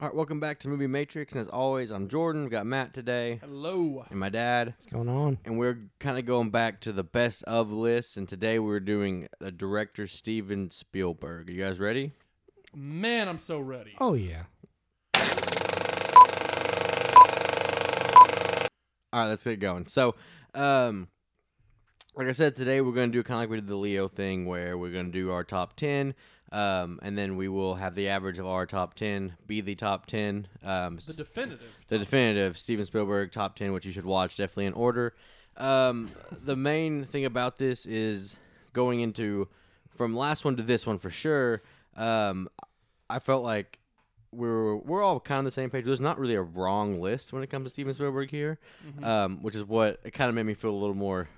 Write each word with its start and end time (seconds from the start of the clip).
All 0.00 0.06
right, 0.08 0.14
welcome 0.16 0.40
back 0.40 0.58
to 0.60 0.68
Movie 0.68 0.86
Matrix, 0.86 1.32
and 1.34 1.42
as 1.42 1.48
always, 1.48 1.90
I'm 1.90 2.08
Jordan. 2.08 2.42
We've 2.44 2.50
got 2.50 2.64
Matt 2.64 2.94
today, 2.94 3.38
Hello. 3.42 4.06
and 4.08 4.18
my 4.18 4.30
dad, 4.30 4.68
What's 4.78 4.90
going 4.90 5.10
on? 5.10 5.36
and 5.44 5.58
we're 5.58 5.76
kind 5.98 6.18
of 6.18 6.24
going 6.24 6.48
back 6.50 6.80
to 6.82 6.92
the 6.92 7.02
best 7.04 7.42
of 7.44 7.70
lists. 7.70 8.16
And 8.16 8.26
today 8.26 8.58
we're 8.58 8.80
doing 8.80 9.28
the 9.40 9.52
director 9.52 10.06
Steven 10.06 10.70
Spielberg. 10.70 11.50
Are 11.50 11.52
you 11.52 11.62
guys 11.62 11.78
ready? 11.78 12.12
Man, 12.74 13.28
I'm 13.28 13.38
so 13.38 13.58
ready. 13.60 13.92
Oh 14.00 14.14
yeah. 14.14 14.44
All 19.12 19.20
right, 19.20 19.28
let's 19.28 19.44
get 19.44 19.60
going. 19.60 19.86
So, 19.86 20.14
um, 20.54 21.08
like 22.14 22.28
I 22.28 22.32
said, 22.32 22.56
today 22.56 22.80
we're 22.80 22.92
going 22.92 23.12
to 23.12 23.18
do 23.18 23.22
kind 23.22 23.36
of 23.36 23.40
like 23.42 23.50
we 23.50 23.56
did 23.56 23.66
the 23.66 23.76
Leo 23.76 24.08
thing, 24.08 24.46
where 24.46 24.78
we're 24.78 24.92
going 24.92 25.06
to 25.06 25.12
do 25.12 25.30
our 25.30 25.44
top 25.44 25.76
ten, 25.76 26.14
um, 26.52 26.98
and 27.02 27.16
then 27.16 27.36
we 27.36 27.48
will 27.48 27.74
have 27.76 27.94
the 27.94 28.08
average 28.08 28.38
of 28.38 28.46
our 28.46 28.66
top 28.66 28.94
ten 28.94 29.34
be 29.46 29.60
the 29.60 29.74
top 29.74 30.06
ten. 30.06 30.46
Um, 30.64 30.98
The 31.06 31.12
definitive. 31.12 31.60
the 31.88 31.98
definitive 31.98 32.58
Steven 32.58 32.84
Spielberg 32.84 33.32
top 33.32 33.56
10 33.56 33.72
which 33.72 33.84
you 33.86 33.92
should 33.92 34.04
watch 34.06 34.36
definitely 34.36 34.66
in 34.66 34.72
order 34.72 35.14
um, 35.56 36.10
the 36.44 36.56
main 36.56 37.04
thing 37.04 37.24
about 37.24 37.58
this 37.58 37.84
is 37.86 38.36
going 38.72 39.00
into 39.00 39.48
from 39.96 40.16
last 40.16 40.44
one 40.44 40.56
to 40.56 40.62
this 40.62 40.86
one 40.86 40.98
for 40.98 41.10
sure 41.10 41.62
um, 41.96 42.48
i 43.10 43.18
felt 43.18 43.42
like 43.42 43.78
we're 44.32 44.76
we're 44.76 45.02
all 45.02 45.18
kind 45.18 45.40
of 45.40 45.44
the 45.46 45.50
same 45.50 45.68
page 45.70 45.84
there's 45.84 46.00
not 46.00 46.18
really 46.18 46.36
a 46.36 46.42
wrong 46.42 47.00
list 47.00 47.32
when 47.32 47.42
it 47.42 47.48
comes 47.50 47.64
to 47.64 47.70
steven 47.70 47.92
spielberg 47.92 48.30
here 48.30 48.58
Mhm. 48.86 49.04
um, 49.04 49.42
which 49.42 49.56
is 49.56 49.64
what 49.64 49.98
it 50.04 50.12
kind 50.12 50.28
of 50.28 50.34
made 50.36 50.46
me 50.46 50.54
feel 50.54 50.70
a 50.70 50.80
little 50.80 50.94
more 50.94 51.28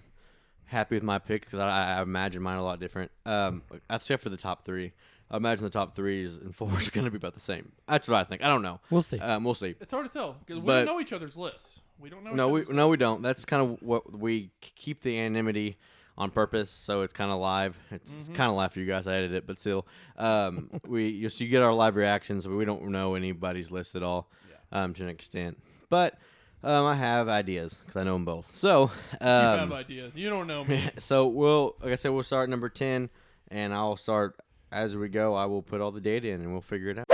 happy 0.66 0.94
with 0.96 1.02
my 1.02 1.18
pick 1.18 1.42
because 1.46 1.58
I, 1.58 1.98
I 1.98 2.02
imagine 2.02 2.42
mine 2.42 2.58
a 2.58 2.62
lot 2.62 2.78
different 2.80 3.10
um, 3.26 3.62
except 3.90 4.22
for 4.22 4.28
the 4.28 4.36
top 4.36 4.64
three 4.66 4.92
i 5.32 5.36
imagine 5.36 5.64
the 5.64 5.70
top 5.70 5.96
threes 5.96 6.36
and 6.36 6.54
fours 6.60 6.86
are 6.86 6.90
going 6.92 7.04
to 7.06 7.10
be 7.10 7.16
about 7.16 7.34
the 7.34 7.40
same 7.40 7.72
that's 7.88 8.06
what 8.08 8.18
i 8.20 8.24
think 8.24 8.42
i 8.44 8.46
don't 8.48 8.62
know 8.62 8.78
We'll 8.90 9.02
see. 9.02 9.18
um, 9.18 9.42
we'll 9.44 9.54
see 9.54 9.74
It's 9.80 9.92
hard 9.92 10.06
to 10.06 10.12
tell 10.12 10.36
because 10.44 10.60
we 10.60 10.66
But- 10.66 10.84
don't 10.84 10.94
know 10.94 11.00
each 11.00 11.12
other's 11.12 11.36
lists. 11.36 11.80
We 11.98 12.10
don't 12.10 12.24
know. 12.24 12.32
no, 12.32 12.48
we 12.48 12.62
other's 12.62 12.74
no, 12.74 12.88
we 12.88 12.96
don't. 12.96 13.22
That's 13.22 13.44
kind 13.44 13.62
of 13.62 13.80
what 13.80 14.18
we 14.18 14.50
keep 14.60 15.02
the 15.02 15.16
anonymity 15.20 15.76
on 16.18 16.30
purpose, 16.30 16.68
so 16.68 17.02
it's 17.02 17.12
kind 17.12 17.30
of 17.30 17.38
live. 17.38 17.78
It's 17.92 18.10
Mhm. 18.28 18.34
kind 18.34 18.50
of 18.50 18.56
live 18.56 18.72
for 18.72 18.80
you 18.80 18.86
guys. 18.86 19.06
I 19.06 19.14
edit 19.14 19.32
it, 19.32 19.46
but 19.46 19.56
still, 19.60 19.86
um, 20.16 20.68
we 20.88 21.08
you, 21.08 21.28
so 21.28 21.44
you 21.44 21.50
get 21.50 21.62
our 21.62 21.72
live 21.72 21.94
reactions, 21.94 22.44
but 22.44 22.56
we 22.56 22.64
don't 22.64 22.82
know 22.88 23.14
anybody's 23.14 23.70
list 23.70 23.94
at 23.94 24.02
all, 24.02 24.28
um, 24.72 24.94
to 24.94 25.04
an 25.04 25.08
extent. 25.10 25.62
But 25.90 26.18
um, 26.64 26.86
I 26.86 26.96
have 26.96 27.28
ideas 27.28 27.74
because 27.74 28.00
I 28.00 28.02
know 28.04 28.14
them 28.14 28.24
both. 28.24 28.50
So, 28.56 28.90
You 29.20 29.26
have 29.28 29.60
um, 29.60 29.72
ideas. 29.72 30.16
You 30.16 30.28
don't 30.28 30.48
know 30.48 30.64
me. 30.64 30.90
so 30.98 31.28
we'll 31.28 31.76
like 31.80 31.92
I 31.92 31.94
said, 31.94 32.08
we'll 32.10 32.24
start 32.24 32.48
number 32.50 32.68
ten, 32.68 33.10
and 33.48 33.72
I'll 33.72 33.96
start 33.96 34.34
as 34.72 34.96
we 34.96 35.08
go. 35.08 35.34
I 35.34 35.44
will 35.44 35.62
put 35.62 35.80
all 35.80 35.92
the 35.92 36.00
data 36.00 36.28
in, 36.28 36.40
and 36.40 36.50
we'll 36.50 36.60
figure 36.60 36.88
it 36.88 36.98
out. 36.98 37.06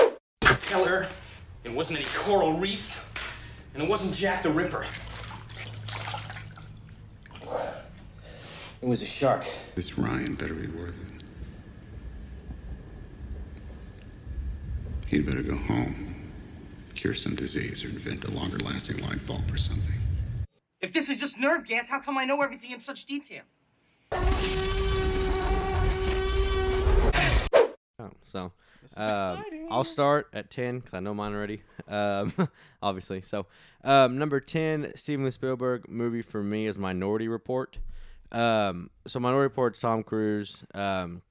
Keller. 0.62 1.08
It 1.64 1.72
wasn't 1.72 1.98
any 1.98 2.08
coral 2.14 2.54
reef. 2.54 3.04
And 3.74 3.82
it 3.82 3.88
wasn't 3.88 4.14
Jack 4.14 4.42
the 4.42 4.50
Ripper. 4.50 4.86
It 8.80 8.86
was 8.86 9.02
a 9.02 9.06
shark. 9.06 9.44
This 9.74 9.98
Ryan 9.98 10.34
better 10.34 10.54
be 10.54 10.68
worth 10.68 10.90
it. 10.90 11.24
He'd 15.08 15.26
better 15.26 15.42
go 15.42 15.56
home, 15.56 16.14
cure 16.94 17.14
some 17.14 17.34
disease, 17.34 17.82
or 17.82 17.88
invent 17.88 18.24
a 18.24 18.30
longer 18.30 18.58
lasting 18.58 18.98
light 18.98 19.26
bulb 19.26 19.50
or 19.50 19.56
something. 19.56 19.94
If 20.80 20.92
this 20.92 21.08
is 21.08 21.16
just 21.16 21.38
nerve 21.38 21.64
gas, 21.66 21.88
how 21.88 21.98
come 21.98 22.16
I 22.18 22.24
know 22.24 22.40
everything 22.42 22.70
in 22.70 22.78
such 22.78 23.04
detail? 23.06 23.42
Oh, 28.00 28.10
so 28.28 28.52
Um. 28.96 29.44
I'll 29.70 29.84
start 29.84 30.28
at 30.32 30.50
10 30.50 30.78
because 30.78 30.94
I 30.94 31.00
know 31.00 31.12
mine 31.12 31.34
already, 31.34 31.62
um, 31.88 32.32
obviously. 32.82 33.20
So, 33.20 33.46
um, 33.84 34.18
number 34.18 34.40
10, 34.40 34.92
Steven 34.96 35.30
Spielberg 35.30 35.88
movie 35.88 36.22
for 36.22 36.42
me 36.42 36.66
is 36.66 36.78
Minority 36.78 37.28
Report. 37.28 37.78
Um, 38.32 38.90
so, 39.06 39.18
Minority 39.20 39.44
Report's 39.44 39.78
Tom 39.80 40.02
Cruise. 40.02 40.64
Um, 40.74 41.22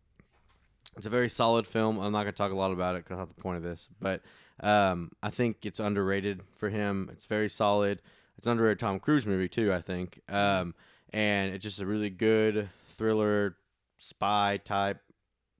it's 0.97 1.05
a 1.07 1.09
very 1.11 1.29
solid 1.29 1.65
film. 1.67 1.99
I'm 1.99 2.11
not 2.11 2.23
going 2.23 2.33
to 2.33 2.37
talk 2.37 2.51
a 2.51 2.57
lot 2.57 2.71
about 2.71 2.95
it 2.95 3.03
because 3.05 3.17
that's 3.17 3.29
not 3.29 3.35
the 3.35 3.41
point 3.41 3.57
of 3.57 3.63
this. 3.63 3.87
But 3.99 4.21
um, 4.59 5.11
I 5.21 5.29
think 5.29 5.57
it's 5.65 5.79
underrated 5.79 6.41
for 6.57 6.69
him. 6.69 7.09
It's 7.13 7.25
very 7.25 7.49
solid. 7.49 8.01
It's 8.37 8.45
an 8.45 8.53
underrated 8.53 8.79
Tom 8.79 8.99
Cruise 8.99 9.25
movie, 9.25 9.49
too, 9.49 9.71
I 9.73 9.81
think. 9.81 10.21
Um, 10.27 10.73
and 11.11 11.53
it's 11.53 11.63
just 11.63 11.79
a 11.79 11.85
really 11.85 12.09
good 12.09 12.69
thriller, 12.89 13.57
spy 13.99 14.59
type, 14.63 14.99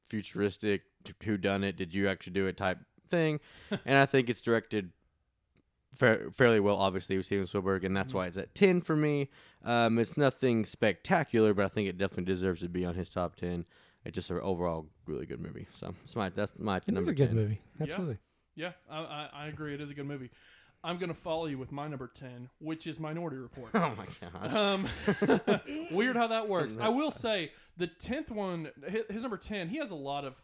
futuristic, 0.09 0.81
who 1.23 1.37
done 1.37 1.63
it, 1.63 1.75
did 1.75 1.93
you 1.93 2.07
actually 2.09 2.33
do 2.33 2.47
it 2.47 2.57
type 2.57 2.79
thing. 3.09 3.39
and 3.85 3.97
I 3.97 4.05
think 4.05 4.29
it's 4.29 4.41
directed 4.41 4.91
fa- 5.95 6.31
fairly 6.33 6.59
well, 6.59 6.77
obviously, 6.77 7.17
with 7.17 7.25
Steven 7.25 7.47
Spielberg, 7.47 7.83
and 7.83 7.95
that's 7.95 8.13
why 8.13 8.27
it's 8.27 8.37
at 8.37 8.53
10 8.55 8.81
for 8.81 8.95
me. 8.95 9.29
Um, 9.63 9.99
it's 9.99 10.17
nothing 10.17 10.65
spectacular, 10.65 11.53
but 11.53 11.65
I 11.65 11.69
think 11.69 11.87
it 11.89 11.97
definitely 11.97 12.25
deserves 12.33 12.61
to 12.61 12.69
be 12.69 12.85
on 12.85 12.95
his 12.95 13.09
top 13.09 13.35
10. 13.35 13.65
It's 14.05 14.15
just 14.15 14.29
an 14.29 14.39
overall 14.39 14.85
really 15.05 15.25
good 15.25 15.41
movie. 15.41 15.67
So 15.73 15.93
it's 16.05 16.15
my, 16.15 16.29
that's 16.29 16.57
my 16.59 16.77
It 16.77 16.83
is 16.87 16.93
number 16.93 17.11
a 17.11 17.15
good 17.15 17.27
10. 17.29 17.35
movie. 17.35 17.61
Absolutely. 17.81 18.17
Yeah, 18.55 18.71
I, 18.89 18.99
I, 18.99 19.29
I 19.33 19.47
agree. 19.47 19.73
It 19.73 19.81
is 19.81 19.89
a 19.89 19.93
good 19.93 20.05
movie. 20.07 20.31
I'm 20.83 20.97
gonna 20.99 21.13
follow 21.13 21.47
you 21.47 21.57
with 21.57 21.71
my 21.71 21.87
number 21.87 22.07
ten, 22.07 22.49
which 22.59 22.87
is 22.87 22.99
Minority 22.99 23.37
Report. 23.37 23.71
Oh 23.75 23.93
my 23.97 24.05
God. 24.21 24.55
Um, 24.55 24.87
weird 25.91 26.15
how 26.15 26.27
that 26.27 26.47
works. 26.47 26.77
I 26.79 26.89
will 26.89 27.11
say 27.11 27.51
the 27.77 27.87
tenth 27.87 28.29
one, 28.31 28.69
his, 28.87 29.03
his 29.09 29.21
number 29.21 29.37
ten, 29.37 29.69
he 29.69 29.77
has 29.77 29.91
a 29.91 29.95
lot 29.95 30.23
of, 30.23 30.35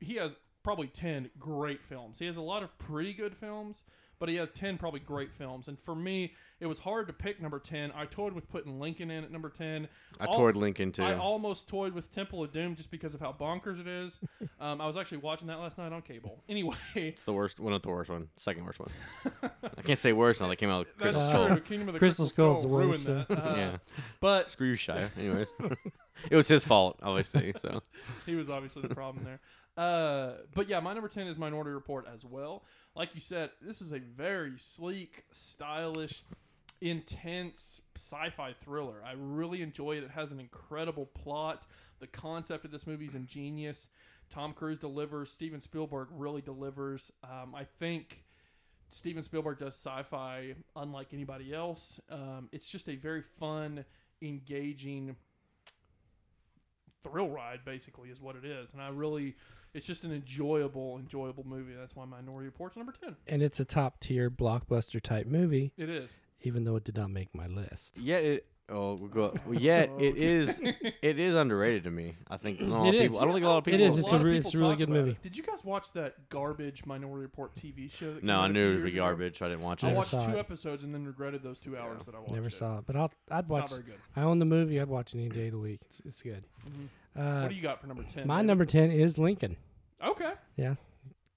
he 0.00 0.14
has 0.16 0.36
probably 0.62 0.86
ten 0.88 1.30
great 1.38 1.82
films. 1.82 2.18
He 2.18 2.26
has 2.26 2.36
a 2.36 2.42
lot 2.42 2.62
of 2.62 2.76
pretty 2.78 3.12
good 3.12 3.36
films, 3.36 3.84
but 4.18 4.28
he 4.28 4.36
has 4.36 4.50
ten 4.50 4.78
probably 4.78 5.00
great 5.00 5.32
films. 5.32 5.68
And 5.68 5.78
for 5.78 5.94
me, 5.94 6.32
it 6.60 6.66
was 6.66 6.78
hard 6.78 7.06
to 7.08 7.12
pick 7.12 7.42
number 7.42 7.58
ten. 7.58 7.92
I 7.94 8.06
toyed 8.06 8.32
with 8.32 8.48
putting 8.48 8.80
Lincoln 8.80 9.10
in 9.10 9.24
at 9.24 9.30
number 9.30 9.50
ten. 9.50 9.88
I 10.18 10.24
Al- 10.24 10.34
toured 10.34 10.56
Lincoln 10.56 10.90
too. 10.92 11.02
I 11.02 11.16
almost 11.18 11.68
toyed 11.68 11.92
with 11.92 12.10
Temple 12.14 12.42
of 12.42 12.50
Doom 12.52 12.76
just 12.76 12.90
because 12.90 13.12
of 13.12 13.20
how 13.20 13.32
bonkers 13.32 13.80
it 13.80 13.86
is. 13.88 14.18
Um, 14.60 14.80
I 14.80 14.86
was 14.86 14.96
actually 14.96 15.18
watching 15.18 15.48
that 15.48 15.58
last 15.58 15.76
night 15.76 15.92
on 15.92 16.00
cable. 16.00 16.42
Anyway, 16.48 16.76
it's 16.94 17.24
the 17.24 17.32
worst, 17.34 17.60
one 17.60 17.74
of 17.74 17.82
the 17.82 17.88
worst 17.88 18.08
one, 18.08 18.28
second 18.36 18.64
worst 18.64 18.78
one. 18.78 18.88
I 19.76 19.82
can't 19.82 19.98
say 19.98 20.12
worst 20.14 20.40
now. 20.40 20.48
They 20.48 20.56
came 20.56 20.70
out 20.70 20.86
with 20.86 20.96
that's 20.96 21.16
Crystal 21.16 21.32
Wow. 21.40 21.46
true. 21.48 21.56
Skull. 21.56 21.66
Kingdom 21.66 21.88
of 21.88 21.94
the 21.94 21.98
Crystal 21.98 22.24
Crystal, 22.24 22.52
Skull's 22.54 22.58
Skull 22.62 22.70
the 22.70 22.76
ruined 22.78 23.04
worst, 23.04 23.28
that. 23.28 23.46
Uh, 23.46 23.54
Yeah. 23.56 23.76
but 24.20 24.48
Screw 24.48 24.68
you, 24.68 24.76
Shia. 24.76 25.10
Anyways, 25.18 25.48
it 26.30 26.36
was 26.36 26.48
his 26.48 26.64
fault, 26.64 26.98
obviously. 27.02 27.52
So 27.60 27.80
he 28.24 28.36
was 28.36 28.48
obviously 28.48 28.82
the 28.82 28.94
problem 28.94 29.24
there. 29.24 29.40
Uh, 29.76 30.32
but 30.54 30.68
yeah, 30.68 30.80
my 30.80 30.92
number 30.92 31.08
10 31.08 31.26
is 31.26 31.38
Minority 31.38 31.70
Report 31.70 32.06
as 32.12 32.24
well. 32.24 32.64
Like 32.94 33.14
you 33.14 33.20
said, 33.20 33.50
this 33.60 33.80
is 33.80 33.92
a 33.92 33.98
very 33.98 34.58
sleek, 34.58 35.24
stylish, 35.32 36.22
intense 36.80 37.80
sci 37.96 38.30
fi 38.30 38.52
thriller. 38.52 39.02
I 39.04 39.14
really 39.16 39.62
enjoy 39.62 39.96
it. 39.96 40.04
It 40.04 40.10
has 40.12 40.30
an 40.32 40.38
incredible 40.38 41.06
plot. 41.06 41.64
The 42.00 42.06
concept 42.06 42.64
of 42.64 42.70
this 42.70 42.86
movie 42.86 43.06
is 43.06 43.14
ingenious. 43.14 43.88
Tom 44.30 44.52
Cruise 44.52 44.78
delivers. 44.78 45.30
Steven 45.30 45.60
Spielberg 45.60 46.08
really 46.12 46.40
delivers. 46.40 47.10
Um, 47.22 47.54
I 47.54 47.64
think 47.64 48.24
Steven 48.88 49.22
Spielberg 49.22 49.58
does 49.58 49.74
sci-fi 49.74 50.54
unlike 50.76 51.08
anybody 51.12 51.52
else. 51.52 52.00
Um, 52.10 52.48
it's 52.52 52.68
just 52.68 52.88
a 52.88 52.96
very 52.96 53.22
fun, 53.40 53.84
engaging 54.22 55.16
thrill 57.02 57.28
ride. 57.28 57.60
Basically, 57.64 58.10
is 58.10 58.20
what 58.20 58.36
it 58.36 58.44
is, 58.44 58.72
and 58.72 58.80
I 58.80 58.88
really, 58.88 59.36
it's 59.74 59.86
just 59.86 60.04
an 60.04 60.12
enjoyable, 60.12 60.98
enjoyable 60.98 61.44
movie. 61.46 61.74
That's 61.78 61.94
why 61.94 62.04
Minority 62.04 62.46
Report's 62.46 62.76
number 62.76 62.92
ten. 62.92 63.16
And 63.26 63.42
it's 63.42 63.60
a 63.60 63.64
top 63.64 64.00
tier 64.00 64.30
blockbuster 64.30 65.00
type 65.02 65.26
movie, 65.26 65.72
It 65.76 65.90
is. 65.90 66.10
even 66.42 66.64
though 66.64 66.76
it 66.76 66.84
did 66.84 66.96
not 66.96 67.10
make 67.10 67.34
my 67.34 67.46
list. 67.46 67.98
yet 67.98 68.22
it. 68.24 68.46
Oh, 68.66 68.94
we'll 68.98 69.08
go, 69.10 69.34
well, 69.44 69.60
yet 69.60 69.90
it 70.00 70.16
is. 70.16 70.58
It 71.02 71.18
is 71.18 71.34
underrated 71.34 71.84
to 71.84 71.90
me. 71.90 72.16
I 72.30 72.38
think 72.38 72.62
not 72.62 72.70
a 72.70 72.74
lot 72.78 72.86
It 72.86 72.88
of 72.88 72.94
is. 72.94 73.02
people. 73.02 73.18
I 73.18 73.24
don't 73.26 73.34
think 73.34 73.44
a 73.44 73.48
lot 73.50 73.58
of 73.58 73.64
people. 73.64 73.80
is, 73.82 73.98
It's 73.98 74.10
a, 74.14 74.18
re- 74.18 74.38
it's 74.38 74.54
a 74.54 74.58
really 74.58 74.76
good 74.76 74.88
movie. 74.88 75.10
it. 75.10 75.22
Did 75.22 75.36
you 75.36 75.42
guys 75.42 75.62
watch 75.62 75.92
that 75.92 76.30
garbage 76.30 76.86
Minority 76.86 77.20
Report 77.20 77.54
TV 77.54 77.92
show? 77.92 78.14
That 78.14 78.24
No, 78.24 78.40
I 78.40 78.48
knew 78.48 78.62
it 78.62 78.68
would 78.68 78.74
years 78.78 78.84
be 78.84 78.96
ago? 78.96 79.04
garbage. 79.04 79.42
I 79.42 79.48
didn't 79.48 79.60
watch 79.64 79.84
I 79.84 79.88
it. 79.88 79.90
I 79.90 79.94
watched 79.96 80.12
two 80.12 80.18
it. 80.18 80.38
episodes 80.38 80.82
and 80.82 80.94
then 80.94 81.04
regretted 81.04 81.42
those 81.42 81.58
two 81.58 81.76
hours 81.76 82.06
that 82.06 82.14
I 82.14 82.20
watched. 82.20 82.32
Never 82.32 82.46
it. 82.46 82.54
saw 82.54 82.78
it, 82.78 82.84
but 82.86 82.96
I'll, 82.96 83.12
I'd 83.30 83.40
It's 83.40 83.48
watch. 83.50 83.60
not 83.64 83.70
very 83.70 83.82
good. 83.82 83.98
I 84.16 84.22
own 84.22 84.38
the 84.38 84.46
movie. 84.46 84.80
I'd 84.80 84.88
watch 84.88 85.14
it 85.14 85.18
any 85.18 85.28
day 85.28 85.48
of 85.48 85.52
the 85.52 85.58
week. 85.58 85.80
It's, 85.90 86.00
it's 86.06 86.22
good. 86.22 86.44
Mm-hmm. 86.66 86.86
Uh. 87.16 87.40
What 87.42 87.48
do 87.50 87.54
you 87.54 87.62
got 87.62 87.80
for 87.80 87.86
number 87.86 88.02
ten? 88.04 88.26
my 88.26 88.36
David? 88.36 88.46
number 88.46 88.64
ten 88.64 88.90
is 88.90 89.18
Lincoln. 89.18 89.56
Okay. 90.04 90.32
Yeah, 90.56 90.74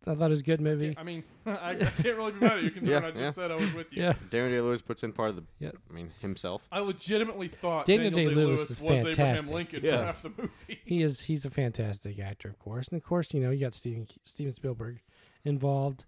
I 0.05 0.15
thought 0.15 0.25
it 0.25 0.29
was 0.29 0.39
a 0.41 0.43
good 0.43 0.59
movie. 0.61 0.95
I 0.97 1.03
mean, 1.03 1.23
I, 1.45 1.69
I 1.71 1.75
can't 1.75 2.17
really 2.17 2.31
be 2.33 2.39
mad 2.39 2.53
at 2.57 2.63
you 2.63 2.71
considering 2.71 3.01
Yeah, 3.03 3.07
I 3.07 3.11
just 3.11 3.21
yeah. 3.23 3.31
said 3.31 3.51
I 3.51 3.55
was 3.55 3.73
with 3.73 3.87
you. 3.91 4.03
Yeah, 4.03 4.13
Darren 4.29 4.49
Day 4.49 4.59
Lewis 4.61 4.81
puts 4.81 5.03
in 5.03 5.13
part 5.13 5.29
of 5.29 5.35
the. 5.37 5.43
Yeah. 5.59 5.71
I 5.89 5.93
mean 5.93 6.11
himself. 6.19 6.61
I 6.71 6.79
legitimately 6.79 7.47
thought 7.49 7.85
Daniel 7.85 8.09
Daniel, 8.11 8.29
Day-Lewis 8.31 8.59
Day-Lewis 8.67 8.71
is 8.71 8.81
was 8.81 8.91
Abraham 8.91 9.15
fantastic. 9.15 9.51
Lincoln 9.51 9.79
Yes. 9.83 9.99
for 9.99 10.05
half 10.05 10.21
the 10.23 10.29
movie. 10.41 10.81
he 10.85 11.01
is. 11.03 11.21
He's 11.21 11.45
a 11.45 11.49
fantastic 11.49 12.19
actor, 12.19 12.49
of 12.49 12.59
course, 12.59 12.87
and 12.89 12.97
of 12.97 13.03
course, 13.07 13.33
you 13.33 13.39
know, 13.41 13.51
you 13.51 13.61
got 13.61 13.75
Steven 13.75 14.07
Steven 14.23 14.53
Spielberg 14.53 14.99
involved. 15.45 16.05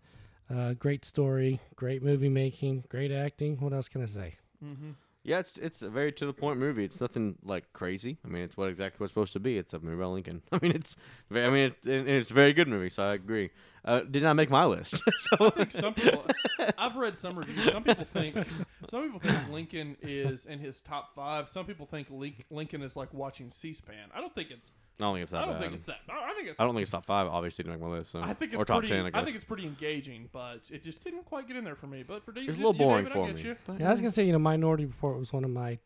Uh, 0.54 0.74
great 0.74 1.06
story, 1.06 1.62
great 1.76 2.02
movie 2.02 2.28
making, 2.30 2.84
great 2.90 3.12
acting. 3.12 3.58
What 3.60 3.72
else 3.72 3.88
can 3.88 4.02
I 4.02 4.08
say? 4.08 4.36
Mm-hmm. 4.66 4.92
Yeah, 5.30 5.38
it's 5.38 5.60
it's 5.60 5.84
a 5.84 5.92
very 5.92 6.12
to 6.14 6.26
the 6.26 6.34
point 6.34 6.58
movie. 6.58 6.84
It's 6.84 7.00
nothing 7.00 7.36
like 7.44 7.72
crazy. 7.72 8.18
I 8.26 8.30
mean, 8.30 8.42
it's 8.42 8.58
what 8.58 8.68
exactly 8.68 8.98
what's 8.98 9.12
supposed 9.12 9.34
to 9.34 9.40
be. 9.40 9.60
It's 9.60 9.76
a 9.76 9.80
movie 9.80 9.96
about 9.96 10.14
Lincoln. 10.14 10.42
I 10.52 10.58
mean, 10.60 10.72
it's 10.72 10.96
very, 11.30 11.46
I 11.46 11.50
mean, 11.52 11.66
it, 11.66 11.76
and 11.86 12.10
it's 12.10 12.32
a 12.32 12.34
very 12.34 12.52
good 12.52 12.68
movie. 12.68 12.90
So 12.90 13.04
I 13.04 13.14
agree. 13.14 13.52
uh, 13.86 14.00
did 14.00 14.24
not 14.24 14.34
make 14.34 14.50
my 14.50 14.66
list. 14.66 15.00
so 15.18 15.46
I 15.46 15.50
think 15.52 15.72
some 15.72 15.94
people. 15.94 16.26
I've 16.80 16.96
read 16.96 17.16
some 17.16 17.38
reviews. 17.38 17.72
Some 17.72 17.84
people 17.84 18.08
think 18.12 18.38
some 18.90 19.04
people 19.04 19.20
think 19.20 19.52
Lincoln 19.52 19.98
is 20.02 20.48
in 20.48 20.58
his 20.58 20.82
top 20.82 21.14
five. 21.14 21.48
Some 21.48 21.68
people 21.68 21.86
think 21.86 22.08
Lincoln 22.50 22.82
is 22.82 22.96
like 22.96 23.14
watching 23.14 23.52
C-SPAN. 23.52 24.10
I 24.16 24.22
don't 24.22 24.34
think 24.34 24.50
it's. 24.50 24.72
I 25.00 25.04
don't 25.04 25.14
think 25.14 25.24
it's 25.24 25.32
that 25.32 25.44
I 25.44 25.46
don't 25.46 25.54
bad. 25.54 25.62
think 25.62 25.74
it's 25.76 25.86
that. 25.88 25.98
I 26.10 26.30
I 26.30 26.34
think 26.34 26.50
it's. 26.50 26.60
I 26.60 26.66
don't 26.66 26.74
think 26.74 26.82
it's 26.82 26.92
top 26.92 27.06
five. 27.06 27.28
Obviously, 27.28 27.64
to 27.64 27.70
make 27.70 27.80
my 27.80 27.88
list. 27.88 28.12
So. 28.12 28.22
I 28.22 28.34
think 28.34 28.54
it's 28.54 28.62
or 28.62 28.66
top 28.66 28.80
pretty, 28.80 28.94
ten. 28.94 29.06
I 29.06 29.10
guess. 29.10 29.24
think 29.24 29.36
it's 29.36 29.46
pretty 29.46 29.66
engaging, 29.66 30.30
but 30.32 30.70
it 30.72 30.84
just 30.84 31.04
didn't 31.04 31.26
quite 31.26 31.48
get 31.48 31.56
in 31.58 31.64
there 31.64 31.76
for 31.76 31.88
me. 31.88 32.04
But 32.04 32.24
for 32.24 32.32
Dave, 32.32 32.50
it's 32.50 32.58
a 32.58 32.62
little 32.62 32.74
boring 32.74 33.06
David, 33.06 33.14
for 33.14 33.34
me. 33.34 33.42
You. 33.42 33.56
Yeah, 33.80 33.88
I 33.88 33.92
was 33.92 34.02
gonna 34.02 34.12
say, 34.12 34.26
you 34.26 34.34
know, 34.34 34.40
Minority 34.40 34.86
Report 34.86 35.18
was 35.18 35.32
one 35.32 35.44
of 35.44 35.52
my, 35.52 35.80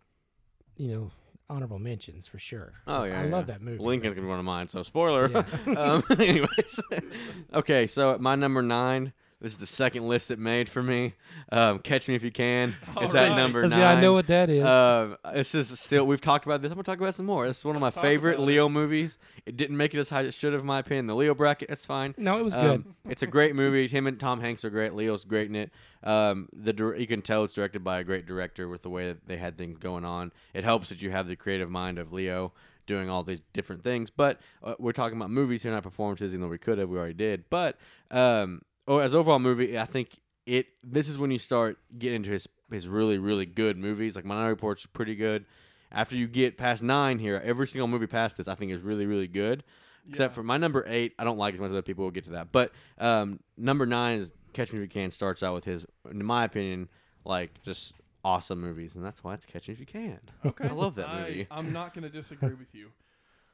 you 0.77 0.87
know, 0.87 1.11
honorable 1.49 1.79
mentions 1.79 2.27
for 2.27 2.39
sure. 2.39 2.73
Oh 2.87 3.03
yeah, 3.03 3.21
I 3.21 3.25
yeah, 3.25 3.31
love 3.31 3.47
that 3.47 3.61
movie. 3.61 3.83
Lincoln's 3.83 4.15
gonna 4.15 4.25
be 4.25 4.29
one 4.29 4.39
of 4.39 4.45
mine. 4.45 4.67
So 4.67 4.83
spoiler. 4.83 5.29
Yeah. 5.29 5.43
um, 5.77 6.03
anyways, 6.19 6.79
okay. 7.53 7.87
So 7.87 8.11
at 8.11 8.21
my 8.21 8.35
number 8.35 8.61
nine. 8.61 9.13
This 9.43 9.51
is 9.51 9.57
the 9.57 9.67
second 9.67 10.07
list 10.07 10.31
it 10.31 10.39
made 10.39 10.69
for 10.69 10.81
me. 10.81 11.15
Um, 11.51 11.79
Catch 11.79 12.07
Me 12.07 12.15
If 12.15 12.23
You 12.23 12.31
Can. 12.31 12.75
It's 13.01 13.13
at 13.13 13.23
Alright. 13.23 13.35
number 13.35 13.63
See, 13.63 13.71
nine. 13.71 13.97
I 13.97 13.99
know 13.99 14.13
what 14.13 14.27
that 14.27 14.49
is. 14.49 14.63
Um, 14.63 15.17
this 15.33 15.53
is 15.53 15.77
still. 15.81 16.07
We've 16.07 16.21
talked 16.21 16.45
about 16.45 16.61
this. 16.61 16.71
I'm 16.71 16.77
gonna 16.77 16.83
talk 16.83 16.99
about 16.99 17.13
some 17.13 17.25
more. 17.25 17.45
This 17.45 17.59
is 17.59 17.65
one 17.65 17.75
of 17.75 17.81
Let's 17.81 17.97
my 17.97 18.01
favorite 18.01 18.35
about 18.35 18.43
it. 18.43 18.45
Leo 18.45 18.69
movies. 18.69 19.17
It 19.45 19.57
didn't 19.57 19.75
make 19.75 19.93
it 19.93 19.99
as 19.99 20.07
high 20.07 20.21
as 20.21 20.27
it 20.29 20.33
should 20.33 20.53
have, 20.53 20.61
in 20.61 20.67
my 20.67 20.79
opinion. 20.79 21.07
The 21.07 21.15
Leo 21.15 21.35
bracket, 21.35 21.69
it's 21.69 21.85
fine. 21.85 22.15
no, 22.17 22.39
it 22.39 22.43
was 22.43 22.55
good. 22.55 22.85
Um, 22.85 22.95
it's 23.09 23.21
a 23.21 23.27
great 23.27 23.53
movie. 23.53 23.89
Him 23.89 24.07
and 24.07 24.17
Tom 24.17 24.39
Hanks 24.39 24.63
are 24.63 24.69
great. 24.69 24.93
Leo's 24.93 25.25
great 25.25 25.49
in 25.49 25.57
it. 25.57 25.71
Um, 26.03 26.47
the 26.53 26.71
dir- 26.71 26.95
you 26.95 27.05
can 27.07 27.21
tell 27.21 27.43
it's 27.43 27.51
directed 27.51 27.83
by 27.83 27.99
a 27.99 28.03
great 28.05 28.25
director 28.25 28.69
with 28.69 28.81
the 28.81 28.89
way 28.89 29.07
that 29.07 29.27
they 29.27 29.35
had 29.35 29.57
things 29.57 29.77
going 29.77 30.05
on. 30.05 30.31
It 30.53 30.63
helps 30.63 30.87
that 30.87 31.01
you 31.01 31.11
have 31.11 31.27
the 31.27 31.35
creative 31.35 31.69
mind 31.69 31.99
of 31.99 32.13
Leo 32.13 32.53
doing 32.85 33.09
all 33.09 33.23
these 33.23 33.41
different 33.51 33.83
things. 33.83 34.09
But 34.09 34.39
uh, 34.63 34.75
we're 34.79 34.93
talking 34.93 35.17
about 35.17 35.31
movies 35.31 35.63
here, 35.63 35.71
not 35.73 35.83
performances. 35.83 36.33
Even 36.33 36.41
though 36.43 36.47
we 36.47 36.57
could 36.57 36.77
have, 36.77 36.87
we 36.87 36.97
already 36.97 37.13
did. 37.13 37.43
But 37.49 37.77
um, 38.09 38.61
oh, 38.87 38.97
as 38.99 39.13
overall 39.15 39.39
movie, 39.39 39.77
I 39.77 39.85
think 39.85 40.09
it. 40.45 40.67
This 40.83 41.07
is 41.07 41.17
when 41.17 41.31
you 41.31 41.39
start 41.39 41.77
getting 41.97 42.17
into 42.17 42.31
his 42.31 42.47
his 42.71 42.87
really 42.87 43.17
really 43.17 43.45
good 43.45 43.77
movies. 43.77 44.15
Like 44.15 44.25
Minority 44.25 44.49
Report's 44.51 44.85
pretty 44.85 45.15
good. 45.15 45.45
After 45.91 46.15
you 46.15 46.27
get 46.27 46.57
past 46.57 46.81
nine 46.81 47.19
here, 47.19 47.39
every 47.45 47.67
single 47.67 47.87
movie 47.87 48.07
past 48.07 48.37
this, 48.37 48.47
I 48.47 48.55
think 48.55 48.71
is 48.71 48.81
really 48.81 49.05
really 49.05 49.27
good. 49.27 49.63
Except 50.09 50.31
Yeah. 50.31 50.35
for 50.35 50.43
my 50.43 50.57
number 50.57 50.83
eight, 50.87 51.13
I 51.17 51.23
don't 51.23 51.37
like 51.37 51.53
as 51.53 51.59
much 51.61 51.67
as 51.67 51.71
other 51.73 51.81
people. 51.81 52.03
We'll 52.03 52.11
get 52.11 52.25
to 52.25 52.31
that. 52.31 52.51
But 52.51 52.71
um, 52.97 53.39
number 53.57 53.85
nine 53.85 54.19
is 54.19 54.31
Catch 54.51 54.73
Me 54.73 54.79
If 54.79 54.83
You 54.83 54.89
Can. 54.89 55.11
Starts 55.11 55.43
out 55.43 55.53
with 55.53 55.63
his, 55.65 55.85
in 56.11 56.25
my 56.25 56.43
opinion, 56.43 56.89
like 57.23 57.61
just 57.61 57.93
awesome 58.25 58.59
movies, 58.59 58.95
and 58.95 59.05
that's 59.05 59.23
why 59.23 59.33
it's 59.33 59.45
Catch 59.45 59.67
Me 59.69 59.75
If 59.75 59.79
You 59.79 59.85
Can. 59.85 60.19
Okay. 60.45 60.67
I 60.67 60.71
love 60.73 60.95
that 60.95 61.13
movie. 61.13 61.47
I, 61.49 61.57
I'm 61.57 61.71
not 61.71 61.93
going 61.93 62.03
to 62.03 62.09
disagree 62.09 62.49
with 62.53 62.73
you. 62.73 62.87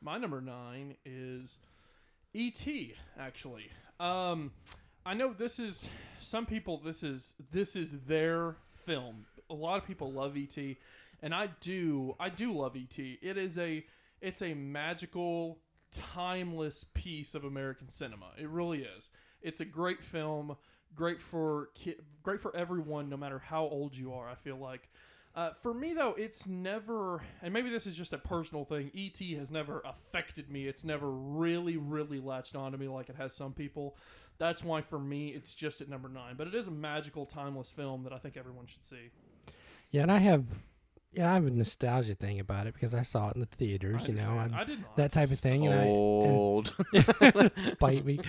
My 0.01 0.17
number 0.17 0.41
nine 0.41 0.95
is 1.05 1.59
E.T. 2.33 2.93
Actually, 3.19 3.69
um, 3.99 4.51
I 5.09 5.15
know 5.15 5.33
this 5.33 5.57
is 5.57 5.87
some 6.19 6.45
people. 6.45 6.77
This 6.77 7.01
is 7.01 7.33
this 7.51 7.75
is 7.75 7.93
their 8.05 8.57
film. 8.85 9.25
A 9.49 9.55
lot 9.55 9.81
of 9.81 9.87
people 9.87 10.11
love 10.11 10.37
E.T. 10.37 10.77
and 11.23 11.33
I 11.33 11.49
do. 11.61 12.15
I 12.19 12.29
do 12.29 12.53
love 12.53 12.75
E.T. 12.75 13.17
It 13.19 13.35
is 13.35 13.57
a 13.57 13.83
it's 14.21 14.43
a 14.43 14.53
magical, 14.53 15.61
timeless 15.91 16.83
piece 16.93 17.33
of 17.33 17.43
American 17.43 17.89
cinema. 17.89 18.27
It 18.39 18.49
really 18.49 18.83
is. 18.83 19.09
It's 19.41 19.59
a 19.59 19.65
great 19.65 20.05
film. 20.05 20.57
Great 20.93 21.23
for 21.23 21.69
ki- 21.73 21.97
great 22.21 22.39
for 22.39 22.55
everyone, 22.55 23.09
no 23.09 23.17
matter 23.17 23.39
how 23.39 23.63
old 23.63 23.97
you 23.97 24.13
are. 24.13 24.29
I 24.29 24.35
feel 24.35 24.57
like. 24.57 24.89
Uh, 25.35 25.51
for 25.61 25.73
me, 25.73 25.93
though, 25.93 26.15
it's 26.17 26.47
never, 26.47 27.21
and 27.41 27.53
maybe 27.53 27.69
this 27.69 27.85
is 27.85 27.95
just 27.95 28.13
a 28.13 28.17
personal 28.17 28.65
thing. 28.65 28.91
ET 28.97 29.17
has 29.37 29.51
never 29.51 29.81
affected 29.85 30.49
me. 30.49 30.67
It's 30.67 30.83
never 30.83 31.09
really, 31.09 31.77
really 31.77 32.19
latched 32.19 32.55
onto 32.55 32.77
me 32.77 32.87
like 32.87 33.09
it 33.09 33.15
has 33.15 33.33
some 33.35 33.53
people. 33.53 33.95
That's 34.39 34.63
why, 34.63 34.81
for 34.81 34.97
me, 34.97 35.27
it's 35.29 35.53
just 35.53 35.81
at 35.81 35.89
number 35.89 36.09
nine. 36.09 36.35
But 36.37 36.47
it 36.47 36.55
is 36.55 36.67
a 36.67 36.71
magical, 36.71 37.25
timeless 37.25 37.69
film 37.71 38.03
that 38.03 38.13
I 38.13 38.17
think 38.17 38.37
everyone 38.37 38.65
should 38.67 38.83
see. 38.83 39.11
yeah, 39.91 40.01
and 40.03 40.11
I 40.11 40.17
have, 40.19 40.45
yeah, 41.11 41.29
I 41.29 41.33
have 41.35 41.45
a 41.45 41.49
nostalgia 41.51 42.15
thing 42.15 42.39
about 42.39 42.65
it 42.65 42.73
because 42.73 42.95
I 42.95 43.01
saw 43.01 43.29
it 43.29 43.35
in 43.35 43.41
the 43.41 43.47
theaters. 43.47 44.03
I 44.03 44.07
you 44.07 44.13
know, 44.13 44.39
and 44.39 44.55
I 44.55 44.63
did 44.63 44.79
not. 44.81 44.95
that 44.95 45.11
type 45.11 45.31
of 45.31 45.39
thing. 45.39 45.67
And 45.67 45.77
I, 45.77 45.83
and- 45.83 45.89
Old. 45.91 46.73
bite 47.79 48.05
me. 48.05 48.19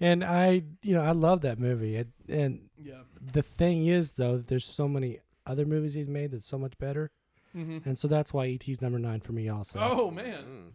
And 0.00 0.24
I, 0.24 0.62
you 0.82 0.94
know, 0.94 1.02
I 1.02 1.12
love 1.12 1.42
that 1.42 1.58
movie. 1.58 1.96
It, 1.96 2.08
and 2.28 2.68
Yeah. 2.76 3.02
the 3.20 3.42
thing 3.42 3.86
is, 3.86 4.14
though, 4.14 4.38
that 4.38 4.48
there's 4.48 4.64
so 4.64 4.88
many 4.88 5.18
other 5.46 5.64
movies 5.66 5.94
he's 5.94 6.08
made 6.08 6.32
that's 6.32 6.46
so 6.46 6.58
much 6.58 6.76
better, 6.78 7.10
Mm-hmm. 7.56 7.88
and 7.88 7.98
so 7.98 8.06
that's 8.06 8.32
why 8.32 8.46
ET's 8.46 8.80
number 8.80 8.98
nine 9.00 9.18
for 9.20 9.32
me 9.32 9.48
also. 9.48 9.80
Oh 9.82 10.10
man, 10.12 10.72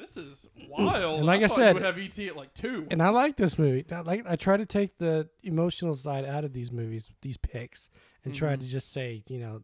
this 0.00 0.16
is 0.16 0.48
wild. 0.68 1.18
And 1.18 1.26
like 1.26 1.42
I 1.42 1.46
thought 1.46 1.58
you 1.58 1.64
said- 1.64 1.74
would 1.74 1.82
have 1.84 1.98
ET 1.98 2.18
at 2.28 2.36
like 2.36 2.52
two. 2.54 2.86
And 2.90 3.02
I 3.02 3.10
like 3.10 3.36
this 3.36 3.58
movie. 3.58 3.84
I 3.92 4.00
like 4.00 4.24
I 4.28 4.36
try 4.36 4.56
to 4.56 4.66
take 4.66 4.98
the 4.98 5.28
emotional 5.42 5.94
side 5.94 6.24
out 6.24 6.44
of 6.44 6.52
these 6.52 6.72
movies, 6.72 7.10
these 7.22 7.36
picks, 7.36 7.90
and 8.24 8.34
try 8.34 8.54
Mhm. 8.56 8.60
to 8.60 8.66
just 8.66 8.92
say, 8.92 9.22
you 9.28 9.38
know, 9.38 9.62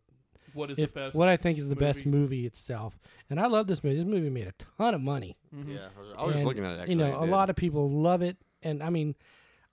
what 0.55 0.71
is 0.71 0.79
if, 0.79 0.95
the 0.95 1.01
best? 1.01 1.17
what 1.17 1.29
I 1.29 1.37
think 1.37 1.59
is 1.59 1.69
the 1.69 1.77
best 1.77 2.07
movie? 2.07 2.19
movie 2.19 2.47
itself. 2.47 2.99
And 3.29 3.39
I 3.41 3.47
love 3.47 3.67
this 3.67 3.83
movie. 3.85 3.97
This 3.97 4.05
movie 4.07 4.31
made 4.31 4.47
a 4.47 4.55
ton 4.79 4.95
of 4.95 5.01
money. 5.03 5.37
Mhm. 5.55 5.75
Yeah, 5.75 5.89
I 5.97 6.01
was, 6.01 6.15
I 6.19 6.25
was 6.25 6.35
just 6.35 6.45
looking 6.47 6.65
at 6.65 6.77
it. 6.77 6.81
Actually, 6.81 6.93
you 6.95 6.99
know, 7.01 7.23
a 7.23 7.27
lot 7.27 7.51
of 7.51 7.57
people 7.57 7.91
love 7.91 8.23
it, 8.23 8.37
and 8.63 8.83
I 8.83 8.89
mean, 8.91 9.15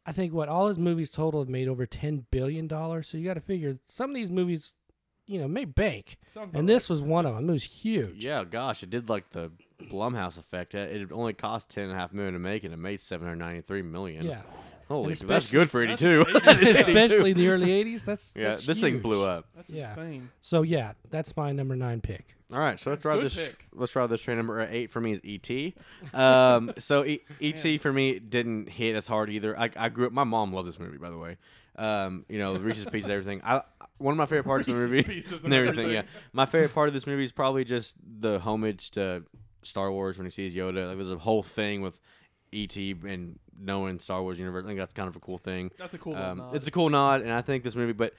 I 0.06 0.12
think 0.12 0.34
what 0.34 0.50
all 0.50 0.68
his 0.68 0.78
movies 0.78 1.10
total 1.10 1.40
have 1.40 1.48
made 1.50 1.68
over 1.70 1.86
ten 1.86 2.26
billion 2.32 2.68
dollars. 2.68 3.08
So 3.08 3.18
you 3.18 3.24
got 3.26 3.36
to 3.36 3.40
figure 3.42 3.78
some 3.88 4.10
of 4.10 4.16
these 4.16 4.30
movies, 4.30 4.74
you 5.26 5.40
know, 5.40 5.48
made 5.48 5.74
bank, 5.74 6.18
Sounds 6.28 6.52
and 6.54 6.68
this 6.68 6.90
was 6.90 7.02
one 7.02 7.26
of 7.26 7.36
them. 7.36 7.50
It 7.50 7.54
was 7.54 7.64
huge. 7.64 8.26
Yeah, 8.26 8.44
gosh, 8.44 8.84
it 8.84 8.90
did 8.90 9.08
like 9.08 9.30
the 9.30 9.52
Blumhouse 9.90 10.38
effect. 10.38 10.74
It 10.76 11.02
it 11.02 11.12
only 11.12 11.34
cost 11.34 11.70
ten 11.70 11.86
and 11.86 11.94
a 11.94 11.96
half 11.96 12.14
million 12.14 12.34
to 12.34 12.40
make, 12.40 12.64
and 12.64 12.74
it 12.74 12.78
made 12.78 13.00
seven 13.00 13.28
hundred 13.28 13.40
ninety 13.40 13.62
three 13.62 13.82
million. 13.82 14.26
Yeah, 14.26 14.42
holy, 14.88 15.14
And 15.20 15.30
that's 15.30 15.52
good 15.52 15.70
for 15.70 15.82
eighty 15.84 15.94
that's 15.94 16.02
two. 16.02 16.26
amazing. 16.30 16.76
especially 16.78 17.32
in 17.32 17.38
the 17.38 17.48
early 17.50 17.68
'80s. 17.68 18.06
That's 18.06 18.34
yeah, 18.36 18.50
that's 18.50 18.66
this 18.66 18.80
thing 18.82 19.00
blew 19.00 19.24
up. 19.26 19.46
That's 19.56 19.70
Yeah. 19.70 19.90
insane. 19.90 20.30
So 20.42 20.62
yeah, 20.62 20.94
that's 21.10 21.36
my 21.38 21.52
number 21.52 21.76
nine 21.76 22.02
pick. 22.02 22.36
All 22.52 22.60
right, 22.60 22.80
so 22.80 22.92
let's 22.92 23.02
drive 23.02 23.18
Good 23.22 23.32
this. 23.32 23.36
pick. 23.48 23.66
Let's 23.74 23.94
drive 23.94 24.10
this 24.12 24.22
train. 24.22 24.38
Number 24.38 24.62
eight 24.62 24.92
for 24.92 25.02
me 25.02 25.14
is 25.14 25.22
ET. 25.26 25.74
Um, 26.14 26.72
so 26.78 27.04
e- 27.04 27.22
ET 27.42 27.64
Man. 27.64 27.80
for 27.80 27.92
me 27.92 28.20
didn't 28.20 28.70
hit 28.70 28.96
as 28.96 29.08
hard 29.08 29.30
either. 29.32 29.58
I, 29.60 29.72
I 29.76 29.90
grew 29.90 30.06
up. 30.06 30.12
My 30.14 30.24
mom 30.24 30.54
loved 30.54 30.68
this 30.68 30.78
movie, 30.80 30.98
by 30.98 31.10
the 31.10 31.18
way. 31.18 31.38
Um, 31.76 32.26
you 32.30 32.38
know, 32.38 32.56
Reese's 32.56 32.86
Pieces, 32.86 33.10
everything. 33.10 33.42
I 33.44 33.64
one 33.98 34.12
of 34.14 34.18
my 34.20 34.28
favorite 34.28 34.44
parts 34.44 34.68
of 34.68 34.76
the 34.76 34.82
Reese's 34.84 34.96
movie 34.98 35.04
Pieces 35.16 35.32
and 35.44 35.46
and 35.46 35.54
everything. 35.56 35.90
Yeah, 35.92 36.04
my 36.32 36.46
favorite 36.46 36.76
part 36.76 36.88
of 36.90 36.94
this 36.94 37.08
movie 37.08 37.24
is 37.24 37.32
probably 37.32 37.64
just 37.64 37.96
the 38.20 38.40
homage 38.40 38.92
to 38.92 39.24
Star 39.66 39.92
Wars 39.92 40.18
when 40.18 40.26
he 40.26 40.32
sees 40.32 40.56
Yoda. 40.56 40.88
Like, 40.88 40.98
there's 40.98 41.12
a 41.12 41.18
whole 41.18 41.44
thing 41.44 41.82
with 41.82 42.00
ET 42.54 42.76
and 42.76 43.40
knowing 43.60 44.00
Star 44.00 44.22
Wars 44.22 44.38
universe. 44.40 44.64
I 44.64 44.68
think 44.68 44.80
that's 44.80 44.94
kind 44.94 45.10
of 45.10 45.16
a 45.16 45.20
cool 45.20 45.38
thing. 45.38 45.72
That's 45.78 45.94
a 45.94 45.98
cool. 45.98 46.16
Um, 46.16 46.38
nod. 46.38 46.56
it's 46.56 46.68
a 46.68 46.72
cool 46.72 46.90
nod, 46.90 47.22
and 47.22 47.32
I 47.32 47.42
think 47.42 47.64
this 47.64 47.76
movie, 47.76 47.94
but 47.94 48.14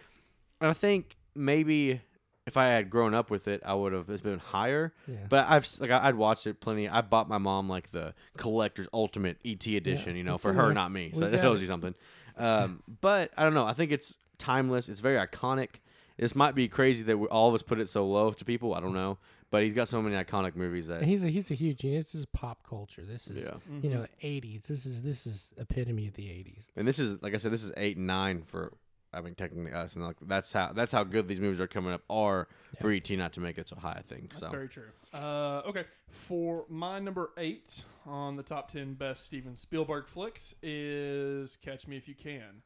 I 0.60 0.72
think 0.72 1.16
maybe 1.34 2.00
if 2.46 2.56
I 2.56 2.66
had 2.66 2.90
grown 2.90 3.14
up 3.14 3.30
with 3.30 3.48
it, 3.48 3.62
I 3.64 3.74
would 3.74 3.92
have. 3.92 4.08
It's 4.10 4.20
been 4.22 4.38
higher. 4.38 4.92
Yeah. 5.06 5.16
But 5.28 5.46
I've 5.48 5.68
like 5.78 5.90
I- 5.90 6.08
I'd 6.08 6.14
watched 6.16 6.46
it 6.46 6.60
plenty. 6.60 6.88
I 6.88 7.00
bought 7.00 7.28
my 7.28 7.38
mom 7.38 7.68
like 7.68 7.90
the 7.90 8.14
collector's 8.36 8.88
ultimate 8.92 9.38
ET 9.44 9.66
edition. 9.66 10.16
you 10.16 10.24
know, 10.24 10.36
for 10.38 10.52
her, 10.52 10.64
there. 10.66 10.74
not 10.74 10.90
me. 10.92 11.10
So 11.14 11.20
that 11.20 11.32
got 11.32 11.40
tells 11.40 11.60
you 11.60 11.66
something. 11.66 11.94
Um, 12.36 12.82
but 13.00 13.30
I 13.36 13.44
don't 13.44 13.54
know. 13.54 13.64
I 13.66 13.72
think 13.72 13.92
it's 13.92 14.14
timeless. 14.38 14.88
It's 14.88 15.00
very 15.00 15.16
iconic. 15.24 15.76
This 16.18 16.34
might 16.34 16.54
be 16.54 16.68
crazy 16.68 17.02
that 17.04 17.16
we, 17.18 17.26
all 17.28 17.48
of 17.48 17.54
us 17.54 17.62
put 17.62 17.80
it 17.80 17.88
so 17.88 18.06
low 18.06 18.30
to 18.32 18.44
people. 18.44 18.74
I 18.74 18.80
don't 18.80 18.92
know. 18.94 19.18
But 19.50 19.62
he's 19.62 19.74
got 19.74 19.86
so 19.86 20.02
many 20.02 20.16
iconic 20.16 20.56
movies 20.56 20.88
that 20.88 20.98
And 20.98 21.06
he's 21.06 21.24
a 21.24 21.28
he's 21.28 21.50
a 21.50 21.54
huge. 21.54 21.84
You 21.84 21.92
know, 21.92 21.98
this 21.98 22.14
is 22.14 22.26
pop 22.26 22.66
culture. 22.68 23.02
This 23.04 23.28
is 23.28 23.44
yeah. 23.44 23.54
you 23.82 23.90
know 23.90 24.06
'80s. 24.22 24.66
This 24.66 24.84
is 24.84 25.02
this 25.02 25.26
is 25.26 25.52
epitome 25.56 26.08
of 26.08 26.14
the 26.14 26.24
'80s. 26.24 26.66
And 26.76 26.86
this 26.86 26.98
is 26.98 27.22
like 27.22 27.34
I 27.34 27.36
said, 27.36 27.52
this 27.52 27.62
is 27.62 27.72
eight 27.76 27.96
and 27.96 28.06
nine 28.06 28.42
for 28.42 28.72
I 29.12 29.20
mean 29.20 29.34
technically 29.34 29.72
us, 29.72 29.94
and 29.94 30.04
like 30.04 30.16
that's 30.22 30.52
how 30.52 30.72
that's 30.72 30.92
how 30.92 31.04
good 31.04 31.28
these 31.28 31.40
movies 31.40 31.60
are 31.60 31.68
coming 31.68 31.92
up 31.92 32.02
are 32.10 32.48
for 32.80 32.90
ET 32.90 33.08
not 33.10 33.32
to 33.34 33.40
make 33.40 33.58
it 33.58 33.68
so 33.68 33.76
high. 33.76 33.96
I 33.98 34.02
think 34.02 34.30
That's 34.30 34.40
so. 34.40 34.50
very 34.50 34.68
true. 34.68 34.88
Uh, 35.12 35.62
okay, 35.66 35.84
for 36.10 36.64
my 36.68 36.98
number 36.98 37.30
eight 37.38 37.84
on 38.06 38.36
the 38.36 38.42
top 38.42 38.72
ten 38.72 38.94
best 38.94 39.26
Steven 39.26 39.56
Spielberg 39.56 40.08
flicks 40.08 40.54
is 40.62 41.56
Catch 41.56 41.86
Me 41.86 41.96
If 41.96 42.08
You 42.08 42.14
Can. 42.14 42.62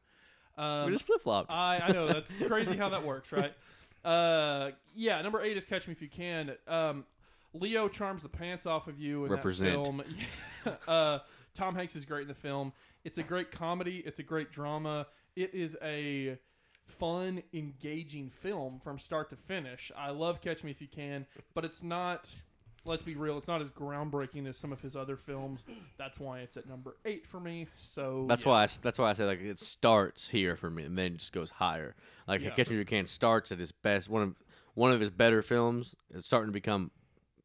Um, 0.57 0.87
we 0.87 0.93
just 0.93 1.05
flip 1.05 1.21
flopped. 1.21 1.51
I, 1.51 1.79
I 1.79 1.91
know 1.91 2.07
that's 2.07 2.31
crazy 2.47 2.75
how 2.75 2.89
that 2.89 3.05
works, 3.05 3.31
right? 3.31 3.53
Uh, 4.03 4.71
yeah, 4.95 5.21
number 5.21 5.41
eight 5.41 5.57
is 5.57 5.65
Catch 5.65 5.87
Me 5.87 5.93
If 5.93 6.01
You 6.01 6.09
Can. 6.09 6.55
Um, 6.67 7.05
Leo 7.53 7.87
charms 7.87 8.21
the 8.21 8.29
pants 8.29 8.65
off 8.65 8.87
of 8.87 8.99
you 8.99 9.25
in 9.25 9.31
Represent. 9.31 9.75
that 9.75 9.85
film. 9.85 10.03
uh, 10.87 11.19
Tom 11.53 11.75
Hanks 11.75 11.95
is 11.95 12.05
great 12.05 12.23
in 12.23 12.27
the 12.27 12.33
film. 12.33 12.73
It's 13.03 13.17
a 13.17 13.23
great 13.23 13.51
comedy. 13.51 14.03
It's 14.05 14.19
a 14.19 14.23
great 14.23 14.51
drama. 14.51 15.07
It 15.35 15.53
is 15.53 15.75
a 15.81 16.37
fun, 16.85 17.43
engaging 17.53 18.29
film 18.29 18.79
from 18.83 18.99
start 18.99 19.29
to 19.29 19.35
finish. 19.35 19.91
I 19.97 20.11
love 20.11 20.41
Catch 20.41 20.63
Me 20.63 20.71
If 20.71 20.81
You 20.81 20.87
Can, 20.87 21.25
but 21.53 21.65
it's 21.65 21.83
not. 21.83 22.33
Let's 22.85 23.03
be 23.03 23.15
real. 23.15 23.37
It's 23.37 23.47
not 23.47 23.61
as 23.61 23.69
groundbreaking 23.69 24.47
as 24.47 24.57
some 24.57 24.71
of 24.71 24.81
his 24.81 24.95
other 24.95 25.17
films. 25.17 25.65
That's 25.97 26.19
why 26.19 26.39
it's 26.39 26.57
at 26.57 26.67
number 26.67 26.95
eight 27.05 27.27
for 27.27 27.39
me. 27.39 27.67
So 27.79 28.25
That's 28.27 28.43
yeah. 28.43 28.49
why 28.49 28.61
I, 28.61 28.63
s- 28.63 28.77
that's 28.77 28.97
why 28.97 29.09
I 29.09 29.13
say 29.13 29.25
like 29.25 29.41
it 29.41 29.59
starts 29.59 30.29
here 30.29 30.55
for 30.55 30.69
me 30.69 30.83
and 30.83 30.97
then 30.97 31.17
just 31.17 31.33
goes 31.33 31.51
higher. 31.51 31.95
Like 32.27 32.41
Yeah. 32.41 32.49
Catch 32.51 32.69
Me 32.69 32.75
If 32.75 32.79
You 32.79 32.85
Can 32.85 33.05
starts 33.05 33.51
at 33.51 33.59
his 33.59 33.71
best, 33.71 34.09
one 34.09 34.21
of 34.23 34.35
one 34.75 34.91
of 34.91 34.99
his 34.99 35.09
better 35.09 35.41
films. 35.41 35.95
It's 36.13 36.25
starting 36.27 36.47
to 36.49 36.53
become 36.53 36.89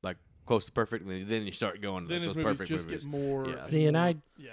like 0.02 0.16
close 0.46 0.64
to 0.66 0.72
perfect, 0.72 1.04
and 1.04 1.28
then 1.28 1.44
you 1.46 1.52
start 1.52 1.80
going. 1.80 2.04
to 2.06 2.08
Then 2.14 2.20
like, 2.20 2.28
his 2.28 2.34
those 2.34 2.44
movies 2.44 2.58
perfect 2.58 2.70
just 2.70 2.86
movies. 2.86 3.04
get 3.04 3.10
more. 3.10 3.48
Yeah. 3.48 3.56
See, 3.56 3.86
and 3.86 3.98
I- 3.98 4.16
yeah. 4.38 4.50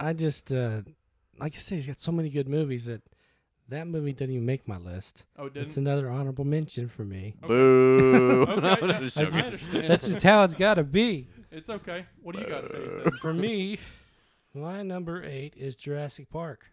I 0.00 0.12
just 0.12 0.52
uh, 0.52 0.82
like 1.38 1.54
I 1.54 1.58
say, 1.58 1.76
he's 1.76 1.86
got 1.86 2.00
so 2.00 2.12
many 2.12 2.28
good 2.30 2.48
movies 2.48 2.86
that 2.86 3.02
that 3.68 3.86
movie 3.88 4.12
didn't 4.12 4.34
even 4.34 4.46
make 4.46 4.66
my 4.68 4.76
list. 4.78 5.24
Oh, 5.38 5.46
it 5.46 5.54
didn't. 5.54 5.66
It's 5.66 5.76
another 5.76 6.08
honorable 6.10 6.44
mention 6.44 6.88
for 6.88 7.04
me. 7.04 7.34
Boo. 7.46 8.42
Okay, 8.48 8.86
yeah, 8.86 8.98
just 9.00 9.18
I 9.18 9.24
understand. 9.24 9.90
That's 9.90 10.08
just 10.08 10.22
how 10.22 10.44
it's 10.44 10.54
got 10.54 10.74
to 10.74 10.84
be. 10.84 11.28
it's 11.50 11.68
okay. 11.68 12.06
What 12.22 12.34
do 12.36 12.42
you 12.42 12.48
got, 12.48 12.70
Dave? 12.70 13.02
then? 13.04 13.12
For 13.20 13.34
me, 13.34 13.78
my 14.54 14.82
number 14.82 15.22
eight 15.24 15.54
is 15.56 15.74
Jurassic 15.76 16.30
Park. 16.30 16.66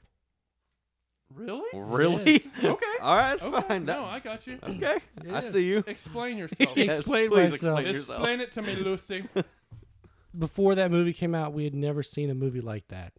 Really? 1.34 1.64
Really? 1.74 2.32
Yes. 2.34 2.48
Okay. 2.64 2.86
All 3.02 3.16
right, 3.16 3.40
that's 3.40 3.46
okay. 3.46 3.68
fine. 3.68 3.86
No, 3.86 4.06
I 4.06 4.20
got 4.20 4.46
you. 4.46 4.60
okay, 4.62 5.00
I 5.22 5.26
Yes. 5.26 5.52
see 5.52 5.64
you. 5.64 5.84
Explain 5.88 6.38
yourself. 6.38 6.78
Yes, 6.78 7.00
Explain 7.00 7.30
please 7.30 7.52
myself. 7.52 7.80
explain 7.80 7.88
yourself. 7.88 8.20
Explain 8.20 8.40
it 8.42 8.52
to 8.52 8.62
me, 8.62 8.76
Lucy. 8.76 9.24
Before 10.38 10.76
that 10.76 10.92
movie 10.92 11.14
came 11.14 11.34
out, 11.34 11.54
we 11.54 11.64
had 11.64 11.74
never 11.76 12.04
seen 12.04 12.30
a 12.30 12.36
movie 12.36 12.62
like 12.62 12.88
that. 12.90 13.14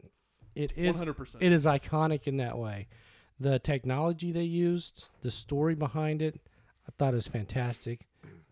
It 0.55 0.77
One 0.77 0.87
is 0.87 0.99
hundred 0.99 1.15
percent. 1.15 1.43
it 1.43 1.51
is 1.53 1.67
iconic 1.67 2.29
in 2.29 2.37
that 2.37 2.57
way. 2.57 2.87
The 3.39 3.59
technology 3.59 4.33
they 4.33 4.45
used, 4.45 5.07
the 5.23 5.31
story 5.31 5.75
behind 5.75 6.23
it, 6.23 6.41
I 6.89 6.93
thought 6.97 7.15
it 7.15 7.17
was 7.17 7.27
fantastic. 7.29 8.07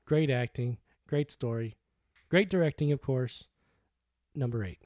Great 0.05 0.31
acting, 0.31 0.79
great 1.07 1.31
story, 1.31 1.77
great 2.29 2.51
directing, 2.51 2.91
of 2.93 3.01
course. 3.01 3.47
Number 4.35 4.65
eight. 4.65 4.81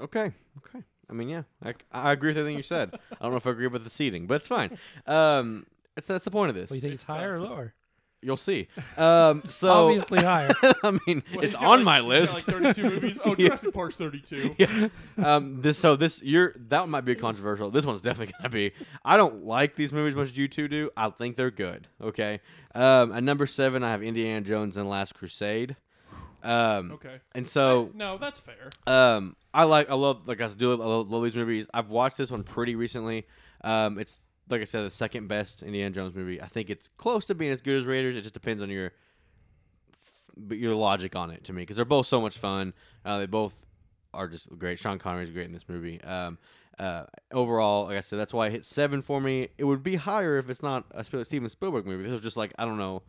Okay. 0.00 0.32
Okay. 0.58 0.84
I 1.08 1.12
mean, 1.12 1.28
yeah, 1.28 1.42
I, 1.64 1.74
I 1.92 2.12
agree 2.12 2.30
with 2.30 2.38
everything 2.38 2.56
you 2.56 2.62
said. 2.62 2.90
I 3.12 3.22
don't 3.22 3.30
know 3.30 3.36
if 3.36 3.46
I 3.46 3.50
agree 3.50 3.68
with 3.68 3.84
the 3.84 3.90
seating, 3.90 4.26
but 4.26 4.34
it's 4.34 4.48
fine. 4.48 4.76
Um, 5.06 5.66
it's, 5.96 6.08
that's 6.08 6.24
the 6.24 6.30
point 6.30 6.50
of 6.50 6.56
this. 6.56 6.68
What 6.70 6.74
do 6.74 6.74
you 6.76 6.80
think? 6.80 6.94
It's 6.94 7.02
It's, 7.04 7.06
higher 7.06 7.36
or 7.36 7.40
lower? 7.40 7.74
You'll 8.22 8.36
see. 8.36 8.66
Um, 8.96 9.42
so 9.48 9.68
Obviously 9.88 10.20
higher. 10.20 10.50
I 10.82 10.98
mean, 11.06 11.22
Well, 11.34 11.44
it's 11.44 11.46
he's 11.46 11.54
got 11.54 11.64
on 11.64 11.84
like- 11.84 11.84
my 11.84 11.96
he's 11.96 12.02
got 12.02 12.08
list. 12.08 12.34
Like 12.34 12.44
thirty-two 12.44 12.82
movies. 12.90 13.18
Oh, 13.24 13.34
Yeah. 13.38 13.46
Jurassic 13.48 13.74
Park's 13.74 13.96
thirty-two. 13.96 14.54
yeah. 14.58 14.88
Um, 15.22 15.60
this 15.62 15.78
so 15.78 15.96
this 15.96 16.22
you're 16.22 16.54
that 16.68 16.80
one 16.80 16.90
might 16.90 17.04
be 17.04 17.14
controversial. 17.14 17.70
This 17.70 17.84
one's 17.86 18.00
definitely 18.00 18.34
gonna 18.38 18.48
be. 18.48 18.72
I 19.04 19.16
don't 19.16 19.44
like 19.44 19.76
these 19.76 19.92
movies 19.92 20.12
as 20.14 20.16
much 20.16 20.28
as 20.30 20.36
you 20.36 20.48
two 20.48 20.66
do. 20.68 20.90
I 20.96 21.10
think 21.10 21.36
they're 21.36 21.50
good. 21.50 21.86
Okay. 22.02 22.40
Um, 22.74 23.12
at 23.12 23.22
number 23.22 23.46
seven, 23.46 23.82
I 23.84 23.90
have 23.90 24.02
Indiana 24.02 24.40
Jones 24.40 24.76
and 24.76 24.86
the 24.86 24.90
Last 24.90 25.14
Crusade. 25.14 25.76
Um, 26.42 26.92
Okay. 26.92 27.16
and 27.34 27.46
so 27.46 27.90
No, 27.94 28.18
that's 28.18 28.38
fair. 28.38 28.70
um, 28.86 29.34
I 29.52 29.64
like 29.64 29.90
I 29.90 29.94
love 29.94 30.26
like 30.26 30.40
I 30.40 30.48
do 30.48 30.72
I 30.72 30.76
love, 30.84 31.10
love 31.10 31.22
these 31.22 31.34
movies. 31.34 31.68
I've 31.74 31.88
watched 31.90 32.16
this 32.18 32.30
one 32.30 32.42
pretty 32.44 32.76
recently. 32.76 33.26
Um, 33.64 33.98
it's 33.98 34.18
like 34.48 34.60
I 34.60 34.64
said, 34.64 34.84
the 34.84 34.90
second 34.90 35.28
best 35.28 35.62
Indiana 35.62 35.94
Jones 35.94 36.14
movie. 36.14 36.40
I 36.40 36.46
think 36.46 36.70
it's 36.70 36.88
close 36.96 37.24
to 37.26 37.34
being 37.34 37.52
as 37.52 37.62
good 37.62 37.78
as 37.78 37.84
Raiders. 37.84 38.16
It 38.16 38.22
just 38.22 38.34
depends 38.34 38.62
on 38.62 38.70
your 38.70 38.92
your 40.50 40.74
logic 40.74 41.16
on 41.16 41.30
it 41.30 41.44
to 41.44 41.52
me 41.52 41.62
because 41.62 41.76
they're 41.76 41.84
both 41.84 42.06
so 42.06 42.20
much 42.20 42.38
fun. 42.38 42.74
Uh, 43.04 43.18
they 43.18 43.26
both 43.26 43.54
are 44.12 44.28
just 44.28 44.56
great. 44.58 44.78
Sean 44.78 44.98
Connery 44.98 45.24
is 45.24 45.30
great 45.30 45.46
in 45.46 45.52
this 45.52 45.68
movie. 45.68 46.00
Um, 46.02 46.38
uh, 46.78 47.04
overall, 47.32 47.86
like 47.86 47.96
I 47.96 48.00
said, 48.00 48.18
that's 48.18 48.34
why 48.34 48.46
I 48.46 48.50
hit 48.50 48.64
seven 48.64 49.02
for 49.02 49.20
me. 49.20 49.48
It 49.56 49.64
would 49.64 49.82
be 49.82 49.96
higher 49.96 50.36
if 50.38 50.50
it's 50.50 50.62
not 50.62 50.84
a 50.90 51.04
Steven 51.04 51.48
Spielberg 51.48 51.86
movie. 51.86 52.04
This 52.04 52.12
was 52.12 52.20
just 52.20 52.36
like 52.36 52.52
I 52.58 52.64
don't 52.64 52.78
know. 52.78 53.02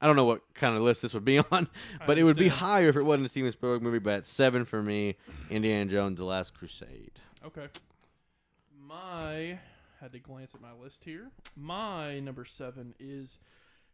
I 0.00 0.06
don't 0.06 0.16
know 0.16 0.24
what 0.24 0.42
kind 0.54 0.76
of 0.76 0.82
list 0.82 1.02
this 1.02 1.14
would 1.14 1.24
be 1.24 1.38
on, 1.52 1.68
but 2.06 2.18
it 2.18 2.24
would 2.24 2.36
be 2.36 2.48
higher 2.48 2.88
if 2.88 2.96
it 2.96 3.02
wasn't 3.02 3.26
a 3.26 3.28
Steven 3.28 3.52
Spielberg 3.52 3.82
movie. 3.82 4.00
But 4.00 4.14
at 4.14 4.26
seven 4.26 4.64
for 4.64 4.82
me, 4.82 5.16
Indiana 5.50 5.90
Jones: 5.90 6.18
The 6.18 6.24
Last 6.24 6.54
Crusade. 6.54 7.12
Okay. 7.46 7.68
My 8.84 9.58
had 10.02 10.12
to 10.12 10.18
glance 10.18 10.54
at 10.54 10.60
my 10.60 10.72
list 10.72 11.04
here. 11.04 11.30
My 11.56 12.18
number 12.18 12.44
seven 12.44 12.94
is 12.98 13.38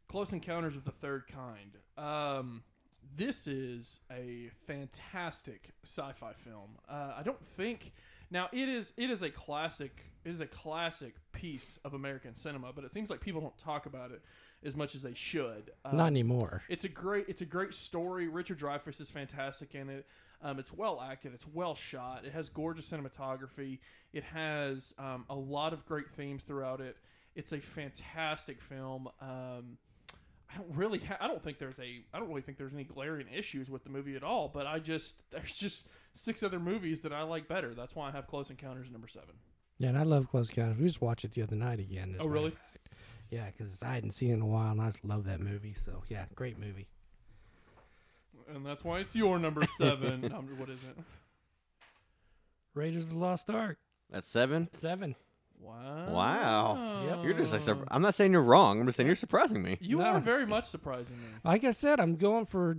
Close 0.09 0.33
Encounters 0.33 0.75
of 0.75 0.85
the 0.85 0.91
Third 0.91 1.25
Kind. 1.29 1.77
Um, 1.99 2.63
this 3.15 3.47
is 3.47 4.01
a 4.11 4.51
fantastic 4.67 5.71
sci-fi 5.85 6.33
film. 6.33 6.79
Uh, 6.89 7.13
I 7.17 7.23
don't 7.23 7.45
think 7.45 7.93
now 8.31 8.49
it 8.53 8.69
is 8.69 8.93
it 8.97 9.11
is 9.11 9.23
a 9.23 9.31
classic 9.31 10.05
it 10.25 10.31
is 10.31 10.41
a 10.41 10.47
classic 10.47 11.15
piece 11.33 11.79
of 11.85 11.93
American 11.95 12.35
cinema, 12.35 12.73
but 12.75 12.85
it 12.85 12.93
seems 12.93 13.11
like 13.11 13.21
people 13.21 13.41
don't 13.41 13.57
talk 13.59 13.85
about 13.87 14.11
it 14.11 14.23
as 14.65 14.75
much 14.75 14.95
as 14.95 15.03
they 15.03 15.15
should. 15.15 15.71
Um, 15.85 15.97
Not 15.97 16.07
anymore. 16.07 16.63
it's 16.71 16.85
a 16.85 16.89
great 16.89 17.27
it's 17.29 17.43
a 17.43 17.47
great 17.47 17.75
story. 17.75 18.29
Richard 18.29 18.59
Dreyfuss 18.59 18.99
is 19.01 19.11
fantastic 19.11 19.75
in 19.75 19.91
it. 19.91 20.07
Um, 20.43 20.59
it's 20.59 20.73
well 20.73 21.01
acted. 21.01 21.35
It's 21.35 21.47
well 21.47 21.75
shot. 21.75 22.25
It 22.25 22.33
has 22.33 22.49
gorgeous 22.49 22.89
cinematography. 22.89 23.79
It 24.13 24.25
has 24.25 24.95
um, 24.99 25.25
a 25.29 25.35
lot 25.35 25.73
of 25.73 25.85
great 25.87 26.11
themes 26.11 26.45
throughout 26.45 26.81
it. 26.81 26.97
It's 27.35 27.53
a 27.53 27.61
fantastic 27.61 28.61
film. 28.61 29.09
Um, 29.21 29.79
I 30.53 30.57
don't 30.59 30.75
really. 30.75 30.99
Ha- 31.01 31.19
I 31.21 31.27
don't 31.29 31.43
think 31.43 31.59
there's 31.59 31.79
a. 31.79 32.05
I 32.15 32.19
don't 32.19 32.29
really 32.29 32.41
think 32.41 32.57
there's 32.59 32.73
any 32.73 32.85
glaring 32.85 33.27
issues 33.35 33.69
with 33.71 33.85
the 33.85 33.91
movie 33.91 34.17
at 34.17 34.23
all. 34.23 34.49
But 34.49 34.67
I 34.67 34.79
just 34.79 35.15
there's 35.31 35.57
just 35.57 35.89
six 36.15 36.43
other 36.43 36.61
movies 36.61 37.03
that 37.03 37.13
I 37.13 37.23
like 37.23 37.49
better. 37.49 37.75
That's 37.75 37.95
why 37.95 38.09
I 38.09 38.13
have 38.13 38.27
Close 38.27 38.51
Encounters 38.51 38.91
number 38.91 39.09
seven. 39.09 39.35
Yeah, 39.79 39.91
and 39.91 39.99
I 39.99 40.03
love 40.03 40.29
Close 40.29 40.49
Encounters. 40.51 40.79
We 40.79 40.87
just 40.87 41.01
watched 41.01 41.25
it 41.25 41.33
the 41.33 41.43
other 41.43 41.55
night 41.57 41.79
again. 41.79 42.17
Oh, 42.19 42.27
really? 42.27 42.53
Yeah, 43.31 43.47
because 43.47 43.83
I 43.83 43.93
hadn't 43.95 44.13
seen 44.13 44.31
it 44.31 44.35
in 44.35 44.41
a 44.41 44.47
while, 44.47 44.73
and 44.73 44.81
I 44.81 44.87
just 44.87 45.05
love 45.05 45.25
that 45.25 45.41
movie. 45.41 45.75
So 45.75 46.03
yeah, 46.09 46.25
great 46.35 46.59
movie. 46.59 46.89
And 48.55 48.65
that's 48.65 48.83
why 48.85 49.01
it's 49.01 49.15
your 49.15 49.39
number 49.39 49.63
seven. 49.77 50.21
number 50.33 50.55
what 50.55 50.71
is 50.71 50.81
it? 50.85 50.97
Raiders 52.75 53.05
of 53.05 53.11
the 53.11 53.19
Lost 53.19 53.51
Ark 53.51 53.79
That's 54.11 54.29
seven. 54.29 54.69
seven. 54.73 55.17
Wow. 55.61 56.07
Wow. 56.13 57.05
Yep. 57.07 57.25
You're 57.25 57.35
just 57.35 57.53
like 57.53 57.63
sur- 57.63 57.85
I'm 57.91 58.01
not 58.03 58.15
saying 58.15 58.33
you're 58.33 58.43
wrong. 58.43 58.81
I'm 58.81 58.87
just 58.87 58.97
saying 58.97 59.07
you're 59.09 59.17
surprising 59.17 59.63
me. 59.63 59.77
You 59.81 59.99
No. 59.99 60.05
are 60.05 60.21
very 60.21 60.47
much 60.47 60.67
surprising 60.67 61.17
me. 61.17 61.25
Like 61.45 61.65
I 61.65 61.73
said, 61.73 61.99
I'm 61.99 62.15
going 62.17 62.47
for 62.47 62.79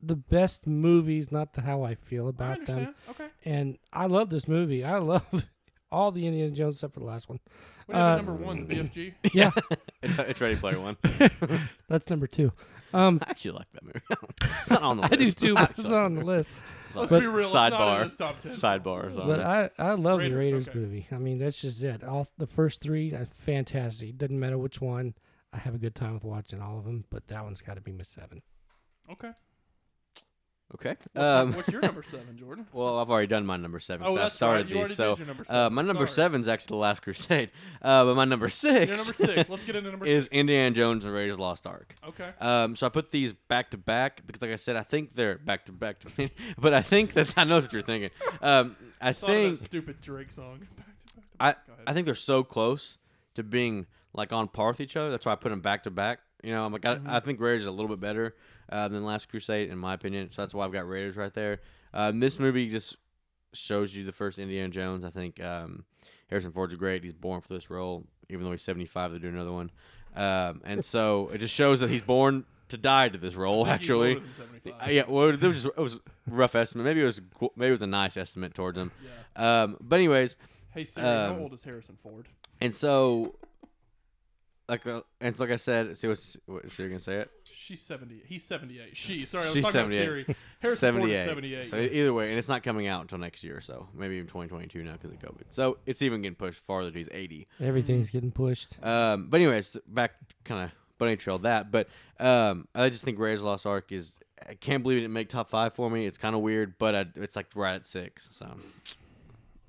the 0.00 0.14
best 0.16 0.66
movies, 0.66 1.32
not 1.32 1.54
the 1.54 1.62
how 1.62 1.82
I 1.82 1.94
feel 1.96 2.26
I 2.26 2.30
about 2.30 2.52
understand. 2.52 2.86
them. 2.86 2.94
Okay. 3.10 3.26
And 3.44 3.78
I 3.92 4.06
love 4.06 4.30
this 4.30 4.46
movie. 4.46 4.84
I 4.84 4.98
love 4.98 5.44
all 5.90 6.12
the 6.12 6.26
Indiana 6.26 6.52
Jones 6.52 6.76
except 6.76 6.94
for 6.94 7.00
the 7.00 7.06
last 7.06 7.28
one. 7.28 7.40
What 7.86 7.94
do 7.94 7.98
you 7.98 8.04
have 8.04 8.06
Uh, 8.06 8.12
at 8.20 8.24
number 8.24 8.44
one? 8.44 8.66
The 8.66 8.74
BFG. 8.74 9.14
Yeah, 9.34 9.50
It's 10.02 10.18
it's 10.18 10.40
Ready 10.40 10.56
Player 10.56 10.80
One. 10.80 10.96
that's 11.88 12.08
number 12.10 12.26
two. 12.26 12.52
Um, 12.92 13.18
I 13.26 13.30
actually 13.30 13.52
like 13.52 13.66
that 13.72 13.82
movie. 13.82 14.00
it's 14.60 14.70
not 14.70 14.82
on 14.82 14.98
the 14.98 15.02
I 15.02 15.08
list. 15.08 15.38
do 15.38 15.48
too, 15.48 15.54
but 15.54 15.70
it's 15.70 15.82
not 15.84 15.92
on 16.04 16.14
the 16.14 16.24
list. 16.24 16.48
Let's 16.94 17.10
But- 17.10 17.20
be 17.20 17.26
real. 17.26 17.44
It's 17.46 17.52
not 17.54 17.72
in 17.72 17.78
Sidebar. 17.78 18.04
this 18.04 18.16
top 18.16 18.40
ten. 18.40 18.52
Sidebar. 18.52 19.14
Sorry. 19.14 19.26
But 19.26 19.40
I, 19.40 19.70
I 19.78 19.92
love 19.94 20.20
the 20.20 20.30
Raiders, 20.30 20.38
Raiders 20.38 20.68
okay. 20.68 20.78
movie. 20.78 21.06
I 21.10 21.16
mean, 21.18 21.38
that's 21.38 21.60
just 21.60 21.82
it. 21.82 22.04
All 22.04 22.28
the 22.38 22.46
first 22.46 22.80
three, 22.80 23.12
are 23.12 23.24
fantastic. 23.26 24.16
Doesn't 24.18 24.38
matter 24.38 24.58
which 24.58 24.80
one. 24.80 25.14
I 25.52 25.58
have 25.58 25.74
a 25.74 25.78
good 25.78 25.94
time 25.96 26.14
with 26.14 26.24
watching 26.24 26.60
all 26.62 26.78
of 26.78 26.84
them, 26.84 27.04
but 27.10 27.26
that 27.28 27.42
one's 27.44 27.60
got 27.62 27.74
to 27.74 27.80
be 27.80 27.92
my 27.92 28.02
seven. 28.04 28.42
Okay. 29.10 29.30
Okay. 30.74 30.96
What's, 31.12 31.32
Um, 31.32 31.52
what's 31.54 31.68
your 31.68 31.80
number 31.80 32.02
seven, 32.02 32.36
Jordan? 32.36 32.66
well, 32.72 32.98
I've 32.98 33.10
already 33.10 33.26
done 33.26 33.46
my 33.46 33.56
number 33.56 33.80
seven. 33.80 34.06
Oh, 34.06 34.10
so 34.14 34.18
I've 34.18 34.24
that's 34.24 34.34
started 34.34 34.70
right. 34.74 34.86
These. 34.88 34.96
So 34.96 35.16
your 35.16 35.26
number 35.26 35.44
uh, 35.48 35.70
my 35.70 35.82
number 35.82 36.06
Sorry. 36.06 36.14
seven 36.14 36.40
is 36.40 36.48
actually 36.48 36.74
The 36.74 36.76
Last 36.80 37.02
Crusade. 37.02 37.50
Uh, 37.82 38.04
but 38.06 38.14
my 38.14 38.24
number 38.24 38.48
six. 38.48 38.88
Your 38.88 38.96
number 38.96 39.12
six. 39.12 39.50
Let's 39.50 39.62
get 39.62 39.76
into 39.76 39.90
number 39.90 40.06
is 40.06 40.24
six. 40.24 40.34
Indiana 40.34 40.70
Jones 40.70 41.04
and 41.04 41.12
Raiders 41.12 41.32
of 41.32 41.36
the 41.38 41.42
Lost 41.42 41.66
Ark. 41.66 41.94
Okay. 42.08 42.30
Um, 42.40 42.76
so 42.76 42.86
I 42.86 42.88
put 42.88 43.10
these 43.10 43.34
back 43.34 43.70
to 43.72 43.76
back 43.76 44.26
because, 44.26 44.40
like 44.40 44.52
I 44.52 44.56
said, 44.56 44.76
I 44.76 44.82
think 44.82 45.14
they're 45.14 45.36
back 45.36 45.66
to 45.66 45.72
back 45.72 46.00
to 46.00 46.08
me. 46.16 46.30
But 46.58 46.72
I 46.72 46.80
think 46.80 47.12
that 47.12 47.34
I 47.36 47.44
know 47.44 47.58
what 47.58 47.72
you're 47.72 47.82
thinking. 47.82 48.10
Um, 48.40 48.76
I 49.00 49.12
think 49.12 49.58
stupid 49.58 50.00
Drake 50.00 50.32
song. 50.32 50.60
Back 50.76 50.86
to 50.86 51.14
back 51.16 51.26
to 51.26 51.32
I 51.40 51.46
back. 51.50 51.58
Ahead. 51.68 51.84
I 51.86 51.92
think 51.92 52.06
they're 52.06 52.14
so 52.14 52.42
close 52.42 52.96
to 53.34 53.42
being 53.42 53.86
like 54.14 54.32
on 54.32 54.48
par 54.48 54.68
with 54.68 54.80
each 54.80 54.96
other. 54.96 55.10
That's 55.10 55.26
why 55.26 55.32
I 55.32 55.36
put 55.36 55.50
them 55.50 55.60
back 55.60 55.82
to 55.84 55.90
back. 55.90 56.20
You 56.42 56.52
know, 56.52 56.64
I'm 56.64 56.72
like 56.72 56.82
Mm-hmm. 56.82 57.08
I 57.10 57.20
think 57.20 57.40
Raiders 57.40 57.62
is 57.62 57.66
a 57.68 57.70
little 57.72 57.88
bit 57.88 58.00
better 58.00 58.34
uh, 58.70 58.88
than 58.88 59.04
Last 59.04 59.28
Crusade 59.28 59.70
in 59.70 59.78
my 59.78 59.94
opinion. 59.94 60.30
So 60.32 60.42
that's 60.42 60.54
why 60.54 60.64
I've 60.64 60.72
got 60.72 60.88
Raiders 60.88 61.16
right 61.16 61.32
there. 61.34 61.60
Um, 61.92 62.20
this 62.20 62.38
movie 62.38 62.68
just 62.68 62.96
shows 63.52 63.94
you 63.94 64.04
the 64.04 64.12
first 64.12 64.38
Indiana 64.38 64.68
Jones. 64.68 65.04
I 65.04 65.10
think 65.10 65.42
um, 65.42 65.84
Harrison 66.28 66.52
Ford's 66.52 66.74
great. 66.74 67.04
He's 67.04 67.12
born 67.12 67.40
for 67.40 67.54
this 67.54 67.70
role, 67.70 68.04
even 68.28 68.44
though 68.44 68.50
he's 68.52 68.62
75. 68.62 69.12
They 69.12 69.18
do 69.18 69.28
another 69.28 69.52
one, 69.52 69.70
um, 70.16 70.60
and 70.64 70.84
so 70.84 71.30
it 71.32 71.38
just 71.38 71.54
shows 71.54 71.80
that 71.80 71.90
he's 71.90 72.02
born 72.02 72.44
to 72.68 72.76
die 72.76 73.08
to 73.08 73.18
this 73.18 73.34
role. 73.34 73.64
I 73.64 73.68
think 73.68 73.80
he's 73.82 73.90
Actually, 73.90 74.14
older 74.14 74.20
than 74.20 74.34
75. 74.74 74.88
uh, 74.88 74.90
yeah, 74.90 75.02
well, 75.06 75.28
it 75.28 75.40
was 75.40 75.62
just, 75.62 75.66
it 75.76 75.80
was 75.80 75.94
a 75.96 76.00
rough 76.26 76.54
estimate. 76.54 76.84
Maybe 76.84 77.02
it 77.02 77.04
was 77.04 77.20
maybe 77.56 77.68
it 77.68 77.72
was 77.72 77.82
a 77.82 77.86
nice 77.86 78.16
estimate 78.16 78.54
towards 78.54 78.78
him. 78.78 78.90
Yeah. 79.36 79.62
Um, 79.62 79.76
but 79.80 79.96
anyways, 79.96 80.36
Hey 80.72 80.84
Siri, 80.84 81.06
how 81.06 81.30
um, 81.34 81.42
old 81.42 81.52
is 81.52 81.62
Harrison 81.62 81.96
Ford? 82.02 82.28
and 82.60 82.74
so 82.74 83.36
like 84.68 84.86
uh, 84.86 85.02
and 85.20 85.38
like 85.38 85.50
I 85.50 85.56
said, 85.56 85.96
see 85.98 86.08
what's 86.08 86.36
what, 86.46 86.70
so 86.70 86.82
you're 86.82 86.90
gonna 86.90 87.00
say 87.00 87.16
it. 87.16 87.30
She's 87.44 87.82
seventy. 87.82 88.22
He's 88.26 88.44
seventy-eight. 88.44 88.96
She. 88.96 89.26
Sorry, 89.26 89.42
I 89.42 89.46
was 89.46 89.54
She's 89.54 89.64
talking 89.64 89.88
78. 89.88 89.96
about 89.96 90.06
Siri. 90.06 90.36
Harrison 90.60 90.96
Ford 90.96 91.10
is 91.10 91.24
seventy-eight. 91.24 91.64
So 91.66 91.76
yes. 91.76 91.92
either 91.92 92.14
way, 92.14 92.30
and 92.30 92.38
it's 92.38 92.48
not 92.48 92.62
coming 92.62 92.86
out 92.86 93.02
until 93.02 93.18
next 93.18 93.44
year, 93.44 93.58
or 93.58 93.60
so 93.60 93.88
maybe 93.94 94.14
even 94.14 94.26
2022 94.26 94.82
now 94.82 94.92
because 94.92 95.10
of 95.10 95.18
COVID. 95.18 95.44
So 95.50 95.78
it's 95.86 96.02
even 96.02 96.22
getting 96.22 96.36
pushed 96.36 96.60
farther. 96.60 96.90
to 96.90 96.98
He's 96.98 97.08
80. 97.10 97.46
Everything's 97.60 98.10
getting 98.10 98.30
pushed. 98.30 98.82
Um, 98.82 99.28
but 99.28 99.40
anyways, 99.40 99.76
back 99.86 100.12
kind 100.44 100.64
of 100.64 100.70
bunny 100.98 101.16
trail 101.16 101.38
that. 101.40 101.70
But 101.70 101.88
um, 102.18 102.66
I 102.74 102.88
just 102.88 103.04
think 103.04 103.18
Raiders 103.18 103.40
of 103.40 103.44
the 103.44 103.50
Lost 103.50 103.66
Ark 103.66 103.92
is. 103.92 104.12
I 104.46 104.54
can't 104.54 104.82
believe 104.82 104.98
it 104.98 105.02
didn't 105.02 105.14
make 105.14 105.28
top 105.30 105.48
five 105.48 105.74
for 105.74 105.88
me. 105.88 106.06
It's 106.06 106.18
kind 106.18 106.34
of 106.34 106.42
weird, 106.42 106.76
but 106.78 106.94
I, 106.94 107.06
it's 107.16 107.34
like 107.36 107.46
right 107.54 107.74
at 107.74 107.86
six. 107.86 108.28
So 108.32 108.46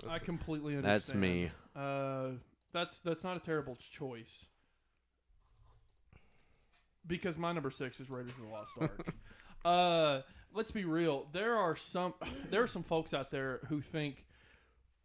I 0.10 0.20
completely 0.20 0.76
understand. 0.76 1.02
that's 1.02 1.14
me. 1.14 1.52
Uh, 1.76 2.32
that's 2.74 3.00
that's 3.00 3.24
not 3.24 3.38
a 3.38 3.40
terrible 3.40 3.78
choice. 3.78 4.48
Because 7.08 7.38
my 7.38 7.52
number 7.52 7.72
six 7.72 8.00
is 8.00 8.10
Raiders 8.10 8.32
of 8.32 8.42
the 8.42 8.48
Lost 8.48 8.74
Ark. 8.80 9.14
Uh, 9.66 10.22
let's 10.54 10.70
be 10.70 10.86
real. 10.86 11.26
There 11.34 11.56
are 11.56 11.76
some 11.76 12.14
there 12.52 12.62
are 12.62 12.68
some 12.68 12.84
folks 12.84 13.16
out 13.16 13.32
there 13.32 13.62
who 13.68 13.82
think 13.82 14.26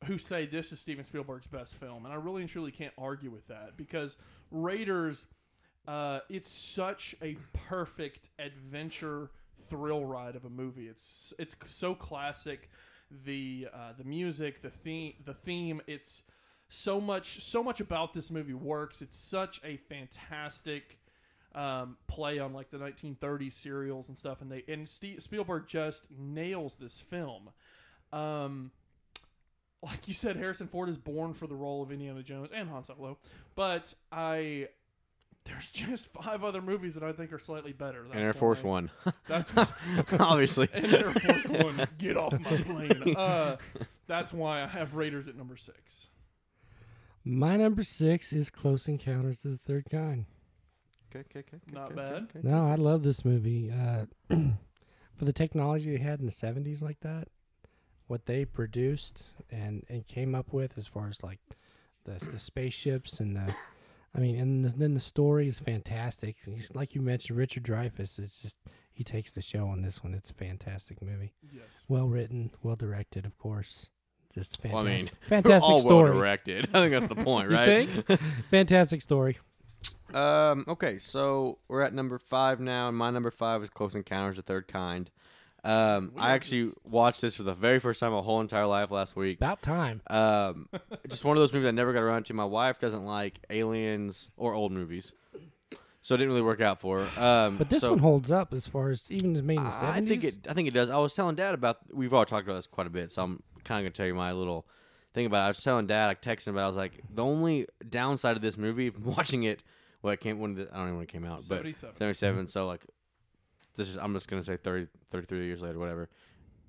who 0.04 0.18
say 0.18 0.46
this 0.46 0.72
is 0.72 0.80
Steven 0.80 1.04
Spielberg's 1.04 1.46
best 1.46 1.74
film, 1.74 2.04
and 2.04 2.12
I 2.12 2.16
really 2.16 2.42
and 2.42 2.50
truly 2.50 2.70
can't 2.70 2.94
argue 2.98 3.30
with 3.30 3.46
that 3.48 3.76
because 3.76 4.16
Raiders, 4.50 5.26
uh, 5.86 6.20
it's 6.28 6.50
such 6.50 7.14
a 7.22 7.36
perfect 7.52 8.28
adventure 8.38 9.30
thrill 9.68 10.04
ride 10.04 10.36
of 10.36 10.44
a 10.44 10.50
movie. 10.50 10.86
It's 10.88 11.32
it's 11.38 11.54
so 11.66 11.94
classic. 11.94 12.70
The 13.24 13.68
uh, 13.72 13.92
the 13.98 14.04
music, 14.04 14.62
the 14.62 14.70
theme, 14.70 15.14
the 15.24 15.34
theme. 15.34 15.80
It's 15.86 16.22
so 16.68 17.00
much 17.00 17.42
so 17.42 17.62
much 17.62 17.80
about 17.80 18.14
this 18.14 18.30
movie 18.30 18.54
works. 18.54 19.02
It's 19.02 19.18
such 19.18 19.60
a 19.64 19.76
fantastic 19.76 20.98
um, 21.54 21.96
play 22.06 22.38
on 22.38 22.52
like 22.52 22.70
the 22.70 22.78
1930s 22.78 23.52
serials 23.52 24.08
and 24.08 24.16
stuff, 24.18 24.40
and 24.40 24.50
they 24.50 24.64
and 24.68 24.88
Steve, 24.88 25.22
Spielberg 25.22 25.66
just 25.66 26.04
nails 26.16 26.76
this 26.76 27.00
film. 27.00 27.50
Um, 28.12 28.70
like 29.82 30.08
you 30.08 30.14
said, 30.14 30.36
Harrison 30.36 30.68
Ford 30.68 30.88
is 30.88 30.98
born 30.98 31.32
for 31.32 31.46
the 31.46 31.54
role 31.54 31.82
of 31.82 31.90
Indiana 31.90 32.22
Jones 32.22 32.50
and 32.54 32.68
Han 32.68 32.84
Solo, 32.84 33.18
but 33.54 33.94
I 34.12 34.68
there's 35.46 35.70
just 35.70 36.12
five 36.12 36.44
other 36.44 36.60
movies 36.60 36.94
that 36.94 37.02
I 37.02 37.12
think 37.12 37.32
are 37.32 37.38
slightly 37.38 37.72
better. 37.72 38.02
That's 38.02 38.14
And 38.14 38.22
Air 38.24 38.32
Force 38.34 38.62
why- 38.62 38.70
One, 38.70 38.90
That's 39.28 39.50
obviously. 40.20 40.68
and 40.74 40.94
Air 40.94 41.12
Force 41.12 41.48
One. 41.48 41.88
Get 41.98 42.16
off 42.16 42.38
my 42.38 42.56
plane. 42.58 43.16
Uh, 43.16 43.56
that's 44.06 44.32
why 44.32 44.62
I 44.62 44.66
have 44.66 44.94
Raiders 44.94 45.28
at 45.28 45.36
number 45.36 45.56
six. 45.56 46.08
My 47.24 47.56
number 47.56 47.82
six 47.84 48.32
is 48.32 48.50
Close 48.50 48.86
Encounters 48.88 49.44
of 49.44 49.52
the 49.52 49.58
Third 49.58 49.86
Kind. 49.90 50.26
Okay, 51.14 51.20
okay, 51.20 51.40
okay, 51.40 51.56
okay, 51.56 51.72
Not 51.72 51.86
okay, 51.86 51.94
bad. 51.94 52.28
okay. 52.34 52.40
No, 52.48 52.66
I 52.66 52.76
love 52.76 53.02
this 53.02 53.24
movie. 53.24 53.70
Uh, 53.70 54.06
for 55.16 55.24
the 55.24 55.32
technology 55.32 55.96
they 55.96 56.02
had 56.02 56.20
in 56.20 56.26
the 56.26 56.32
'70s, 56.32 56.82
like 56.82 57.00
that, 57.00 57.28
what 58.06 58.26
they 58.26 58.44
produced 58.44 59.32
and 59.50 59.84
and 59.88 60.06
came 60.06 60.34
up 60.34 60.52
with 60.52 60.78
as 60.78 60.86
far 60.86 61.08
as 61.08 61.22
like 61.22 61.40
the 62.04 62.12
the 62.30 62.38
spaceships 62.38 63.20
and 63.20 63.36
the, 63.36 63.54
I 64.14 64.18
mean, 64.20 64.36
and 64.38 64.64
the, 64.64 64.68
then 64.70 64.94
the 64.94 65.00
story 65.00 65.48
is 65.48 65.58
fantastic. 65.58 66.36
He's 66.44 66.74
like 66.74 66.94
you 66.94 67.02
mentioned, 67.02 67.36
Richard 67.38 67.64
Dreyfuss 67.64 68.18
is 68.20 68.38
just 68.40 68.56
he 68.92 69.04
takes 69.04 69.32
the 69.32 69.42
show 69.42 69.66
on 69.66 69.82
this 69.82 70.02
one. 70.04 70.14
It's 70.14 70.30
a 70.30 70.34
fantastic 70.34 71.02
movie, 71.02 71.34
Yes. 71.52 71.84
well 71.88 72.06
written, 72.08 72.50
well 72.62 72.76
directed, 72.76 73.26
of 73.26 73.36
course. 73.38 73.88
Just 74.32 74.62
fantastic, 74.62 74.72
Well, 74.74 74.86
I 74.86 74.96
mean, 74.96 75.10
fantastic 75.28 75.62
all 75.70 75.78
story. 75.80 76.10
well 76.10 76.18
directed. 76.20 76.68
I 76.72 76.80
think 76.80 76.92
that's 76.92 77.08
the 77.08 77.16
point, 77.16 77.50
right? 77.50 77.66
You 77.80 77.86
right? 77.96 78.06
think? 78.06 78.20
fantastic 78.50 79.02
story. 79.02 79.38
Um. 80.14 80.64
Okay, 80.66 80.98
so 80.98 81.58
we're 81.68 81.82
at 81.82 81.94
number 81.94 82.18
five 82.18 82.58
now, 82.60 82.88
and 82.88 82.96
my 82.96 83.10
number 83.10 83.30
five 83.30 83.62
is 83.62 83.70
Close 83.70 83.94
Encounters 83.94 84.38
of 84.38 84.44
the 84.44 84.52
Third 84.52 84.66
Kind. 84.68 85.10
Um, 85.62 86.12
I 86.16 86.32
actually 86.32 86.62
just- 86.70 86.84
watched 86.86 87.20
this 87.20 87.36
for 87.36 87.42
the 87.42 87.54
very 87.54 87.78
first 87.78 88.00
time 88.00 88.12
my 88.12 88.20
whole 88.20 88.40
entire 88.40 88.66
life 88.66 88.90
last 88.90 89.14
week. 89.14 89.38
About 89.38 89.60
time. 89.62 90.00
Um, 90.08 90.68
just 91.08 91.22
one 91.24 91.36
of 91.36 91.40
those 91.42 91.52
movies 91.52 91.68
I 91.68 91.72
never 91.72 91.92
got 91.92 92.00
around 92.00 92.24
to. 92.26 92.34
My 92.34 92.46
wife 92.46 92.78
doesn't 92.78 93.04
like 93.04 93.40
aliens 93.50 94.30
or 94.38 94.54
old 94.54 94.72
movies, 94.72 95.12
so 96.00 96.14
it 96.14 96.18
didn't 96.18 96.30
really 96.30 96.42
work 96.42 96.60
out 96.62 96.80
for 96.80 97.04
her. 97.04 97.22
Um, 97.24 97.58
But 97.58 97.68
this 97.68 97.82
so 97.82 97.90
one 97.90 97.98
holds 97.98 98.30
up 98.32 98.52
as 98.54 98.66
far 98.66 98.88
as 98.90 99.10
even 99.10 99.36
as 99.36 99.42
made 99.42 99.58
in 99.58 99.64
the 99.64 99.68
I 99.70 99.80
seventies. 99.94 100.08
think 100.08 100.24
it. 100.24 100.50
I 100.50 100.54
think 100.54 100.66
it 100.68 100.74
does. 100.74 100.88
I 100.90 100.98
was 100.98 101.12
telling 101.14 101.36
Dad 101.36 101.54
about. 101.54 101.78
We've 101.92 102.14
all 102.14 102.24
talked 102.24 102.46
about 102.48 102.56
this 102.56 102.66
quite 102.66 102.86
a 102.86 102.90
bit, 102.90 103.12
so 103.12 103.22
I'm 103.22 103.42
kind 103.62 103.78
of 103.80 103.84
gonna 103.84 103.90
tell 103.96 104.06
you 104.06 104.14
my 104.14 104.32
little 104.32 104.66
thing 105.14 105.26
about. 105.26 105.42
it. 105.42 105.44
I 105.44 105.48
was 105.48 105.62
telling 105.62 105.86
Dad. 105.86 106.08
I 106.08 106.14
texted 106.14 106.48
him, 106.48 106.54
but 106.54 106.62
I 106.62 106.66
was 106.66 106.76
like, 106.76 107.00
the 107.12 107.24
only 107.24 107.66
downside 107.88 108.36
of 108.36 108.42
this 108.42 108.56
movie, 108.56 108.90
watching 109.04 109.44
it, 109.44 109.62
well, 110.02 110.12
it 110.12 110.20
came 110.20 110.38
when 110.38 110.54
the, 110.54 110.68
I 110.72 110.76
don't 110.78 110.88
know 110.88 110.94
when 110.94 111.02
it 111.02 111.08
came 111.08 111.24
out, 111.24 111.38
but 111.48 111.56
77. 111.58 111.96
77. 111.96 112.48
So 112.48 112.66
like, 112.66 112.82
this 113.76 113.88
is 113.88 113.96
I'm 113.96 114.14
just 114.14 114.28
gonna 114.28 114.44
say 114.44 114.56
30, 114.56 114.88
33 115.10 115.46
years 115.46 115.60
later, 115.60 115.78
whatever. 115.78 116.08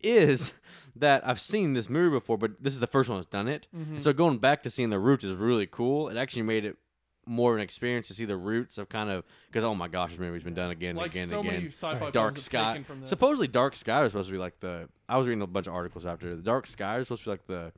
Is 0.02 0.54
that 0.96 1.28
I've 1.28 1.40
seen 1.40 1.74
this 1.74 1.90
movie 1.90 2.16
before, 2.16 2.38
but 2.38 2.62
this 2.62 2.74
is 2.74 2.80
the 2.80 2.88
first 2.88 3.10
one 3.10 3.18
that's 3.20 3.30
done 3.30 3.48
it. 3.48 3.68
Mm-hmm. 3.76 4.00
So 4.00 4.14
going 4.14 4.40
back 4.40 4.64
to 4.64 4.70
seeing 4.70 4.90
the 4.90 5.00
roots 5.00 5.24
is 5.24 5.34
really 5.34 5.68
cool. 5.68 6.10
It 6.10 6.18
actually 6.18 6.44
made 6.44 6.66
it 6.66 6.78
more 7.26 7.52
of 7.52 7.58
an 7.58 7.64
experience 7.64 8.08
to 8.08 8.14
see 8.16 8.26
the 8.26 8.36
roots 8.36 8.78
of 8.78 8.90
kind 8.90 9.10
of 9.10 9.24
because 9.48 9.64
oh 9.64 9.76
my 9.76 9.88
gosh, 9.88 10.12
this 10.12 10.20
movie's 10.20 10.44
been 10.44 10.56
done 10.56 10.72
again 10.72 10.92
and 10.92 10.98
like 10.98 11.12
again 11.12 11.28
so 11.28 11.40
and 11.40 11.48
again. 11.48 11.60
many 11.62 11.72
sci-fi 11.72 12.10
Dark 12.12 12.38
Sky. 12.38 12.74
taken 12.74 12.84
from 12.84 13.02
this. 13.02 13.10
Supposedly, 13.10 13.48
Dark 13.48 13.76
Sky 13.76 14.02
was 14.02 14.12
supposed 14.12 14.28
to 14.30 14.34
be 14.34 14.40
like 14.40 14.60
the. 14.60 14.90
I 15.08 15.18
was 15.18 15.28
reading 15.28 15.42
a 15.42 15.48
bunch 15.48 15.68
of 15.68 15.74
articles 15.74 16.06
after 16.06 16.36
the 16.36 16.42
Dark 16.42 16.68
Sky 16.68 16.98
was 16.98 17.08
supposed 17.08 17.24
to 17.24 17.28
be 17.28 17.32
like 17.32 17.48
the 17.48 17.72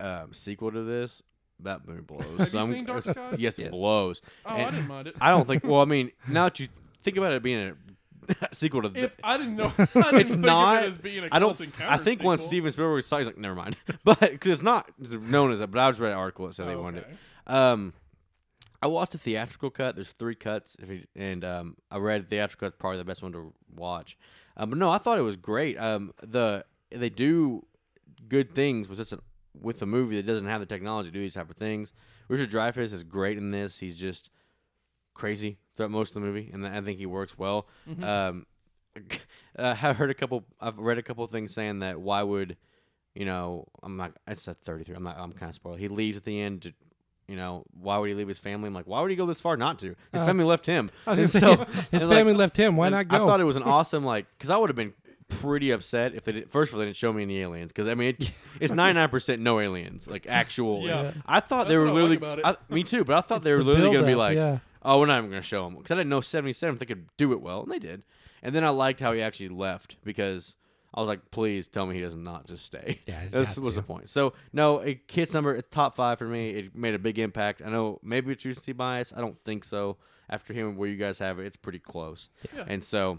um, 0.00 0.32
sequel 0.34 0.72
to 0.72 0.82
this. 0.82 1.22
That 1.60 1.86
movie 1.86 2.00
blows. 2.06 2.38
Have 2.38 2.50
So 2.50 2.56
you 2.58 2.64
I'm- 2.64 2.72
seen 2.72 2.84
Dark 2.84 3.02
Skies? 3.04 3.38
Yes, 3.38 3.58
it 3.58 3.62
Yes. 3.64 3.70
blows. 3.70 4.20
Oh, 4.44 4.50
I 4.50 4.58
And 4.60 4.74
didn't 4.76 4.88
mind 4.88 5.08
it. 5.08 5.16
I 5.20 5.30
don't 5.30 5.46
think. 5.46 5.64
Well, 5.64 5.80
I 5.80 5.84
mean, 5.86 6.10
now 6.28 6.44
that 6.44 6.60
you 6.60 6.68
think 7.02 7.16
about 7.16 7.32
it 7.32 7.42
being 7.42 7.58
a 7.68 7.74
sequel 8.54 8.82
to, 8.82 8.88
if 8.88 9.16
the, 9.16 9.26
I 9.26 9.36
didn't 9.38 9.56
know, 9.56 9.72
I 9.78 9.84
didn't 9.86 10.20
it's 10.20 10.30
think 10.32 10.44
not. 10.44 10.78
of 10.78 10.84
it 10.84 10.86
as 10.88 10.98
being 10.98 11.24
a 11.24 11.28
I 11.32 11.38
don't. 11.38 11.56
Close 11.56 11.60
I 11.60 11.64
Encounters 11.64 12.04
think 12.04 12.22
once 12.22 12.40
sequel. 12.42 12.48
Steven 12.48 12.70
Spielberg 12.72 13.04
saw, 13.04 13.16
it, 13.16 13.20
he's 13.20 13.26
like, 13.28 13.38
never 13.38 13.54
mind. 13.54 13.76
But 14.04 14.20
because 14.20 14.50
it's 14.50 14.62
not 14.62 14.90
known 14.98 15.52
as 15.52 15.60
that. 15.60 15.68
But 15.70 15.78
I 15.80 15.90
just 15.90 16.00
read 16.00 16.12
an 16.12 16.18
article 16.18 16.46
that 16.46 16.54
said 16.54 16.66
they 16.68 16.74
Oh, 16.74 16.82
wanted 16.82 17.04
it. 17.04 17.52
Um, 17.52 17.92
I 18.82 18.88
watched 18.88 19.12
the 19.12 19.18
theatrical 19.18 19.70
cut. 19.70 19.94
There's 19.94 20.10
three 20.12 20.34
cuts, 20.34 20.76
if 20.80 20.88
you, 20.90 21.04
and 21.16 21.44
um, 21.44 21.76
I 21.90 21.96
read 21.98 22.24
the 22.24 22.28
theatrical 22.28 22.66
cut's 22.68 22.76
probably 22.78 22.98
the 22.98 23.04
best 23.04 23.22
one 23.22 23.32
to 23.32 23.52
watch. 23.74 24.18
Um, 24.56 24.68
but 24.70 24.78
no, 24.78 24.90
I 24.90 24.98
thought 24.98 25.18
it 25.18 25.22
was 25.22 25.36
great. 25.36 25.78
Um, 25.78 26.12
the 26.22 26.64
they 26.90 27.08
do 27.08 27.64
good 28.28 28.54
things 28.54 28.88
with 28.88 28.98
just 28.98 29.12
a, 29.12 29.20
with 29.60 29.80
a 29.82 29.86
movie 29.86 30.16
that 30.16 30.26
doesn't 30.26 30.46
have 30.48 30.60
the 30.60 30.66
technology 30.66 31.10
to 31.10 31.12
do 31.14 31.20
these 31.20 31.34
type 31.34 31.50
of 31.50 31.56
things. 31.56 31.92
Richard 32.28 32.50
Dreyfuss 32.50 32.92
is 32.92 33.02
great 33.04 33.38
in 33.38 33.50
this. 33.50 33.78
He's 33.78 33.96
just 33.96 34.30
crazy 35.14 35.58
throughout 35.76 35.90
most 35.90 36.10
of 36.10 36.14
the 36.14 36.20
movie, 36.20 36.50
and 36.52 36.66
I 36.66 36.80
think 36.80 36.98
he 36.98 37.06
works 37.06 37.36
well. 37.38 37.66
Um, 38.02 38.46
I 39.58 39.74
have 39.74 39.96
heard 39.96 40.10
a 40.10 40.14
couple. 40.14 40.44
I've 40.60 40.78
read 40.78 40.98
a 40.98 41.02
couple 41.02 41.24
of 41.24 41.30
things 41.30 41.52
saying 41.54 41.80
that 41.80 42.00
why 42.00 42.22
would 42.22 42.56
you 43.14 43.24
know 43.24 43.66
I'm 43.82 43.96
not. 43.96 44.12
It's 44.26 44.46
at 44.48 44.58
33. 44.62 44.94
I'm 44.96 45.02
not. 45.02 45.18
I'm 45.18 45.32
kind 45.32 45.48
of 45.50 45.54
spoiled. 45.54 45.78
He 45.78 45.88
leaves 45.88 46.16
at 46.16 46.24
the 46.24 46.40
end. 46.40 46.62
To, 46.62 46.72
you 47.28 47.36
know 47.36 47.64
why 47.78 47.98
would 47.98 48.08
he 48.08 48.14
leave 48.14 48.28
his 48.28 48.38
family? 48.38 48.68
I'm 48.68 48.74
like, 48.74 48.86
why 48.86 49.00
would 49.00 49.10
he 49.10 49.16
go 49.16 49.26
this 49.26 49.40
far 49.40 49.56
not 49.56 49.78
to? 49.80 49.96
His 50.12 50.22
Uh, 50.22 50.26
family 50.26 50.44
left 50.44 50.64
him. 50.66 50.90
I 51.06 51.10
was 51.10 51.18
And 51.18 51.30
so 51.30 51.56
his 51.90 52.02
and, 52.02 52.10
like, 52.10 52.18
family 52.18 52.34
left 52.34 52.56
him. 52.56 52.76
Why 52.76 52.88
not 52.88 53.08
go? 53.08 53.16
I 53.16 53.26
thought 53.26 53.40
it 53.40 53.44
was 53.44 53.56
an 53.56 53.62
awesome 53.64 54.04
like 54.04 54.26
because 54.36 54.50
I 54.50 54.56
would 54.56 54.68
have 54.70 54.76
been 54.76 54.94
pretty 55.28 55.70
upset 55.70 56.14
if 56.14 56.24
they 56.24 56.32
did, 56.32 56.50
first 56.50 56.70
of 56.70 56.74
all 56.74 56.80
they 56.80 56.86
didn't 56.86 56.96
show 56.96 57.12
me 57.12 57.22
any 57.22 57.40
aliens 57.40 57.72
because 57.72 57.88
I 57.88 57.94
mean 57.94 58.16
it, 58.18 58.30
it's 58.60 58.72
99 58.72 59.08
percent 59.08 59.42
no 59.42 59.58
aliens 59.60 60.06
like 60.06 60.26
actual. 60.28 60.86
Yeah. 60.86 61.12
I 61.26 61.40
thought 61.40 61.68
they 61.68 61.76
were 61.76 61.84
what 61.84 61.90
I 61.90 61.94
literally. 61.94 62.10
like 62.10 62.18
about 62.18 62.38
it. 62.38 62.46
I, 62.46 62.74
me 62.74 62.84
too, 62.84 63.04
but 63.04 63.16
I 63.16 63.20
thought 63.20 63.38
It's 63.38 63.44
they 63.44 63.52
were 63.52 63.58
the 63.58 63.64
literally 63.64 63.94
gonna 63.96 64.06
be 64.06 64.14
like, 64.14 64.36
yeah. 64.36 64.58
oh, 64.82 65.00
we're 65.00 65.06
not 65.06 65.18
even 65.18 65.30
gonna 65.30 65.42
show 65.42 65.64
them 65.64 65.76
because 65.76 65.90
I 65.92 65.96
didn't 65.96 66.10
know 66.10 66.20
77 66.20 66.74
if 66.74 66.78
they 66.80 66.86
could 66.86 67.06
do 67.16 67.32
it 67.32 67.40
well, 67.40 67.62
and 67.62 67.70
they 67.72 67.78
did. 67.78 68.02
And 68.42 68.54
then 68.54 68.64
I 68.64 68.68
liked 68.70 69.00
how 69.00 69.12
he 69.12 69.22
actually 69.22 69.48
left 69.48 69.96
because. 70.04 70.54
I 70.94 71.00
was 71.00 71.08
like, 71.08 71.30
please 71.30 71.68
tell 71.68 71.84
me 71.84 71.94
he 71.94 72.00
does 72.00 72.16
not 72.16 72.46
just 72.46 72.64
stay. 72.64 73.00
Yeah, 73.06 73.26
this 73.26 73.58
was 73.58 73.74
to. 73.74 73.80
the 73.80 73.82
point. 73.82 74.08
So 74.08 74.32
no, 74.54 74.78
it 74.78 75.00
hits 75.12 75.34
number 75.34 75.54
it's 75.54 75.68
top 75.70 75.94
five 75.94 76.18
for 76.18 76.24
me. 76.24 76.50
It 76.50 76.74
made 76.74 76.94
a 76.94 76.98
big 76.98 77.18
impact. 77.18 77.60
I 77.62 77.68
know 77.68 77.98
maybe 78.02 78.32
it's 78.32 78.42
recency 78.46 78.72
bias. 78.72 79.12
I 79.14 79.20
don't 79.20 79.36
think 79.44 79.64
so. 79.64 79.98
After 80.30 80.54
hearing 80.54 80.76
where 80.76 80.88
you 80.88 80.96
guys 80.96 81.18
have 81.18 81.38
it, 81.38 81.44
it's 81.44 81.56
pretty 81.58 81.80
close. 81.80 82.30
Yeah. 82.56 82.64
And 82.66 82.82
so, 82.82 83.18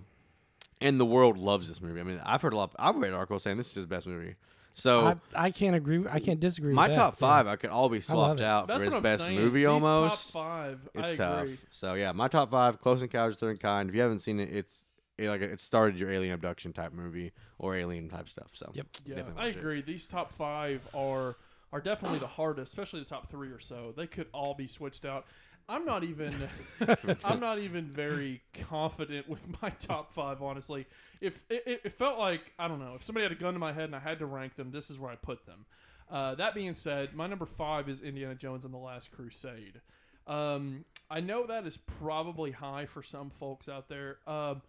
and 0.82 1.00
the 1.00 1.06
world 1.06 1.38
loves 1.38 1.68
this 1.68 1.82
movie. 1.82 2.00
I 2.00 2.04
mean, 2.04 2.22
I've 2.26 2.42
heard 2.42 2.54
a 2.54 2.58
lot. 2.58 2.74
I've 2.78 2.96
read 2.96 3.14
articles 3.14 3.44
saying 3.44 3.58
this 3.58 3.70
is 3.70 3.76
his 3.76 3.86
best 3.86 4.08
movie. 4.08 4.36
So 4.74 5.08
I, 5.08 5.16
I 5.48 5.52
can't 5.52 5.76
agree. 5.76 6.06
I 6.08 6.20
can't 6.20 6.40
disagree. 6.40 6.72
my 6.74 6.88
with 6.88 6.96
that. 6.96 7.02
top 7.02 7.14
Yeah. 7.16 7.20
five, 7.28 7.48
I 7.48 7.56
could 7.56 7.72
all 7.72 7.90
be 7.90 8.00
swapped 8.00 8.42
out 8.42 8.68
That's 8.68 8.78
for 8.80 8.86
his 8.86 8.94
I'm 8.94 9.02
best 9.02 9.24
saying. 9.24 9.36
movie 9.36 9.62
These 9.62 9.68
almost. 9.70 10.34
Top 10.34 10.44
five. 10.44 10.80
It's 10.94 11.10
I 11.10 11.16
tough. 11.16 11.44
Agree. 11.44 11.58
So 11.72 11.94
yeah, 11.96 12.12
my 12.12 12.28
top 12.28 12.52
five: 12.52 12.80
Close 12.80 13.02
Encounters 13.02 13.34
of 13.36 13.40
the 13.40 13.46
Third 13.48 13.60
Kind. 13.60 13.90
If 13.90 13.96
you 13.96 14.02
haven't 14.02 14.20
seen 14.20 14.40
it, 14.40 14.50
it's 14.54 14.86
it, 15.18 15.30
like 15.30 15.42
it 15.42 15.60
started 15.60 16.00
your 16.00 16.12
alien 16.12 16.34
abduction 16.34 16.74
type 16.74 16.94
movie 16.94 17.32
or 17.58 17.76
alien 17.76 18.08
type 18.08 18.30
stuff. 18.30 18.52
So 18.54 18.70
Yep. 18.76 18.88
Yeah, 19.06 19.16
I 19.36 19.46
watch 19.46 19.56
it. 19.56 19.58
agree. 19.58 19.82
These 19.82 20.06
top 20.06 20.32
five 20.32 20.88
are 20.94 21.36
are 21.74 21.82
definitely 21.82 22.20
the 22.20 22.28
hardest, 22.28 22.72
especially 22.72 23.00
the 23.00 23.10
top 23.10 23.32
three 23.32 23.50
or 23.50 23.60
so. 23.60 23.94
They 23.98 24.06
could 24.08 24.28
all 24.32 24.54
be 24.54 24.68
switched 24.68 25.06
out. 25.06 25.26
I'm 25.70 25.86
not 25.86 26.04
even 26.04 26.34
I'm 27.24 27.40
not 27.40 27.60
even 27.60 27.86
very 27.86 28.42
confident 28.70 29.28
with 29.28 29.46
my 29.62 29.70
top 29.70 30.14
five. 30.14 30.42
Honestly, 30.42 30.86
if 31.20 31.44
it, 31.50 31.82
it, 31.84 31.94
felt 31.94 32.18
like 32.18 32.54
I 32.58 32.68
don't 32.68 32.80
know 32.80 32.94
if 32.96 33.04
somebody 33.04 33.24
had 33.24 33.32
a 33.32 33.36
gun 33.36 33.54
to 33.54 33.60
my 33.60 33.74
head 33.74 33.86
and 33.86 33.96
I 33.96 34.00
had 34.00 34.20
to 34.20 34.26
rank 34.26 34.56
them, 34.56 34.72
this 34.72 34.90
is 34.90 34.98
where 34.98 35.12
I 35.12 35.16
put 35.16 35.46
them. 35.46 35.66
Uh, 36.10 36.36
that 36.36 36.56
being 36.56 36.74
said, 36.74 37.14
my 37.14 37.28
number 37.28 37.46
five 37.46 37.90
is 37.90 38.02
Indiana 38.02 38.36
Jones 38.36 38.64
and 38.64 38.74
the 38.74 38.78
Last 38.78 39.12
Crusade. 39.12 39.82
Um, 40.26 40.86
I 41.10 41.20
know 41.20 41.46
that 41.48 41.66
is 41.66 41.78
probably 41.78 42.52
high 42.52 42.86
for 42.86 43.04
some 43.04 43.30
folks 43.30 43.68
out 43.68 43.90
there. 43.90 44.18
Um, 44.26 44.62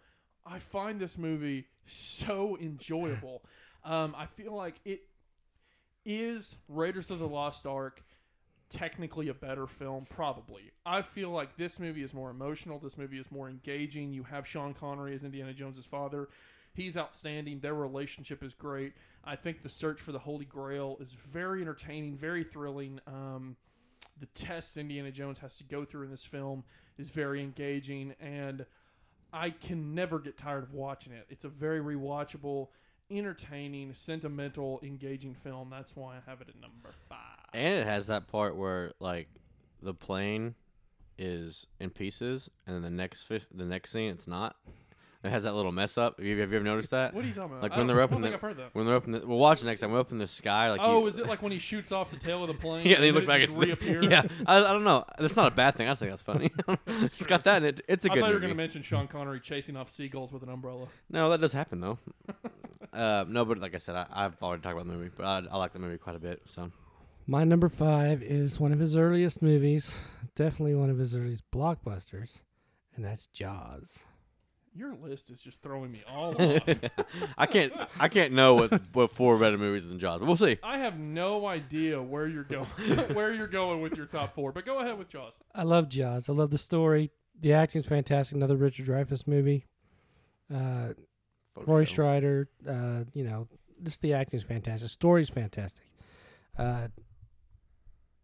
I 0.45 0.59
find 0.59 0.99
this 0.99 1.17
movie 1.17 1.67
so 1.85 2.57
enjoyable. 2.59 3.43
Um, 3.81 4.13
I 4.17 4.25
feel 4.25 4.53
like 4.53 4.75
it 4.83 5.03
is 6.03 6.53
Raiders 6.67 7.09
of 7.09 7.19
the 7.19 7.27
Lost 7.29 7.65
Ark 7.65 8.03
technically 8.69 9.29
a 9.29 9.33
better 9.33 9.67
film? 9.67 10.05
Probably. 10.09 10.71
I 10.85 11.01
feel 11.01 11.29
like 11.31 11.57
this 11.57 11.79
movie 11.79 12.03
is 12.03 12.13
more 12.13 12.29
emotional. 12.29 12.79
This 12.79 12.97
movie 12.97 13.19
is 13.19 13.31
more 13.31 13.49
engaging. 13.49 14.13
You 14.13 14.23
have 14.23 14.47
sean 14.47 14.73
connery 14.73 15.15
as 15.15 15.23
indiana 15.23 15.53
jones's 15.53 15.85
father. 15.85 16.29
He's 16.73 16.97
outstanding. 16.97 17.59
Their 17.59 17.73
relationship 17.73 18.43
is 18.43 18.53
great. 18.53 18.93
I 19.23 19.35
think 19.35 19.61
the 19.61 19.69
search 19.69 19.99
for 19.99 20.11
the 20.11 20.19
holy 20.19 20.45
grail 20.45 20.97
is 20.99 21.11
very 21.11 21.61
entertaining 21.61 22.15
very 22.15 22.43
thrilling. 22.43 22.99
Um, 23.07 23.55
the 24.19 24.27
tests 24.27 24.77
indiana 24.77 25.11
jones 25.11 25.39
has 25.39 25.55
to 25.57 25.63
go 25.63 25.85
through 25.85 26.03
in 26.05 26.11
this 26.11 26.23
film 26.25 26.63
is 26.97 27.09
very 27.09 27.41
engaging 27.41 28.13
and 28.19 28.65
I 29.31 29.51
can 29.51 29.93
never 29.93 30.19
get 30.19 30.37
tired 30.37 30.63
of 30.63 30.73
watching 30.73 31.13
it. 31.13 31.27
It's 31.29 31.45
a 31.45 31.49
very 31.49 31.79
rewatchable, 31.79 32.69
entertaining, 33.11 33.93
sentimental, 33.93 34.79
engaging 34.83 35.35
film. 35.35 35.69
That's 35.69 35.95
why 35.95 36.15
I 36.17 36.29
have 36.29 36.41
it 36.41 36.49
at 36.49 36.59
number 36.59 36.89
five. 37.07 37.28
And 37.53 37.75
it 37.79 37.85
has 37.87 38.07
that 38.07 38.27
part 38.27 38.55
where 38.55 38.93
like 38.99 39.27
the 39.81 39.93
plane 39.93 40.55
is 41.17 41.65
in 41.79 41.89
pieces, 41.89 42.49
and 42.65 42.75
then 42.75 42.81
the 42.83 42.89
next 42.89 43.23
fif- 43.23 43.47
the 43.53 43.65
next 43.65 43.91
scene 43.91 44.11
it's 44.11 44.27
not. 44.27 44.55
It 45.21 45.31
has 45.31 45.43
that 45.43 45.53
little 45.53 45.73
mess 45.73 45.97
up. 45.97 46.17
Have 46.17 46.25
you, 46.25 46.39
have 46.39 46.49
you 46.51 46.55
ever 46.55 46.63
noticed 46.63 46.91
that? 46.91 47.13
What 47.13 47.25
are 47.25 47.27
you 47.27 47.33
talking 47.33 47.51
about? 47.51 47.61
Like 47.63 47.71
when 47.71 47.79
don't- 47.79 47.87
they're 47.87 48.01
up 48.01 48.13
in 48.13 48.21
the 48.21 48.33
I've 48.33 48.39
heard 48.39 48.55
that. 48.55 48.69
when 48.71 48.85
they're 48.85 48.95
up 48.95 49.05
in 49.05 49.11
the 49.11 49.27
we'll 49.27 49.37
watch 49.37 49.61
it 49.61 49.65
next 49.65 49.81
time. 49.81 49.91
We're 49.91 49.99
up 49.99 50.13
in 50.13 50.17
the 50.17 50.27
sky. 50.27 50.71
Like 50.71 50.79
Oh, 50.81 51.01
you, 51.01 51.07
is 51.07 51.19
it 51.19 51.27
like 51.27 51.41
when 51.41 51.51
he 51.51 51.59
shoots 51.59 51.91
off 51.91 52.09
the 52.09 52.15
tail 52.15 52.41
of 52.41 52.47
the 52.47 52.53
plane? 52.53 52.85
Yeah, 52.85 53.01
they 53.01 53.11
look 53.11 53.27
back. 53.27 53.41
it 53.41 53.47
just 53.47 53.57
reappears. 53.57 54.05
Yeah, 54.09 54.23
I, 54.45 54.59
I 54.59 54.71
don't 54.71 54.85
know. 54.85 55.03
That's 55.19 55.35
not 55.35 55.51
a 55.51 55.55
bad 55.55 55.75
thing. 55.75 55.89
I 55.89 55.95
think 55.95 56.11
that's 56.11 56.21
funny. 56.21 56.51
it's 56.87 57.25
got 57.27 57.43
that 57.43 57.57
in 57.57 57.65
it. 57.65 57.81
It's 57.89 58.05
a 58.05 58.11
I 58.11 58.13
good 58.13 58.19
I 58.19 58.21
thought 58.21 58.27
you 58.29 58.33
were 58.35 58.39
going 58.39 58.53
to 58.53 58.55
mention 58.55 58.81
Sean 58.81 59.07
Connery 59.09 59.41
chasing 59.41 59.75
off 59.75 59.89
seagulls 59.89 60.31
with 60.31 60.41
an 60.41 60.47
umbrella. 60.49 60.87
No, 61.09 61.29
that 61.31 61.41
does 61.41 61.51
happen 61.51 61.81
though. 61.81 61.97
uh, 62.93 63.25
no, 63.27 63.43
but 63.43 63.57
like 63.57 63.75
I 63.75 63.77
said, 63.79 63.95
I, 63.97 64.05
I've 64.09 64.41
already 64.41 64.61
talked 64.61 64.73
about 64.75 64.87
the 64.87 64.93
movie, 64.93 65.11
but 65.13 65.25
I, 65.25 65.43
I 65.51 65.57
like 65.57 65.73
the 65.73 65.79
movie 65.79 65.97
quite 65.97 66.15
a 66.15 66.19
bit. 66.19 66.43
So 66.45 66.71
My 67.29 67.43
number 67.43 67.69
five 67.69 68.23
is 68.23 68.59
one 68.59 68.73
of 68.73 68.79
his 68.79 68.95
earliest 68.95 69.43
movies, 69.43 69.99
definitely 70.35 70.73
one 70.73 70.89
of 70.89 70.97
his 70.97 71.15
earliest 71.15 71.43
blockbusters, 71.51 72.41
and 72.95 73.05
that's 73.05 73.27
Jaws. 73.27 74.05
Your 74.73 74.95
list 74.95 75.29
is 75.29 75.39
just 75.39 75.61
throwing 75.61 75.91
me 75.91 76.01
all 76.11 76.33
off. 76.41 76.63
I 77.37 77.45
can't 77.45 77.71
I 77.99 78.07
can't 78.07 78.33
know 78.33 78.55
what 78.55 78.81
what 78.93 79.11
four 79.11 79.37
better 79.37 79.59
movies 79.59 79.85
than 79.85 79.99
Jaws, 79.99 80.21
but 80.21 80.25
we'll 80.25 80.37
see. 80.37 80.57
I 80.63 80.79
have 80.79 80.97
no 80.97 81.45
idea 81.45 82.01
where 82.01 82.27
you're 82.27 82.45
going, 82.45 82.65
where 83.13 83.31
you're 83.31 83.45
going 83.45 83.83
with 83.83 83.93
your 83.93 84.07
top 84.07 84.33
four. 84.33 84.51
But 84.51 84.65
go 84.65 84.79
ahead 84.79 84.97
with 84.97 85.09
Jaws. 85.09 85.35
I 85.53 85.61
love 85.61 85.87
Jaws. 85.87 86.29
I 86.29 86.33
love 86.33 86.49
the 86.49 86.57
story. 86.57 87.11
The 87.39 87.53
acting's 87.53 87.85
fantastic. 87.85 88.37
Another 88.37 88.55
Richard 88.55 88.87
Dreyfuss 88.87 89.27
movie. 89.27 89.67
Uh, 90.51 90.93
Roy 91.55 91.85
Scheider, 91.85 92.47
uh, 92.67 93.03
you 93.13 93.23
know, 93.23 93.47
just 93.83 94.01
the 94.01 94.15
acting's 94.15 94.41
fantastic. 94.41 94.81
The 94.81 94.89
story's 94.89 95.29
fantastic. 95.29 95.83
Uh, 96.57 96.87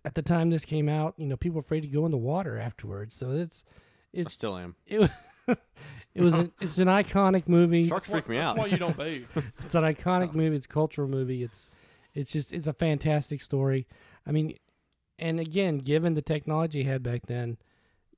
at 0.05 0.13
the 0.15 0.21
time 0.21 0.51
this 0.51 0.63
came 0.63 0.87
out, 0.87 1.15
you 1.17 1.25
know, 1.25 1.35
people 1.35 1.55
were 1.55 1.61
afraid 1.61 1.81
to 1.81 1.87
go 1.87 2.05
in 2.05 2.11
the 2.11 2.17
water 2.17 2.57
afterwards. 2.57 3.15
So 3.15 3.31
it's 3.31 3.65
I 4.15 4.29
still 4.29 4.55
am. 4.55 4.75
it 4.85 4.99
was 4.99 5.09
it 6.13 6.21
was 6.21 6.35
an, 6.35 6.51
it's 6.61 6.77
an 6.77 6.87
iconic 6.87 7.47
movie. 7.47 7.87
Sharks 7.87 8.07
freak 8.07 8.29
me 8.29 8.37
out. 8.37 8.55
That's 8.55 8.67
why 8.67 8.71
you 8.71 8.77
don't 8.77 8.95
bathe. 8.95 9.27
It's 9.63 9.75
an 9.75 9.83
iconic 9.83 10.33
movie. 10.33 10.55
It's 10.55 10.67
a 10.67 10.69
cultural 10.69 11.07
movie. 11.07 11.43
It's 11.43 11.69
it's 12.13 12.31
just 12.31 12.53
it's 12.53 12.67
a 12.67 12.73
fantastic 12.73 13.41
story. 13.41 13.87
I 14.25 14.31
mean, 14.31 14.57
and 15.19 15.39
again, 15.39 15.79
given 15.79 16.13
the 16.13 16.21
technology 16.21 16.83
he 16.83 16.89
had 16.89 17.03
back 17.03 17.23
then, 17.27 17.57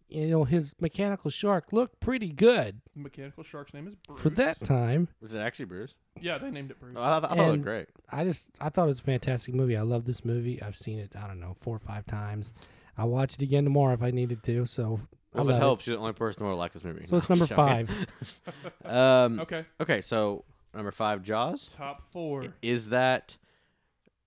you 0.09 0.27
know, 0.27 0.43
his 0.45 0.73
mechanical 0.79 1.29
shark 1.29 1.73
looked 1.73 1.99
pretty 1.99 2.29
good 2.29 2.81
The 2.95 3.01
mechanical 3.01 3.43
shark's 3.43 3.73
name 3.73 3.87
is 3.87 3.95
Bruce. 4.07 4.21
for 4.21 4.29
that 4.31 4.63
time. 4.63 5.07
Was 5.21 5.33
it 5.33 5.39
actually 5.39 5.65
Bruce? 5.65 5.95
Yeah, 6.19 6.37
they 6.37 6.49
named 6.49 6.71
it 6.71 6.79
Bruce. 6.79 6.95
Oh, 6.97 7.01
I, 7.01 7.17
I 7.17 7.19
thought 7.21 7.37
it 7.37 7.41
looked 7.51 7.63
great. 7.63 7.87
I 8.11 8.23
just 8.23 8.49
I 8.61 8.69
thought 8.69 8.83
it 8.83 8.87
was 8.87 8.99
a 8.99 9.03
fantastic 9.03 9.53
movie. 9.53 9.75
I 9.77 9.81
love 9.81 10.05
this 10.05 10.23
movie. 10.25 10.61
I've 10.61 10.75
seen 10.75 10.97
it. 10.99 11.11
I 11.15 11.27
don't 11.27 11.39
know 11.39 11.55
four 11.61 11.75
or 11.75 11.79
five 11.79 12.05
times. 12.05 12.53
I'll 12.97 13.09
watch 13.09 13.35
it 13.35 13.41
again 13.41 13.63
tomorrow 13.65 13.93
if 13.93 14.01
I 14.01 14.11
needed 14.11 14.41
to. 14.43 14.65
So 14.65 14.83
I 14.83 14.85
Well, 14.85 14.99
if 14.99 15.35
love 15.37 15.49
it 15.49 15.59
helps, 15.59 15.87
you're 15.87 15.95
the 15.97 16.01
only 16.01 16.13
person 16.13 16.41
who 16.43 16.49
will 16.49 16.57
like 16.57 16.73
this 16.73 16.83
movie. 16.83 17.05
So 17.05 17.17
it's 17.17 17.29
No, 17.29 17.33
I'm 17.35 17.39
number 17.39 17.55
joking. 17.55 17.87
five. 17.87 18.85
um, 18.85 19.39
okay, 19.41 19.65
okay, 19.81 20.01
so 20.01 20.45
number 20.73 20.91
five, 20.91 21.21
Jaws. 21.21 21.69
top 21.75 22.01
four. 22.11 22.53
Is 22.61 22.89
that 22.89 23.37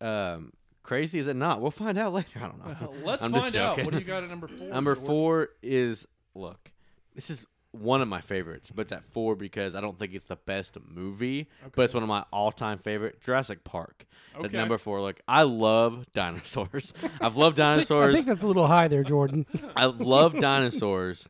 um, 0.01 0.53
crazy? 0.83 1.19
Is 1.19 1.27
it 1.27 1.37
not? 1.37 1.61
We'll 1.61 1.71
find 1.71 1.99
out 1.99 2.13
later. 2.15 2.29
I 2.37 2.41
don't 2.41 2.59
know. 2.65 2.77
Well, 2.81 2.95
let's 3.05 3.25
I'm 3.25 3.33
just 3.33 3.53
find 3.53 3.57
out. 3.57 3.85
What 3.85 3.93
do 3.93 3.99
you 3.99 4.05
got 4.05 4.23
at 4.25 4.31
number 4.31 4.49
four? 4.57 4.69
Number 4.69 4.95
four 4.95 5.49
is 5.63 6.07
look. 6.35 6.71
This 7.15 7.31
is 7.31 7.47
one 7.73 8.03
of 8.03 8.09
my 8.09 8.21
favorites, 8.21 8.73
but 8.75 8.83
it's 8.83 8.93
at 8.93 9.05
four 9.05 9.37
because 9.37 9.77
I 9.77 9.81
don't 9.81 9.97
think 9.99 10.13
it's 10.13 10.27
the 10.27 10.37
best 10.37 10.77
movie, 10.89 11.49
but 11.77 11.83
it's 11.83 11.95
one 11.95 12.03
of 12.03 12.09
my 12.09 12.25
all-time 12.33 12.79
favorite. 12.79 13.21
Jurassic 13.21 13.63
Park. 13.63 14.07
At 14.43 14.53
number 14.53 14.77
four, 14.79 15.01
look, 15.01 15.21
I 15.29 15.43
love 15.43 16.05
dinosaurs. 16.13 16.93
I've 17.21 17.37
loved 17.37 17.57
dinosaurs. 17.59 18.11
I 18.11 18.13
think 18.13 18.27
that's 18.27 18.43
a 18.43 18.47
little 18.49 18.67
high 18.67 18.89
there, 18.89 19.05
Jordan. 19.05 19.47
I 19.77 19.87
love 19.87 20.39
dinosaurs 20.39 21.29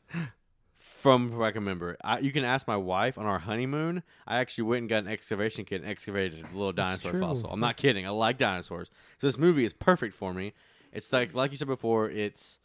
from 1.01 1.37
what 1.37 1.47
I 1.47 1.51
can 1.51 1.63
remember. 1.63 1.97
I, 2.05 2.19
you 2.19 2.31
can 2.31 2.45
ask 2.45 2.69
my 2.69 2.77
wife 2.77 3.17
on 3.17 3.27
our 3.27 3.39
honeymoon. 3.39 4.03
I 4.27 4.39
actually 4.39 4.65
went 4.65 4.81
and 4.81 4.89
got 4.89 5.05
an 5.05 5.09
excavation 5.09 5.65
kit 5.65 5.81
and 5.81 5.91
excavated 5.91 6.45
a 6.45 6.57
little 6.57 6.73
dinosaur 6.73 7.19
fossil. 7.19 7.51
I'm 7.51 7.61
not 7.61 7.77
kidding. 7.77 8.07
I 8.07 8.11
like 8.11 8.39
dinosaurs. 8.39 8.91
So 9.19 9.27
this 9.27 9.39
movie 9.39 9.65
is 9.65 9.73
perfect 9.73 10.15
for 10.15 10.35
me. 10.35 10.53
It's 10.93 11.13
like 11.13 11.35
like 11.35 11.53
you 11.53 11.57
said 11.57 11.69
before, 11.69 12.11
it's 12.11 12.59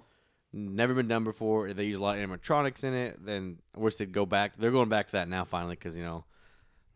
never 0.51 0.93
been 0.93 1.07
done 1.07 1.23
before. 1.23 1.71
They 1.73 1.85
use 1.85 1.97
a 1.97 2.01
lot 2.01 2.17
of 2.17 2.29
animatronics 2.29 2.83
in 2.83 2.93
it. 2.93 3.25
Then 3.25 3.59
I 3.75 3.79
wish 3.79 3.95
they'd 3.95 4.11
go 4.11 4.25
back. 4.25 4.57
They're 4.57 4.71
going 4.71 4.89
back 4.89 5.07
to 5.07 5.11
that 5.13 5.29
now 5.29 5.45
finally 5.45 5.75
because 5.75 5.95
you 5.95 6.03
know 6.03 6.25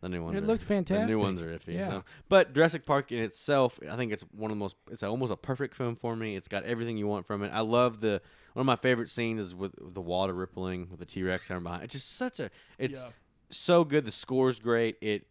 the 0.02 0.10
new 0.10 0.24
ones. 0.24 0.38
It 0.38 0.44
are, 0.44 0.48
looked 0.48 0.64
fantastic. 0.64 1.08
The 1.08 1.16
new 1.16 1.22
ones 1.22 1.42
are 1.42 1.58
iffy. 1.58 1.76
Yeah. 1.76 1.90
So. 1.90 2.04
But 2.28 2.54
Jurassic 2.54 2.86
Park 2.86 3.12
in 3.12 3.20
itself, 3.20 3.80
I 3.90 3.96
think 3.96 4.12
it's 4.12 4.24
one 4.36 4.52
of 4.52 4.58
the 4.58 4.60
most. 4.60 4.76
It's 4.92 5.04
almost 5.04 5.32
a 5.32 5.38
perfect 5.38 5.76
film 5.76 5.96
for 5.96 6.16
me. 6.16 6.36
It's 6.36 6.48
got 6.48 6.64
everything 6.64 6.98
you 6.98 7.08
want 7.08 7.26
from 7.26 7.44
it. 7.44 7.52
I 7.54 7.62
love 7.62 8.02
the 8.02 8.22
one 8.60 8.64
of 8.64 8.66
my 8.66 8.76
favorite 8.76 9.10
scenes 9.10 9.40
is 9.40 9.56
with 9.56 9.72
the 9.80 10.02
water 10.02 10.34
rippling 10.34 10.90
with 10.92 11.00
the 11.00 11.06
T 11.06 11.24
Rex 11.24 11.48
coming 11.48 11.64
behind. 11.64 11.84
It's 11.84 11.94
just 11.94 12.18
such 12.18 12.42
a. 12.42 12.50
It's 12.78 13.04
Yeah. 13.04 13.10
so 13.50 13.86
good. 13.86 14.04
The 14.04 14.12
score's 14.12 14.60
great. 14.60 14.98
It. 15.00 15.28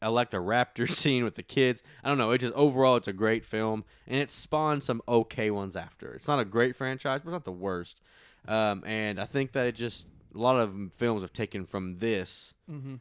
I 0.00 0.06
like 0.06 0.30
the 0.30 0.36
raptor 0.36 0.88
scene 0.98 1.24
with 1.24 1.34
the 1.34 1.42
kids. 1.42 1.82
I 2.04 2.08
don't 2.08 2.16
know. 2.16 2.30
It 2.30 2.38
just 2.38 2.54
overall, 2.54 2.94
it's 2.94 3.08
a 3.08 3.12
great 3.12 3.44
film, 3.44 3.84
and 4.06 4.20
it 4.20 4.30
spawned 4.30 4.84
some 4.84 5.02
okay 5.08 5.50
ones 5.50 5.74
after. 5.74 6.12
It's 6.14 6.28
not 6.28 6.38
a 6.38 6.44
great 6.44 6.76
franchise, 6.76 7.22
but 7.24 7.30
it's 7.30 7.32
not 7.34 7.44
the 7.44 7.50
worst. 7.52 8.00
Um, 8.46 8.84
and 8.86 9.20
I 9.20 9.26
think 9.26 9.50
that 9.52 9.66
it 9.66 9.74
just 9.74 10.06
a 10.32 10.38
lot 10.38 10.54
of 10.60 10.72
films 10.96 11.22
have 11.22 11.32
taken 11.32 11.66
from 11.66 11.98
this 11.98 12.54
Mm-hmm. 12.70 12.94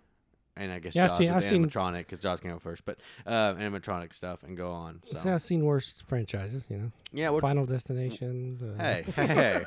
And 0.57 0.71
I 0.71 0.79
guess 0.79 0.95
Yeah, 0.95 1.05
I've 1.05 1.09
Jaws 1.12 1.17
seen- 1.17 1.27
with 1.27 1.38
I've 1.38 1.43
seen- 1.49 1.65
animatronic 1.67 1.97
because 1.99 2.19
Jaws 2.19 2.39
came 2.39 2.51
out 2.51 2.62
first, 2.62 2.83
but 2.85 2.97
uh, 3.25 3.53
animatronic 3.55 4.13
stuff 4.13 4.43
and 4.43 4.55
go 4.57 4.71
on. 4.71 5.01
So 5.12 5.17
So 5.17 5.33
I've 5.33 5.41
seen 5.41 5.65
worse 5.65 6.01
franchises, 6.07 6.65
you 6.69 6.77
know. 6.77 6.91
yeah, 7.12 7.29
what, 7.29 7.41
Final 7.41 7.65
Destination. 7.65 8.75
Uh, 8.77 8.81
hey, 8.83 9.05
hey, 9.15 9.27
hey. 9.27 9.65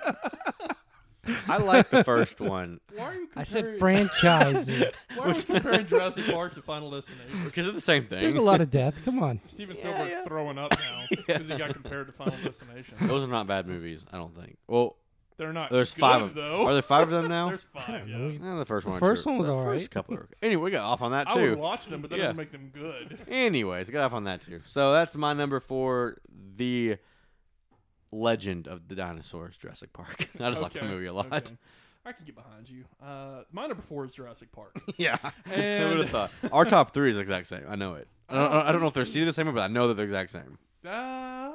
I 1.47 1.59
like 1.59 1.89
the 1.91 2.03
first 2.03 2.41
one 2.41 2.81
Why 2.97 3.05
are 3.05 3.15
you 3.15 3.29
I 3.37 3.45
said 3.45 3.79
franchises. 3.79 5.07
Why 5.15 5.27
are 5.27 5.33
we 5.35 5.43
comparing 5.45 5.87
Jurassic 5.87 6.25
Park 6.27 6.55
to 6.55 6.63
Final 6.63 6.91
Destination? 6.91 7.45
because 7.45 7.67
it's 7.69 7.77
the 7.77 7.81
same 7.81 8.07
thing. 8.07 8.21
There's 8.21 8.35
a 8.35 8.41
lot 8.41 8.61
of 8.61 8.73
death. 8.73 8.97
Come 9.05 9.23
on. 9.23 9.41
Steven 9.47 9.77
Yeah, 9.77 9.83
Spielberg's 9.85 10.17
yeah. 10.17 10.25
throwing 10.25 10.59
up 10.59 10.73
now 10.73 11.05
because 11.11 11.47
he 11.49 11.57
got 11.57 11.73
compared 11.75 12.09
to 12.09 12.13
Final 12.13 12.37
Destination. 12.43 12.97
Those 13.03 13.23
are 13.23 13.29
not 13.29 13.47
bad 13.47 13.69
movies. 13.69 14.05
I 14.13 14.17
don't 14.17 14.35
think. 14.37 14.57
Well, 14.67 14.97
They're 15.43 15.53
not. 15.53 15.71
there's 15.71 15.93
good, 15.95 16.01
five 16.01 16.23
of 16.23 16.35
though. 16.35 16.67
Are 16.67 16.73
there 16.73 16.83
five 16.83 17.03
of 17.05 17.11
them 17.11 17.29
now? 17.29 17.49
There's 17.49 17.65
five. 17.75 18.09
Yeah. 18.09 18.17
Eh, 18.17 18.57
the 18.59 18.65
first 18.65 18.85
The 18.85 18.91
one. 18.93 19.01
first 19.01 19.27
one 19.27 19.39
was 19.39 19.49
The 19.49 19.55
all 19.55 19.65
first 19.65 19.83
right. 19.85 19.91
couple 19.91 20.15
are- 20.15 20.29
Anyway, 20.41 20.63
we 20.63 20.71
got 20.71 20.83
off 20.85 21.03
on 21.03 21.11
that 21.13 21.29
I 21.31 21.35
too. 21.35 21.51
would 21.51 21.59
watch 21.59 21.87
them, 21.87 22.01
but 22.01 22.11
that 22.11 22.17
Yeah. 22.17 22.23
doesn't 22.25 22.37
make 22.37 22.53
them 22.53 22.71
good. 22.73 23.19
Anyways, 23.29 23.91
got 23.91 24.05
off 24.05 24.13
on 24.15 24.25
that 24.25 24.43
too. 24.43 24.61
So 24.65 24.93
that's 24.93 25.17
my 25.17 25.33
number 25.33 25.59
four. 25.61 26.19
The 26.57 26.97
Legend 28.11 28.69
of 28.69 28.89
the 28.89 28.95
Dinosaurs, 28.95 29.57
Jurassic 29.57 29.93
Park. 29.93 30.29
I 30.41 30.51
just 30.51 30.61
like 30.63 30.73
the 30.73 30.81
Okay, 30.81 30.89
movie 30.89 31.07
a 31.07 31.13
lot. 31.13 31.33
okay. 31.33 31.57
I 32.05 32.13
can 32.13 32.25
get 32.25 32.35
behind 32.35 32.69
you. 32.69 32.85
Uh, 33.01 33.43
my 33.53 33.67
number 33.67 33.83
four 33.83 34.05
is 34.05 34.13
Jurassic 34.15 34.51
Park. 34.53 34.77
Yeah, 34.97 35.17
I 35.47 35.53
And- 35.55 35.89
would 35.91 35.99
have 36.01 36.11
thought 36.11 36.31
our 36.53 36.65
top 36.65 36.93
three 36.95 37.11
is 37.11 37.17
the 37.17 37.23
exact 37.23 37.47
same. 37.47 37.65
I 37.69 37.77
know 37.77 37.95
it. 37.95 38.09
I 38.29 38.35
don't, 38.35 38.53
I 38.53 38.73
don't 38.73 38.81
know 38.81 38.87
if 38.89 38.95
they're 38.95 39.05
seated 39.05 39.29
the 39.29 39.33
same, 39.33 39.53
but 39.55 39.61
I 39.61 39.69
know 39.69 39.89
that 39.89 39.95
they're 39.95 40.07
the 40.07 40.13
exact 40.19 40.31
same. 40.31 40.59
Uh, 40.85 41.53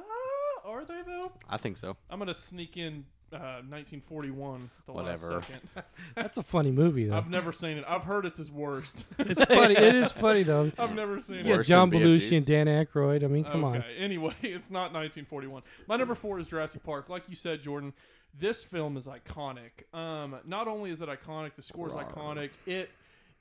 are 0.66 0.86
they 0.88 1.02
though? 1.06 1.32
I 1.50 1.58
think 1.58 1.78
so. 1.78 1.98
I'm 2.10 2.20
gonna 2.20 2.34
sneak 2.34 2.78
in 2.78 3.06
uh, 3.34 3.62
1941. 3.68 4.70
The 4.86 4.92
Whatever. 4.94 5.34
Last 5.34 5.48
second. 5.48 5.70
That's 6.16 6.38
a 6.38 6.44
funny 6.44 6.72
movie, 6.72 7.06
though. 7.06 7.18
I've 7.18 7.30
never 7.30 7.52
seen 7.52 7.78
it. 7.78 7.84
I've 7.88 8.04
heard 8.04 8.26
it's 8.26 8.38
his 8.38 8.52
worst. 8.52 9.04
It's 9.20 9.44
funny. 9.44 9.76
It 9.76 9.96
is 9.96 10.12
funny, 10.12 10.44
though. 10.44 10.72
I've 10.80 10.96
never 10.96 11.20
seen 11.20 11.46
Yeah, 11.46 11.54
it. 11.54 11.58
Worse 11.58 11.68
John 11.68 11.90
than 11.90 12.02
Belushi 12.02 12.30
BFGs. 12.32 12.38
and 12.38 12.46
Dan 12.46 12.68
Aykroyd. 12.68 13.24
I 13.24 13.28
mean, 13.28 13.44
come 13.44 13.66
okay. 13.66 13.78
on. 13.80 13.84
Anyway, 13.98 14.34
it's 14.42 14.70
not 14.72 14.94
1941. 14.94 15.62
My 15.88 15.98
number 15.98 16.16
four 16.16 16.40
is 16.40 16.48
Jurassic 16.48 16.84
Park. 16.84 17.10
Like 17.10 17.24
you 17.28 17.36
said, 17.36 17.62
Jordan, 17.62 17.94
this 18.40 18.64
film 18.64 18.98
is 18.98 19.08
iconic. 19.08 19.94
Um, 19.94 20.38
not 20.46 20.68
only 20.68 20.92
is 20.92 21.02
it 21.02 21.10
iconic, 21.10 21.56
the 21.56 21.64
score 21.64 21.88
is 21.88 21.94
iconic. 21.94 22.52
It 22.66 22.90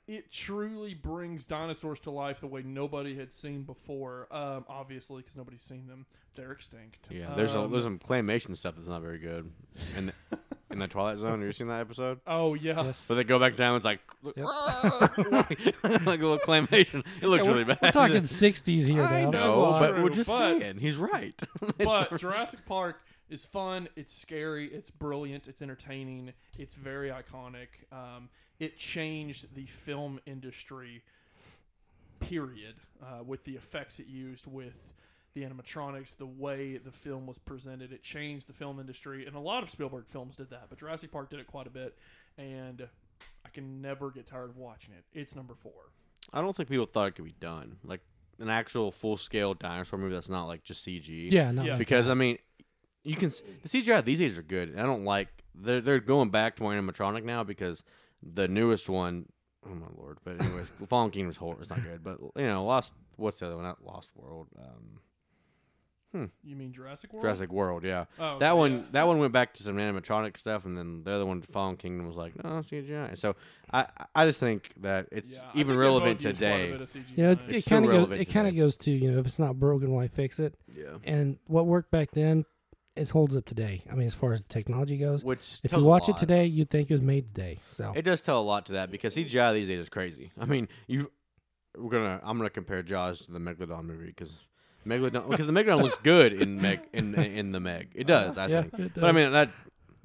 it 0.07 0.31
truly 0.31 0.93
brings 0.93 1.45
dinosaurs 1.45 1.99
to 2.01 2.11
life 2.11 2.39
the 2.41 2.47
way 2.47 2.61
nobody 2.63 3.15
had 3.17 3.31
seen 3.33 3.63
before. 3.63 4.27
Um, 4.31 4.65
obviously, 4.69 5.21
because 5.21 5.35
nobody's 5.35 5.63
seen 5.63 5.87
them. 5.87 6.05
They're 6.35 6.51
extinct. 6.51 6.99
Yeah, 7.09 7.33
there's 7.35 7.53
a, 7.55 7.61
Um, 7.61 7.71
there's 7.71 7.83
some 7.83 7.97
claymation 7.99 8.55
stuff 8.55 8.75
that's 8.75 8.87
not 8.87 9.01
very 9.01 9.17
good. 9.17 9.49
And 9.95 10.13
in 10.71 10.77
the 10.79 10.87
Twilight 10.87 11.17
Zone, 11.17 11.39
have 11.39 11.47
you 11.47 11.51
seen 11.51 11.67
that 11.67 11.81
episode? 11.81 12.19
Oh 12.27 12.53
yeah. 12.53 12.83
Yes. 12.83 12.99
So 12.99 13.15
they 13.15 13.23
go 13.23 13.39
back 13.39 13.55
down. 13.57 13.75
It's 13.75 13.85
like 13.85 13.99
Yep. 14.23 14.45
like 14.45 15.49
a 15.81 16.01
little 16.05 16.37
claymation. 16.39 17.03
It 17.21 17.27
looks 17.27 17.45
Yeah, 17.45 17.51
really 17.51 17.63
bad. 17.63 17.79
we're 17.81 17.91
talking 17.91 18.21
60s 18.21 18.85
here 18.87 19.01
I 19.03 19.23
now. 19.23 19.31
know, 19.31 19.55
but 19.79 19.91
true, 19.93 20.03
we're 20.03 20.09
just 20.09 20.29
but- 20.29 20.61
saying 20.61 20.77
he's 20.77 20.95
right. 20.97 21.33
but 21.79 22.15
Jurassic 22.17 22.65
Park 22.67 22.97
is 23.29 23.45
fun. 23.45 23.89
It's 23.95 24.13
scary. 24.13 24.67
It's 24.67 24.89
brilliant. 24.91 25.47
It's 25.47 25.61
entertaining. 25.61 26.33
It's 26.57 26.75
very 26.75 27.09
iconic. 27.09 27.67
Um, 27.91 28.29
it 28.59 28.77
changed 28.77 29.53
the 29.55 29.65
film 29.65 30.19
industry. 30.25 31.03
Period. 32.19 32.75
Uh, 33.01 33.23
with 33.23 33.43
the 33.43 33.53
effects 33.55 33.99
it 33.99 34.07
used, 34.07 34.47
with 34.51 34.73
the 35.35 35.43
animatronics, 35.43 36.17
the 36.17 36.25
way 36.25 36.77
the 36.77 36.91
film 36.91 37.27
was 37.27 37.37
presented, 37.37 37.91
it 37.93 38.01
changed 38.01 38.47
the 38.47 38.53
film 38.53 38.79
industry. 38.79 39.27
And 39.27 39.35
a 39.35 39.39
lot 39.39 39.61
of 39.61 39.69
Spielberg 39.69 40.05
films 40.07 40.35
did 40.35 40.49
that, 40.49 40.65
but 40.69 40.79
Jurassic 40.79 41.11
Park 41.11 41.29
did 41.29 41.39
it 41.39 41.45
quite 41.45 41.67
a 41.67 41.69
bit. 41.69 41.95
And 42.39 42.87
I 43.45 43.49
can 43.49 43.81
never 43.83 44.09
get 44.09 44.25
tired 44.27 44.49
of 44.49 44.57
watching 44.57 44.93
it. 44.95 45.03
It's 45.13 45.35
number 45.35 45.53
four. 45.53 45.91
I 46.33 46.41
don't 46.41 46.55
think 46.55 46.69
people 46.69 46.87
thought 46.87 47.09
it 47.09 47.15
could 47.15 47.25
be 47.25 47.35
done. 47.39 47.77
Like 47.83 48.01
an 48.39 48.49
actual 48.49 48.91
full 48.91 49.15
scale 49.17 49.53
dinosaur 49.53 49.99
movie 49.99 50.15
that's 50.15 50.27
not 50.29 50.45
like 50.47 50.63
just 50.63 50.83
CG. 50.85 51.31
Yeah, 51.31 51.51
not 51.51 51.65
Yeah. 51.65 51.71
like 51.73 51.79
Because 51.79 52.07
that. 52.07 52.11
I 52.13 52.15
mean, 52.15 52.39
you 53.07 53.15
can 53.15 53.27
s- 53.27 53.41
the 53.63 53.69
CGI 53.69 54.03
these 54.03 54.19
days 54.19 54.37
are 54.37 54.43
good. 54.43 54.69
and 54.69 54.79
I 54.79 54.83
don't 54.83 55.03
like 55.05 55.29
they're 55.55 55.81
they're 55.81 55.99
going 55.99 56.29
back 56.29 56.55
to 56.57 56.63
more 56.63 56.73
animatronic 56.73 57.23
now 57.23 57.43
because 57.43 57.83
the 58.21 58.47
newest 58.47 58.89
one. 58.89 59.25
Oh 59.65 59.73
my 59.73 59.87
lord! 59.97 60.17
But 60.23 60.39
anyways, 60.41 60.71
Fallen 60.89 61.11
Kingdom's 61.11 61.37
horror. 61.37 61.57
It's 61.61 61.69
not 61.69 61.83
good. 61.83 62.03
But 62.03 62.19
you 62.35 62.47
know, 62.47 62.63
Lost. 62.65 62.93
What's 63.15 63.39
the 63.39 63.47
other 63.47 63.55
one? 63.55 63.65
Not 63.65 63.83
Lost 63.83 64.11
World. 64.15 64.47
Um, 66.13 66.29
You 66.43 66.55
mean 66.55 66.71
Jurassic 66.71 67.11
World? 67.13 67.23
Jurassic 67.23 67.51
World. 67.51 67.83
Yeah. 67.83 68.05
Oh, 68.19 68.39
that 68.39 68.51
okay, 68.51 68.57
one 68.57 68.71
yeah. 68.73 68.81
that 68.93 69.07
one 69.07 69.19
went 69.19 69.33
back 69.33 69.53
to 69.55 69.63
some 69.63 69.75
animatronic 69.77 70.37
stuff, 70.37 70.65
and 70.65 70.77
then 70.77 71.03
the 71.03 71.11
other 71.11 71.25
one, 71.25 71.41
Fallen 71.41 71.75
Kingdom, 71.77 72.07
was 72.07 72.15
like 72.15 72.41
no 72.43 72.61
CGI. 72.61 73.17
So 73.17 73.35
I 73.73 73.87
I 74.15 74.25
just 74.25 74.39
think 74.39 74.71
that 74.81 75.07
it's 75.11 75.33
Yeah, 75.33 75.41
even 75.53 75.75
relevant 75.77 76.19
both 76.19 76.25
use 76.27 76.37
quite 76.39 76.47
a 76.49 76.57
today. 76.57 76.71
bit 76.71 76.81
of 76.81 76.91
CGI. 76.91 77.17
you 77.17 77.23
know, 77.23 77.31
it, 77.31 77.39
it 77.49 77.65
kind 77.65 77.85
of 77.85 77.91
goes. 77.91 78.19
It 78.19 78.25
kind 78.25 78.47
of 78.47 78.55
goes 78.55 78.77
to 78.77 78.91
you 78.91 79.11
know, 79.11 79.19
if 79.19 79.25
it's 79.27 79.39
not 79.39 79.59
broken, 79.59 79.91
why 79.91 80.07
fix 80.07 80.39
it? 80.39 80.55
Yeah. 80.75 80.97
And 81.03 81.37
what 81.47 81.65
worked 81.65 81.91
back 81.91 82.11
then, 82.11 82.45
it 82.97 83.09
holds 83.09 83.35
up 83.35 83.45
today. 83.45 83.83
I 83.91 83.95
mean, 83.95 84.05
as 84.05 84.13
far 84.13 84.33
as 84.33 84.43
the 84.43 84.49
technology 84.49 84.97
goes, 84.97 85.23
Which 85.23 85.59
if 85.63 85.71
you 85.71 85.83
watch 85.83 86.09
it 86.09 86.17
today, 86.17 86.45
you'd 86.45 86.69
think 86.69 86.89
it 86.89 86.93
was 86.93 87.01
made 87.01 87.33
today. 87.33 87.59
So 87.65 87.93
It 87.95 88.03
does 88.03 88.21
tell 88.21 88.39
a 88.39 88.43
lot 88.43 88.65
to 88.67 88.73
that 88.73 88.91
because 88.91 89.15
CGI 89.15 89.53
these 89.53 89.67
days 89.67 89.79
is 89.79 89.89
crazy. 89.89 90.31
I 90.39 90.45
mean, 90.45 90.67
you 90.87 91.11
we're 91.77 91.89
gonna 91.91 92.19
I'm 92.23 92.37
gonna 92.37 92.49
compare 92.49 92.81
Jaws 92.83 93.25
to 93.25 93.31
the 93.31 93.39
Megalodon 93.39 93.85
movie 93.85 94.07
because 94.07 94.37
Megalodon 94.85 95.29
because 95.29 95.45
the 95.45 95.53
Megalodon 95.53 95.81
looks 95.83 95.97
good 95.99 96.33
in 96.33 96.59
Meg 96.61 96.81
in 96.93 97.13
in 97.15 97.51
the 97.51 97.59
Meg. 97.59 97.91
It 97.95 98.07
does, 98.07 98.37
I 98.37 98.47
Yeah, 98.47 98.61
think. 98.61 98.73
it 98.79 98.93
But 98.95 99.05
I 99.05 99.11
mean 99.11 99.31
that 99.31 99.49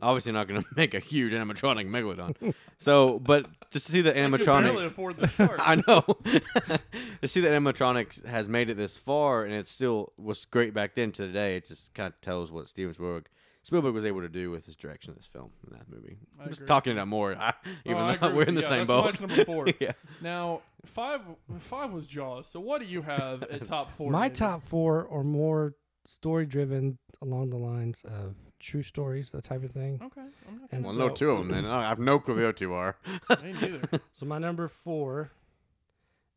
obviously 0.02 0.32
not 0.32 0.48
gonna 0.48 0.62
make 0.76 0.92
a 0.94 1.00
huge 1.00 1.32
animatronic 1.32 1.86
Megalodon. 1.88 2.54
so, 2.78 3.18
but 3.20 3.46
just 3.70 3.86
to 3.86 3.92
see 3.92 4.02
the 4.02 4.10
I 4.10 4.28
could 4.28 4.40
animatronics. 4.40 4.84
afford 4.86 5.16
the 5.16 5.28
shark. 5.28 5.58
I 5.66 5.76
know. 5.76 6.02
to 7.22 7.28
see 7.28 7.40
that 7.40 7.52
animatronics 7.52 8.24
has 8.26 8.48
made 8.48 8.68
it 8.70 8.76
this 8.76 8.96
far 8.96 9.44
and 9.44 9.54
it 9.54 9.68
still 9.68 10.12
was 10.18 10.44
great 10.44 10.74
back 10.74 10.94
then 10.94 11.12
to 11.12 11.26
today, 11.26 11.56
it 11.56 11.66
just 11.66 11.94
kind 11.94 12.08
of 12.12 12.20
tells 12.20 12.50
what 12.52 12.68
Steven 12.68 12.92
Spielberg 12.94 13.28
Spielberg 13.64 13.94
was 13.94 14.04
able 14.04 14.20
to 14.22 14.28
do 14.28 14.50
with 14.50 14.66
his 14.66 14.74
direction 14.74 15.10
of 15.10 15.16
this 15.16 15.26
film 15.26 15.50
in 15.70 15.76
that 15.76 15.88
movie. 15.88 16.18
I 16.38 16.42
I'm 16.42 16.48
just 16.48 16.58
agree. 16.62 16.66
talking 16.66 16.92
about 16.94 17.06
more, 17.06 17.36
I, 17.36 17.54
oh, 17.64 17.68
even 17.86 17.96
Oh, 18.02 18.06
though 18.08 18.12
agree 18.14 18.28
we're 18.30 18.34
with 18.38 18.48
in 18.48 18.54
you. 18.56 18.60
the 18.60 18.62
Yeah, 18.64 18.68
same 18.68 18.86
that's 18.88 19.18
boat. 19.20 19.28
number 19.28 19.44
four. 19.44 19.66
yeah. 19.80 19.92
Now 20.20 20.62
five 20.84 21.20
five 21.60 21.92
was 21.92 22.06
Jaws. 22.08 22.48
So 22.48 22.58
what 22.58 22.80
do 22.80 22.88
you 22.88 23.02
have 23.02 23.44
at 23.44 23.64
top 23.64 23.96
four? 23.96 24.10
my 24.10 24.22
David? 24.26 24.34
top 24.36 24.62
four 24.68 25.08
are 25.10 25.22
more 25.22 25.74
story 26.04 26.44
driven 26.44 26.98
along 27.22 27.50
the 27.50 27.56
lines 27.56 28.02
of 28.04 28.34
true 28.62 28.82
stories, 28.82 29.30
that 29.30 29.44
type 29.44 29.62
of 29.64 29.72
thing. 29.72 30.00
Okay, 30.02 30.20
I'm 30.48 30.60
not 30.60 30.68
And 30.72 30.84
Well, 30.84 30.94
gonna 30.94 31.08
no 31.08 31.14
two 31.14 31.30
of 31.30 31.38
them 31.38 31.48
then. 31.48 31.64
I 31.66 31.88
have 31.88 31.98
no 31.98 32.18
clue 32.18 32.36
who 32.36 32.52
you 32.60 32.72
are. 32.72 32.96
Me 33.42 33.52
neither. 33.52 33.80
So 34.12 34.24
my 34.26 34.38
number 34.38 34.68
four 34.68 35.30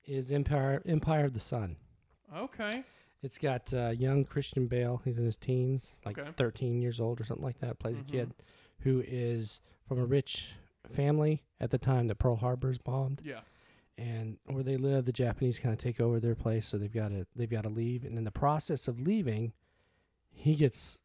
is 0.05 0.31
Empire 0.31 0.81
Empire 0.85 1.25
of 1.25 1.33
the 1.33 1.39
Sun. 1.39 1.77
Okay. 2.35 2.83
It's 3.23 3.37
got 3.37 3.73
uh, 3.73 3.89
young 3.89 4.23
Christian 4.25 4.67
Bale. 4.67 5.01
He's 5.03 5.17
in 5.17 5.25
his 5.25 5.37
teens, 5.37 5.93
like 6.05 6.17
Okay. 6.19 6.29
13 6.37 6.81
years 6.81 6.99
old 6.99 7.19
or 7.19 7.23
something 7.23 7.45
like 7.45 7.59
that. 7.59 7.79
Plays 7.79 7.97
Mhm. 7.97 8.01
a 8.09 8.11
kid 8.11 8.33
who 8.81 9.03
is 9.05 9.61
from 9.87 9.99
a 9.99 10.05
rich 10.05 10.53
family 10.91 11.43
at 11.59 11.71
the 11.71 11.77
time 11.79 12.07
that 12.07 12.15
Pearl 12.19 12.35
Harbor 12.35 12.69
is 12.69 12.77
bombed, 12.77 13.21
Yeah. 13.25 13.41
and 13.97 14.37
where 14.45 14.61
they 14.63 14.77
live, 14.77 15.05
the 15.05 15.11
Japanese 15.11 15.57
kind 15.57 15.73
of 15.73 15.79
take 15.79 15.99
over 15.99 16.19
their 16.19 16.35
place, 16.35 16.67
so 16.67 16.77
they've 16.77 16.91
got 16.93 17.09
to 17.09 17.25
they've 17.35 17.49
got 17.49 17.63
to 17.63 17.69
leave. 17.69 18.03
And 18.03 18.17
in 18.17 18.23
the 18.25 18.31
process 18.31 18.87
of 18.87 18.99
leaving, 19.01 19.53
he 20.31 20.55
gets 20.55 20.99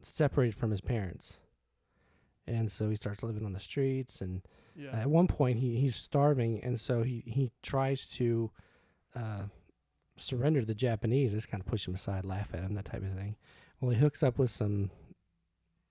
separated 0.00 0.54
from 0.54 0.70
his 0.70 0.80
parents, 0.80 1.40
and 2.46 2.70
so 2.70 2.88
he 2.88 2.96
starts 2.96 3.22
living 3.22 3.44
on 3.44 3.52
the 3.52 3.60
streets 3.60 4.20
and 4.20 4.42
Yeah. 4.76 4.92
at 5.00 5.08
one 5.10 5.26
point, 5.26 5.58
he, 5.58 5.76
he's 5.80 5.96
starving, 5.96 6.62
and 6.64 6.78
so 6.80 7.02
he, 7.02 7.22
he 7.26 7.50
tries 7.62 8.06
to 8.18 8.50
uh, 9.14 9.42
surrender 10.16 10.60
to 10.60 10.66
the 10.66 10.74
Japanese. 10.74 11.32
Just 11.32 11.48
kind 11.48 11.60
of 11.60 11.66
push 11.66 11.86
him 11.86 11.94
aside, 11.94 12.24
laugh 12.24 12.48
at 12.54 12.60
him, 12.60 12.74
that 12.74 12.84
type 12.86 13.02
of 13.02 13.12
thing. 13.12 13.36
Well, 13.80 13.90
he 13.90 13.98
hooks 13.98 14.22
up 14.22 14.38
with 14.38 14.50
some 14.50 14.90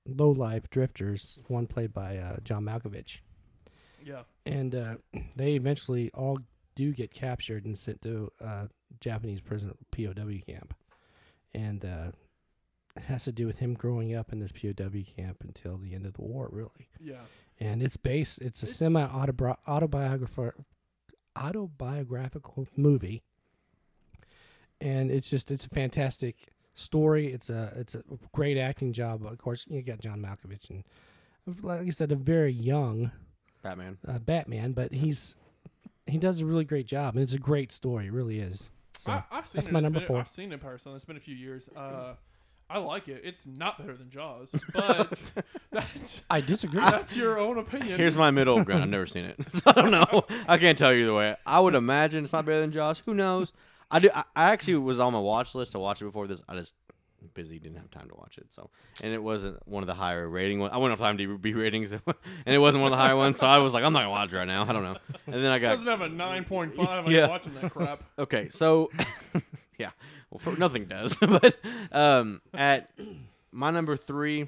low 0.06 0.32
life 0.32 0.70
drifters, 0.70 1.40
one 1.48 1.68
played 1.68 1.94
by 1.94 2.18
uh, 2.18 2.38
John 2.44 2.64
Malkovich, 2.66 3.20
yeah. 4.04 4.24
and 4.46 4.74
uh, 4.74 4.96
they 5.36 5.54
eventually 5.54 6.10
all 6.14 6.40
do 6.76 6.94
get 6.94 7.12
captured 7.14 7.66
and 7.66 7.78
sent 7.78 8.02
to 8.04 8.32
uh, 8.44 8.66
Japanese 9.02 9.42
prison 9.42 9.76
POW 9.92 10.40
camp, 10.48 10.74
and 11.54 11.84
uh, 11.86 12.12
has 13.08 13.24
to 13.26 13.32
do 13.32 13.46
with 13.48 13.60
him 13.60 13.74
growing 13.74 14.14
up 14.16 14.32
in 14.32 14.40
this 14.40 14.52
POW 14.52 15.04
camp 15.16 15.38
until 15.42 15.78
the 15.78 15.94
end 15.94 16.06
of 16.06 16.14
the 16.14 16.22
war, 16.22 16.50
really 16.52 16.90
Yeah. 17.00 17.22
and 17.60 17.82
it's 17.82 17.98
based 17.98 18.40
it's 18.42 18.62
a 18.64 18.68
semi 18.68 19.02
autobiographical 19.04 20.54
autobiographical 21.36 22.68
movie 22.76 23.24
and 24.82 25.12
it's 25.12 25.30
just 25.30 25.52
it's 25.52 25.66
a 25.66 25.70
fantastic 25.70 26.50
story 26.74 27.28
it's 27.34 27.50
a 27.50 27.74
it's 27.76 27.96
a 27.96 28.04
great 28.34 28.58
acting 28.58 28.94
job 28.94 29.26
of 29.26 29.38
course 29.38 29.66
you 29.70 29.82
got 29.82 30.00
john 30.00 30.20
malkovich 30.22 30.70
and 30.70 30.84
like 31.64 31.82
i 31.82 31.90
said 31.90 32.12
a 32.12 32.16
very 32.16 32.52
young 32.52 33.12
Batman. 33.64 33.98
uh, 34.08 34.20
batman 34.20 34.72
but 34.74 34.94
he's 34.94 35.36
he 36.06 36.18
does 36.18 36.42
a 36.42 36.46
really 36.46 36.66
great 36.66 36.88
job 36.88 37.16
and 37.16 37.24
it's 37.24 37.34
a 37.34 37.38
great 37.40 37.72
story 37.72 38.08
it 38.08 38.14
really 38.14 38.40
is 38.40 38.70
so 38.98 39.12
I, 39.12 39.24
I've 39.32 39.48
seen 39.48 39.60
that's 39.60 39.68
it. 39.68 39.72
my 39.72 39.80
It's 39.80 39.84
number 39.84 40.00
been- 40.00 40.08
four. 40.08 40.20
I've 40.20 40.28
seen 40.28 40.52
Empire 40.52 40.78
Sun. 40.78 40.94
It's 40.96 41.06
been 41.06 41.16
a 41.16 41.22
few 41.22 41.34
years. 41.36 41.70
Uh, 41.74 42.16
I 42.70 42.78
like 42.78 43.08
it. 43.08 43.22
It's 43.24 43.48
not 43.48 43.80
better 43.80 43.98
than 43.98 44.10
Jaws, 44.12 44.54
but 44.74 45.18
that's 45.72 46.22
i 46.30 46.40
disagree 46.40 46.80
that's 46.80 47.16
your 47.16 47.40
own 47.40 47.58
opinion. 47.58 47.98
Here's 47.98 48.16
my 48.16 48.30
middle 48.30 48.64
ground. 48.64 48.84
I've 48.84 48.90
never 48.90 49.08
seen 49.08 49.26
it, 49.26 49.38
so 49.54 49.62
I 49.66 49.72
don't 49.74 49.92
know. 49.92 50.26
I 50.48 50.58
can't 50.58 50.78
tell 50.78 50.94
you 50.94 51.04
either 51.04 51.14
way. 51.14 51.36
I 51.46 51.60
would 51.60 51.74
imagine 51.76 52.24
it's 52.24 52.34
not 52.34 52.46
better 52.46 52.62
than 52.62 52.72
Jaws. 52.72 53.02
Who 53.06 53.14
knows? 53.16 53.54
I 53.90 54.00
do. 54.00 54.10
I, 54.14 54.24
I 54.36 54.52
actually 54.52 54.76
was 54.76 55.00
on 55.00 55.14
my 55.14 55.20
watch 55.20 55.56
list 55.56 55.72
to 55.72 55.80
watch 55.80 56.02
it 56.02 56.06
before 56.06 56.28
this. 56.28 56.42
I 56.48 56.56
just 56.56 56.76
busy, 57.34 57.60
didn't 57.60 57.78
have 57.78 57.92
time 57.92 58.08
to 58.10 58.16
watch 58.16 58.38
it. 58.38 58.46
So, 58.50 58.70
and 59.02 59.14
it 59.14 59.22
wasn't 59.22 59.58
one 59.68 59.84
of 59.84 59.88
the 59.88 59.94
higher 59.94 60.28
rating 60.28 60.60
ones. 60.60 60.72
I 60.74 60.78
went 60.78 60.94
off 60.94 61.00
IMDb 61.00 61.56
ratings, 61.56 61.92
and 61.92 62.02
it 62.46 62.60
wasn't 62.60 62.84
one 62.84 62.92
of 62.92 62.98
the 62.98 63.02
higher 63.04 63.16
ones. 63.16 63.40
So 63.40 63.48
I 63.48 63.58
was 63.58 63.74
like, 63.74 63.84
I'm 63.84 63.94
not 63.94 64.00
gonna 64.00 64.12
watch 64.12 64.32
it 64.32 64.38
right 64.38 64.48
now. 64.48 64.64
I 64.68 64.74
don't 64.74 64.84
know. 64.84 64.98
And 65.26 65.36
then 65.36 65.48
I 65.52 65.60
got 65.60 65.72
doesn't 65.72 65.88
have 65.88 66.02
a 66.02 66.10
nine 66.10 66.46
point 66.46 66.76
five. 66.76 67.06
I'm 67.06 67.12
Yeah. 67.20 67.28
watching 67.28 67.54
that 67.56 67.72
crap. 67.72 68.04
Okay, 68.18 68.50
so 68.50 68.92
yeah, 69.78 69.90
well, 70.30 70.40
for, 70.40 70.56
nothing 70.58 70.86
does. 70.86 71.18
but 71.22 71.58
um, 71.92 72.42
at 72.54 72.92
my 73.52 73.72
number 73.72 73.96
three, 73.96 74.48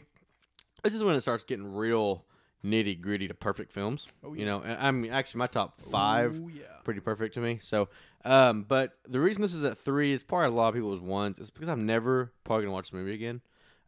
this 0.84 0.94
is 0.94 1.04
when 1.04 1.16
it 1.16 1.22
starts 1.22 1.44
getting 1.44 1.74
real 1.74 2.26
nitty 2.64 3.02
gritty 3.02 3.28
to 3.28 3.34
perfect 3.34 3.72
films. 3.72 4.08
Oh, 4.24 4.34
You 4.34 4.46
know, 4.46 4.62
I 4.64 4.92
mean, 4.92 5.12
actually, 5.12 5.40
my 5.40 5.46
top 5.48 5.82
five 5.82 6.40
yeah. 6.54 6.64
pretty 6.84 7.00
perfect 7.00 7.34
to 7.36 7.40
me. 7.42 7.60
So, 7.62 7.90
um, 8.26 8.64
but 8.68 8.98
the 9.08 9.20
reason 9.20 9.42
this 9.42 9.54
is 9.54 9.64
at 9.64 9.78
three 9.78 10.14
is 10.14 10.24
probably 10.24 10.48
a 10.48 10.52
lot 10.52 10.70
of 10.70 10.76
people's 10.76 11.00
ones. 11.00 11.40
It's 11.40 11.50
because 11.50 11.70
I'm 11.70 11.86
never 11.86 12.32
probably 12.44 12.66
gonna 12.66 12.74
watch 12.74 12.92
the 12.92 12.98
movie 12.98 13.14
again. 13.14 13.42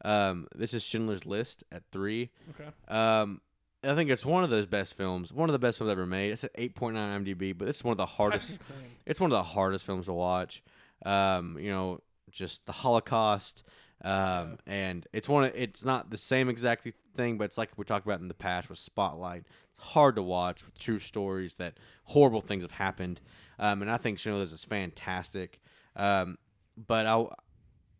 Um, 0.03 0.47
this 0.53 0.73
is 0.73 0.83
Schindler's 0.83 1.25
List 1.25 1.63
at 1.71 1.83
three. 1.91 2.29
Okay. 2.51 2.69
Um, 2.87 3.41
I 3.85 3.95
think 3.95 4.09
it's 4.09 4.25
one 4.25 4.43
of 4.43 4.49
those 4.49 4.65
best 4.65 4.95
films, 4.95 5.33
one 5.33 5.49
of 5.49 5.53
the 5.53 5.59
best 5.59 5.77
films 5.77 5.91
ever 5.91 6.05
made. 6.05 6.31
It's 6.31 6.43
at 6.43 6.55
8.9 6.55 6.93
IMDb, 6.93 7.57
but 7.57 7.67
it's 7.67 7.83
one 7.83 7.91
of 7.91 7.97
the 7.97 8.05
hardest 8.05 8.57
it's 9.05 9.19
one 9.19 9.31
of 9.31 9.35
the 9.35 9.43
hardest 9.43 9.85
films 9.85 10.05
to 10.05 10.13
watch. 10.13 10.63
Um, 11.05 11.57
you 11.59 11.69
know, 11.69 11.99
just 12.31 12.65
the 12.65 12.71
Holocaust. 12.71 13.63
Um, 14.03 14.57
and 14.65 15.07
it's 15.13 15.29
one. 15.29 15.45
Of, 15.45 15.51
it's 15.55 15.85
not 15.85 16.09
the 16.09 16.17
same 16.17 16.49
exact 16.49 16.87
thing, 17.15 17.37
but 17.37 17.45
it's 17.45 17.57
like 17.57 17.71
we 17.77 17.85
talked 17.85 18.05
about 18.05 18.19
in 18.19 18.27
the 18.27 18.33
past 18.33 18.69
with 18.69 18.79
Spotlight. 18.79 19.45
It's 19.71 19.79
hard 19.79 20.15
to 20.15 20.23
watch 20.23 20.65
with 20.65 20.77
true 20.77 20.99
stories 20.99 21.55
that 21.55 21.75
horrible 22.05 22.41
things 22.41 22.63
have 22.63 22.71
happened. 22.71 23.21
Um, 23.59 23.81
and 23.81 23.89
I 23.89 23.97
think 23.97 24.19
Schindler's 24.19 24.51
is 24.51 24.65
fantastic. 24.65 25.59
Um, 25.95 26.37
but 26.75 27.05
I, 27.05 27.25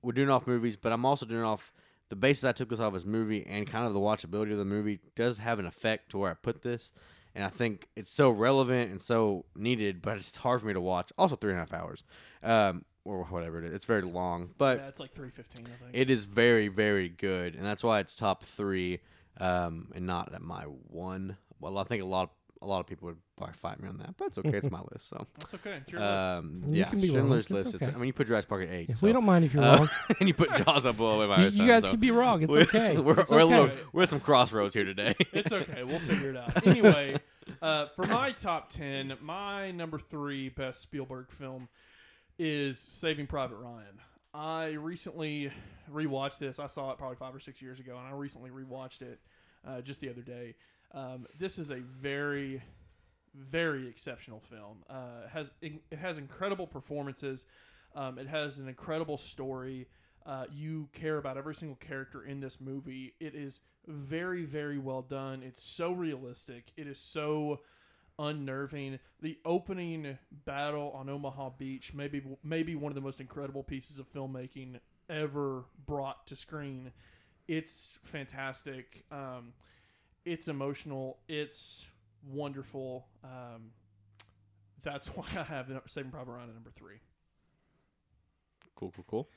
we're 0.02 0.14
doing 0.14 0.30
off 0.30 0.48
movies, 0.48 0.76
but 0.76 0.92
I'm 0.92 1.06
also 1.06 1.26
doing 1.26 1.44
off 1.44 1.74
the 2.10 2.16
basis 2.16 2.44
I 2.44 2.52
took 2.52 2.70
this 2.70 2.80
off 2.80 2.94
as 2.96 3.06
movie 3.06 3.46
and 3.48 3.66
kind 3.66 3.88
of 3.88 3.94
the 3.94 4.00
watchability 4.00 4.52
of 4.52 4.58
the 4.58 4.66
movie 4.66 5.00
does 5.16 5.38
have 5.38 5.60
an 5.60 5.66
effect 5.66 6.12
to 6.12 6.18
where 6.18 6.32
I 6.32 6.36
put 6.36 6.62
this. 6.62 6.92
And 7.36 7.44
I 7.44 7.50
think 7.50 7.88
it's 7.96 8.12
so 8.12 8.30
relevant 8.30 8.92
and 8.92 9.02
so 9.02 9.46
needed, 9.56 10.02
but 10.02 10.18
it's 10.18 10.36
hard 10.36 10.62
for 10.62 10.68
me 10.68 10.74
to 10.74 10.82
watch. 10.82 11.12
Also, 11.18 11.36
three 11.36 11.52
and 11.52 11.60
a 11.60 11.62
half 11.62 11.74
hours, 11.74 12.04
um, 12.44 12.86
or 13.06 13.24
whatever 13.26 13.60
it 13.60 13.66
is. 13.66 13.74
It's 13.74 13.86
very 13.86 14.02
long, 14.04 14.50
but 14.58 14.80
yeah, 14.80 14.88
it's 14.88 15.00
like 15.00 15.14
three 15.14 15.30
fifteen. 15.30 15.66
I 15.66 15.84
think. 15.84 15.92
it 15.94 16.10
is 16.10 16.24
very, 16.26 16.68
very 16.70 17.10
good, 17.10 17.56
and 17.56 17.66
that's 17.66 17.84
why 17.84 18.00
it's 18.00 18.16
top 18.16 18.44
three, 18.44 19.00
um, 19.40 19.92
and 19.96 20.06
not 20.08 20.34
at 20.34 20.42
my 20.42 20.64
one. 20.64 21.38
Well, 21.60 21.78
I 21.78 21.84
think 21.84 22.02
a 22.02 22.06
lot, 22.06 22.32
a 22.62 22.66
lot 22.68 22.80
of 22.82 22.88
people 22.88 23.08
would 23.08 23.18
probably 23.38 23.54
fight 23.56 23.82
me 23.82 23.88
on 23.90 23.98
that, 24.00 24.16
but 24.18 24.28
it's 24.28 24.38
okay. 24.38 24.58
it's 24.58 24.70
my 24.72 24.82
list, 24.92 25.08
so. 25.10 25.26
That's 25.40 25.54
okay. 25.56 25.78
It's 25.82 25.92
your 25.92 26.02
list. 26.02 26.12
Um, 26.12 26.62
You 26.68 26.76
yeah, 26.80 26.90
can 26.90 27.00
be 27.00 27.10
wrong. 27.10 27.18
Schindler's 27.20 27.46
It's 27.46 27.52
List. 27.52 27.68
it's- 27.76 27.88
okay. 27.90 27.96
I 27.96 27.98
mean, 28.00 28.08
you 28.08 28.14
put 28.14 28.28
Jurassic 28.28 28.50
Park 28.50 28.64
at 28.64 28.70
eight. 28.70 28.90
Yeah, 28.90 28.96
so. 28.96 29.08
we 29.08 29.14
don't 29.14 29.24
mind 29.26 29.46
if 29.46 29.54
you're 29.54 29.64
Uh, 29.64 29.78
wrong 29.78 29.90
and 30.20 30.28
you 30.28 30.34
put 30.34 30.54
Jaws 30.56 30.86
up 30.86 30.98
below 30.98 31.26
by 31.28 31.44
you, 31.46 31.50
you 31.50 31.68
guys 31.68 31.84
so. 31.84 31.90
can 31.92 32.00
be 32.00 32.12
wrong 32.12 32.42
it's 32.44 32.52
We're- 32.54 32.64
okay 32.66 32.98
We're, 32.98 33.20
it's 33.20 33.32
we're, 33.32 33.40
a 33.40 33.46
okay. 33.46 33.54
little, 33.62 33.78
we're 33.94 34.04
at 34.04 34.10
some 34.10 34.20
crossroads 34.20 34.74
here 34.76 34.84
today. 34.86 35.16
It's 35.34 35.52
okay. 35.52 35.84
We'll 35.84 36.00
figure 36.00 36.32
it 36.32 36.38
out. 36.38 36.66
Anyway, 36.68 37.18
uh, 37.62 37.88
for 37.96 38.06
my 38.08 38.32
top 38.32 38.70
10, 38.72 39.14
my 39.22 39.72
number 39.72 40.00
three 40.00 40.50
best 40.50 40.82
Spielberg 40.82 41.32
film 41.32 41.70
is 42.38 42.80
Saving 42.80 43.28
Private 43.28 43.58
Ryan. 43.58 44.00
I 44.34 44.72
recently 44.72 45.52
rewatched 45.92 46.40
this. 46.40 46.60
I 46.60 46.68
saw 46.68 46.92
it 46.92 46.98
probably 46.98 47.18
five 47.18 47.36
or 47.36 47.40
six 47.40 47.62
years 47.62 47.80
ago, 47.80 47.98
and 47.98 48.08
I 48.08 48.12
recently 48.12 48.50
rewatched 48.50 49.02
it 49.02 49.20
uh, 49.68 49.82
just 49.82 50.02
the 50.02 50.10
other 50.10 50.22
day. 50.22 50.56
Um, 50.94 51.26
this 51.40 51.60
is 51.60 51.70
a 51.70 51.80
very 51.80 52.62
very 53.36 53.88
exceptional 53.88 54.40
film. 54.40 54.84
Uh, 54.90 55.28
has 55.32 55.52
it 55.62 55.82
has 56.00 56.18
incredible 56.18 56.68
performances. 56.68 57.46
Um, 57.96 58.18
it 58.18 58.28
has 58.28 58.58
an 58.58 58.68
incredible 58.68 59.18
story. 59.18 59.88
Uh, 60.26 60.46
you 60.52 60.90
care 60.94 61.18
about 61.18 61.38
every 61.38 61.56
single 61.56 61.76
character 61.76 62.24
in 62.24 62.40
this 62.40 62.62
movie. 62.62 63.14
It 63.20 63.36
is 63.36 63.60
very, 63.88 64.46
very 64.46 64.78
well 64.78 65.02
done. 65.02 65.44
It's 65.44 65.64
so 65.64 65.92
realistic. 65.92 66.72
It 66.78 66.88
is 66.88 67.00
so 67.00 67.60
unnerving. 68.20 69.00
The 69.22 69.38
opening 69.46 70.18
battle 70.46 70.92
on 70.96 71.10
Omaha 71.10 71.52
Beach, 71.58 71.94
maybe 71.94 72.22
maybe 72.44 72.76
one 72.76 72.92
of 72.92 72.96
the 72.96 73.02
most 73.02 73.20
incredible 73.20 73.64
pieces 73.64 74.00
of 74.00 74.12
filmmaking 74.12 74.80
ever 75.10 75.66
brought 75.86 76.28
to 76.28 76.36
screen. 76.36 76.92
It's 77.48 78.00
fantastic. 78.04 79.06
Um, 79.12 79.54
it's 80.26 80.48
emotional. 80.48 81.18
It's 81.28 81.86
wonderful. 82.32 83.08
Um, 83.24 83.72
that's 84.82 85.08
why 85.16 85.26
I 85.36 85.44
have 85.44 85.72
Saving 85.88 86.12
Private 86.12 86.32
Ryan 86.32 86.50
at 86.50 86.56
number 86.56 86.72
three. 86.76 86.98
Cool, 88.76 88.92
cool, 88.96 89.06
cool. 89.08 89.30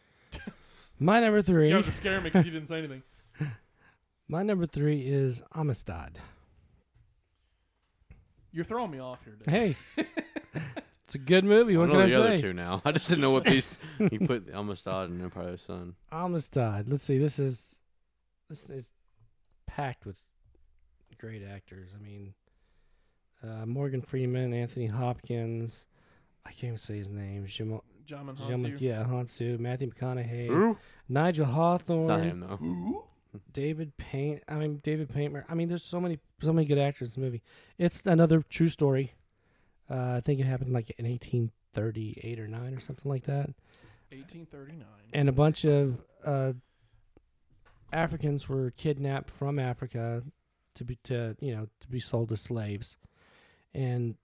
My 0.98 1.20
number 1.20 1.42
three. 1.42 1.68
You 1.68 1.76
guys 1.76 1.88
are 1.88 1.92
scaring 1.92 2.22
me 2.22 2.30
because 2.30 2.46
you 2.46 2.52
didn't 2.52 2.68
say 2.68 2.78
anything. 2.78 3.02
My 4.28 4.42
number 4.42 4.66
three 4.66 5.00
is 5.06 5.42
Amistad. 5.54 6.18
You're 8.57 8.64
throwing 8.64 8.90
me 8.90 8.99
off 9.01 9.23
here. 9.23 9.35
Dude. 9.38 9.51
Hey, 9.51 9.77
it's 11.05 11.14
a 11.14 11.19
good 11.19 11.45
movie. 11.45 11.77
I 11.77 11.79
What 11.81 11.88
know 11.88 11.92
can 11.97 12.03
I 12.03 12.07
the 12.07 12.14
other 12.19 12.38
say? 12.38 12.42
two 12.42 12.53
now. 12.55 12.81
I 12.87 12.92
just 12.92 13.07
didn't 13.07 13.21
know 13.21 13.31
what 13.31 13.45
these. 13.45 13.77
he 14.11 14.19
put 14.19 14.49
Amistad 14.51 15.11
and 15.11 15.23
Empire 15.23 15.49
of 15.49 15.53
the 15.53 15.59
Sun. 15.59 15.95
Amistad. 16.11 16.88
Let's 16.88 17.05
see. 17.05 17.19
This 17.19 17.38
is 17.38 17.81
this 18.49 18.71
is 18.71 18.90
packed 19.66 20.07
with 20.07 20.16
great 21.19 21.42
actors. 21.42 21.92
I 21.95 22.03
mean, 22.03 22.33
uh, 23.42 23.66
Morgan 23.66 24.01
Freeman, 24.01 24.55
Anthony 24.55 24.87
Hopkins. 24.87 25.85
I 26.47 26.51
can't 26.51 26.64
even 26.64 26.79
say 26.79 26.97
his 26.97 27.11
name. 27.11 27.45
Jim, 27.47 27.79
John 28.07 28.35
Jim, 28.47 28.62
Hansu. 28.64 28.81
yeah, 28.81 29.05
Hansu, 29.05 29.59
Matthew 29.59 29.90
McConaughey, 29.92 30.47
Who? 30.47 30.79
Nigel 31.11 31.45
It's 31.45 31.88
not 32.09 32.21
him 32.23 32.40
though. 32.40 33.05
David 33.53 33.96
Payne. 33.96 34.40
I 34.49 34.55
mean, 34.55 34.81
David 34.83 35.12
Payne. 35.12 35.42
I 35.49 35.55
mean, 35.55 35.68
there's 35.68 35.85
so 35.85 36.01
many, 36.01 36.18
so 36.40 36.53
many 36.53 36.66
good 36.66 36.79
actors 36.79 37.16
in 37.16 37.22
the 37.22 37.27
movie. 37.27 37.42
It's 37.79 38.05
another 38.05 38.42
true 38.42 38.68
story. 38.68 39.14
Uh, 39.90 40.14
I 40.16 40.20
think 40.20 40.40
it 40.40 40.44
happened 40.44 40.72
like 40.72 40.90
in 40.99 41.09
1838 41.09 42.40
or 42.40 42.49
nine 42.49 42.75
or 42.75 42.81
something 42.81 43.09
like 43.11 43.25
that. 43.25 43.51
1839. 44.11 44.87
and 45.14 45.29
a 45.29 45.33
bunch 45.33 45.64
of 45.64 45.99
uh, 46.25 46.53
Africans 47.92 48.49
were 48.49 48.70
kidnapped 48.72 49.31
from 49.31 49.59
Africa 49.59 50.22
to 50.75 50.85
be 50.85 50.99
to 51.05 51.37
you 51.40 51.55
know 51.55 51.68
to 51.81 51.88
be 51.88 52.01
sold 52.01 52.31
as 52.33 52.40
slaves, 52.40 52.99
and 53.75 54.16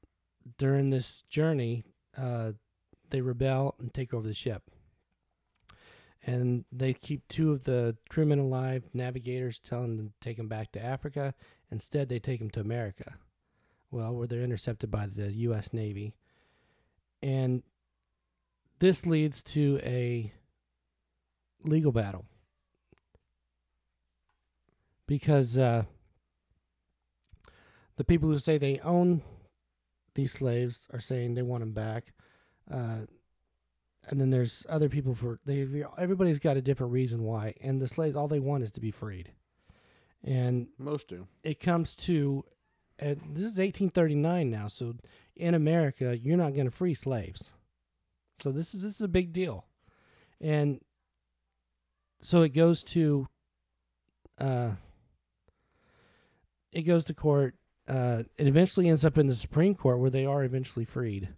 during 0.58 0.90
this 0.90 1.22
journey, 1.22 1.84
uh, 2.16 2.52
they 3.10 3.20
rebel 3.20 3.74
and 3.78 3.92
take 3.92 4.14
over 4.14 4.26
the 4.26 4.34
ship, 4.34 4.70
and 6.24 6.64
they 6.70 6.92
keep 6.92 7.26
two 7.28 7.52
of 7.52 7.64
the 7.64 7.96
crewmen 8.08 8.38
alive. 8.38 8.84
Navigators 8.94 9.58
telling 9.58 9.96
them 9.96 10.08
to 10.08 10.14
take 10.20 10.36
them 10.36 10.48
back 10.48 10.72
to 10.72 10.84
Africa. 10.84 11.34
Instead, 11.70 12.08
they 12.08 12.18
take 12.18 12.38
them 12.38 12.50
to 12.50 12.60
America. 12.60 13.14
Well, 13.90 14.14
where 14.14 14.26
they're 14.26 14.42
intercepted 14.42 14.90
by 14.90 15.06
the 15.06 15.32
U.S. 15.32 15.72
Navy, 15.72 16.14
and 17.22 17.62
this 18.78 19.06
leads 19.06 19.42
to 19.42 19.78
a 19.82 20.32
legal 21.64 21.92
battle 21.92 22.24
because 25.06 25.58
uh, 25.58 25.84
the 27.96 28.04
people 28.04 28.28
who 28.28 28.38
say 28.38 28.58
they 28.58 28.78
own 28.80 29.22
these 30.14 30.32
slaves 30.32 30.88
are 30.92 31.00
saying 31.00 31.34
they 31.34 31.42
want 31.42 31.60
them 31.60 31.72
back, 31.72 32.12
uh, 32.70 33.00
and 34.08 34.20
then 34.20 34.30
there's 34.30 34.66
other 34.68 34.88
people 34.88 35.14
for 35.14 35.38
they, 35.44 35.62
they 35.64 35.84
everybody's 35.98 36.38
got 36.38 36.56
a 36.56 36.62
different 36.62 36.92
reason 36.92 37.22
why, 37.22 37.54
and 37.60 37.80
the 37.80 37.88
slaves 37.88 38.16
all 38.16 38.28
they 38.28 38.40
want 38.40 38.62
is 38.62 38.70
to 38.72 38.80
be 38.80 38.90
freed, 38.90 39.32
and 40.24 40.68
Most 40.78 41.08
do. 41.08 41.26
it 41.42 41.60
comes 41.60 41.94
to 41.96 42.44
and 42.98 43.16
this 43.34 43.44
is 43.44 43.58
1839 43.58 44.50
now 44.50 44.68
so 44.68 44.94
in 45.34 45.54
america 45.54 46.16
you're 46.16 46.36
not 46.36 46.54
going 46.54 46.66
to 46.66 46.70
free 46.70 46.94
slaves. 46.94 47.52
So 48.42 48.50
this 48.50 48.74
is 48.74 48.82
this 48.82 48.96
is 48.96 49.02
a 49.02 49.08
big 49.08 49.32
deal. 49.32 49.66
And 50.40 50.80
so 52.20 52.42
it 52.42 52.50
goes 52.50 52.82
to 52.84 53.28
uh 54.38 54.72
it 56.72 56.82
goes 56.82 57.04
to 57.04 57.14
court 57.14 57.54
uh 57.88 58.24
it 58.36 58.46
eventually 58.46 58.88
ends 58.88 59.04
up 59.04 59.18
in 59.18 59.26
the 59.26 59.34
supreme 59.34 59.74
court 59.74 59.98
where 59.98 60.10
they 60.10 60.26
are 60.26 60.42
eventually 60.42 60.84
freed 60.84 61.28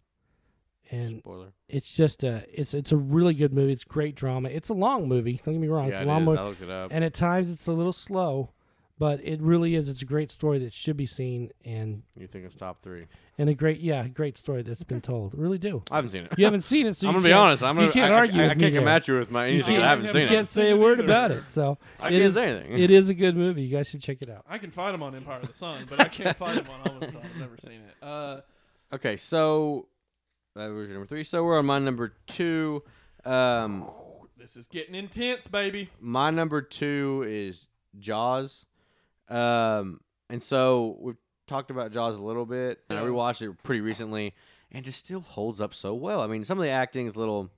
and 0.90 1.18
Spoiler. 1.20 1.47
it's 1.68 1.97
just 1.97 2.23
a 2.25 2.44
it's 2.53 2.75
it's 2.75 2.92
a 2.92 2.97
really 2.97 3.33
good 3.35 3.53
movie 3.55 3.73
it's 3.73 3.85
great 3.85 4.14
drama 4.14 4.49
it's 4.51 4.68
a 4.68 4.75
long 4.75 5.09
movie 5.09 5.40
don't 5.44 5.55
get 5.55 5.61
me 5.61 5.68
wrong 5.68 5.85
yeah, 5.87 5.90
it's 5.92 5.99
a 5.99 6.03
it 6.03 6.07
long 6.07 6.23
is. 6.23 6.27
movie 6.27 6.38
I 6.38 6.44
looked 6.44 6.62
it 6.62 6.70
up. 6.70 6.90
and 6.92 7.03
at 7.05 7.14
times 7.14 7.51
it's 7.51 7.66
a 7.66 7.73
little 7.73 7.92
slow, 7.92 8.51
but 8.99 9.18
it 9.25 9.40
really 9.42 9.75
is. 9.75 9.88
It's 9.88 10.03
a 10.03 10.05
great 10.05 10.31
story 10.31 10.59
that 10.61 10.73
should 10.73 10.97
be 10.97 11.07
seen, 11.07 11.51
and 11.64 12.03
you 12.16 12.27
think 12.29 12.44
it's 12.44 12.55
top 12.55 12.83
three? 12.83 13.07
and 13.38 13.49
a 13.51 13.55
great 13.55 13.81
yeah, 13.81 14.07
great 14.07 14.38
story 14.38 14.62
that's 14.62 14.85
been 14.85 15.01
told. 15.11 15.33
Really 15.35 15.59
do. 15.59 15.83
I 15.90 15.97
haven't 15.97 16.11
seen 16.12 16.25
it. 16.25 16.33
You 16.38 16.44
haven't 16.44 16.62
seen 16.62 16.87
it, 16.87 16.97
so 16.97 17.09
I'm 17.09 17.14
you 17.14 17.18
gonna 17.20 17.25
be 17.25 17.31
can't- 17.33 17.40
honest. 17.40 17.62
I'm 17.64 17.75
gonna. 17.75 17.87
you 17.88 17.92
can't 17.92 18.12
I, 18.12 18.16
argue 18.16 18.40
I, 18.40 18.44
I, 18.44 18.49
with 18.49 18.59
can't 18.61 18.73
me 18.73 18.79
come 18.79 18.87
here. 18.87 18.94
at 18.97 19.09
you 19.09 19.18
with 19.18 19.31
my 19.33 19.49
anything. 19.49 19.64
can't- 19.66 19.83
I 19.85 19.88
haven't 19.88 20.05
you 20.07 20.12
seen 20.12 20.20
You 20.20 20.27
it. 20.27 20.31
can't 20.31 20.49
say 20.49 20.70
a 20.70 20.77
word 20.77 20.99
either. 21.01 21.05
about 21.09 21.31
it. 21.33 21.42
So 21.49 21.79
I 21.99 22.09
it 22.09 22.11
can't 22.11 22.23
is- 22.23 22.35
say 22.35 22.51
anything. 22.51 22.79
It 22.79 22.90
is 22.92 23.09
a 23.11 23.14
good 23.14 23.37
movie. 23.37 23.62
You 23.62 23.77
guys 23.77 23.88
should 23.88 24.01
check 24.03 24.18
it 24.20 24.31
out. 24.31 24.44
I 24.49 24.59
can 24.59 24.70
find 24.70 24.94
him 24.94 25.03
on 25.03 25.14
Empire 25.16 25.40
of 25.40 25.49
the 25.49 25.55
Sun, 25.57 25.87
but 25.90 26.01
I 26.01 26.05
can't 26.09 26.37
find 26.37 26.61
him 26.61 26.66
on 26.70 26.92
Amistad. 26.92 27.16
I've 27.25 27.40
never 27.40 27.57
seen 27.59 27.81
it. 27.81 27.97
Uh, 28.05 28.40
Okay, 28.92 29.16
so 29.16 29.88
that 30.55 30.67
was 30.69 30.87
your 30.88 30.95
number 30.95 31.07
three. 31.07 31.25
So 31.25 31.45
we're 31.45 31.59
on 31.59 31.67
my 31.67 31.79
number 31.79 32.14
two. 32.27 32.83
Um, 33.25 33.90
this 34.37 34.57
is 34.57 34.67
getting 34.67 34.95
intense, 34.95 35.49
baby. 35.49 35.90
my 36.01 36.31
number 36.31 36.61
two 36.62 37.25
is 37.27 37.67
Jaws. 37.99 38.67
Um, 39.29 40.01
and 40.31 40.43
so 40.43 40.97
we've 41.01 41.17
talked 41.47 41.71
about 41.71 41.93
Jaws 41.93 42.17
a 42.17 42.23
little 42.23 42.47
bit, 42.47 42.81
and 42.88 42.99
I 42.99 43.03
Yeah. 43.03 43.09
rewatched 43.09 43.43
it 43.43 43.62
pretty 43.62 43.81
recently, 43.81 44.35
and 44.71 44.79
it 44.81 44.85
just 44.85 44.99
still 44.99 45.21
holds 45.21 45.61
up 45.61 45.75
so 45.75 45.95
well. 45.95 46.21
I 46.21 46.27
mean, 46.27 46.45
some 46.45 46.59
of 46.59 46.62
the 46.64 46.71
acting 46.71 47.07
is 47.07 47.17
a 47.17 47.19
little 47.21 47.51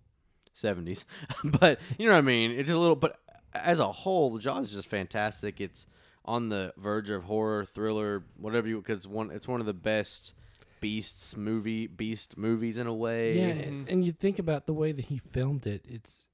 70s, 0.54 1.04
but 1.44 1.78
you 1.98 2.06
know 2.06 2.12
what 2.12 2.18
I 2.18 2.22
mean. 2.22 2.50
It's 2.52 2.68
just 2.68 2.76
a 2.76 2.78
little, 2.78 2.96
but 2.96 3.18
as 3.54 3.78
a 3.78 3.90
whole, 3.90 4.38
Jaws 4.38 4.68
is 4.68 4.72
just 4.74 4.88
fantastic. 4.88 5.61
It's 5.61 5.87
on 6.24 6.48
the 6.48 6.72
verge 6.76 7.11
of 7.11 7.24
horror, 7.24 7.64
thriller, 7.64 8.24
whatever 8.37 8.66
you, 8.68 8.78
because 8.78 9.06
one, 9.06 9.30
it's 9.30 9.46
one 9.48 9.61
of 9.61 9.66
the 9.66 9.72
best 9.74 10.35
beasts 10.80 11.36
movie, 11.36 11.86
beast 11.86 12.36
movies 12.36 12.76
in 12.76 12.86
a 12.86 12.94
way. 12.94 13.38
Yeah, 13.38 13.44
and, 13.46 13.60
mm-hmm. 13.86 13.92
and 13.92 14.04
you 14.04 14.12
think 14.12 14.38
about 14.38 14.66
the 14.66 14.72
way 14.74 14.92
that 14.92 15.06
he 15.06 15.18
filmed 15.18 15.66
it. 15.66 15.84
It's 15.88 16.26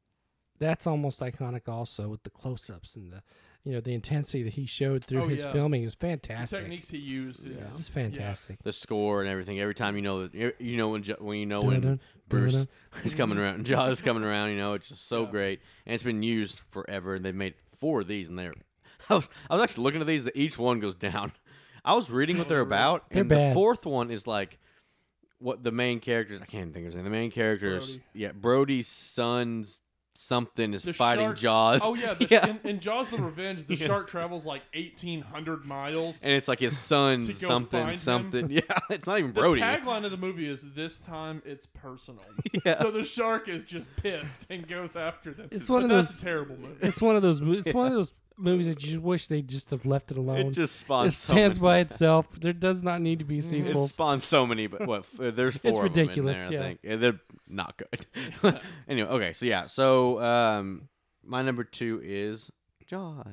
that's 0.59 0.87
almost 0.87 1.21
iconic, 1.21 1.69
also 1.69 2.09
with 2.09 2.23
the 2.23 2.31
close-ups 2.31 2.95
and 2.97 3.13
the 3.13 3.23
you 3.65 3.73
know 3.73 3.81
the 3.81 3.95
intensity 3.95 4.43
that 4.43 4.55
he 4.55 4.67
showed 4.67 5.05
through 5.05 5.23
Oh, 5.23 5.29
his 5.29 5.45
yeah. 5.45 5.53
filming 5.53 5.83
is 5.85 5.95
fantastic. 5.95 6.29
The 6.29 6.35
fantastic. 6.35 6.61
techniques 6.63 6.89
he 6.91 6.99
used 6.99 7.47
is 7.47 7.79
It's 7.79 7.89
fantastic. 7.89 8.63
the 8.63 8.73
score 8.73 9.21
and 9.21 9.29
everything. 9.31 9.61
Every 9.61 9.75
time 9.75 9.95
you 9.97 10.03
know 10.03 10.27
that 10.27 10.61
you 10.61 10.77
know 10.77 10.89
when 10.89 11.03
when 11.21 11.39
you 11.39 11.47
know 11.47 11.63
when 11.63 11.81
Dun-dun, 11.81 12.01
Bruce 12.29 12.53
dun-dun. 12.55 12.69
is 13.05 13.15
coming 13.15 13.39
around 13.39 13.55
and 13.57 13.67
Jaws 13.67 13.93
is 13.99 14.03
coming 14.03 14.25
around, 14.25 14.51
you 14.51 14.57
know, 14.57 14.75
it's 14.75 14.89
just 14.89 15.07
so 15.07 15.23
Yeah. 15.25 15.31
great, 15.31 15.61
and 15.87 15.95
it's 15.95 16.03
been 16.03 16.23
used 16.23 16.59
forever. 16.59 17.15
And 17.15 17.25
they've 17.25 17.35
made 17.35 17.55
four 17.79 18.01
of 18.01 18.09
these, 18.09 18.29
and 18.29 18.39
they're. 18.39 18.55
I 19.11 19.15
was 19.15 19.29
I 19.51 19.55
was 19.55 19.63
actually 19.65 19.85
looking 19.85 20.01
at 20.01 20.07
these. 20.07 20.25
That 20.25 20.37
each 20.37 20.59
one 20.59 20.81
goes 20.81 20.95
down. 20.97 21.33
I 21.85 21.95
was 21.95 22.11
reading 22.11 22.39
what 22.39 22.49
they're 22.49 22.61
about, 22.61 23.11
They're 23.11 23.23
and 23.23 23.31
the 23.31 23.51
fourth 23.55 23.85
one 23.87 24.11
is 24.11 24.27
like 24.27 24.59
what 25.39 25.65
the 25.65 25.73
main 25.73 25.99
characters. 26.01 26.41
I 26.41 26.47
can't 26.47 26.73
think 26.73 26.87
of 26.87 26.93
his 26.93 26.95
name. 26.97 27.05
The 27.05 27.11
main 27.11 27.31
characters, 27.31 27.97
Brody. 27.97 28.05
yeah, 28.15 28.33
Brody's 28.33 28.87
son's 28.89 29.81
something 30.15 30.75
is 30.75 30.83
The 30.83 30.93
fighting 30.93 31.25
shark- 31.29 31.39
Jaws. 31.39 31.81
Oh 31.83 31.95
yeah, 31.95 32.13
the, 32.19 32.27
yeah. 32.31 32.47
In, 32.47 32.61
in 32.65 32.81
Jaws: 32.81 33.09
The 33.09 33.17
Revenge, 33.17 33.67
the 33.67 33.75
Yeah. 33.81 33.87
shark 33.89 34.09
travels 34.09 34.45
like 34.47 34.63
eighteen 34.75 35.23
hundred 35.23 35.65
miles. 35.65 36.21
and 36.23 36.31
it's 36.33 36.47
like 36.47 36.61
his 36.61 36.79
son 36.79 37.23
To 37.23 37.27
go 37.29 37.33
something 37.33 37.87
him? 37.89 37.97
something. 37.97 38.51
Yeah, 38.51 38.61
it's 38.91 39.07
not 39.09 39.19
even 39.19 39.33
Brody. 39.33 39.59
the 39.61 39.67
Brody. 39.67 39.83
tagline 39.83 40.05
of 40.05 40.11
the 40.13 40.17
movie 40.19 40.49
is 40.49 40.63
"This 40.77 40.99
time 41.01 41.43
it's 41.45 41.67
personal." 41.67 42.23
Yeah. 42.65 42.79
So 42.81 42.91
the 42.93 43.03
shark 43.03 43.49
is 43.49 43.65
just 43.65 43.89
pissed 43.97 44.47
and 44.51 44.69
goes 44.69 44.95
after 44.95 45.33
them. 45.33 45.49
It's 45.51 45.69
one 45.69 45.81
But 45.89 45.97
of 45.97 45.97
that's 46.05 46.09
those- 46.15 46.21
a 46.21 46.25
terrible 46.25 46.57
movie. 46.59 46.77
It's 46.87 47.03
one 47.03 47.17
of 47.17 47.23
those. 47.23 47.41
mo- 47.41 47.53
It's 47.55 47.75
one 47.75 47.87
of 47.89 47.93
those 47.95 48.13
movies 48.37 48.67
that 48.67 48.83
you 48.85 48.93
just 48.93 49.03
wish 49.03 49.27
they 49.27 49.43
just 49.43 49.71
have 49.71 49.85
left 49.87 50.11
it 50.11 50.17
alone. 50.17 50.47
It 50.49 50.51
just 50.53 50.77
spawns. 50.81 51.15
It 51.15 51.17
so 51.17 51.33
stands 51.33 51.61
many- 51.61 51.69
by 51.71 51.79
itself. 51.87 52.27
There 52.41 52.53
does 52.53 52.83
not 52.83 53.01
need 53.01 53.19
to 53.21 53.25
be 53.25 53.41
sequels. 53.41 53.63
It 53.65 53.67
sequels. 53.69 53.93
spawned 53.93 54.23
so 54.23 54.47
many, 54.47 54.67
but 54.67 54.87
what? 54.87 55.05
There's 55.17 55.57
four. 55.57 55.71
It's 55.71 55.79
of 55.79 55.85
'em 55.85 55.87
in 55.87 55.93
ridiculous, 55.93 56.39
there, 56.39 56.49
I 56.49 56.51
yeah. 56.53 56.61
think 56.63 56.79
Yeah, 56.83 56.97
they're 56.97 57.21
not 57.49 57.77
good. 57.77 58.61
anyway, 58.89 59.09
okay, 59.09 59.33
so 59.33 59.47
yeah, 59.47 59.67
so 59.67 60.21
um, 60.23 60.89
my 61.25 61.43
number 61.43 61.65
two 61.65 62.01
is 62.03 62.51
Jaws. 62.87 63.27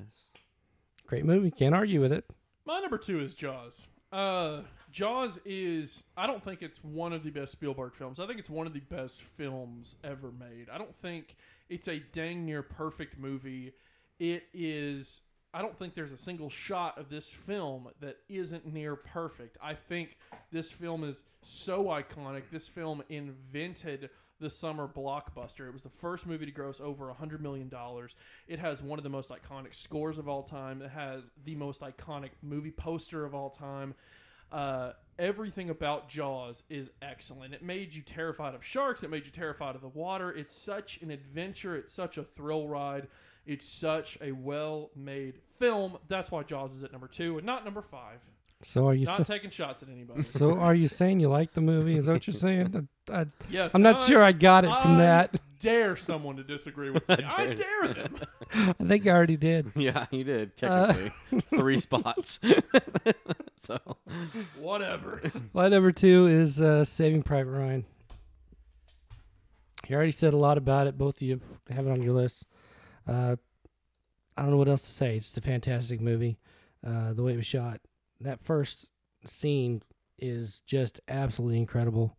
Great 1.07 1.25
movie. 1.25 1.51
Can't 1.51 1.73
argue 1.75 2.01
with 2.01 2.11
it. 2.13 2.25
My 2.65 2.79
number 2.79 2.97
two 2.97 3.19
is 3.19 3.33
Jaws. 3.33 3.87
Uh, 4.11 4.61
Jaws 4.91 5.39
is. 5.45 6.03
I 6.17 6.27
don't 6.27 6.43
think 6.43 6.61
it's 6.61 6.83
one 6.83 7.13
of 7.13 7.23
the 7.23 7.29
best 7.31 7.51
Spielberg 7.51 7.93
films. 7.95 8.19
I 8.19 8.27
think 8.27 8.39
it's 8.39 8.49
one 8.49 8.67
of 8.67 8.73
the 8.73 8.79
best 8.79 9.21
films 9.23 9.95
ever 10.03 10.31
made. 10.31 10.67
I 10.71 10.77
don't 10.77 10.95
think 10.95 11.35
it's 11.69 11.87
a 11.87 11.99
dang 12.11 12.45
near 12.45 12.61
perfect 12.63 13.17
movie. 13.17 13.73
It 14.19 14.43
is 14.53 15.21
I 15.53 15.61
don't 15.63 15.77
think 15.77 15.95
there's 15.95 16.11
a 16.11 16.17
single 16.17 16.49
shot 16.49 16.99
of 16.99 17.09
this 17.09 17.27
film 17.27 17.89
that 18.01 18.17
isn't 18.29 18.71
near 18.71 18.95
perfect. 18.95 19.57
I 19.61 19.73
think 19.73 20.17
this 20.51 20.71
film 20.71 21.03
is 21.03 21.23
so 21.41 21.85
iconic. 21.85 22.43
This 22.51 22.67
film 22.67 23.01
invented 23.09 24.11
the 24.39 24.49
summer 24.49 24.87
blockbuster. 24.87 25.67
It 25.67 25.73
was 25.73 25.81
the 25.81 25.89
first 25.89 26.27
movie 26.27 26.45
to 26.45 26.51
gross 26.51 26.79
over 26.79 27.09
a 27.09 27.13
hundred 27.13 27.41
million 27.41 27.67
dollars. 27.67 28.15
It 28.47 28.59
has 28.59 28.81
one 28.81 28.99
of 28.99 29.03
the 29.03 29.09
most 29.09 29.29
iconic 29.29 29.73
scores 29.73 30.17
of 30.17 30.29
all 30.29 30.43
time. 30.43 30.83
It 30.83 30.91
has 30.91 31.31
the 31.43 31.55
most 31.55 31.81
iconic 31.81 32.29
movie 32.41 32.71
poster 32.71 33.25
of 33.25 33.33
all 33.33 33.49
time. 33.49 33.95
Uh, 34.51 34.93
everything 35.17 35.69
about 35.69 36.09
Jaws 36.09 36.63
is 36.69 36.89
excellent. 37.01 37.53
It 37.53 37.63
made 37.63 37.93
you 37.93 38.01
terrified 38.01 38.55
of 38.55 38.63
sharks. 38.63 39.03
It 39.03 39.09
made 39.09 39.25
you 39.25 39.31
terrified 39.31 39.75
of 39.75 39.81
the 39.81 39.89
water. 39.89 40.31
It's 40.31 40.55
such 40.55 41.01
an 41.01 41.11
adventure. 41.11 41.75
It's 41.75 41.93
such 41.93 42.17
a 42.17 42.23
thrill 42.23 42.67
ride. 42.67 43.07
It's 43.49 43.65
such 43.65 44.17
a 44.21 44.31
well-made 44.31 45.39
film. 45.57 45.97
That's 46.07 46.29
why 46.29 46.43
Jaws 46.43 46.73
is 46.73 46.83
at 46.83 46.91
number 46.91 47.07
two 47.07 47.37
and 47.37 47.45
not 47.45 47.65
number 47.65 47.81
five. 47.81 48.19
So 48.61 48.87
are 48.87 48.93
you? 48.93 49.05
Not 49.05 49.17
sa- 49.17 49.23
taking 49.23 49.49
shots 49.49 49.81
at 49.81 49.89
anybody. 49.89 50.21
so 50.21 50.57
are 50.59 50.75
you 50.75 50.87
saying 50.87 51.19
you 51.19 51.29
like 51.29 51.53
the 51.53 51.61
movie? 51.61 51.95
Is 51.97 52.05
that 52.07 52.11
what 52.13 52.27
you're 52.27 52.33
saying? 52.33 52.87
I, 53.11 53.25
Yes, 53.49 53.73
I'm 53.73 53.81
not 53.81 53.95
I- 53.95 54.05
sure 54.05 54.21
I 54.23 54.33
got 54.33 54.65
it 54.65 54.81
from 54.81 54.97
that. 54.97 55.39
Dare 55.59 55.97
someone 55.97 56.35
to 56.37 56.43
disagree 56.43 56.89
with 56.89 57.07
me? 57.09 57.15
I 57.21 57.53
dare 57.53 57.87
them. 57.93 58.17
I 58.53 58.73
think 58.85 59.07
I 59.07 59.09
already 59.11 59.35
did. 59.35 59.71
Yeah, 59.75 60.05
you 60.11 60.23
did 60.23 60.51
Uh, 60.63 60.93
technically 60.93 61.41
three 61.57 61.79
spots. 61.79 62.39
so 63.59 63.77
Whatever. 64.57 65.21
My 65.53 65.67
number 65.69 65.91
two 65.91 66.27
is 66.27 66.61
uh, 66.61 66.85
Saving 66.85 67.23
Private 67.23 67.51
Ryan. 67.51 67.85
You 69.87 69.95
already 69.95 70.11
said 70.11 70.33
a 70.33 70.37
lot 70.37 70.57
about 70.57 70.87
it. 70.87 70.97
Both 70.97 71.17
of 71.17 71.21
you 71.23 71.41
have 71.71 71.87
it 71.87 71.91
on 71.91 72.01
your 72.01 72.13
list. 72.13 72.45
Uh, 73.09 73.35
I 74.37 74.43
don't 74.43 74.51
know 74.51 74.57
what 74.57 74.67
else 74.67 74.83
to 74.83 74.91
say. 74.91 75.17
It's 75.17 75.35
a 75.35 75.41
fantastic 75.41 75.99
movie. 75.99 76.37
Uh, 76.85 77.13
the 77.13 77.23
way 77.23 77.33
it 77.33 77.37
was 77.37 77.45
shot, 77.45 77.81
that 78.21 78.43
first 78.43 78.89
scene 79.25 79.81
is 80.17 80.61
just 80.65 80.99
absolutely 81.07 81.57
incredible, 81.57 82.17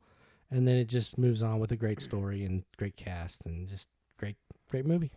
and 0.51 0.67
then 0.67 0.77
it 0.77 0.89
just 0.89 1.17
moves 1.17 1.43
on 1.43 1.61
with 1.61 1.73
a 1.73 1.77
great 1.77 2.03
story 2.03 2.45
and 2.45 2.65
great 2.77 2.97
cast 2.97 3.47
and 3.47 3.69
just 3.69 3.89
great, 4.19 4.37
great 4.69 4.85
movie. 4.85 5.13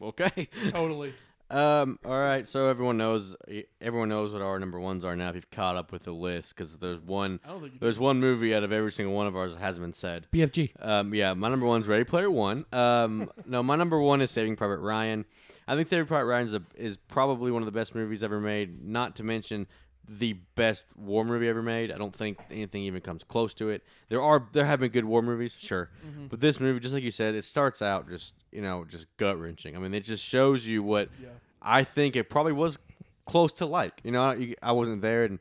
okay. 0.00 0.48
totally. 0.70 1.14
Um. 1.50 1.98
All 2.04 2.18
right. 2.18 2.48
So 2.48 2.68
everyone 2.68 2.96
knows. 2.96 3.36
Everyone 3.80 4.08
knows 4.08 4.32
what 4.32 4.42
our 4.42 4.58
number 4.58 4.80
ones 4.80 5.04
are 5.04 5.14
now. 5.14 5.28
If 5.28 5.34
you've 5.34 5.50
caught 5.50 5.76
up 5.76 5.92
with 5.92 6.04
the 6.04 6.12
list, 6.12 6.56
because 6.56 6.76
there's 6.76 7.00
one. 7.00 7.40
I 7.44 7.48
don't 7.48 7.60
think 7.60 7.74
you 7.74 7.80
There's 7.80 7.98
one 7.98 8.20
movie 8.20 8.54
out 8.54 8.64
of 8.64 8.72
every 8.72 8.92
single 8.92 9.14
one 9.14 9.26
of 9.26 9.36
ours 9.36 9.52
that 9.52 9.60
hasn't 9.60 9.84
been 9.84 9.92
said. 9.92 10.26
BFG. 10.32 10.70
Um, 10.80 11.14
yeah, 11.14 11.34
my 11.34 11.48
number 11.48 11.66
one's 11.66 11.86
Ready 11.86 12.04
Player 12.04 12.30
One. 12.30 12.64
Um, 12.72 13.30
no, 13.46 13.62
my 13.62 13.76
number 13.76 14.00
one 14.00 14.22
is 14.22 14.30
Saving 14.30 14.56
Private 14.56 14.78
Ryan. 14.78 15.24
I 15.66 15.76
think 15.76 15.88
Saving 15.88 16.06
Private 16.06 16.26
Ryan 16.26 16.46
is, 16.46 16.54
a, 16.54 16.62
is 16.76 16.96
probably 16.96 17.50
one 17.50 17.62
of 17.62 17.66
the 17.66 17.72
best 17.72 17.94
movies 17.94 18.22
ever 18.22 18.40
made. 18.40 18.84
Not 18.84 19.16
to 19.16 19.22
mention 19.22 19.66
the 20.08 20.34
best 20.54 20.86
war 20.96 21.24
movie 21.24 21.48
ever 21.48 21.62
made. 21.62 21.90
I 21.90 21.96
don't 21.98 22.14
think 22.14 22.38
anything 22.50 22.82
even 22.82 23.00
comes 23.00 23.24
close 23.24 23.54
to 23.54 23.70
it. 23.70 23.82
There 24.08 24.20
are 24.20 24.46
there 24.52 24.66
have 24.66 24.80
been 24.80 24.90
good 24.92 25.04
war 25.06 25.22
movies, 25.22 25.56
sure, 25.58 25.90
but 26.28 26.40
this 26.40 26.60
movie, 26.60 26.80
just 26.80 26.92
like 26.94 27.02
you 27.02 27.10
said, 27.10 27.34
it 27.34 27.44
starts 27.44 27.80
out 27.82 28.08
just 28.08 28.34
you 28.52 28.60
know 28.62 28.84
just 28.88 29.06
gut 29.16 29.38
wrenching. 29.40 29.76
I 29.76 29.78
mean, 29.78 29.94
it 29.94 30.04
just 30.04 30.24
shows 30.24 30.66
you 30.66 30.82
what 30.82 31.08
Yeah. 31.22 31.28
I 31.62 31.84
think 31.84 32.16
it 32.16 32.28
probably 32.28 32.52
was 32.52 32.78
close 33.24 33.52
to 33.54 33.66
like. 33.66 34.00
You 34.04 34.12
know, 34.12 34.32
you- 34.32 34.56
I 34.62 34.72
wasn't 34.72 35.00
there, 35.00 35.24
and 35.24 35.38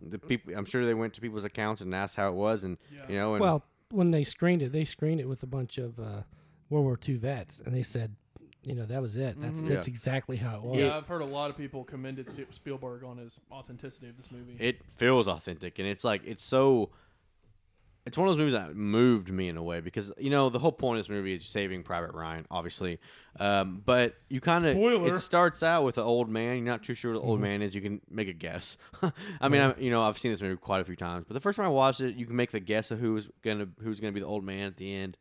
the 0.00 0.18
people. 0.18 0.54
I'm 0.56 0.64
sure 0.64 0.86
they 0.86 0.94
went 0.94 1.12
to 1.14 1.20
people's 1.20 1.44
accounts 1.44 1.80
and 1.82 1.94
asked 1.94 2.16
how 2.16 2.28
it 2.28 2.34
was, 2.34 2.64
and 2.64 2.78
Yeah. 2.92 3.08
you 3.08 3.16
know, 3.16 3.34
and 3.34 3.42
Well, 3.42 3.64
when 3.90 4.10
they 4.10 4.24
screened 4.24 4.62
it, 4.62 4.72
they 4.72 4.84
screened 4.84 5.20
it 5.20 5.28
with 5.28 5.42
a 5.42 5.46
bunch 5.46 5.76
of 5.78 5.98
uh, 6.00 6.22
World 6.70 6.84
War 6.86 6.98
II 7.06 7.16
vets, 7.16 7.60
and 7.64 7.74
they 7.74 7.82
said, 7.82 8.16
you 8.66 8.74
know, 8.74 8.84
that 8.84 9.00
was 9.00 9.16
it. 9.16 9.40
That's 9.40 9.62
that's 9.62 9.86
Yeah. 9.86 9.92
exactly 9.92 10.36
how 10.36 10.56
it 10.56 10.62
was. 10.62 10.78
Yeah, 10.78 10.96
I've 10.96 11.06
heard 11.06 11.22
a 11.22 11.26
lot 11.26 11.48
of 11.50 11.56
people 11.56 11.84
commended 11.84 12.28
Ste- 12.28 12.52
Spielberg 12.52 13.04
on 13.04 13.16
his 13.16 13.40
authenticity 13.50 14.08
of 14.08 14.16
this 14.18 14.30
movie. 14.30 14.56
it 14.58 14.80
feels 14.96 15.28
authentic 15.28 15.78
and 15.78 15.86
it's 15.88 16.02
like 16.04 16.22
it's 16.26 16.42
so 16.44 16.90
it's 18.04 18.16
one 18.16 18.28
of 18.28 18.32
those 18.34 18.38
movies 18.38 18.52
that 18.54 18.76
moved 18.76 19.32
me 19.32 19.48
in 19.48 19.56
a 19.56 19.62
way 19.62 19.80
because 19.80 20.12
you 20.18 20.30
know 20.30 20.48
the 20.48 20.58
whole 20.60 20.70
point 20.72 20.98
of 20.98 21.04
this 21.04 21.10
movie 21.10 21.34
is 21.34 21.44
saving 21.44 21.82
private 21.82 22.12
ryan 22.14 22.46
obviously 22.52 22.98
um, 23.40 23.82
but 23.84 24.14
you 24.28 24.40
kind 24.40 24.64
of 24.64 24.76
it 24.76 25.16
starts 25.16 25.62
out 25.64 25.82
with 25.84 25.98
an 25.98 26.04
old 26.04 26.28
man 26.28 26.56
you're 26.58 26.64
not 26.66 26.82
too 26.84 26.94
sure 26.94 27.12
what 27.12 27.20
the 27.20 27.26
old 27.26 27.40
man 27.40 27.62
is 27.62 27.74
you 27.74 27.80
can 27.80 28.00
make 28.08 28.28
a 28.28 28.32
guess 28.32 28.76
i 29.40 29.48
mean 29.48 29.60
I, 29.60 29.74
you 29.78 29.90
know 29.90 30.02
i've 30.04 30.18
seen 30.18 30.30
this 30.30 30.40
movie 30.40 30.56
quite 30.56 30.80
a 30.80 30.84
few 30.84 30.94
times 30.96 31.24
but 31.26 31.34
the 31.34 31.40
first 31.40 31.56
time 31.56 31.66
i 31.66 31.68
watched 31.68 32.00
it 32.00 32.14
you 32.16 32.26
can 32.26 32.36
make 32.36 32.52
the 32.52 32.60
guess 32.60 32.90
of 32.92 32.98
who's 33.00 33.28
gonna 33.42 33.66
who's 33.82 33.98
gonna 34.00 34.12
be 34.12 34.20
the 34.20 34.26
old 34.26 34.44
man 34.44 34.66
at 34.68 34.76
the 34.76 34.92
end 34.94 35.16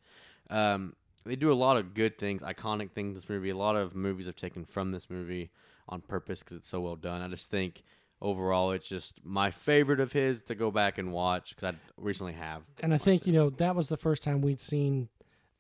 um, 0.52 0.96
they 1.26 1.36
do 1.36 1.52
a 1.52 1.54
lot 1.54 1.78
of 1.78 1.94
good 1.94 2.18
things 2.18 2.42
iconic 2.42 2.92
things 2.92 3.10
in 3.10 3.14
this 3.14 3.30
movie 3.30 3.50
a 3.50 3.58
lot 3.58 3.76
of 3.76 3.96
movies 3.96 4.26
have 4.26 4.36
taken 4.36 4.66
from 4.66 4.92
this 4.92 5.10
movie 5.10 5.50
on 5.88 6.02
purpose 6.02 6.40
because 6.40 6.58
it's 6.58 6.70
so 6.70 6.82
well 6.82 6.96
done 6.96 7.22
i 7.22 7.28
just 7.28 7.50
think 7.50 7.84
overall 8.22 8.72
it's 8.72 8.88
just 8.88 9.20
my 9.24 9.52
favorite 9.52 10.00
of 10.00 10.14
his 10.14 10.42
to 10.42 10.56
go 10.56 10.72
back 10.72 10.98
and 10.98 11.12
watch 11.12 11.56
because 11.56 11.74
i 11.74 11.78
recently 11.98 12.34
have 12.34 12.64
and 12.80 12.94
I 12.94 12.98
think 12.98 13.28
you 13.28 13.34
know 13.34 13.50
that 13.52 13.76
was 13.76 13.90
the 13.90 13.98
first 13.98 14.24
time 14.24 14.42
we'd 14.42 14.62
seen 14.62 15.10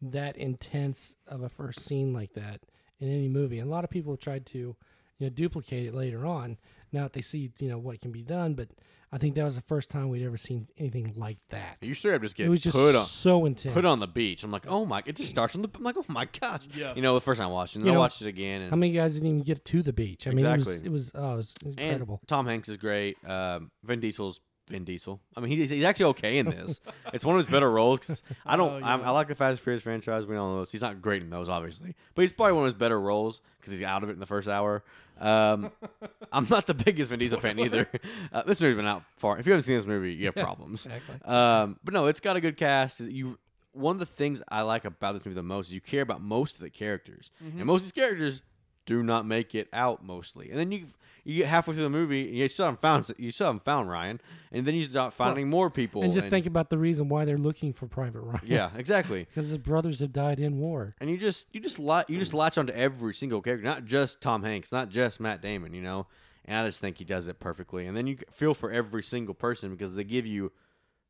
that 0.01 0.37
intense 0.37 1.15
of 1.27 1.41
a 1.41 1.49
first 1.49 1.85
scene 1.85 2.13
like 2.13 2.33
that 2.33 2.61
in 2.99 3.09
any 3.09 3.27
movie. 3.27 3.59
And 3.59 3.67
a 3.67 3.71
lot 3.71 3.83
of 3.83 3.89
people 3.89 4.13
have 4.13 4.19
tried 4.19 4.45
to, 4.47 4.57
you 4.57 4.75
know, 5.19 5.29
duplicate 5.29 5.87
it 5.87 5.93
later 5.93 6.25
on. 6.25 6.57
Now 6.95 7.03
that 7.03 7.13
they 7.13 7.21
see, 7.21 7.51
you 7.59 7.69
know, 7.69 7.77
what 7.77 7.99
can 8.01 8.11
be 8.11 8.23
done, 8.23 8.53
but 8.55 8.69
I 9.11 9.17
think 9.17 9.35
that 9.35 9.43
was 9.43 9.55
the 9.55 9.61
first 9.61 9.89
time 9.89 10.09
we'd 10.09 10.25
ever 10.25 10.35
seen 10.37 10.67
anything 10.77 11.13
like 11.15 11.37
that. 11.49 11.77
you 11.81 11.93
straight 11.93 12.15
up 12.15 12.21
just 12.21 12.35
get 12.35 12.47
it 12.47 12.49
was 12.49 12.61
just 12.61 12.75
put 12.75 12.95
on 12.95 13.03
so 13.05 13.45
intense. 13.45 13.73
put 13.73 13.85
on 13.85 13.99
the 13.99 14.07
beach 14.07 14.43
i'm 14.43 14.51
like 14.51 14.65
oh 14.67 14.83
my 14.85 15.01
it 15.05 15.15
just 15.15 15.29
starts 15.29 15.55
on 15.55 15.61
the 15.61 15.69
i'm 15.75 15.83
like 15.83 15.95
oh 15.95 16.03
my 16.09 16.25
gosh 16.41 16.61
Yeah. 16.73 16.93
you 16.95 17.01
know 17.01 17.13
the 17.13 17.21
first 17.21 17.39
time 17.39 17.49
watching 17.51 17.81
and 17.81 17.85
You 17.87 17.91
i 17.91 17.95
know, 17.95 17.99
watched 18.01 18.21
it 18.23 18.27
again 18.27 18.61
and 18.61 18.71
How 18.71 18.75
many 18.75 18.91
guys 18.91 19.13
didn't 19.13 19.29
even 19.29 19.43
get 19.43 19.63
to 19.65 19.83
the 19.83 19.93
beach? 19.93 20.27
I 20.27 20.31
mean, 20.31 20.45
it 20.45 20.51
was 20.57 20.67
Exactly. 20.67 20.87
it 20.87 20.91
was 20.91 21.11
oh, 21.15 21.33
it 21.33 21.35
was 21.37 21.53
And 21.63 21.79
incredible. 21.79 22.19
Tom 22.27 22.45
Hanks 22.47 22.67
is 22.67 22.77
great. 22.77 23.15
Um, 23.25 23.69
Vin 23.83 23.99
Diesel's 24.01 24.41
Vin 24.67 24.83
Diesel. 24.83 25.19
I 25.35 25.41
mean, 25.41 25.51
he's, 25.57 25.69
he's 25.69 25.83
actually 25.83 26.05
okay 26.07 26.37
in 26.39 26.49
this. 26.49 26.81
it's 27.13 27.23
one 27.23 27.35
of 27.35 27.45
his 27.45 27.51
better 27.51 27.69
roles. 27.69 27.99
'cause 27.99 28.21
I 28.45 28.55
don't. 28.57 28.73
Oh, 28.73 28.77
yeah. 28.79 28.97
I 29.03 29.09
like 29.11 29.27
the 29.27 29.35
Fast 29.35 29.51
and 29.51 29.59
Furious 29.59 29.83
franchise. 29.83 30.25
We 30.25 30.35
all 30.35 30.53
know 30.55 30.59
this. 30.61 30.71
He's 30.71 30.81
not 30.81 31.01
great 31.01 31.21
in 31.21 31.29
those, 31.29 31.49
obviously, 31.49 31.95
but 32.15 32.21
he's 32.23 32.31
probably 32.31 32.53
one 32.53 32.63
of 32.63 32.73
his 32.73 32.79
better 32.79 32.99
roles 32.99 33.41
because 33.59 33.73
he's 33.73 33.83
out 33.83 34.03
of 34.03 34.09
it 34.09 34.13
in 34.13 34.19
the 34.19 34.25
first 34.25 34.47
hour. 34.47 34.83
Um, 35.19 35.71
I'm 36.31 36.47
not 36.49 36.67
the 36.67 36.73
biggest 36.73 37.11
Vin 37.11 37.19
Diesel 37.19 37.39
fan 37.39 37.59
either. 37.59 37.89
Uh, 38.33 38.43
this 38.43 38.59
movie's 38.59 38.75
been 38.75 38.85
out 38.87 39.03
far. 39.17 39.37
If 39.39 39.45
you 39.45 39.53
haven't 39.53 39.63
seen 39.63 39.77
this 39.77 39.85
movie, 39.85 40.13
you 40.13 40.25
have 40.25 40.35
problems. 40.35 40.85
Exactly. 40.85 41.15
Um, 41.23 41.79
but 41.83 41.93
no, 41.93 42.07
it's 42.07 42.19
got 42.19 42.35
a 42.35 42.41
good 42.41 42.57
cast. 42.57 42.99
You 42.99 43.37
one 43.71 43.95
of 43.95 43.99
the 43.99 44.05
things 44.05 44.41
I 44.49 44.61
like 44.63 44.83
about 44.85 45.13
this 45.13 45.25
movie 45.25 45.35
the 45.35 45.43
most 45.43 45.67
is 45.67 45.73
you 45.73 45.79
care 45.81 46.01
about 46.01 46.21
most 46.21 46.55
of 46.55 46.61
the 46.61 46.69
characters, 46.69 47.29
Mm-hmm. 47.43 47.57
and 47.59 47.67
most 47.67 47.81
of 47.81 47.85
these 47.85 47.91
characters 47.93 48.41
do 48.85 49.01
not 49.03 49.25
make 49.25 49.55
it 49.55 49.67
out 49.73 50.03
mostly. 50.03 50.49
And 50.49 50.59
then 50.59 50.71
you 50.71 50.87
you 51.23 51.37
get 51.37 51.47
halfway 51.47 51.73
through 51.73 51.83
the 51.83 51.89
movie 51.89 52.27
and 52.27 52.35
you 52.37 52.47
still 52.47 52.65
haven't 52.65 52.81
found 52.81 53.09
you 53.17 53.31
still 53.31 53.47
haven't 53.47 53.65
found 53.65 53.89
Ryan, 53.89 54.21
and 54.51 54.65
then 54.65 54.75
you 54.75 54.83
start 54.85 55.11
finding 55.13 55.49
more 55.49 55.69
people. 55.71 56.03
and 56.03 56.13
just 56.13 56.29
think 56.29 56.45
about 56.45 56.69
the 56.69 56.77
reason 56.77 57.09
why 57.09 57.25
they're 57.25 57.37
looking 57.37 57.73
for 57.73 57.87
Private 57.87 58.21
Ryan. 58.21 58.41
yeah, 58.45 58.69
exactly. 58.77 59.23
because 59.29 59.49
his 59.49 59.57
brothers 59.57 59.99
have 60.01 60.13
died 60.13 60.39
in 60.39 60.59
war. 60.59 60.95
And 61.01 61.09
you 61.09 61.17
just 61.17 61.47
you 61.51 61.59
just 61.59 61.79
latch 61.79 62.09
you 62.09 62.19
just 62.19 62.33
latch 62.33 62.57
onto 62.57 62.73
every 62.73 63.13
single 63.15 63.41
character, 63.41 63.65
not 63.65 63.85
just 63.85 64.21
Tom 64.21 64.43
Hanks, 64.43 64.71
not 64.71 64.89
just 64.89 65.19
Matt 65.19 65.41
Damon, 65.41 65.73
you 65.73 65.81
know. 65.81 66.07
And 66.47 66.57
I 66.59 66.67
just 66.67 66.79
think 66.79 66.99
he 66.99 67.03
does 67.05 67.27
it 67.27 67.39
perfectly. 67.39 67.87
And 67.87 67.97
then 67.97 68.05
you 68.05 68.17
feel 68.31 68.53
for 68.53 68.69
every 68.71 69.01
single 69.01 69.33
person 69.33 69.71
because 69.71 69.95
they 69.95 70.03
give 70.03 70.27
you 70.27 70.51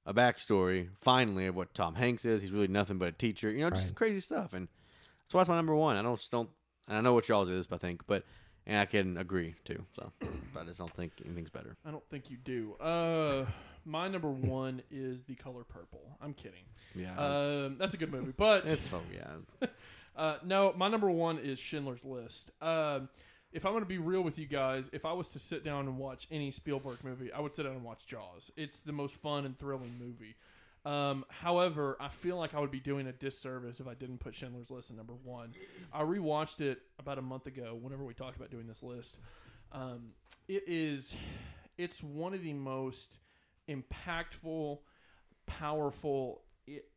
a 0.06 0.14
backstory 0.14 0.88
finally 1.02 1.46
of 1.48 1.56
what 1.58 1.74
Tom 1.74 1.96
Hanks 1.96 2.24
is. 2.24 2.42
He's 2.42 2.52
really 2.52 2.68
nothing 2.70 2.98
but 2.98 3.10
a 3.10 3.12
teacher, 3.12 3.52
you 3.52 3.60
know, 3.60 3.70
just 3.70 3.90
Right. 3.90 3.96
crazy 3.96 4.22
stuff. 4.22 4.54
And 4.54 4.70
that's 5.26 5.34
why 5.34 5.42
it's 5.42 5.50
my 5.50 5.58
number 5.58 5.76
one. 5.76 5.98
I 5.98 6.04
don't 6.04 6.16
just 6.18 6.32
don't. 6.32 6.50
And 6.88 6.98
I 6.98 7.02
know 7.02 7.14
what 7.14 7.28
y'all's 7.28 7.50
is, 7.50 7.68
I 7.72 7.78
think, 7.78 8.02
but 8.08 8.24
and 8.68 8.78
I 8.78 8.86
can 8.86 9.18
agree 9.18 9.56
too. 9.64 9.86
So, 9.96 10.12
but 10.54 10.62
I 10.62 10.66
just 10.66 10.80
don't 10.80 10.90
think 10.90 11.12
anything's 11.26 11.50
better. 11.50 11.76
I 11.86 11.92
don't 11.92 12.08
think 12.10 12.30
you 12.30 12.38
do. 12.38 12.74
Uh, 12.76 13.46
my 13.86 14.08
number 14.08 14.30
one 14.30 14.82
is 14.90 15.24
The 15.24 15.36
Color 15.36 15.64
Purple. 15.64 16.18
I'm 16.22 16.34
kidding. 16.34 16.64
Yeah, 16.96 17.16
Um, 17.18 17.78
that's 17.78 17.94
a 17.94 17.98
good 17.98 18.12
movie, 18.12 18.34
but 18.36 18.66
it's 18.68 18.90
so 18.90 19.02
yeah. 19.14 19.68
Uh, 20.16 20.38
no, 20.46 20.74
my 20.78 20.88
number 20.88 21.12
one 21.12 21.38
is 21.38 21.60
Schindler's 21.60 22.06
List. 22.06 22.50
Um, 22.62 23.10
if 23.52 23.66
I'm 23.66 23.74
going 23.74 23.84
to 23.84 23.88
be 23.90 23.98
real 23.98 24.22
with 24.22 24.40
you 24.40 24.46
guys, 24.46 24.90
if 24.94 25.04
I 25.04 25.12
was 25.12 25.28
to 25.34 25.40
sit 25.40 25.62
down 25.62 25.88
and 25.88 25.98
watch 25.98 26.26
any 26.32 26.52
Spielberg 26.52 27.04
movie, 27.04 27.34
I 27.34 27.42
would 27.42 27.54
sit 27.54 27.64
down 27.64 27.74
and 27.74 27.84
watch 27.84 28.08
Jaws. 28.08 28.50
It's 28.56 28.80
the 28.80 28.94
most 28.94 29.16
fun 29.16 29.46
and 29.46 29.60
thrilling 29.60 29.94
movie. 30.00 30.36
Um, 30.86 31.26
however, 31.30 31.98
I 32.00 32.10
feel 32.10 32.38
like 32.38 32.54
I 32.54 32.60
would 32.60 32.72
be 32.72 32.80
doing 32.80 33.08
a 33.08 33.12
disservice 33.12 33.80
if 33.80 33.88
I 33.88 33.96
didn't 33.96 34.20
put 34.20 34.36
Schindler's 34.36 34.70
List 34.70 34.92
at 34.92 34.96
number 34.96 35.14
one. 35.14 35.54
I 35.92 36.04
rewatched 36.04 36.62
it 36.62 36.82
about 37.00 37.18
a 37.18 37.24
month 37.24 37.48
ago. 37.48 37.78
Whenever 37.80 38.04
we 38.04 38.14
talked 38.14 38.36
about 38.38 38.52
doing 38.52 38.68
this 38.68 38.84
list, 38.84 39.18
um, 39.72 40.12
it 40.48 40.64
is, 40.68 41.16
it's 41.78 42.04
one 42.04 42.34
of 42.36 42.44
the 42.44 42.54
most 42.54 43.18
impactful, 43.68 44.80
powerful, 45.48 46.42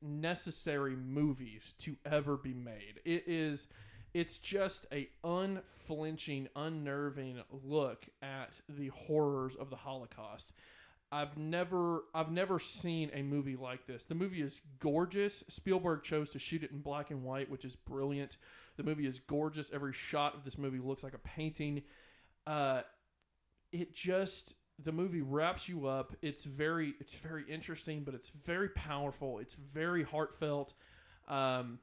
necessary 0.03 0.95
movies 0.95 1.75
to 1.79 1.97
ever 2.05 2.37
be 2.37 2.53
made. 2.53 3.01
It 3.05 3.25
is 3.27 3.69
it's 4.15 4.39
just 4.39 4.87
a 4.93 5.09
unflinching, 5.23 6.49
unnerving 6.57 7.43
look 7.51 8.07
at 8.23 8.51
the 8.69 8.89
horrors 8.89 9.55
of 9.55 9.71
the 9.71 9.77
Holocaust. 9.77 10.53
I've 11.11 11.37
never 11.39 12.05
I've 12.15 12.31
never 12.31 12.59
seen 12.59 13.11
a 13.15 13.23
movie 13.23 13.57
like 13.57 13.87
this. 13.87 14.05
The 14.05 14.15
movie 14.15 14.43
is 14.43 14.61
gorgeous. 14.79 15.43
Spielberg 15.49 16.03
chose 16.03 16.31
to 16.31 16.39
shoot 16.39 16.63
it 16.63 16.71
in 16.71 16.81
black 16.81 17.11
and 17.11 17.23
white, 17.25 17.51
which 17.51 17.65
is 17.65 17.77
brilliant. 17.77 18.37
The 18.77 18.83
movie 18.83 19.07
is 19.07 19.19
gorgeous. 19.19 19.71
Every 19.73 19.93
shot 19.93 20.35
of 20.35 20.45
this 20.45 20.59
movie 20.59 20.79
looks 20.79 21.03
like 21.03 21.15
a 21.15 21.19
painting. 21.19 21.83
Uh, 22.47 22.83
it 23.73 23.95
just 23.95 24.55
the 24.83 24.93
movie 24.93 25.23
wraps 25.23 25.69
you 25.69 25.87
up. 25.87 26.15
It's 26.21 26.45
very 26.45 26.95
it's 27.01 27.15
very 27.15 27.45
interesting, 27.49 28.05
but 28.05 28.15
it's 28.15 28.29
very 28.29 28.69
powerful. 28.69 29.39
It's 29.39 29.55
very 29.55 30.03
heartfelt. 30.05 30.75
Um, 31.27 31.79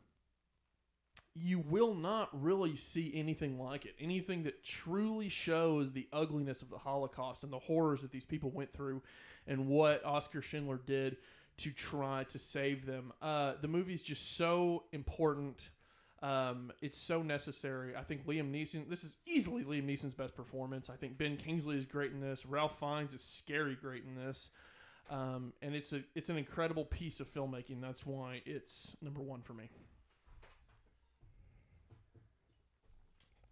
you 1.35 1.59
will 1.59 1.93
not 1.93 2.29
really 2.31 2.77
see 2.77 3.11
anything 3.13 3.59
like 3.59 3.85
it. 3.85 3.93
Anything 3.99 4.43
that 4.43 4.63
truly 4.63 5.27
shows 5.27 5.91
the 5.91 6.07
ugliness 6.13 6.61
of 6.61 6.69
the 6.69 6.77
Holocaust 6.77 7.43
and 7.43 7.51
the 7.51 7.59
horrors 7.59 8.01
that 8.01 8.11
these 8.11 8.25
people 8.25 8.51
went 8.51 8.71
through 8.71 9.01
and 9.45 9.67
what 9.67 10.05
Oskar 10.05 10.41
Schindler 10.41 10.79
did 10.85 11.17
to 11.57 11.71
try 11.71 12.23
to 12.25 12.39
save 12.39 12.85
them. 12.85 13.11
Uh, 13.21 13.53
the 13.61 13.67
movie's 13.67 14.01
just 14.01 14.37
so 14.37 14.83
important. 14.93 15.69
Um, 16.23 16.71
it's 16.81 16.97
so 16.97 17.21
necessary. 17.21 17.95
I 17.95 18.03
think 18.03 18.25
Liam 18.25 18.51
Neeson, 18.51 18.89
this 18.89 19.03
is 19.03 19.17
easily 19.25 19.63
Liam 19.63 19.85
Neeson's 19.85 20.15
best 20.15 20.35
performance. 20.35 20.89
I 20.89 20.95
think 20.95 21.17
Ben 21.17 21.35
Kingsley 21.35 21.77
is 21.77 21.85
great 21.85 22.11
in 22.11 22.21
this. 22.21 22.45
Ralph 22.45 22.79
Fiennes 22.79 23.13
is 23.13 23.21
scary 23.21 23.75
great 23.75 24.03
in 24.05 24.15
this. 24.15 24.49
Um, 25.09 25.53
and 25.61 25.75
it's 25.75 25.93
a 25.93 26.01
it's 26.15 26.29
an 26.29 26.37
incredible 26.37 26.83
piece 26.83 27.19
of 27.19 27.31
filmmaking. 27.31 27.79
That's 27.79 28.07
why 28.07 28.41
it's 28.45 28.95
number 29.03 29.21
one 29.21 29.41
for 29.41 29.53
me. 29.53 29.69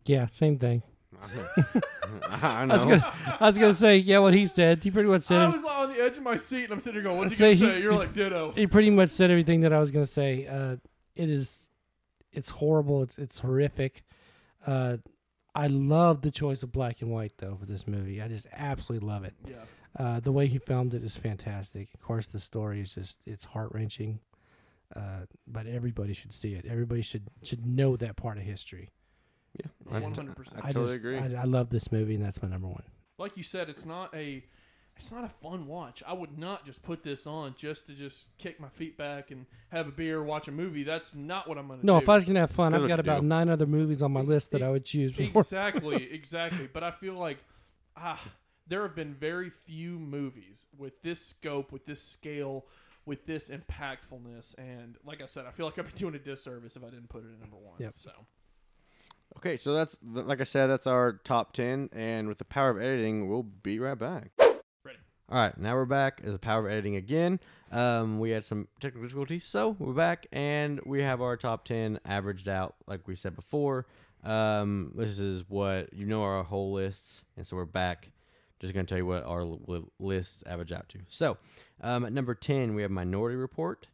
Yeah, 0.06 0.26
same 0.28 0.58
thing. 0.60 0.84
I 1.22 2.64
I 2.64 2.66
was 2.66 2.86
gonna, 2.86 3.14
I 3.40 3.46
was 3.48 3.58
gonna 3.58 3.74
say, 3.74 3.98
yeah, 3.98 4.20
what 4.20 4.34
he 4.34 4.46
said. 4.46 4.84
He 4.84 4.92
pretty 4.92 5.08
much 5.10 5.22
said. 5.24 5.38
I 5.40 5.50
it- 5.50 5.54
was 5.54 5.64
on 5.64 5.94
the 5.94 6.02
edge 6.02 6.18
of 6.18 6.24
my 6.24 6.36
seat 6.36 6.66
and 6.66 6.74
I'm 6.74 6.80
sitting 6.80 6.96
here 6.96 7.04
going, 7.04 7.18
"What's 7.18 7.32
he 7.32 7.38
Say 7.38 7.56
gonna 7.56 7.72
he- 7.74 7.78
say?" 7.78 7.82
You're 7.82 7.94
like 7.94 8.14
ditto. 8.14 8.52
he 8.56 8.68
pretty 8.68 8.90
much 8.90 9.10
said 9.10 9.32
everything 9.32 9.62
that 9.62 9.72
I 9.74 9.80
was 9.80 9.92
gonna 9.92 10.06
say. 10.06 10.46
Uh, 10.48 10.76
it 11.16 11.30
is, 11.30 11.70
it's 12.32 12.50
horrible. 12.50 13.04
It's 13.04 13.18
it's 13.18 13.40
horrific. 13.40 14.04
Uh, 14.66 14.98
I 15.56 15.68
love 15.68 16.22
the 16.24 16.32
choice 16.32 16.64
of 16.64 16.72
black 16.72 17.02
and 17.02 17.12
white 17.12 17.34
though 17.38 17.56
for 17.60 17.66
this 17.66 17.88
movie. 17.88 18.22
I 18.22 18.28
just 18.28 18.48
absolutely 18.52 19.08
love 19.08 19.24
it. 19.24 19.34
Yeah. 19.48 19.56
Uh, 19.98 20.20
the 20.20 20.32
way 20.32 20.48
he 20.48 20.58
filmed 20.58 20.94
it 20.96 21.04
is 21.04 21.16
fantastic. 21.16 21.90
Of 21.94 22.02
course, 22.02 22.28
the 22.28 22.40
story 22.40 22.82
is 22.82 22.96
just 22.96 23.18
it's 23.26 23.46
heart 23.46 23.70
wrenching. 23.72 24.20
Uh, 24.96 25.26
but 25.48 25.68
everybody 25.68 26.14
should 26.14 26.34
see 26.34 26.54
it. 26.56 26.66
Everybody 26.70 27.02
should 27.02 27.28
should 27.44 27.66
know 27.66 27.96
that 27.98 28.16
part 28.18 28.38
of 28.38 28.44
history. 28.44 28.90
Yeah, 29.60 29.98
I, 29.98 30.00
100%. 30.00 30.56
I 30.58 30.72
totally 30.72 30.86
just, 30.86 30.98
agree. 30.98 31.18
I, 31.18 31.42
I 31.42 31.44
love 31.46 31.70
this 31.70 31.92
movie, 31.92 32.16
and 32.16 32.24
that's 32.24 32.42
my 32.42 32.50
number 32.50 32.68
one. 32.68 32.84
Like 33.18 33.38
you 33.38 33.44
said, 33.44 33.70
it's 33.70 33.86
not 33.86 34.14
a 34.16 34.44
it's 34.98 35.12
not 35.12 35.24
a 35.24 35.30
fun 35.30 35.68
watch. 35.68 36.04
I 36.06 36.14
would 36.14 36.38
not 36.38 36.66
just 36.66 36.84
put 36.84 37.04
this 37.04 37.26
on 37.26 37.56
just 37.58 37.88
to 37.88 37.94
just 37.94 38.26
kick 38.38 38.60
my 38.60 38.70
feet 38.70 38.98
back 38.98 39.32
and 39.32 39.46
have 39.70 39.88
a 39.88 39.92
beer, 39.92 40.24
watch 40.24 40.48
a 40.48 40.52
movie. 40.52 40.84
That's 40.84 41.16
not 41.16 41.48
what 41.48 41.58
I'm 41.58 41.68
gonna 41.68 41.78
No, 41.78 41.82
do. 41.82 41.88
No, 41.88 41.98
if 41.98 42.10
I 42.10 42.16
was 42.16 42.26
gonna 42.26 42.40
have 42.42 42.52
fun, 42.52 42.72
That's 42.72 42.84
I've 42.84 42.90
got 42.90 43.00
about 43.00 43.22
do. 43.22 43.28
nine 43.28 43.50
other 43.50 43.66
movies 43.66 44.02
on 44.02 44.12
my 44.12 44.22
list 44.22 44.52
that 44.52 44.62
I 44.62 44.70
would 44.70 44.86
choose 44.86 45.14
before. 45.14 45.42
exactly, 45.42 46.10
exactly. 46.12 46.70
But 46.72 46.84
I 46.84 46.92
feel 46.92 47.16
like 47.16 47.40
ah, 47.98 48.22
there 48.68 48.82
have 48.84 48.96
been 48.96 49.14
very 49.14 49.50
few 49.50 50.00
movies 50.00 50.68
with 50.78 51.02
this 51.02 51.26
scope, 51.26 51.72
with 51.72 51.86
this 51.86 52.02
scale, 52.02 52.66
with 53.06 53.26
this 53.26 53.50
impactfulness, 53.50 54.58
and 54.58 54.98
like 55.06 55.22
I 55.22 55.26
said, 55.26 55.46
I 55.46 55.52
feel 55.52 55.66
like 55.66 55.78
I'd 55.78 55.86
be 55.86 55.92
doing 55.94 56.16
a 56.16 56.20
disservice 56.20 56.76
if 56.76 56.84
I 56.84 56.90
didn't 56.90 57.10
put 57.10 57.24
it 57.24 57.34
at 57.34 57.40
number 57.40 57.58
one. 57.58 57.76
Yep. 57.80 57.96
So 57.98 58.12
Okay, 59.38 59.58
so 59.58 59.74
that's 59.74 59.98
like 60.04 60.42
I 60.42 60.46
said, 60.46 60.68
that's 60.68 60.88
our 60.88 61.20
top 61.24 61.54
ten, 61.54 61.90
and 61.92 62.28
with 62.28 62.38
the 62.38 62.46
power 62.46 62.70
of 62.70 62.78
editing, 62.82 63.28
we'll 63.28 63.44
be 63.44 63.80
right 63.80 63.98
back. 63.98 64.32
Ready. 64.40 65.00
All 65.30 65.38
right, 65.38 65.58
now 65.58 65.74
we're 65.74 65.86
back 65.86 66.22
as 66.24 66.32
the 66.32 66.40
power 66.40 66.66
of 66.66 66.72
editing 66.72 66.96
again. 66.96 67.40
Um, 67.72 68.20
we 68.20 68.30
had 68.30 68.44
some 68.46 68.68
technical 68.80 69.04
difficulties, 69.04 69.46
so 69.46 69.76
we're 69.80 69.94
back, 69.94 70.28
and 70.32 70.80
we 70.86 71.02
have 71.02 71.22
our 71.22 71.36
top 71.36 71.66
ten 71.66 72.00
averaged 72.06 72.48
out, 72.48 72.76
like 72.88 73.08
we 73.08 73.16
said 73.16 73.36
before. 73.36 73.86
Um, 74.24 74.94
this 74.96 75.20
is 75.20 75.44
what 75.50 75.94
you 75.94 76.06
know 76.06 76.24
our 76.24 76.44
whole 76.44 76.72
lists, 76.72 77.26
and 77.36 77.46
so 77.46 77.56
we're 77.56 77.66
back. 77.66 78.12
Just 78.62 78.74
gonna 78.74 78.86
tell 78.86 78.98
you 78.98 79.06
what 79.06 79.26
our 79.26 79.44
li- 79.44 79.84
lists 80.00 80.44
average 80.46 80.72
out 80.72 80.88
to. 80.90 81.00
So, 81.10 81.38
um, 81.82 82.06
at 82.06 82.14
number 82.14 82.36
ten, 82.36 82.76
we 82.76 82.82
have 82.84 82.92
Minority 82.92 83.36
Report. 83.36 83.88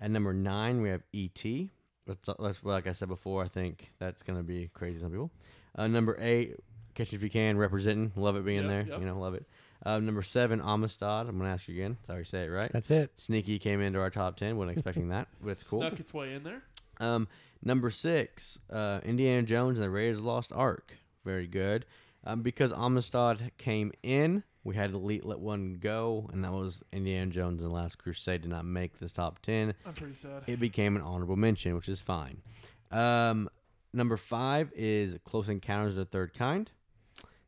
At 0.00 0.10
number 0.10 0.32
nine, 0.32 0.80
we 0.80 0.88
have 0.90 1.02
E.T. 1.12 1.70
That's, 2.06 2.28
that's 2.38 2.62
like 2.64 2.86
I 2.86 2.92
said 2.92 3.08
before. 3.08 3.42
I 3.44 3.48
think 3.48 3.90
that's 3.98 4.22
gonna 4.22 4.42
be 4.42 4.70
crazy. 4.74 4.94
to 4.98 5.00
Some 5.02 5.10
people. 5.10 5.30
Uh, 5.76 5.86
number 5.88 6.16
eight, 6.20 6.56
Catch 6.94 7.12
If 7.12 7.22
You 7.22 7.30
Can, 7.30 7.58
representing. 7.58 8.12
Love 8.16 8.36
it 8.36 8.44
being 8.44 8.62
Yep, 8.62 8.68
there. 8.68 8.86
yep. 8.88 9.00
You 9.00 9.06
know, 9.06 9.18
love 9.18 9.34
it. 9.34 9.44
Uh, 9.84 9.98
number 9.98 10.22
seven, 10.22 10.60
Amistad. 10.60 11.28
I'm 11.28 11.36
gonna 11.38 11.50
ask 11.50 11.68
you 11.68 11.74
again. 11.74 11.98
Sorry, 12.06 12.24
say 12.24 12.44
it 12.44 12.48
right. 12.48 12.70
That's 12.72 12.90
it. 12.90 13.12
Sneaky 13.16 13.58
came 13.58 13.80
into 13.80 13.98
our 14.00 14.10
top 14.10 14.36
ten. 14.36 14.56
wasn't 14.56 14.72
expecting 14.78 15.08
that, 15.10 15.28
but 15.42 15.50
it's 15.50 15.62
cool. 15.62 15.80
snuck 15.80 16.00
its 16.00 16.14
way 16.14 16.34
in 16.34 16.42
there. 16.44 16.62
Um, 16.98 17.28
number 17.62 17.90
six, 17.90 18.58
uh, 18.72 19.00
Indiana 19.04 19.42
Jones 19.42 19.78
and 19.78 19.84
the 19.84 19.90
Raiders 19.90 20.20
Lost 20.20 20.52
Ark. 20.52 20.92
Very 21.24 21.46
good. 21.46 21.84
Um, 22.24 22.40
because 22.42 22.72
Amistad 22.72 23.52
came 23.58 23.92
in, 24.02 24.42
we 24.66 24.74
had 24.74 24.90
to 24.90 24.98
let 24.98 25.38
one 25.38 25.78
go, 25.80 26.28
and 26.32 26.44
that 26.44 26.52
was 26.52 26.82
Indiana 26.92 27.30
Jones 27.30 27.62
and 27.62 27.70
the 27.70 27.74
Last 27.74 27.98
Crusade 27.98 28.42
did 28.42 28.50
not 28.50 28.64
make 28.64 28.98
this 28.98 29.12
top 29.12 29.38
ten. 29.40 29.74
I'm 29.86 29.94
pretty 29.94 30.16
sad. 30.16 30.42
It 30.48 30.58
became 30.58 30.96
an 30.96 31.02
honorable 31.02 31.36
mention, 31.36 31.76
which 31.76 31.88
is 31.88 32.00
fine. 32.00 32.42
Um, 32.90 33.48
number 33.92 34.16
five 34.16 34.72
is 34.74 35.16
Close 35.24 35.48
Encounters 35.48 35.92
of 35.92 35.98
the 35.98 36.04
Third 36.06 36.34
Kind. 36.34 36.72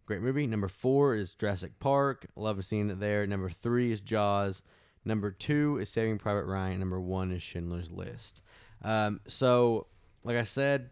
Great 0.07 0.23
movie. 0.23 0.47
Number 0.47 0.69
four 0.69 1.16
is 1.16 1.35
Jurassic 1.35 1.79
Park. 1.81 2.27
Love 2.37 2.64
seeing 2.64 2.89
it 2.89 3.01
there. 3.01 3.27
Number 3.27 3.51
three 3.51 3.93
is 3.93 4.01
Jaws. 4.01 4.62
Number 5.05 5.31
two 5.33 5.79
is 5.79 5.91
Saving 5.91 6.19
Private 6.19 6.45
Ryan. 6.45 6.79
Number 6.79 7.01
one 7.01 7.33
is 7.33 7.43
Schindler's 7.43 7.91
List. 7.91 8.43
Um, 8.83 9.21
so, 9.27 9.87
like 10.23 10.37
I 10.37 10.45
said, 10.45 10.91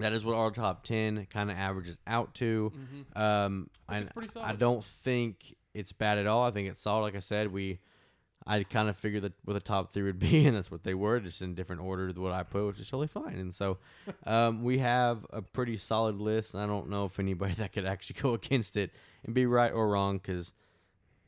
that 0.00 0.12
is 0.12 0.24
what 0.24 0.34
our 0.34 0.50
top 0.50 0.84
10 0.84 1.26
kind 1.30 1.50
of 1.50 1.56
averages 1.56 1.98
out 2.06 2.34
to. 2.36 2.72
Um, 3.14 3.70
I, 3.88 3.98
it's 3.98 4.12
pretty 4.12 4.40
I 4.40 4.52
don't 4.54 4.84
think 4.84 5.54
it's 5.74 5.92
bad 5.92 6.18
at 6.18 6.26
all. 6.26 6.44
I 6.44 6.50
think 6.50 6.68
it's 6.68 6.82
solid. 6.82 7.02
Like 7.02 7.16
I 7.16 7.20
said, 7.20 7.52
we 7.52 7.80
I 8.46 8.62
kind 8.64 8.88
of 8.88 8.96
figured 8.96 9.22
that 9.22 9.34
what 9.44 9.54
the 9.54 9.60
top 9.60 9.92
three 9.92 10.04
would 10.04 10.18
be, 10.30 10.46
and 10.46 10.56
that's 10.56 10.70
what 10.70 10.82
they 10.82 10.94
were, 10.94 11.20
just 11.20 11.42
in 11.42 11.54
different 11.54 11.82
order 11.82 12.12
than 12.12 12.22
what 12.22 12.32
I 12.32 12.42
put, 12.42 12.66
which 12.66 12.80
is 12.80 12.88
totally 12.88 13.06
fine. 13.06 13.34
And 13.34 13.54
so 13.54 13.78
um, 14.26 14.62
we 14.62 14.78
have 14.78 15.26
a 15.30 15.42
pretty 15.42 15.76
solid 15.76 16.16
list. 16.16 16.54
I 16.54 16.66
don't 16.66 16.88
know 16.88 17.04
if 17.04 17.18
anybody 17.18 17.54
that 17.58 17.72
could 17.72 17.86
actually 17.86 18.20
go 18.20 18.34
against 18.34 18.76
it 18.76 18.90
and 19.24 19.34
be 19.34 19.46
right 19.46 19.72
or 19.72 19.88
wrong, 19.88 20.18
because 20.18 20.52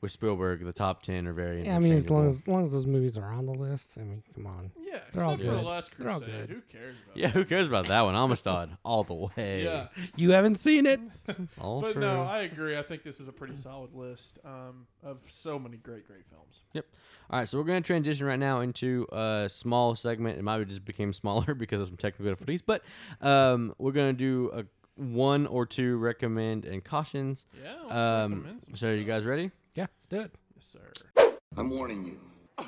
with 0.03 0.11
Spielberg, 0.13 0.65
the 0.65 0.73
top 0.73 1.03
10 1.05 1.27
are 1.29 1.33
very 1.33 1.65
Yeah, 1.65 1.77
I 1.77 1.79
mean, 1.79 1.93
as 1.93 2.11
long 2.11 2.27
as, 2.27 2.35
as 2.41 2.49
long 2.49 2.63
as 2.63 2.73
those 2.73 2.87
movies 2.87 3.17
are 3.17 3.33
on 3.33 3.47
the 3.47 3.53
list, 3.55 3.97
I 3.99 4.03
mean, 4.03 4.23
come 4.35 4.47
on. 4.49 4.73
Yeah, 4.79 4.99
They're 5.13 5.25
all 5.25 5.35
except 5.35 5.49
for 5.49 5.55
the 5.55 5.61
good. 5.61 5.67
Last 5.67 5.91
They're 5.97 6.11
all 6.11 6.21
good. 6.21 6.51
Who 6.51 6.61
cares 6.63 6.97
about 7.05 7.17
Yeah, 7.17 7.27
that? 7.29 7.33
who 7.35 7.45
cares 7.45 7.69
about 7.69 7.87
that 7.87 8.01
one? 8.03 8.15
Amistad, 8.17 8.77
all 8.85 9.05
the 9.05 9.15
way. 9.15 9.65
Yeah. 9.65 9.87
You 10.17 10.33
haven't 10.33 10.57
seen 10.57 10.87
it. 10.87 11.01
It's 11.29 11.57
all 11.59 11.81
But 11.81 11.93
true. 11.93 12.01
no, 12.03 12.23
I 12.23 12.41
agree. 12.41 12.77
I 12.77 12.83
think 12.83 13.05
this 13.05 13.21
is 13.21 13.29
a 13.29 13.33
pretty 13.33 13.55
solid 13.55 13.95
list 13.95 14.41
um, 14.45 14.87
of 15.05 15.19
so 15.29 15.59
many 15.59 15.77
great, 15.77 16.07
great 16.07 16.27
films. 16.29 16.65
Yep. 16.75 16.85
All 17.31 17.39
right, 17.39 17.49
so 17.49 17.57
we're 17.57 17.65
going 17.65 17.83
to 17.83 17.87
transition 17.87 18.27
right 18.27 18.39
now 18.39 18.61
into 18.61 19.07
a 19.13 19.47
small 19.49 19.95
segment. 19.95 20.37
It 20.39 20.43
might 20.43 20.59
have 20.59 20.69
just 20.69 20.85
became 20.85 21.13
smaller 21.13 21.55
because 21.57 21.81
of 21.81 21.87
some 21.87 21.97
technical 21.97 22.27
difficulties, 22.27 22.61
but 22.61 22.83
um, 23.21 23.73
we're 23.79 23.93
going 23.93 24.13
to 24.15 24.19
do 24.19 24.51
a 24.53 24.65
one 24.97 25.47
or 25.47 25.65
two 25.65 25.97
recommend 25.97 26.65
and 26.67 26.85
cautions. 26.85 27.47
Yeah. 27.63 27.75
let's 27.83 27.93
Um, 27.93 28.33
recommend 28.35 28.63
some 28.65 28.77
so, 28.77 28.89
are 28.91 28.95
you 28.95 29.05
guys 29.05 29.25
ready? 29.25 29.51
Yeah, 29.75 29.87
let's 29.87 30.09
do 30.09 30.21
it. 30.21 30.35
Yes, 30.57 30.67
sir. 30.67 31.33
I'm 31.57 31.71
warning 31.71 32.05
you. 32.05 32.67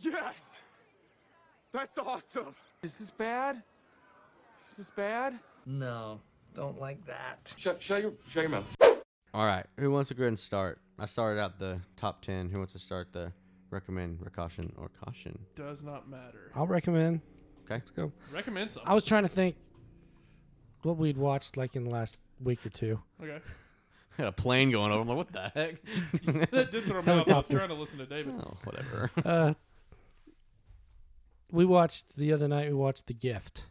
Yes! 0.00 0.60
That's 1.72 1.98
awesome! 1.98 2.54
Is 2.82 2.98
this 2.98 3.10
bad? 3.10 3.62
Is 4.70 4.76
this 4.76 4.90
bad? 4.90 5.38
No, 5.66 6.20
don't 6.54 6.80
like 6.80 7.04
that. 7.06 7.52
Shut, 7.56 7.82
shut 7.82 8.02
your, 8.02 8.12
shut 8.28 8.44
your 8.44 8.50
mouth. 8.50 8.64
All 9.34 9.44
right, 9.44 9.66
who 9.78 9.90
wants 9.90 10.08
to 10.08 10.14
go 10.14 10.22
ahead 10.22 10.28
and 10.28 10.38
start? 10.38 10.80
I 10.98 11.06
started 11.06 11.40
out 11.40 11.58
the 11.58 11.80
top 11.96 12.22
10. 12.22 12.48
Who 12.48 12.58
wants 12.58 12.72
to 12.72 12.78
start 12.78 13.12
the 13.12 13.32
recommend, 13.70 14.18
caution, 14.32 14.72
or 14.76 14.90
caution? 15.04 15.38
Does 15.56 15.82
not 15.82 16.08
matter. 16.08 16.50
I'll 16.54 16.66
recommend. 16.66 17.20
Okay. 17.64 17.74
Let's 17.74 17.90
go. 17.90 18.12
Recommend 18.32 18.70
some. 18.70 18.82
I 18.86 18.94
was 18.94 19.04
trying 19.04 19.24
to 19.24 19.28
think 19.28 19.56
what 20.82 20.96
we'd 20.96 21.18
watched 21.18 21.56
like 21.56 21.76
in 21.76 21.84
the 21.84 21.90
last 21.90 22.18
week 22.42 22.64
or 22.64 22.70
two. 22.70 23.00
Okay. 23.22 23.40
I 24.18 24.22
had 24.22 24.28
a 24.28 24.32
plane 24.32 24.70
going 24.70 24.90
over. 24.92 25.02
I'm 25.02 25.08
like, 25.08 25.16
what 25.16 25.32
the 25.32 25.48
heck? 25.54 25.76
That 26.50 26.70
did 26.72 26.84
throw 26.84 27.02
me 27.02 27.12
off. 27.12 27.28
I 27.28 27.36
was 27.38 27.46
trying 27.48 27.68
to 27.68 27.74
listen 27.74 27.98
to 27.98 28.06
David. 28.06 28.34
oh, 28.38 28.56
whatever. 28.64 29.10
Uh, 29.24 29.54
we 31.50 31.64
watched 31.64 32.16
the 32.16 32.32
other 32.32 32.46
night. 32.48 32.68
We 32.68 32.74
watched 32.74 33.06
The 33.06 33.14
Gift 33.14 33.64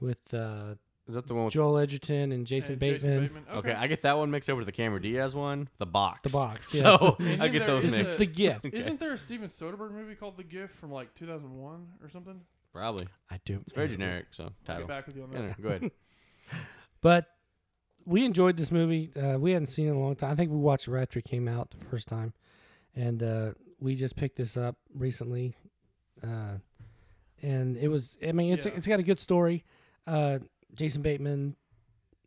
with 0.00 0.34
uh, 0.34 0.74
Is 1.08 1.14
that 1.14 1.26
the 1.26 1.34
one 1.34 1.46
with. 1.46 1.54
Joel 1.54 1.78
Edgerton 1.78 2.30
and 2.32 2.46
Jason 2.46 2.72
And 2.72 2.80
Bateman. 2.80 3.30
Okay. 3.54 3.72
I 3.72 3.86
get 3.86 4.02
that 4.02 4.18
one 4.18 4.30
mixed 4.30 4.50
over 4.50 4.60
to 4.60 4.66
the 4.66 4.72
Cameron 4.72 5.02
Diaz 5.02 5.34
one. 5.34 5.68
The 5.78 5.86
box. 5.86 6.24
The 6.24 6.28
box, 6.28 6.74
yes. 6.74 6.82
So 7.00 7.16
And 7.20 7.42
I 7.42 7.48
get 7.48 7.66
those 7.66 7.84
is 7.84 7.92
mixed. 7.92 8.08
is 8.10 8.18
The 8.18 8.26
Gift. 8.26 8.66
Okay. 8.66 8.76
Isn't 8.78 9.00
there 9.00 9.12
a 9.14 9.18
Steven 9.18 9.48
Soderbergh 9.48 9.92
movie 9.92 10.14
called 10.14 10.36
The 10.36 10.44
Gift 10.44 10.74
from 10.74 10.92
like 10.92 11.14
2001 11.14 11.86
or 12.02 12.08
something? 12.10 12.38
Probably. 12.74 13.08
I 13.30 13.38
do. 13.46 13.60
It's 13.62 13.72
very 13.72 13.88
generic, 13.88 14.26
so 14.32 14.44
I'll 14.44 14.52
title. 14.66 14.82
get 14.82 14.88
back 14.88 15.06
with 15.06 15.16
you 15.16 15.22
on 15.22 15.32
Yeah, 15.32 15.38
that. 15.40 15.58
no, 15.58 15.62
go 15.62 15.68
ahead. 15.74 15.90
But 17.00 17.26
we 18.08 18.24
enjoyed 18.24 18.56
this 18.56 18.72
movie. 18.72 19.10
Uh, 19.14 19.38
we 19.38 19.52
hadn't 19.52 19.66
seen 19.66 19.86
it 19.86 19.90
in 19.90 19.96
a 19.96 20.00
long 20.00 20.16
time. 20.16 20.30
I 20.32 20.34
think 20.34 20.50
we 20.50 20.56
watched 20.56 20.88
it 20.88 20.90
right 20.92 21.02
after 21.02 21.18
it 21.18 21.24
came 21.26 21.46
out 21.46 21.70
the 21.78 21.84
first 21.86 22.08
time, 22.08 22.32
and 22.94 23.22
uh, 23.22 23.50
we 23.80 23.94
just 23.94 24.16
picked 24.16 24.36
this 24.36 24.56
up 24.56 24.76
recently. 24.94 25.56
Uh, 26.22 26.58
and 27.42 27.76
it 27.76 27.88
was. 27.88 28.16
I 28.26 28.32
mean, 28.32 28.52
it's 28.52 28.66
Yeah. 28.66 28.72
it's 28.74 28.86
got 28.86 28.98
a 28.98 29.04
good 29.04 29.20
story. 29.20 29.64
Uh, 30.06 30.38
Jason 30.74 31.02
Bateman 31.02 31.56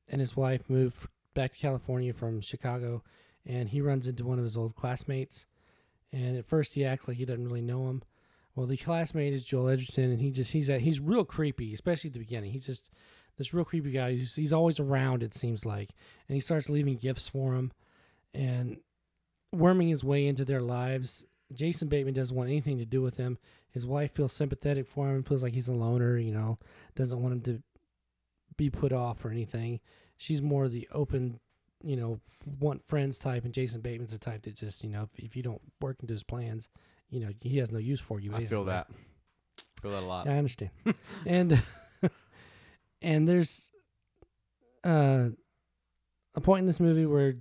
and 0.07 0.21
his 0.21 0.35
wife 0.35 0.69
moved 0.69 1.07
back 1.33 1.51
to 1.53 1.57
California 1.57 2.13
from 2.13 2.41
Chicago, 2.41 3.03
and 3.45 3.69
he 3.69 3.81
runs 3.81 4.07
into 4.07 4.23
one 4.25 4.37
of 4.37 4.43
his 4.43 4.55
old 4.57 4.75
classmates. 4.75 5.47
And 6.13 6.37
at 6.37 6.45
first, 6.45 6.73
he 6.73 6.83
acts 6.85 7.07
like 7.07 7.17
he 7.17 7.25
doesn't 7.25 7.45
really 7.45 7.61
know 7.61 7.89
him. 7.89 8.03
Well, 8.55 8.67
the 8.67 8.75
classmate 8.77 9.33
is 9.33 9.45
Joel 9.45 9.69
Edgerton, 9.69 10.11
and 10.11 10.21
he 10.21 10.29
just 10.31 10.51
he's 10.51 10.69
a, 10.69 10.77
he's 10.79 10.99
real 10.99 11.23
creepy, 11.25 11.73
especially 11.73 12.09
at 12.09 12.13
the 12.13 12.19
beginning. 12.19 12.51
He's 12.51 12.65
just 12.65 12.89
this 13.37 13.53
real 13.53 13.65
creepy 13.65 13.91
guy. 13.91 14.15
Who's, 14.15 14.35
he's 14.35 14.53
always 14.53 14.79
around, 14.79 15.23
it 15.23 15.33
seems 15.33 15.65
like, 15.65 15.93
and 16.27 16.35
he 16.35 16.41
starts 16.41 16.69
leaving 16.69 16.97
gifts 16.97 17.27
for 17.27 17.53
him, 17.53 17.71
and 18.33 18.77
worming 19.51 19.89
his 19.89 20.03
way 20.03 20.27
into 20.27 20.45
their 20.45 20.61
lives. 20.61 21.25
Jason 21.53 21.89
Bateman 21.89 22.13
doesn't 22.13 22.35
want 22.35 22.49
anything 22.49 22.77
to 22.77 22.85
do 22.85 23.01
with 23.01 23.17
him. 23.17 23.37
His 23.71 23.85
wife 23.85 24.13
feels 24.13 24.31
sympathetic 24.31 24.87
for 24.87 25.09
him, 25.09 25.23
feels 25.23 25.43
like 25.43 25.53
he's 25.53 25.67
a 25.67 25.73
loner, 25.73 26.17
you 26.17 26.31
know, 26.31 26.57
doesn't 26.95 27.21
want 27.21 27.33
him 27.33 27.41
to 27.41 27.63
be 28.57 28.69
put 28.69 28.93
off 28.93 29.23
or 29.25 29.31
anything. 29.31 29.79
She's 30.17 30.41
more 30.41 30.69
the 30.69 30.87
open, 30.91 31.39
you 31.83 31.95
know, 31.95 32.19
want 32.59 32.87
friends 32.87 33.17
type, 33.17 33.43
and 33.43 33.53
Jason 33.53 33.81
Bateman's 33.81 34.11
the 34.11 34.17
type 34.17 34.43
that 34.43 34.55
just, 34.55 34.83
you 34.83 34.89
know, 34.89 35.03
if, 35.03 35.25
if 35.25 35.35
you 35.35 35.43
don't 35.43 35.61
work 35.81 35.97
into 36.01 36.13
his 36.13 36.23
plans, 36.23 36.69
you 37.09 37.19
know, 37.19 37.31
he 37.41 37.57
has 37.57 37.71
no 37.71 37.79
use 37.79 37.99
for 37.99 38.19
you. 38.19 38.31
I 38.31 38.45
feel 38.45 38.63
basically. 38.63 38.65
that. 38.65 38.87
Feel 39.81 39.91
that 39.91 40.03
a 40.03 40.05
lot. 40.05 40.25
Yeah, 40.25 40.33
I 40.33 40.37
understand. 40.37 40.71
and 41.25 41.61
and 43.01 43.27
there's 43.27 43.71
uh, 44.83 45.29
a 46.35 46.41
point 46.41 46.61
in 46.61 46.65
this 46.67 46.79
movie 46.79 47.05
where 47.05 47.35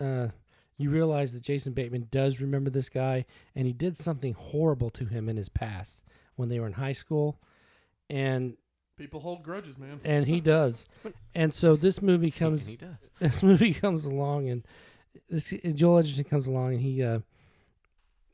uh, 0.00 0.28
you 0.76 0.90
realize 0.90 1.32
that 1.32 1.42
Jason 1.42 1.72
Bateman 1.72 2.08
does 2.10 2.40
remember 2.40 2.70
this 2.70 2.88
guy, 2.88 3.24
and 3.54 3.66
he 3.66 3.72
did 3.72 3.96
something 3.96 4.34
horrible 4.34 4.90
to 4.90 5.06
him 5.06 5.28
in 5.28 5.36
his 5.36 5.48
past 5.48 6.02
when 6.36 6.48
they 6.48 6.60
were 6.60 6.66
in 6.66 6.74
high 6.74 6.92
school, 6.92 7.40
and 8.08 8.56
People 8.96 9.20
hold 9.20 9.42
grudges, 9.44 9.78
man. 9.78 10.00
and 10.04 10.26
he 10.26 10.40
does. 10.56 10.86
And 11.34 11.54
so 11.54 11.76
this 11.76 12.02
movie 12.02 12.26
And 12.26 12.34
comes 12.34 12.68
he 12.68 12.76
does. 12.76 12.96
this 13.20 13.42
movie 13.42 13.72
comes 13.74 14.04
along 14.04 14.48
and 14.48 14.64
this 15.28 15.52
and 15.52 15.76
Joel 15.76 15.98
Edgerton 16.00 16.24
comes 16.24 16.46
along 16.48 16.74
and 16.74 16.80
he 16.80 17.02
uh 17.02 17.20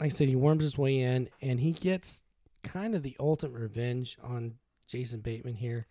like 0.01 0.07
I 0.07 0.09
said 0.09 0.29
he 0.29 0.37
worms 0.37 0.63
his 0.63 0.79
way 0.79 1.01
in 1.01 1.29
and 1.43 1.61
he 1.61 1.73
gets 1.73 2.23
kind 2.63 2.95
of 2.95 3.03
the 3.03 3.15
ultimate 3.21 3.59
revenge 3.59 4.17
on 4.23 4.55
Jason 4.89 5.21
Bateman 5.21 5.55
here 5.55 5.87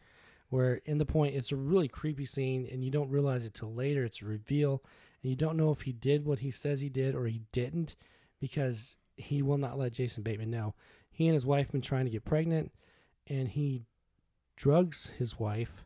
where 0.53 0.75
in 0.85 0.99
the 0.99 1.05
point 1.05 1.35
it's 1.35 1.51
a 1.51 1.55
really 1.55 1.87
creepy 1.87 2.25
scene 2.25 2.67
and 2.71 2.83
you 2.85 2.91
don't 2.91 3.09
realize 3.09 3.43
it 3.43 3.53
till 3.55 3.73
later 3.73 4.03
it's 4.05 4.21
a 4.21 4.25
reveal 4.25 4.83
and 5.21 5.29
you 5.31 5.35
don't 5.35 5.57
know 5.57 5.71
if 5.71 5.81
he 5.81 5.91
did 5.91 6.25
what 6.25 6.39
he 6.39 6.51
says 6.51 6.79
he 6.81 6.89
did 6.89 7.15
or 7.15 7.25
he 7.25 7.41
didn't 7.51 7.95
because 8.39 8.97
he 9.17 9.41
will 9.41 9.57
not 9.57 9.77
let 9.79 9.93
Jason 9.93 10.21
Bateman 10.21 10.51
know. 10.51 10.75
He 11.09 11.25
and 11.27 11.33
his 11.33 11.45
wife 11.45 11.67
have 11.67 11.71
been 11.71 11.81
trying 11.81 12.05
to 12.05 12.11
get 12.11 12.25
pregnant 12.25 12.71
and 13.27 13.47
he 13.49 13.83
drugs 14.55 15.11
his 15.17 15.39
wife 15.39 15.85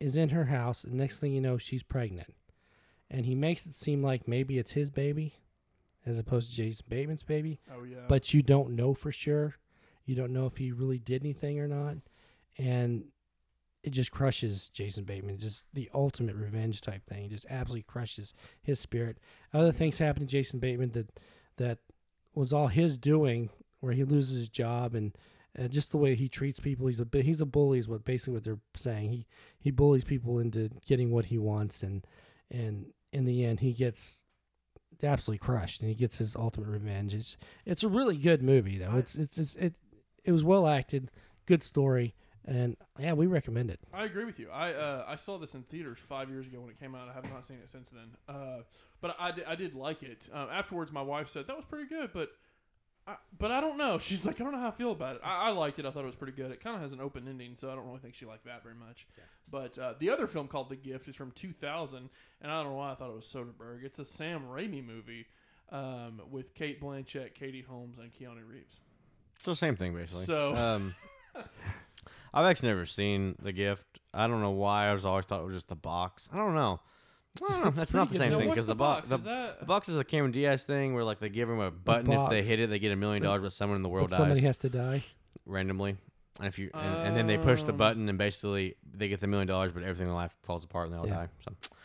is 0.00 0.16
in 0.16 0.28
her 0.30 0.44
house, 0.46 0.84
and 0.84 0.94
next 0.94 1.18
thing 1.18 1.32
you 1.32 1.40
know, 1.40 1.56
she's 1.56 1.82
pregnant. 1.82 2.34
And 3.10 3.24
he 3.26 3.34
makes 3.34 3.64
it 3.64 3.74
seem 3.74 4.02
like 4.02 4.28
maybe 4.28 4.58
it's 4.58 4.72
his 4.72 4.90
baby 4.90 5.34
as 6.04 6.18
opposed 6.18 6.50
to 6.50 6.56
Jason 6.56 6.86
Bateman's 6.88 7.22
baby, 7.22 7.60
Oh 7.74 7.84
yeah. 7.84 8.04
but 8.08 8.34
you 8.34 8.42
don't 8.42 8.76
know 8.76 8.92
for 8.92 9.10
sure. 9.12 9.54
You 10.04 10.14
don't 10.14 10.32
know 10.32 10.46
if 10.46 10.58
he 10.58 10.72
really 10.72 10.98
did 10.98 11.22
anything 11.22 11.58
or 11.58 11.68
not. 11.68 11.96
And 12.58 13.04
it 13.84 13.90
just 13.90 14.10
crushes 14.10 14.70
Jason 14.70 15.04
Bateman. 15.04 15.36
Just 15.36 15.64
the 15.74 15.90
ultimate 15.92 16.36
revenge 16.36 16.80
type 16.80 17.04
thing. 17.06 17.26
It 17.26 17.30
just 17.30 17.46
absolutely 17.50 17.82
crushes 17.82 18.32
his 18.62 18.80
spirit. 18.80 19.18
Other 19.52 19.72
things 19.72 19.98
happen 19.98 20.20
to 20.20 20.26
Jason 20.26 20.58
Bateman 20.58 20.92
that 20.92 21.20
that 21.58 21.78
was 22.34 22.52
all 22.52 22.68
his 22.68 22.96
doing, 22.96 23.50
where 23.80 23.92
he 23.92 24.02
loses 24.02 24.38
his 24.38 24.48
job 24.48 24.94
and 24.94 25.16
uh, 25.58 25.68
just 25.68 25.90
the 25.90 25.98
way 25.98 26.14
he 26.14 26.30
treats 26.30 26.60
people. 26.60 26.86
He's 26.86 26.98
a 26.98 27.06
he's 27.12 27.42
a 27.42 27.46
bully, 27.46 27.78
is 27.78 27.86
what 27.86 28.06
basically 28.06 28.34
what 28.34 28.44
they're 28.44 28.58
saying. 28.74 29.10
He 29.10 29.26
he 29.58 29.70
bullies 29.70 30.04
people 30.04 30.38
into 30.38 30.70
getting 30.86 31.10
what 31.10 31.26
he 31.26 31.36
wants, 31.36 31.82
and 31.82 32.06
and 32.50 32.86
in 33.12 33.26
the 33.26 33.44
end, 33.44 33.60
he 33.60 33.74
gets 33.74 34.24
absolutely 35.02 35.44
crushed, 35.44 35.82
and 35.82 35.90
he 35.90 35.94
gets 35.94 36.16
his 36.16 36.34
ultimate 36.34 36.68
revenge. 36.70 37.14
It's 37.14 37.36
it's 37.66 37.84
a 37.84 37.88
really 37.88 38.16
good 38.16 38.42
movie, 38.42 38.78
though. 38.78 38.96
It's 38.96 39.14
it's, 39.14 39.36
it's 39.36 39.54
it 39.56 39.74
it 40.24 40.32
was 40.32 40.42
well 40.42 40.66
acted, 40.66 41.10
good 41.44 41.62
story, 41.62 42.14
and 42.46 42.76
yeah, 42.98 43.12
we 43.12 43.26
recommend 43.26 43.70
it. 43.70 43.80
I 43.92 44.04
agree 44.04 44.24
with 44.24 44.38
you. 44.38 44.50
I 44.50 44.72
uh, 44.72 45.04
I 45.06 45.16
saw 45.16 45.38
this 45.38 45.54
in 45.54 45.62
theaters 45.62 45.98
five 45.98 46.28
years 46.28 46.46
ago 46.46 46.60
when 46.60 46.70
it 46.70 46.78
came 46.78 46.94
out. 46.94 47.08
I 47.08 47.12
have 47.12 47.24
not 47.30 47.44
seen 47.44 47.58
it 47.62 47.68
since 47.68 47.90
then. 47.90 48.16
Uh, 48.28 48.62
but 49.00 49.16
I, 49.18 49.32
I 49.46 49.54
did 49.54 49.74
like 49.74 50.02
it. 50.02 50.22
Uh, 50.32 50.46
afterwards, 50.52 50.92
my 50.92 51.02
wife 51.02 51.28
said 51.30 51.46
that 51.46 51.56
was 51.56 51.64
pretty 51.64 51.86
good, 51.88 52.10
but 52.12 52.30
I, 53.06 53.16
but 53.38 53.50
I 53.50 53.60
don't 53.60 53.76
know. 53.76 53.98
She's 54.00 54.24
like, 54.24 54.40
I 54.40 54.44
don't 54.44 54.52
know 54.52 54.60
how 54.60 54.68
I 54.68 54.72
feel 54.72 54.92
about 54.92 55.16
it. 55.16 55.22
I, 55.24 55.48
I 55.48 55.50
liked 55.50 55.78
it. 55.78 55.86
I 55.86 55.90
thought 55.90 56.04
it 56.04 56.06
was 56.06 56.16
pretty 56.16 56.32
good. 56.32 56.50
It 56.50 56.62
kind 56.62 56.76
of 56.76 56.82
has 56.82 56.92
an 56.92 57.00
open 57.00 57.28
ending, 57.28 57.56
so 57.58 57.70
I 57.70 57.74
don't 57.74 57.86
really 57.86 57.98
think 57.98 58.14
she 58.14 58.24
liked 58.26 58.44
that 58.46 58.62
very 58.62 58.74
much. 58.74 59.06
But 59.50 59.78
uh, 59.78 59.94
the 59.98 60.08
other 60.10 60.26
film 60.26 60.48
called 60.48 60.70
The 60.70 60.76
Gift 60.76 61.06
is 61.08 61.16
from 61.16 61.30
2000, 61.32 62.08
and 62.40 62.50
I 62.52 62.62
don't 62.62 62.72
know 62.72 62.76
why 62.78 62.92
I 62.92 62.94
thought 62.94 63.10
it 63.10 63.16
was 63.16 63.26
Soderbergh. 63.26 63.84
It's 63.84 63.98
a 63.98 64.04
Sam 64.06 64.44
Raimi 64.50 64.84
movie 64.84 65.26
um, 65.70 66.22
with 66.30 66.54
Cate 66.54 66.80
Blanchett, 66.80 67.34
Katie 67.34 67.62
Holmes, 67.68 67.98
and 67.98 68.10
Keanu 68.10 68.48
Reeves. 68.48 68.80
It's 69.36 69.44
the 69.44 69.54
same 69.54 69.76
thing 69.76 69.94
basically. 69.94 70.24
So- 70.24 70.54
um, 70.54 70.94
I've 72.34 72.46
actually 72.46 72.68
never 72.68 72.84
seen 72.86 73.36
the 73.42 73.52
gift. 73.52 73.86
I 74.12 74.26
don't 74.26 74.40
know 74.42 74.50
why. 74.50 74.88
I 74.88 74.92
was 74.92 75.06
always 75.06 75.24
thought 75.24 75.40
it 75.40 75.44
was 75.46 75.54
just 75.54 75.68
the 75.68 75.74
box. 75.76 76.28
I 76.32 76.36
don't 76.36 76.54
know. 76.54 76.80
I 77.48 77.52
don't 77.52 77.64
know. 77.64 77.70
That's 77.74 77.94
not 77.94 78.10
the 78.10 78.18
same 78.18 78.30
good. 78.30 78.40
Thing 78.40 78.48
because 78.50 78.66
the 78.66 78.74
box. 78.74 79.08
The, 79.08 79.16
Is 79.16 79.24
that- 79.24 79.60
the 79.60 79.66
box 79.66 79.88
is 79.88 79.96
a 79.96 80.04
Cameron 80.04 80.32
Diaz 80.32 80.64
thing 80.64 80.94
where 80.94 81.04
like 81.04 81.20
they 81.20 81.28
give 81.28 81.48
him 81.48 81.60
a 81.60 81.70
button 81.70 82.12
if 82.12 82.28
they 82.30 82.42
hit 82.42 82.60
it, 82.60 82.68
they 82.70 82.78
get 82.78 82.92
a 82.92 82.96
million 82.96 83.22
dollars, 83.22 83.42
but 83.42 83.52
someone 83.52 83.76
in 83.76 83.82
the 83.82 83.88
world 83.88 84.10
But 84.10 84.16
somebody 84.16 84.40
dies 84.40 84.46
has 84.48 84.58
to 84.60 84.68
die. 84.68 85.04
randomly. 85.46 85.96
And 86.40 86.48
if 86.48 86.58
you 86.58 86.70
and, 86.74 87.08
and 87.08 87.16
then 87.16 87.26
they 87.28 87.38
push 87.38 87.62
the 87.62 87.70
Um. 87.72 87.78
button 87.78 88.08
and 88.08 88.18
basically 88.18 88.74
they 88.92 89.08
get 89.08 89.20
the 89.20 89.28
million 89.28 89.46
dollars, 89.46 89.70
but 89.72 89.82
everything 89.84 90.08
in 90.08 90.14
life 90.14 90.32
falls 90.42 90.64
apart 90.64 90.86
and 90.88 90.94
they 90.94 90.98
all 90.98 91.06
Yeah. 91.06 91.14
die. 91.14 91.28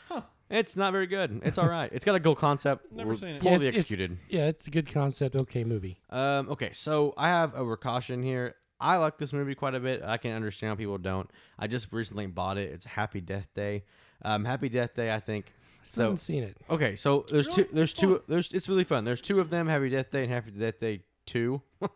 So 0.10 0.24
it's 0.50 0.76
not 0.76 0.92
very 0.92 1.06
good. 1.06 1.42
It's 1.44 1.60
all 1.60 1.70
right. 1.70 1.92
It's 1.94 2.04
got 2.04 2.16
a 2.16 2.20
cool 2.20 2.36
concept. 2.36 2.92
Never 2.92 3.10
We're 3.10 3.16
seen 3.16 3.30
it. 3.36 3.42
Poorly 3.44 3.66
Yeah, 3.66 3.72
executed. 3.72 4.18
Yeah, 4.30 4.46
it's 4.48 4.68
a 4.68 4.72
good 4.72 4.92
concept. 4.92 5.36
Okay, 5.36 5.64
movie. 5.64 6.00
Um, 6.10 6.50
okay, 6.50 6.72
so 6.74 7.14
I 7.18 7.28
have 7.30 7.54
a 7.54 7.64
precaution 7.64 8.24
here. 8.24 8.56
I 8.80 8.98
like 8.98 9.18
this 9.18 9.34
movie 9.34 9.56
quite 9.56 9.76
a 9.76 9.80
bit. 9.80 10.02
I 10.04 10.18
can 10.18 10.32
understand 10.32 10.70
how 10.72 10.76
people 10.76 10.98
don't. 10.98 11.30
I 11.58 11.68
just 11.68 11.92
recently 11.92 12.28
bought 12.28 12.58
it. 12.58 12.72
It's 12.72 12.86
Happy 12.86 13.22
Death 13.22 13.48
Day. 13.56 13.84
Um, 14.24 14.46
Happy 14.46 14.70
Death 14.70 14.94
Day. 14.96 15.14
I 15.14 15.20
think. 15.20 15.52
Still 15.84 15.94
So 15.96 16.04
haven't 16.04 16.18
seen 16.18 16.44
it. 16.44 16.58
okay, 16.70 16.96
so 16.96 17.26
there's 17.32 17.48
Really? 17.48 17.64
two. 17.66 17.70
There's 17.74 17.94
two. 17.94 18.22
There's 18.28 18.52
it's 18.54 18.68
really 18.70 18.84
fun. 18.84 19.06
There's 19.06 19.22
two 19.22 19.40
of 19.40 19.50
them. 19.50 19.68
Happy 19.68 19.90
Death 19.90 20.12
Day 20.12 20.24
and 20.24 20.32
Happy 20.32 20.52
Death 20.52 20.80
Day 20.80 21.02
Two. 21.26 21.62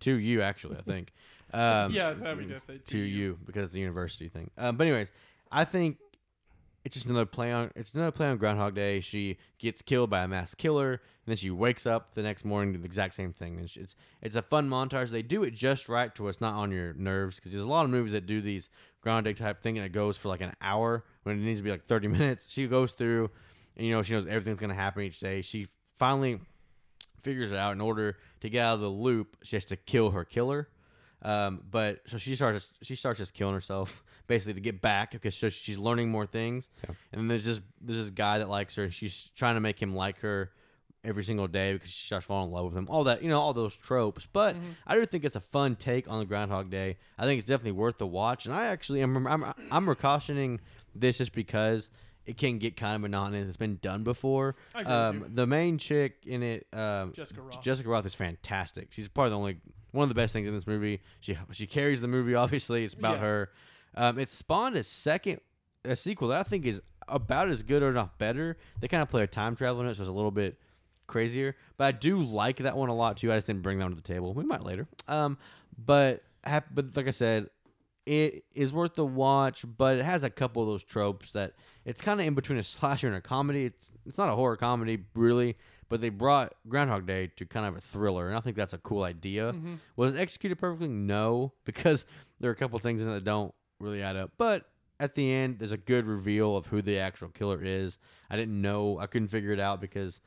to 0.00 0.12
you 0.14 0.42
actually, 0.42 0.76
I 0.76 0.82
think. 0.82 1.12
Um, 1.52 1.92
Yeah, 1.92 2.10
it's 2.10 2.20
Happy 2.20 2.46
Death 2.46 2.66
Day 2.66 2.78
to 2.78 2.84
to 2.84 2.98
you. 2.98 3.04
you 3.04 3.38
because 3.46 3.64
it's 3.66 3.72
the 3.74 3.78
university 3.80 4.28
thing. 4.28 4.50
Um, 4.58 4.76
but 4.76 4.88
anyways, 4.88 5.12
I 5.52 5.64
think 5.64 5.98
it's 6.84 6.94
just 6.94 7.06
another 7.06 7.26
play 7.26 7.52
on. 7.52 7.70
It's 7.76 7.92
another 7.94 8.10
play 8.10 8.26
on 8.26 8.38
Groundhog 8.38 8.74
Day. 8.74 9.00
She 9.00 9.36
gets 9.60 9.80
killed 9.80 10.10
by 10.10 10.24
a 10.24 10.28
mass 10.28 10.52
killer, 10.56 11.00
and 11.26 11.32
then 11.32 11.36
she 11.36 11.50
wakes 11.50 11.86
up 11.86 12.14
the 12.14 12.22
next 12.22 12.44
morning 12.44 12.72
to 12.74 12.78
the 12.78 12.84
exact 12.84 13.14
same 13.14 13.32
thing. 13.32 13.58
And 13.58 13.70
she- 13.70 13.80
it's 13.80 13.96
it's 14.22 14.36
a 14.36 14.42
fun 14.42 14.68
montage. 14.68 15.08
They 15.10 15.22
do 15.22 15.42
it 15.44 15.52
just 15.54 15.88
right 15.88 16.14
to 16.16 16.28
us, 16.28 16.40
not 16.40 16.54
on 16.54 16.70
your 16.70 16.92
nerves 16.94 17.36
because 17.36 17.52
there's 17.52 17.64
a 17.64 17.68
lot 17.68 17.84
of 17.84 17.90
movies 17.90 18.12
that 18.12 18.26
do 18.26 18.40
these 18.40 18.68
Groundhog 19.00 19.36
Day 19.36 19.44
type 19.44 19.62
thing 19.62 19.76
and 19.78 19.84
it 19.86 19.92
goes 19.92 20.16
for 20.16 20.28
like 20.28 20.40
an 20.40 20.52
hour 20.60 21.04
when 21.24 21.36
it 21.36 21.42
needs 21.44 21.60
to 21.60 21.64
be 21.64 21.70
like 21.70 21.84
30 21.86 22.08
minutes. 22.18 22.50
She 22.50 22.66
goes 22.66 22.92
through, 22.92 23.30
and 23.76 23.86
you 23.86 23.92
know 23.94 24.02
she 24.02 24.12
knows 24.14 24.26
everything's 24.26 24.60
gonna 24.60 24.74
happen 24.74 25.02
each 25.02 25.20
day. 25.20 25.40
She 25.42 25.68
finally 25.98 26.40
figures 27.22 27.52
it 27.52 27.58
out 27.58 27.72
in 27.72 27.80
order 27.80 28.18
to 28.40 28.48
get 28.50 28.62
out 28.64 28.74
of 28.74 28.80
the 28.80 28.88
loop 28.88 29.36
she 29.42 29.56
has 29.56 29.64
to 29.64 29.76
kill 29.76 30.10
her 30.10 30.24
killer 30.26 30.68
um, 31.22 31.62
but 31.70 32.00
so 32.06 32.18
she 32.18 32.36
starts 32.36 32.68
she 32.82 32.94
starts 32.96 33.16
just 33.18 33.32
killing 33.32 33.54
herself 33.54 34.02
basically 34.26 34.52
to 34.52 34.60
get 34.60 34.82
back 34.82 35.12
because 35.12 35.34
so 35.34 35.48
she's 35.48 35.78
learning 35.78 36.10
more 36.10 36.26
things 36.26 36.68
and 36.86 36.96
then 37.20 37.28
there's 37.28 37.46
this 37.46 37.62
there's 37.80 37.98
this 37.98 38.10
guy 38.10 38.36
that 38.38 38.50
likes 38.50 38.74
her 38.74 38.90
she's 38.90 39.30
trying 39.34 39.54
to 39.54 39.60
make 39.60 39.80
him 39.80 39.94
like 39.96 40.18
her 40.18 40.50
every 41.04 41.22
single 41.24 41.46
day 41.46 41.72
because 41.74 41.90
she 41.90 42.06
starts 42.06 42.26
falling 42.26 42.48
in 42.48 42.54
love 42.54 42.64
with 42.64 42.76
him 42.76 42.86
all 42.90 43.04
that 43.04 43.22
you 43.22 43.28
know 43.28 43.40
all 43.40 43.52
those 43.52 43.76
tropes 43.76 44.26
but 44.32 44.56
i 44.86 44.94
do 44.94 45.04
think 45.04 45.24
it's 45.24 45.36
a 45.36 45.40
fun 45.40 45.76
take 45.76 46.08
on 46.08 46.18
the 46.18 46.24
groundhog 46.24 46.70
day 46.70 46.96
i 47.18 47.24
think 47.24 47.38
it's 47.38 47.46
definitely 47.46 47.72
worth 47.72 47.98
the 47.98 48.06
watch 48.06 48.46
and 48.46 48.54
i 48.54 48.66
actually 48.66 49.02
am 49.02 49.26
i'm, 49.26 49.44
I'm 49.70 49.94
cautioning 49.96 50.60
this 50.94 51.18
just 51.18 51.32
because 51.32 51.90
it 52.26 52.38
can 52.38 52.58
get 52.58 52.76
kind 52.76 52.94
of 52.94 53.02
monotonous 53.02 53.48
it's 53.48 53.56
been 53.58 53.78
done 53.82 54.02
before 54.02 54.56
I 54.74 54.80
agree 54.80 54.92
with 55.20 55.28
um, 55.28 55.34
the 55.34 55.46
main 55.46 55.76
chick 55.78 56.16
in 56.24 56.42
it 56.42 56.66
um, 56.72 57.12
Jessica 57.12 57.40
Rothe. 57.42 57.62
Jessica 57.62 57.88
Rothe 57.88 58.06
is 58.06 58.14
fantastic. 58.14 58.88
She's 58.92 59.08
probably 59.08 59.30
the 59.30 59.36
only 59.36 59.56
one 59.92 60.04
of 60.04 60.08
the 60.08 60.14
best 60.14 60.32
things 60.32 60.48
in 60.48 60.54
this 60.54 60.66
movie. 60.66 61.02
She 61.20 61.36
she 61.52 61.66
carries 61.66 62.00
the 62.00 62.08
movie. 62.08 62.34
Obviously, 62.44 62.82
it's 62.84 62.94
about 62.94 63.16
Yeah. 63.16 63.20
her. 63.20 63.50
Um, 63.94 64.18
it 64.18 64.30
spawned 64.30 64.74
a 64.76 64.82
second 64.82 65.40
a 65.84 65.94
sequel 65.94 66.28
that 66.28 66.40
I 66.40 66.42
think 66.44 66.64
is 66.64 66.80
about 67.06 67.50
as 67.50 67.62
good 67.62 67.82
or 67.82 67.92
not 67.92 68.18
better. 68.18 68.56
They 68.80 68.88
kind 68.88 69.02
of 69.02 69.10
play 69.10 69.22
a 69.22 69.26
time 69.26 69.54
travel 69.54 69.82
in 69.82 69.88
it, 69.88 69.96
so 69.96 70.02
it's 70.02 70.08
a 70.08 70.12
little 70.12 70.30
bit 70.30 70.58
crazier. 71.06 71.56
But 71.76 71.84
I 71.84 71.92
do 71.92 72.20
like 72.20 72.58
that 72.58 72.76
one 72.76 72.88
a 72.88 72.94
lot 72.94 73.16
too. 73.16 73.32
I 73.32 73.36
just 73.36 73.46
didn't 73.46 73.62
bring 73.62 73.78
that 73.78 73.84
one 73.84 73.92
to 73.92 73.96
the 73.96 74.02
table. 74.02 74.34
We 74.34 74.44
might 74.44 74.62
later. 74.64 74.86
Um, 75.08 75.38
but 75.76 76.22
but 76.72 76.96
like 76.96 77.06
I 77.08 77.10
said, 77.12 77.48
it 78.06 78.44
is 78.54 78.72
worth 78.72 78.94
the 78.94 79.04
watch, 79.06 79.64
but 79.78 79.96
it 79.98 80.04
has 80.04 80.24
a 80.24 80.30
couple 80.30 80.62
of 80.62 80.68
those 80.68 80.84
tropes 80.84 81.32
that 81.32 81.54
it's 81.86 82.00
kind 82.02 82.20
of 82.20 82.26
in 82.26 82.34
between 82.34 82.58
a 82.58 82.62
slasher 82.64 83.06
and 83.06 83.16
a 83.16 83.20
comedy. 83.20 83.64
It's 83.66 83.90
it's 84.06 84.18
not 84.18 84.28
a 84.28 84.34
horror 84.34 84.56
comedy 84.56 85.04
really, 85.14 85.56
but 85.88 86.00
they 86.00 86.10
brought 86.10 86.54
Groundhog 86.68 87.06
Day 87.06 87.28
to 87.36 87.46
kind 87.46 87.66
of 87.66 87.76
a 87.76 87.80
thriller, 87.80 88.28
and 88.28 88.36
I 88.36 88.40
think 88.40 88.56
that's 88.56 88.72
a 88.74 88.78
cool 88.78 89.04
idea. 89.04 89.52
Mhm. 89.52 89.78
Was 89.96 90.14
it 90.14 90.18
executed 90.18 90.56
perfectly? 90.58 90.88
No, 90.88 91.52
because 91.64 92.04
there 92.40 92.50
are 92.50 92.54
a 92.54 92.56
couple 92.56 92.78
things 92.78 93.00
in 93.00 93.08
it 93.08 93.12
that 93.14 93.24
don't 93.24 93.54
really 93.80 94.02
add 94.02 94.16
up. 94.16 94.32
But 94.36 94.66
at 95.00 95.14
the 95.14 95.32
end, 95.32 95.58
there's 95.58 95.72
a 95.72 95.76
good 95.76 96.06
reveal 96.06 96.56
of 96.56 96.66
who 96.66 96.80
the 96.82 96.98
actual 96.98 97.28
killer 97.28 97.60
is. 97.64 97.98
I 98.30 98.36
didn't 98.36 98.60
know, 98.60 98.98
I 98.98 99.06
couldn't 99.06 99.28
figure 99.28 99.50
it 99.52 99.58
out 99.60 99.80
because 99.80 100.20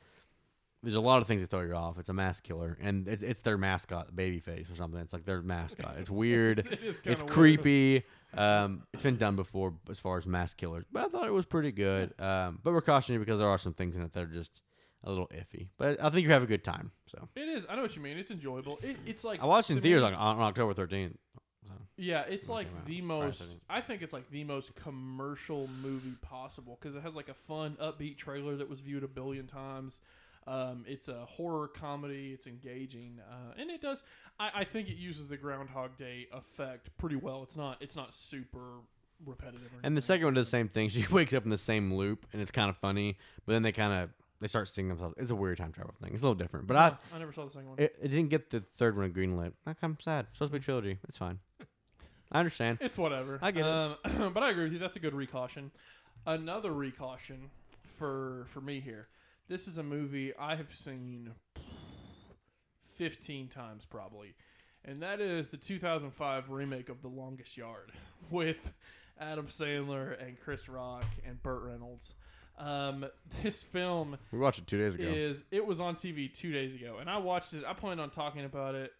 there's 0.82 0.94
a 0.94 1.00
lot 1.00 1.20
of 1.20 1.26
things 1.26 1.40
that 1.40 1.50
throw 1.50 1.62
you 1.62 1.74
off. 1.74 1.98
It's 1.98 2.08
a 2.08 2.12
mask 2.12 2.44
killer, 2.44 2.78
and 2.80 3.08
it's, 3.08 3.22
it's 3.22 3.40
their 3.40 3.58
mascot, 3.58 4.14
Babyface 4.14 4.72
or 4.72 4.76
something. 4.76 5.00
It's 5.00 5.12
like 5.12 5.24
their 5.24 5.42
mascot. 5.42 5.96
It's 5.98 6.10
weird. 6.24 6.60
It 6.60 6.80
is 6.82 7.00
it's 7.04 7.22
weird. 7.22 7.30
creepy. 7.30 8.02
Um, 8.34 8.84
it's 8.92 9.02
been 9.02 9.16
done 9.16 9.36
before 9.36 9.74
as 9.90 9.98
far 9.98 10.18
as 10.18 10.26
mask 10.26 10.56
killers, 10.56 10.84
but 10.92 11.04
I 11.04 11.08
thought 11.08 11.26
it 11.26 11.32
was 11.32 11.46
pretty 11.46 11.72
good. 11.72 12.14
Um, 12.20 12.60
but 12.62 12.72
we're 12.72 12.80
cautioning 12.80 13.20
because 13.20 13.38
there 13.40 13.48
are 13.48 13.58
some 13.58 13.74
things 13.74 13.96
in 13.96 14.02
it 14.02 14.12
that 14.12 14.22
are 14.22 14.26
just 14.26 14.62
a 15.04 15.10
little 15.10 15.28
iffy. 15.28 15.68
But 15.78 16.02
I 16.02 16.10
think 16.10 16.26
you 16.26 16.32
have 16.32 16.42
a 16.42 16.46
good 16.46 16.62
time. 16.64 16.92
So 17.06 17.28
It 17.34 17.48
is. 17.48 17.66
I 17.68 17.76
know 17.76 17.82
what 17.82 17.96
you 17.96 18.02
mean. 18.02 18.18
It's 18.18 18.30
enjoyable. 18.30 18.78
It, 18.82 18.96
it's 19.06 19.24
like 19.24 19.42
I 19.42 19.46
watched 19.46 19.70
it 19.70 19.76
in 19.76 19.82
theaters 19.82 20.02
me- 20.02 20.08
on, 20.08 20.14
on 20.14 20.40
October 20.42 20.74
13th. 20.74 21.14
So. 21.66 21.72
Yeah, 21.96 22.22
it's 22.28 22.48
like 22.48 22.66
out 22.68 22.86
the 22.86 23.00
most. 23.02 23.56
I 23.68 23.80
think 23.80 24.02
it's 24.02 24.12
like 24.12 24.30
the 24.30 24.44
most 24.44 24.74
commercial 24.74 25.68
movie 25.82 26.14
possible 26.22 26.78
because 26.80 26.96
it 26.96 27.02
has 27.02 27.14
like 27.14 27.28
a 27.28 27.34
fun, 27.34 27.76
upbeat 27.80 28.16
trailer 28.16 28.56
that 28.56 28.68
was 28.68 28.80
viewed 28.80 29.04
a 29.04 29.08
billion 29.08 29.46
times. 29.46 30.00
Um, 30.48 30.84
it's 30.86 31.08
a 31.08 31.26
horror 31.26 31.68
comedy. 31.68 32.32
It's 32.32 32.46
engaging, 32.46 33.20
uh, 33.30 33.54
and 33.60 33.70
it 33.70 33.82
does. 33.82 34.02
I, 34.40 34.50
I 34.60 34.64
think 34.64 34.88
it 34.88 34.96
uses 34.96 35.28
the 35.28 35.36
Groundhog 35.36 35.96
Day 35.98 36.26
effect 36.32 36.90
pretty 36.96 37.16
well. 37.16 37.42
It's 37.42 37.56
not. 37.56 37.76
It's 37.80 37.96
not 37.96 38.14
super 38.14 38.80
repetitive. 39.26 39.66
Or 39.74 39.80
And 39.82 39.96
the 39.96 40.00
second 40.00 40.24
one 40.24 40.34
does 40.34 40.46
the 40.46 40.50
same 40.50 40.68
thing. 40.68 40.88
She 40.98 41.06
wakes 41.10 41.34
up 41.34 41.44
in 41.44 41.50
the 41.50 41.58
same 41.58 41.94
loop, 41.94 42.24
and 42.32 42.40
it's 42.40 42.50
kind 42.50 42.70
of 42.70 42.76
funny. 42.78 43.18
But 43.44 43.52
then 43.52 43.62
they 43.62 43.72
kind 43.72 43.92
of 43.92 44.10
they 44.40 44.46
start 44.46 44.68
seeing 44.68 44.88
themselves. 44.88 45.14
It's 45.18 45.30
a 45.30 45.34
weird 45.36 45.58
time 45.58 45.72
travel 45.72 45.94
thing. 46.00 46.14
It's 46.14 46.22
a 46.22 46.26
little 46.26 46.34
different. 46.34 46.66
But 46.66 46.76
Huh, 46.76 46.94
I 47.14 47.18
never 47.18 47.32
saw 47.32 47.44
the 47.44 47.50
second 47.50 47.68
one. 47.68 47.78
It, 47.78 47.96
it 48.00 48.08
didn't 48.08 48.28
get 48.30 48.50
the 48.50 48.62
third 48.78 48.96
one 48.96 49.12
greenlit. 49.12 49.52
Like, 49.66 49.76
I'm 49.82 49.98
sad. 50.00 50.26
It's 50.30 50.38
supposed 50.38 50.52
to 50.52 50.58
be 50.58 50.62
a 50.62 50.64
trilogy. 50.64 50.98
It's 51.08 51.18
fine. 51.18 51.38
I 52.30 52.38
understand. 52.38 52.78
It's 52.80 52.96
whatever. 52.98 53.38
I 53.42 53.50
get 53.50 53.66
it. 53.66 53.70
um, 53.70 53.96
but 54.34 54.42
I 54.42 54.50
agree 54.50 54.64
with 54.64 54.72
you. 54.72 54.78
That's 54.78 54.96
a 54.96 55.00
good 55.00 55.14
recaution. 55.14 55.70
Another 56.26 56.72
recaution 56.72 57.50
for 57.98 58.46
for 58.50 58.60
me 58.60 58.80
here. 58.80 59.08
This 59.48 59.66
is 59.66 59.78
a 59.78 59.82
movie 59.82 60.32
I 60.38 60.56
have 60.56 60.74
seen 60.74 61.32
15 62.96 63.48
times 63.48 63.86
probably. 63.86 64.34
And 64.84 65.02
that 65.02 65.20
is 65.20 65.48
the 65.48 65.56
2005 65.56 66.50
remake 66.50 66.88
of 66.88 67.00
The 67.00 67.08
Longest 67.08 67.56
Yard 67.56 67.92
with 68.30 68.72
Adam 69.18 69.46
Sandler 69.46 70.22
and 70.22 70.38
Chris 70.38 70.68
Rock 70.68 71.06
and 71.26 71.42
Burt 71.42 71.62
Reynolds. 71.62 72.14
Um, 72.58 73.06
this 73.42 73.62
film 73.62 74.18
We 74.32 74.38
watched 74.38 74.58
it 74.58 74.66
two 74.66 74.78
days 74.78 74.96
ago. 74.96 75.04
is 75.04 75.44
it 75.50 75.64
was 75.64 75.80
on 75.80 75.94
TV 75.94 76.32
two 76.32 76.52
days 76.52 76.74
ago, 76.74 76.96
and 77.00 77.08
I 77.08 77.18
watched 77.18 77.54
it. 77.54 77.64
I 77.66 77.72
planned 77.72 78.00
on 78.00 78.10
talking 78.10 78.44
about 78.44 78.74
it 78.74 78.92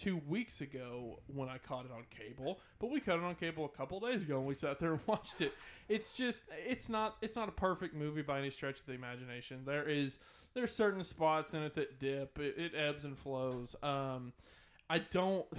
two 0.00 0.20
weeks 0.28 0.60
ago 0.60 1.20
when 1.26 1.48
I 1.48 1.58
caught 1.58 1.84
it 1.84 1.92
on 1.92 2.04
cable, 2.10 2.60
but 2.78 2.90
we 2.90 3.00
caught 3.00 3.18
it 3.18 3.24
on 3.24 3.34
cable 3.34 3.64
a 3.64 3.68
couple 3.68 4.00
days 4.00 4.22
ago, 4.22 4.38
and 4.38 4.46
we 4.46 4.54
sat 4.54 4.78
there 4.78 4.92
and 4.92 5.00
watched 5.06 5.40
it. 5.40 5.52
It's 5.88 6.12
just 6.12 6.46
it's 6.66 6.88
not 6.88 7.16
it's 7.20 7.36
not 7.36 7.48
a 7.48 7.52
perfect 7.52 7.94
movie 7.94 8.22
by 8.22 8.38
any 8.38 8.50
stretch 8.50 8.80
of 8.80 8.86
the 8.86 8.94
imagination. 8.94 9.62
There 9.66 9.88
is 9.88 10.18
there's 10.54 10.74
certain 10.74 11.04
spots 11.04 11.54
in 11.54 11.62
it 11.62 11.74
that 11.74 12.00
dip. 12.00 12.38
It, 12.38 12.54
it 12.56 12.72
ebbs 12.74 13.04
and 13.04 13.16
flows. 13.18 13.76
Um, 13.82 14.32
I 14.88 14.98
don't. 14.98 15.46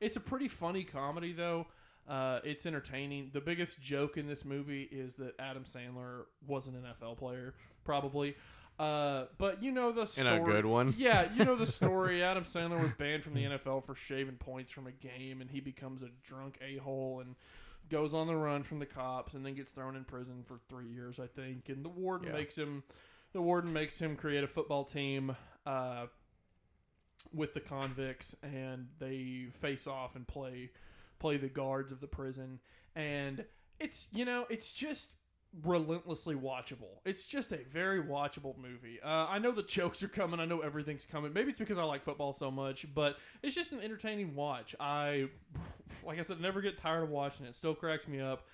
It's 0.00 0.16
a 0.16 0.20
pretty 0.20 0.48
funny 0.48 0.84
comedy 0.84 1.32
though. 1.32 1.66
Uh, 2.06 2.40
it's 2.44 2.66
entertaining. 2.66 3.30
The 3.32 3.40
biggest 3.40 3.80
joke 3.80 4.18
in 4.18 4.26
this 4.26 4.44
movie 4.44 4.82
is 4.92 5.16
that 5.16 5.32
Adam 5.38 5.64
Sandler 5.64 6.24
was 6.46 6.66
an 6.66 6.74
NFL 6.74 7.16
player, 7.16 7.54
probably. 7.84 8.36
Uh, 8.78 9.26
but 9.38 9.62
you 9.62 9.70
know 9.70 9.92
the 9.92 10.00
And 10.02 10.10
story. 10.10 10.36
a 10.40 10.44
good 10.44 10.66
one. 10.66 10.94
Yeah, 10.98 11.28
you 11.34 11.44
know 11.44 11.54
the 11.54 11.66
story. 11.80 12.22
Adam 12.22 12.44
Sandler 12.44 12.82
was 12.82 12.92
banned 12.92 13.22
from 13.22 13.34
the 13.34 13.44
NFL 13.44 13.84
for 13.84 13.94
shaving 13.94 14.36
points 14.36 14.72
from 14.72 14.86
a 14.86 14.92
game, 14.92 15.40
and 15.40 15.50
he 15.50 15.60
becomes 15.60 16.02
a 16.02 16.08
drunk 16.24 16.58
a 16.60 16.78
hole 16.78 17.20
and 17.20 17.36
goes 17.90 18.14
on 18.14 18.26
the 18.26 18.36
run 18.36 18.62
from 18.64 18.78
the 18.80 18.86
cops, 18.86 19.34
and 19.34 19.44
then 19.46 19.54
gets 19.54 19.70
thrown 19.70 19.94
in 19.94 20.04
prison 20.04 20.42
for 20.44 20.58
three 20.68 20.88
years, 20.88 21.20
I 21.20 21.26
think. 21.28 21.68
And 21.68 21.84
the 21.84 21.88
warden 21.88 22.28
Yeah. 22.28 22.34
makes 22.34 22.56
him, 22.56 22.82
the 23.32 23.42
warden 23.42 23.72
makes 23.72 23.98
him 23.98 24.16
create 24.16 24.42
a 24.42 24.48
football 24.48 24.84
team. 24.84 25.36
Uh, 25.66 26.06
with 27.32 27.54
the 27.54 27.60
convicts 27.60 28.34
and 28.42 28.88
they 28.98 29.46
face 29.60 29.86
off 29.86 30.14
and 30.14 30.28
play 30.28 30.70
play 31.18 31.36
the 31.38 31.48
guards 31.48 31.90
of 31.90 32.00
the 32.00 32.06
prison 32.06 32.60
and 32.94 33.44
it's 33.80 34.08
you 34.12 34.26
know 34.26 34.44
it's 34.50 34.72
just 34.72 35.12
relentlessly 35.62 36.34
watchable. 36.34 36.98
It's 37.04 37.26
just 37.26 37.52
a 37.52 37.60
very 37.72 38.02
watchable 38.02 38.56
movie. 38.58 38.98
Uh, 39.02 39.26
i 39.28 39.38
know 39.38 39.52
the 39.52 39.62
jokes 39.62 40.02
are 40.02 40.08
coming. 40.08 40.40
I 40.40 40.44
know 40.46 40.60
everything's 40.60 41.04
coming. 41.04 41.32
Maybe 41.32 41.50
it's 41.50 41.58
because 41.58 41.78
i 41.78 41.84
like 41.84 42.02
football 42.02 42.32
so 42.32 42.50
much 42.50 42.86
but 42.94 43.16
it's 43.42 43.54
just 43.54 43.72
an 43.72 43.80
entertaining 43.80 44.34
watch. 44.34 44.74
I 44.80 45.28
like 46.04 46.18
i 46.18 46.22
said 46.22 46.40
never 46.40 46.60
get 46.60 46.76
tired 46.76 47.04
of 47.04 47.10
watching 47.10 47.46
it, 47.46 47.50
it 47.50 47.56
still 47.56 47.74
cracks 47.74 48.08
me 48.08 48.20
up. 48.20 48.46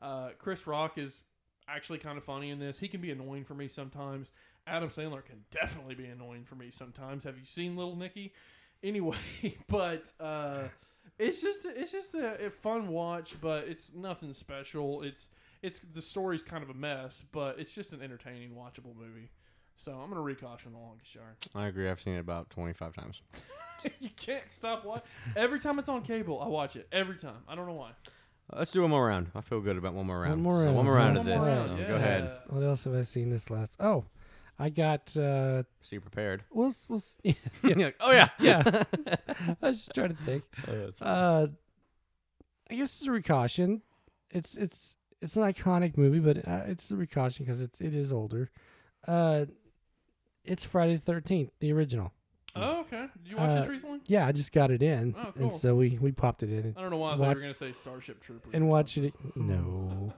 Uh, 0.00 0.30
chris 0.38 0.66
rock 0.66 0.98
is 0.98 1.22
actually 1.68 1.98
kind 1.98 2.18
of 2.18 2.24
funny 2.24 2.50
in 2.50 2.58
this. 2.58 2.78
He 2.78 2.88
can 2.88 3.00
be 3.00 3.10
annoying 3.10 3.44
for 3.44 3.54
me 3.54 3.68
sometimes. 3.68 4.32
Adam 4.66 4.88
Sandler 4.88 5.24
can 5.24 5.44
definitely 5.50 5.94
be 5.94 6.06
annoying 6.06 6.44
for 6.44 6.54
me 6.54 6.70
sometimes. 6.70 7.24
Have 7.24 7.38
you 7.38 7.44
seen 7.44 7.76
Little 7.76 7.96
Nicky? 7.96 8.32
Anyway, 8.82 9.16
but 9.68 10.04
uh, 10.20 10.64
it's 11.18 11.40
just 11.40 11.64
it's 11.64 11.92
just 11.92 12.14
a, 12.14 12.46
a 12.46 12.50
fun 12.50 12.88
watch, 12.88 13.34
but 13.40 13.66
it's 13.68 13.92
nothing 13.94 14.32
special. 14.32 15.02
It's 15.02 15.26
it's 15.62 15.80
the 15.80 16.02
story's 16.02 16.42
kind 16.42 16.62
of 16.62 16.70
a 16.70 16.74
mess, 16.74 17.22
but 17.32 17.58
it's 17.58 17.72
just 17.72 17.92
an 17.92 18.02
entertaining, 18.02 18.50
watchable 18.50 18.96
movie. 18.96 19.30
So 19.76 19.92
I'm 19.92 20.08
gonna 20.08 20.22
recaution 20.22 20.72
the 20.72 20.78
longest 20.78 21.14
yard. 21.14 21.36
I 21.54 21.66
agree. 21.68 21.88
I've 21.88 22.00
seen 22.02 22.14
it 22.14 22.20
about 22.20 22.50
25 22.50 22.94
times. 22.94 23.22
you 24.00 24.10
can't 24.16 24.50
stop 24.50 24.84
watching. 24.84 25.06
Every 25.36 25.60
time 25.60 25.78
it's 25.78 25.88
on 25.88 26.02
cable, 26.02 26.40
I 26.40 26.48
watch 26.48 26.74
it. 26.74 26.88
Every 26.90 27.16
time. 27.16 27.42
I 27.48 27.54
don't 27.54 27.66
know 27.66 27.74
why. 27.74 27.90
Let's 28.52 28.70
do 28.72 28.80
one 28.82 28.90
more 28.90 29.06
round. 29.06 29.30
I 29.34 29.40
feel 29.42 29.60
good 29.60 29.76
about 29.76 29.94
one 29.94 30.06
more 30.06 30.18
round. 30.20 30.32
One 30.32 30.42
more 30.42 30.60
So 30.60 30.64
round. 30.64 30.76
one 30.76 30.84
more 30.86 30.94
round 30.94 31.18
of 31.18 31.26
One 31.26 31.36
more 31.36 31.44
this. 31.44 31.56
round, 31.58 31.70
so 31.70 31.76
yeah. 31.82 31.88
Go 31.88 31.94
ahead. 31.96 32.38
What 32.48 32.62
else 32.64 32.84
have 32.84 32.94
I 32.94 33.02
seen 33.02 33.30
this 33.30 33.50
last? 33.50 33.76
Oh, 33.78 34.04
I 34.58 34.70
got. 34.70 35.16
uh 35.16 35.62
So 35.82 35.96
you 35.96 36.00
prepared. 36.00 36.42
We'll, 36.50 36.68
s- 36.68 36.86
we'll, 36.88 36.98
s- 36.98 37.18
yeah, 37.22 37.34
like, 37.76 37.96
oh 38.00 38.10
yeah. 38.10 38.28
yeah. 38.40 38.62
I 38.66 39.54
was 39.68 39.84
just 39.84 39.94
trying 39.94 40.16
to 40.16 40.22
think. 40.24 40.42
Oh, 40.66 40.72
yeah, 40.74 41.06
Uh, 41.06 41.46
I 42.70 42.74
guess 42.74 42.98
it's 42.98 43.06
a 43.06 43.12
recaution. 43.12 43.82
It's 44.30 44.56
it's 44.56 44.96
it's 45.20 45.36
an 45.36 45.42
iconic 45.42 45.96
movie, 45.96 46.18
but 46.20 46.38
uh, 46.48 46.62
it's 46.66 46.90
a 46.90 46.96
precaution 46.96 47.44
because 47.44 47.60
it's 47.62 47.80
it 47.80 47.94
is 47.94 48.12
older. 48.12 48.50
Uh, 49.06 49.46
it's 50.44 50.64
Friday 50.64 50.96
the 50.96 51.02
Thirteenth, 51.02 51.50
the 51.60 51.72
original. 51.72 52.12
Oh, 52.56 52.80
okay. 52.80 53.06
Did 53.22 53.30
you 53.32 53.36
watch 53.36 53.50
this 53.50 53.66
Uh, 53.66 53.70
recently? 53.70 54.00
Yeah, 54.06 54.26
I 54.26 54.32
just 54.32 54.50
got 54.52 54.70
it 54.70 54.82
in, 54.82 55.14
Oh, 55.16 55.32
cool. 55.32 55.42
and 55.44 55.54
so 55.54 55.74
we 55.76 55.98
we 56.00 56.10
popped 56.12 56.42
it 56.42 56.50
in 56.50 56.58
and, 56.58 56.74
I 56.78 56.80
don't 56.80 56.90
know 56.90 56.96
why 56.98 57.10
I 57.10 57.12
thought 57.12 57.18
you 57.22 57.26
watch- 57.28 57.36
were 57.36 57.42
gonna 57.42 57.54
say 57.54 57.72
Starship 57.72 58.20
Troopers. 58.20 58.52
and 58.54 58.64
or 58.64 58.68
watched 58.68 58.98
it. 58.98 59.14
No, 59.36 60.12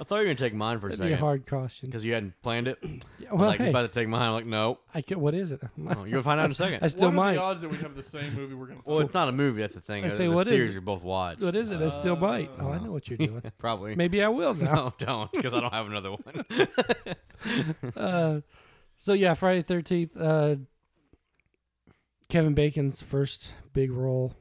I 0.00 0.04
thought 0.04 0.16
you 0.16 0.20
were 0.20 0.24
gonna 0.24 0.34
take 0.36 0.54
mine 0.54 0.78
for 0.80 0.86
a 0.86 0.90
that'd 0.90 1.00
be 1.00 1.06
a 1.06 1.16
second 1.16 1.24
hard 1.24 1.46
caution. 1.46 1.88
because 1.88 2.04
you 2.04 2.14
hadn't 2.14 2.34
planned 2.42 2.68
it. 2.68 2.78
Yeah, 2.82 2.88
I 3.30 3.32
was 3.32 3.38
well, 3.40 3.48
like, 3.48 3.58
hey, 3.58 3.64
you 3.64 3.70
about 3.70 3.82
to 3.82 3.88
take 3.88 4.08
mine. 4.08 4.22
I'm 4.28 4.32
like, 4.34 4.46
no. 4.46 4.78
I 4.94 5.02
can, 5.02 5.20
what 5.20 5.34
is 5.34 5.50
it? 5.50 5.60
Oh, 5.96 6.04
you'll 6.04 6.22
find 6.22 6.38
out 6.40 6.46
in 6.46 6.50
a 6.52 6.54
second. 6.54 6.80
I 6.82 6.86
still 6.88 7.06
what 7.08 7.12
are 7.12 7.16
might. 7.16 7.32
the 7.34 7.40
odds 7.42 7.60
that 7.62 7.68
we 7.70 7.76
have 7.78 7.94
the 7.96 8.02
same 8.04 8.34
movie 8.34 8.54
we're 8.54 8.66
gonna? 8.66 8.80
Well, 8.84 9.00
it's 9.00 9.14
not 9.14 9.28
a 9.28 9.32
movie. 9.32 9.60
That's 9.62 9.74
the 9.74 9.80
thing. 9.80 10.04
I 10.04 10.06
It's 10.08 10.16
say, 10.16 10.26
a 10.26 10.30
what 10.30 10.46
is 10.46 10.50
series 10.50 10.70
it? 10.70 10.74
you 10.74 10.80
both 10.80 11.02
watch. 11.02 11.40
What 11.40 11.56
is 11.56 11.70
it? 11.70 11.80
I 11.80 11.88
still 11.88 12.16
might. 12.16 12.50
Oh, 12.58 12.68
I 12.70 12.76
Uh, 12.76 12.78
know 12.80 12.92
what 12.92 13.08
you're 13.08 13.18
doing. 13.18 13.42
Probably. 13.58 13.94
Maybe 13.96 14.22
I 14.22 14.28
will 14.28 14.54
now. 14.54 14.74
No, 14.74 14.94
don't, 14.98 15.32
because 15.32 15.52
I 15.54 15.60
don't 15.60 15.72
have 15.72 15.86
another 15.86 16.10
one. 16.12 16.44
uh, 17.96 18.40
so 18.96 19.12
yeah, 19.12 19.34
Friday 19.34 19.62
Thirteenth. 19.62 20.16
Uh, 20.16 20.56
Kevin 22.28 22.54
Bacon's 22.54 23.00
first 23.02 23.52
big 23.72 23.90
role. 23.90 24.34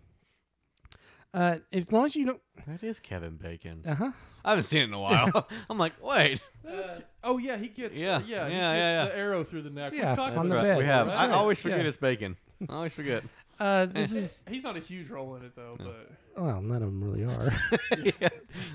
Uh, 1.34 1.58
as 1.72 1.91
long 1.91 2.05
as 2.05 2.16
you 2.16 2.26
don't. 2.26 2.41
that 2.68 2.84
is 2.84 2.99
Kevin 2.99 3.36
Bacon. 3.38 3.84
Uh 3.88 3.95
huh. 3.95 4.12
I 4.48 4.52
haven't 4.52 4.64
seen 4.64 4.82
it 4.82 4.86
in 4.86 4.93
a 4.93 5.00
while. 5.00 5.48
I'm 5.70 5.78
like, 5.78 5.93
wait. 6.02 6.41
That 6.64 6.74
is- 6.80 7.04
oh 7.24 7.38
yeah, 7.38 7.58
he 7.58 7.68
gets 7.68 7.98
Yeah, 7.98 8.16
uh, 8.16 8.20
yeah, 8.20 8.24
he 8.26 8.32
yeah, 8.32 8.48
gets 8.48 8.56
yeah, 8.56 9.06
the 9.06 9.18
arrow 9.18 9.43
through 9.43 9.64
the 9.64 9.70
neck. 9.70 9.91
We've 9.91 10.02
talked 10.02 10.38
on 10.38 10.48
the 10.50 10.56
that 10.56 10.64
bed. 10.64 10.78
We 10.78 10.86
have. 10.86 11.08
before, 11.08 11.18
That's 11.18 11.20
I 11.20 11.28
right? 11.28 11.36
always 11.38 11.60
forget 11.60 11.80
Yeah. 11.82 11.88
it's 11.88 11.98
Bacon. 11.98 12.38
I 12.70 12.74
always 12.74 12.93
forget. 12.93 13.24
Uh, 13.60 13.88
this 13.88 14.14
is 14.14 14.43
He's 14.50 14.64
not 14.64 14.78
a 14.78 14.80
huge 14.80 15.10
role 15.10 15.36
in 15.36 15.43
it 15.43 15.56
though, 15.56 15.76
but 15.78 16.12
well, 16.41 16.62
none 16.62 16.82
of 16.84 16.89
them 16.89 17.04
really 17.04 17.24
are. 17.26 17.52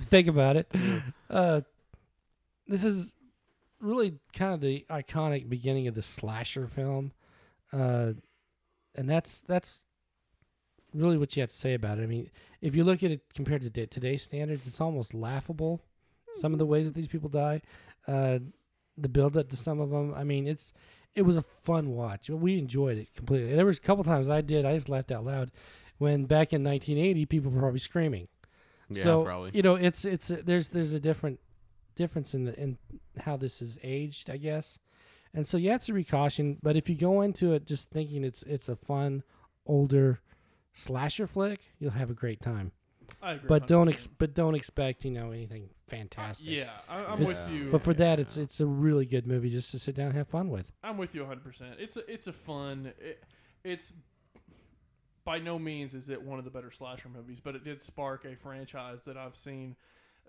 Think 0.07 0.29
about 0.29 0.57
it. 0.57 0.66
Uh, 1.31 1.61
this 2.66 2.85
is 2.85 3.14
really 3.81 4.18
kind 4.37 4.53
of 4.55 4.61
the 4.61 4.85
iconic 4.91 5.49
beginning 5.49 5.87
of 5.89 5.95
the 5.95 6.03
slasher 6.03 6.66
film, 6.66 7.12
uh, 7.73 8.12
and 8.95 9.09
that's 9.09 9.43
that's 9.43 9.85
really 10.95 11.18
what 11.18 11.36
you 11.36 11.43
have 11.43 11.51
to 11.51 11.57
say 11.57 11.74
about 11.74 11.99
it. 11.99 12.03
I 12.03 12.07
mean, 12.07 12.30
if 12.61 12.76
you 12.76 12.84
look 12.84 13.03
at 13.03 13.11
it 13.11 13.22
compared 13.34 13.62
to 13.62 13.86
today's 13.86 14.22
standards, 14.22 14.66
it's 14.66 14.80
almost 14.80 15.14
laughable. 15.14 15.80
Some 16.34 16.53
of 16.53 16.59
the 16.59 16.66
ways 16.66 16.86
that 16.86 16.95
these 16.95 17.09
people 17.09 17.28
die, 17.28 17.61
uh, 18.09 18.38
the 18.97 19.09
build 19.09 19.36
up 19.36 19.51
to 19.51 19.57
some 19.57 19.80
of 19.80 19.90
them. 19.90 20.14
I 20.14 20.24
mean, 20.24 20.47
it's 20.47 20.72
it 21.14 21.22
was 21.22 21.36
a 21.36 21.45
fun 21.62 21.90
watch. 21.90 22.30
We 22.30 22.59
enjoyed 22.59 22.99
it 22.99 23.14
completely. 23.14 23.55
There 23.55 23.66
was 23.66 23.78
a 23.78 23.82
couple 23.82 24.05
times 24.05 24.28
I 24.28 24.40
did. 24.40 24.64
I 24.64 24.74
just 24.74 24.88
laughed 24.88 25.12
out 25.12 25.24
loud 25.24 25.51
when 26.03 26.24
back 26.24 26.53
in 26.53 26.64
1980, 26.64 27.26
people 27.26 27.51
were 27.51 27.61
probably 27.61 27.78
screaming. 27.78 28.26
Yeah, 28.88 29.05
so 29.05 29.24
probably. 29.24 29.51
you 29.55 29.62
know, 29.62 29.76
it's 29.76 30.05
it's 30.05 30.30
a, 30.30 30.43
there's 30.43 30.68
there's 30.68 30.93
a 30.93 31.01
different 31.01 31.38
difference 31.95 32.34
in 32.34 32.45
the 32.45 32.61
in 32.61 32.78
how 33.20 33.36
this 33.36 33.62
is 33.62 33.78
aged, 33.82 34.28
I 34.28 34.36
guess. 34.36 34.78
And 35.32 35.47
so 35.47 35.57
yeah, 35.57 35.76
it's 35.76 35.88
a 35.88 35.93
precaution. 35.93 36.59
But 36.62 36.76
if 36.76 36.90
you 36.90 36.97
go 36.97 37.22
into 37.22 37.53
it 37.53 37.66
just 37.66 37.90
thinking 37.90 38.24
it's 38.24 38.43
it's 38.43 38.68
a 38.68 38.76
fun 38.76 39.22
older 39.64 40.20
slasher 40.73 41.27
flick, 41.27 41.61
you'll 41.79 41.91
have 41.93 42.11
a 42.11 42.14
great 42.14 42.41
time. 42.41 42.73
I 43.20 43.33
agree. 43.33 43.49
But 43.49 43.66
don't 43.66 43.89
ex- 43.89 44.07
but 44.07 44.35
don't 44.35 44.55
expect 44.55 45.05
you 45.05 45.11
know 45.11 45.31
anything 45.33 45.68
fantastic. 45.89 46.47
Yeah, 46.49 46.70
I, 46.89 47.05
I'm 47.05 47.23
It's- 47.23 47.45
with 47.45 47.53
you. 47.53 47.70
But 47.70 47.83
for 47.83 47.93
that, 47.95 48.18
it's 48.18 48.37
it's 48.37 48.61
a 48.61 48.66
really 48.66 49.05
good 49.07 49.27
movie 49.27 49.51
just 49.51 49.70
to 49.73 49.79
sit 49.79 49.95
down 49.95 50.07
and 50.09 50.16
have 50.16 50.29
fun 50.29 50.49
with. 50.49 50.73
I'm 50.83 50.97
with 50.97 51.14
you 51.14 51.20
100. 51.23 51.43
percent 51.45 51.75
It's 51.79 51.97
a 51.97 52.11
it's 52.11 52.27
a 52.27 52.33
fun. 52.33 52.93
It, 52.99 53.23
it's 53.64 53.93
by 55.25 55.39
no 55.39 55.59
means 55.59 55.95
is 55.95 56.09
it 56.09 56.23
one 56.23 56.39
of 56.39 56.45
the 56.45 56.51
better 56.51 56.70
slasher 56.70 57.09
movies, 57.09 57.39
but 57.43 57.55
it 57.55 57.64
did 57.64 57.83
spark 57.83 58.25
a 58.25 58.35
franchise 58.37 59.03
that 59.07 59.16
I've 59.16 59.37
seen. 59.37 59.77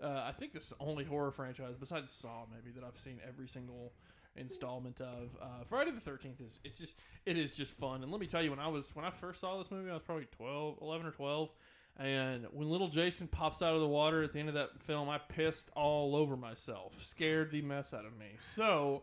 Uh, 0.02 0.08
I 0.26 0.32
think 0.38 0.52
this 0.52 0.64
is 0.64 0.68
the 0.70 0.76
only 0.84 1.04
horror 1.04 1.30
franchise 1.30 1.76
besides 1.78 2.12
Saw 2.12 2.44
maybe 2.52 2.70
that 2.74 2.84
I've 2.84 2.98
seen 2.98 3.20
every 3.26 3.48
single 3.48 3.92
installment 4.36 5.00
of. 5.00 5.36
Uh, 5.40 5.64
Friday 5.66 5.90
the 5.90 6.10
13th 6.10 6.44
is 6.44 6.58
it's 6.64 6.78
just 6.78 6.96
it 7.26 7.36
is 7.36 7.54
just 7.54 7.76
fun. 7.78 8.02
And 8.02 8.10
let 8.10 8.20
me 8.20 8.26
tell 8.26 8.42
you, 8.42 8.50
when 8.50 8.60
I 8.60 8.68
was 8.68 8.86
when 8.94 9.04
I 9.04 9.10
first 9.10 9.40
saw 9.40 9.58
this 9.58 9.70
movie, 9.70 9.90
I 9.90 9.94
was 9.94 10.02
probably 10.02 10.26
12, 10.36 10.78
11 10.80 11.06
or 11.06 11.10
12. 11.10 11.50
And 11.96 12.46
when 12.52 12.68
little 12.68 12.88
Jason 12.88 13.28
pops 13.28 13.62
out 13.62 13.74
of 13.74 13.80
the 13.80 13.86
water 13.86 14.24
at 14.24 14.32
the 14.32 14.40
end 14.40 14.48
of 14.48 14.54
that 14.54 14.82
film, 14.82 15.08
I 15.08 15.18
pissed 15.18 15.70
all 15.76 16.16
over 16.16 16.36
myself, 16.36 16.92
scared 16.98 17.52
the 17.52 17.62
mess 17.62 17.94
out 17.94 18.04
of 18.04 18.18
me. 18.18 18.26
So, 18.40 19.02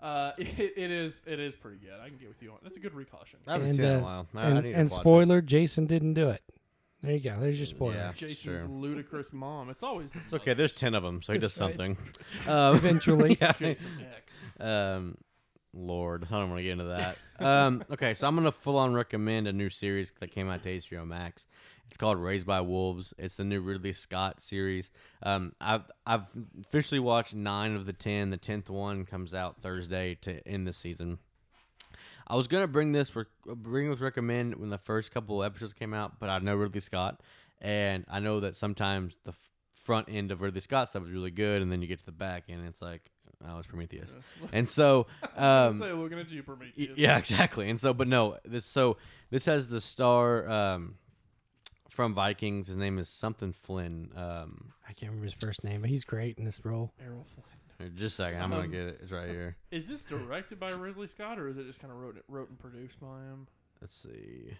uh, 0.00 0.32
it, 0.38 0.74
it 0.76 0.90
is 0.90 1.20
it 1.26 1.40
is 1.40 1.56
pretty 1.56 1.78
good. 1.78 1.98
I 2.00 2.08
can 2.08 2.18
get 2.18 2.28
with 2.28 2.42
you 2.42 2.52
on. 2.52 2.58
That's 2.62 2.76
a 2.76 2.80
good 2.80 2.94
recaution. 2.94 3.40
I 3.46 3.52
haven't 3.52 3.68
and 3.68 3.76
seen 3.76 3.84
it 3.84 3.88
in 3.88 3.94
a 3.96 3.98
uh, 3.98 4.02
while. 4.02 4.26
I, 4.34 4.40
I 4.40 4.44
and, 4.44 4.54
need 4.54 4.72
to 4.72 4.78
and 4.78 4.90
watch 4.90 4.98
it. 4.98 5.00
spoiler, 5.00 5.40
Jason 5.40 5.86
didn't 5.86 6.14
do 6.14 6.28
it. 6.28 6.42
There 7.02 7.12
you 7.12 7.20
go. 7.20 7.36
There's 7.38 7.58
your 7.58 7.66
spoiler. 7.66 7.94
Yeah. 7.94 8.12
Jason's 8.12 8.38
Sure. 8.62 8.68
ludicrous 8.68 9.32
mom. 9.32 9.70
It's 9.70 9.82
always 9.84 10.10
the 10.10 10.18
It's 10.24 10.34
okay. 10.34 10.54
There's 10.54 10.72
ten 10.72 10.94
of 10.94 11.02
them, 11.04 11.22
so 11.22 11.32
he 11.32 11.38
does 11.38 11.54
That's 11.54 11.78
right. 11.78 11.96
something. 11.96 12.52
Um, 12.52 12.76
Eventually. 12.76 13.38
yeah. 13.40 13.52
Jason 13.52 13.90
X. 14.16 14.34
Um, 14.60 15.16
Lord, 15.74 16.26
I 16.28 16.34
don't 16.40 16.48
want 16.50 16.58
to 16.58 16.62
get 16.64 16.72
into 16.72 16.84
that. 16.84 17.18
um, 17.38 17.84
okay, 17.92 18.14
so 18.14 18.26
I'm 18.26 18.34
gonna 18.34 18.50
full 18.50 18.78
on 18.78 18.94
recommend 18.94 19.46
a 19.46 19.52
new 19.52 19.68
series 19.70 20.12
that 20.20 20.32
came 20.32 20.48
out 20.50 20.62
to 20.64 20.70
HBO 20.78 21.06
Max. 21.06 21.46
It's 21.86 21.96
called 21.96 22.18
Raised 22.18 22.46
by 22.46 22.60
Wolves. 22.62 23.14
It's 23.16 23.36
the 23.36 23.44
new 23.44 23.60
Ridley 23.62 23.92
Scott 23.92 24.42
series. 24.42 24.90
Um, 25.22 25.52
I've 25.60 25.84
I've 26.04 26.24
officially 26.60 26.98
watched 27.00 27.34
nine 27.34 27.76
of 27.76 27.86
the 27.86 27.92
ten. 27.92 28.30
The 28.30 28.36
tenth 28.36 28.68
one 28.68 29.04
comes 29.06 29.34
out 29.34 29.62
Thursday 29.62 30.16
to 30.22 30.46
end 30.48 30.66
the 30.66 30.72
season. 30.72 31.18
I 32.28 32.36
was 32.36 32.46
gonna 32.48 32.66
bring 32.68 32.92
this 32.92 33.14
rec- 33.16 33.26
bring 33.46 33.90
this 33.90 34.00
recommend 34.00 34.56
when 34.56 34.70
the 34.70 34.78
first 34.78 35.10
couple 35.12 35.42
episodes 35.42 35.72
came 35.72 35.94
out, 35.94 36.18
but 36.20 36.28
I 36.28 36.38
know 36.38 36.54
Ridley 36.56 36.80
Scott, 36.80 37.20
and 37.60 38.04
I 38.08 38.20
know 38.20 38.40
that 38.40 38.54
sometimes 38.56 39.16
the 39.24 39.30
f- 39.30 39.50
front 39.72 40.08
end 40.10 40.30
of 40.30 40.42
Ridley 40.42 40.60
Scott 40.60 40.88
stuff 40.90 41.04
is 41.04 41.10
really 41.10 41.30
good, 41.30 41.62
and 41.62 41.72
then 41.72 41.80
you 41.80 41.88
get 41.88 41.98
to 42.00 42.04
the 42.06 42.12
back 42.12 42.44
and 42.48 42.66
it's 42.66 42.82
like, 42.82 43.10
oh, 43.48 43.58
it's 43.58 43.66
Prometheus, 43.66 44.14
and 44.52 44.68
so 44.68 45.06
I 45.36 45.66
was 45.68 45.74
um, 45.74 45.78
say, 45.80 45.92
looking 45.92 46.18
at 46.18 46.30
you, 46.30 46.40
Y- 46.40 46.44
Prometheus. 46.44 46.98
Yeah, 46.98 47.16
exactly. 47.18 47.70
And 47.70 47.80
so, 47.80 47.94
but 47.94 48.08
no, 48.08 48.36
this 48.44 48.66
so 48.66 48.98
this 49.30 49.46
has 49.46 49.68
the 49.68 49.80
star 49.80 50.48
um, 50.48 50.96
from 51.88 52.14
Vikings. 52.14 52.66
His 52.66 52.76
name 52.76 52.98
is 52.98 53.08
something 53.08 53.52
Flynn. 53.52 54.10
Um, 54.14 54.72
I 54.86 54.92
can't 54.92 55.10
remember 55.10 55.24
his 55.24 55.34
first 55.34 55.64
name, 55.64 55.80
but 55.80 55.90
he's 55.90 56.04
great 56.04 56.38
in 56.38 56.44
this 56.44 56.64
role. 56.64 56.92
Errol 57.02 57.24
Flynn. 57.34 57.44
Here, 57.78 57.88
just 57.94 58.14
a 58.18 58.22
second, 58.22 58.42
I'm 58.42 58.50
gonna 58.50 58.62
Um, 58.64 58.70
get 58.70 58.86
it. 58.86 59.00
It's 59.02 59.12
right 59.12 59.28
here. 59.28 59.56
Is 59.70 59.86
this 59.88 60.02
directed 60.08 60.58
by 60.58 60.70
Ridley 60.72 61.06
Scott, 61.08 61.38
or 61.38 61.48
is 61.48 61.56
it 61.58 61.66
just 61.66 61.78
kind 61.80 61.92
of 61.92 61.98
wrote 61.98 62.22
wrote 62.28 62.48
and 62.50 62.58
produced 62.58 63.00
by 63.00 63.20
him? 63.20 63.46
Let's 63.80 63.96
see. 63.96 64.56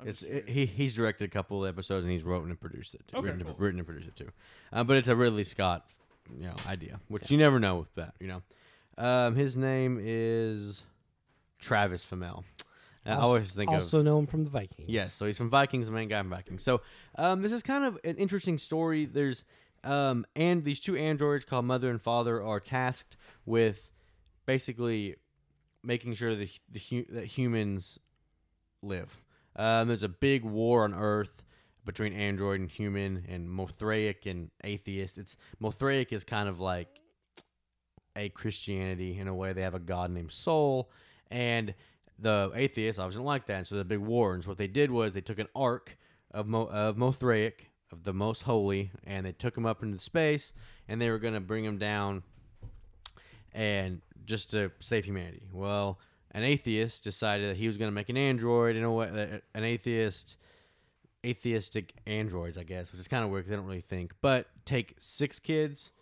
I'm 0.00 0.08
It's 0.08 0.22
it, 0.22 0.48
he 0.48 0.66
he's 0.66 0.94
directed 0.94 1.24
a 1.24 1.28
couple 1.28 1.64
of 1.64 1.68
episodes 1.68 2.04
and 2.04 2.12
he's 2.12 2.22
wrote 2.24 2.44
and 2.44 2.60
produced 2.60 2.94
it. 2.94 3.02
Okay, 3.14 3.26
written, 3.26 3.44
cool. 3.44 3.54
written 3.58 3.78
and 3.80 3.86
produced 3.86 4.08
it 4.08 4.16
too. 4.16 4.30
Uh, 4.72 4.84
but 4.84 4.96
it's 4.96 5.08
a 5.08 5.16
Ridley 5.16 5.44
Scott, 5.44 5.86
you 6.36 6.46
know, 6.46 6.56
idea, 6.66 7.00
which 7.08 7.30
you 7.30 7.38
never 7.38 7.58
know 7.60 7.76
with 7.76 7.94
that. 7.94 8.14
You 8.20 8.28
know, 8.28 8.42
um, 8.98 9.36
his 9.36 9.56
name 9.56 9.98
is 10.02 10.82
Travis 11.58 12.04
Fimmel. 12.04 12.44
I 13.04 13.14
always 13.14 13.52
think 13.52 13.68
of 13.68 13.76
also 13.76 14.00
know 14.00 14.16
him 14.18 14.26
from 14.28 14.44
the 14.44 14.50
Vikings. 14.50 14.88
Yes, 14.88 15.12
so 15.12 15.26
he's 15.26 15.36
from 15.36 15.50
Vikings, 15.50 15.86
the 15.86 15.92
main 15.92 16.08
guy 16.08 16.20
from 16.20 16.30
Vikings. 16.30 16.62
So 16.62 16.82
um, 17.16 17.42
this 17.42 17.50
is 17.50 17.62
kind 17.64 17.84
of 17.84 17.98
an 18.04 18.16
interesting 18.16 18.58
story. 18.58 19.06
There's 19.06 19.42
um, 19.84 20.24
and 20.36 20.64
these 20.64 20.80
two 20.80 20.96
androids 20.96 21.44
called 21.44 21.64
Mother 21.64 21.90
and 21.90 22.00
Father 22.00 22.42
are 22.42 22.60
tasked 22.60 23.16
with 23.46 23.92
basically 24.46 25.16
making 25.82 26.14
sure 26.14 26.34
that 26.36 26.48
the 26.70 27.06
that 27.10 27.26
humans 27.26 27.98
live. 28.82 29.16
Um, 29.56 29.88
there's 29.88 30.02
a 30.02 30.08
big 30.08 30.44
war 30.44 30.84
on 30.84 30.94
Earth 30.94 31.42
between 31.84 32.12
android 32.12 32.60
and 32.60 32.70
human, 32.70 33.24
and 33.28 33.48
Mothraic 33.48 34.26
and 34.30 34.50
atheist. 34.62 35.18
It's 35.18 35.36
Mothraic 35.60 36.12
is 36.12 36.24
kind 36.24 36.48
of 36.48 36.60
like 36.60 37.00
a 38.16 38.28
Christianity 38.28 39.18
in 39.18 39.28
a 39.28 39.34
way. 39.34 39.52
They 39.52 39.62
have 39.62 39.74
a 39.74 39.80
god 39.80 40.10
named 40.10 40.32
Sol, 40.32 40.90
and 41.30 41.74
the 42.18 42.52
atheists 42.54 42.98
obviously 42.98 43.20
don't 43.20 43.26
like 43.26 43.46
that. 43.46 43.66
So 43.66 43.76
the 43.76 43.84
big 43.84 43.98
war. 43.98 44.34
And 44.34 44.42
so 44.42 44.50
what 44.50 44.58
they 44.58 44.68
did 44.68 44.90
was 44.90 45.12
they 45.12 45.20
took 45.20 45.38
an 45.38 45.48
ark 45.54 45.98
of 46.30 46.46
Mo, 46.46 46.66
of 46.66 46.96
Mothraic, 46.96 47.71
of 47.92 48.04
the 48.04 48.12
most 48.12 48.42
holy, 48.42 48.90
and 49.04 49.24
they 49.24 49.32
took 49.32 49.56
him 49.56 49.66
up 49.66 49.82
into 49.82 49.98
space, 49.98 50.52
and 50.88 51.00
they 51.00 51.10
were 51.10 51.18
going 51.18 51.34
to 51.34 51.40
bring 51.40 51.64
him 51.64 51.78
down, 51.78 52.22
and 53.52 54.00
just 54.24 54.50
to 54.50 54.70
save 54.80 55.04
humanity. 55.04 55.42
Well, 55.52 55.98
an 56.32 56.42
atheist 56.42 57.04
decided 57.04 57.50
that 57.50 57.56
he 57.56 57.66
was 57.66 57.76
going 57.76 57.90
to 57.90 57.94
make 57.94 58.08
an 58.08 58.16
android 58.16 58.76
in 58.76 58.84
a 58.84 58.92
way, 58.92 59.08
uh, 59.08 59.38
an 59.54 59.64
atheist, 59.64 60.36
atheistic 61.24 61.92
androids, 62.06 62.56
I 62.56 62.62
guess, 62.62 62.90
which 62.90 63.00
is 63.00 63.08
kind 63.08 63.24
of 63.24 63.30
weird 63.30 63.44
because 63.44 63.50
they 63.50 63.56
don't 63.56 63.66
really 63.66 63.82
think. 63.82 64.14
But 64.22 64.46
take 64.64 64.94
six 64.98 65.38
kids, 65.38 65.92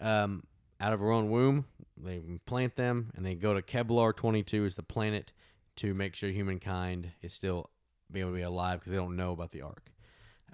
um, 0.00 0.44
out 0.80 0.92
of 0.92 1.00
her 1.00 1.10
own 1.10 1.30
womb. 1.30 1.66
They 1.96 2.20
plant 2.46 2.76
them, 2.76 3.10
and 3.14 3.24
they 3.24 3.34
go 3.34 3.54
to 3.54 3.62
Kepler 3.62 4.12
22, 4.12 4.64
is 4.64 4.76
the 4.76 4.82
planet, 4.82 5.32
to 5.76 5.94
make 5.94 6.14
sure 6.14 6.30
humankind 6.30 7.10
is 7.22 7.32
still 7.32 7.70
be 8.10 8.20
able 8.20 8.30
to 8.30 8.36
be 8.36 8.42
alive 8.42 8.80
because 8.80 8.92
they 8.92 8.98
don't 8.98 9.16
know 9.16 9.32
about 9.32 9.52
the 9.52 9.62
Ark. 9.62 9.90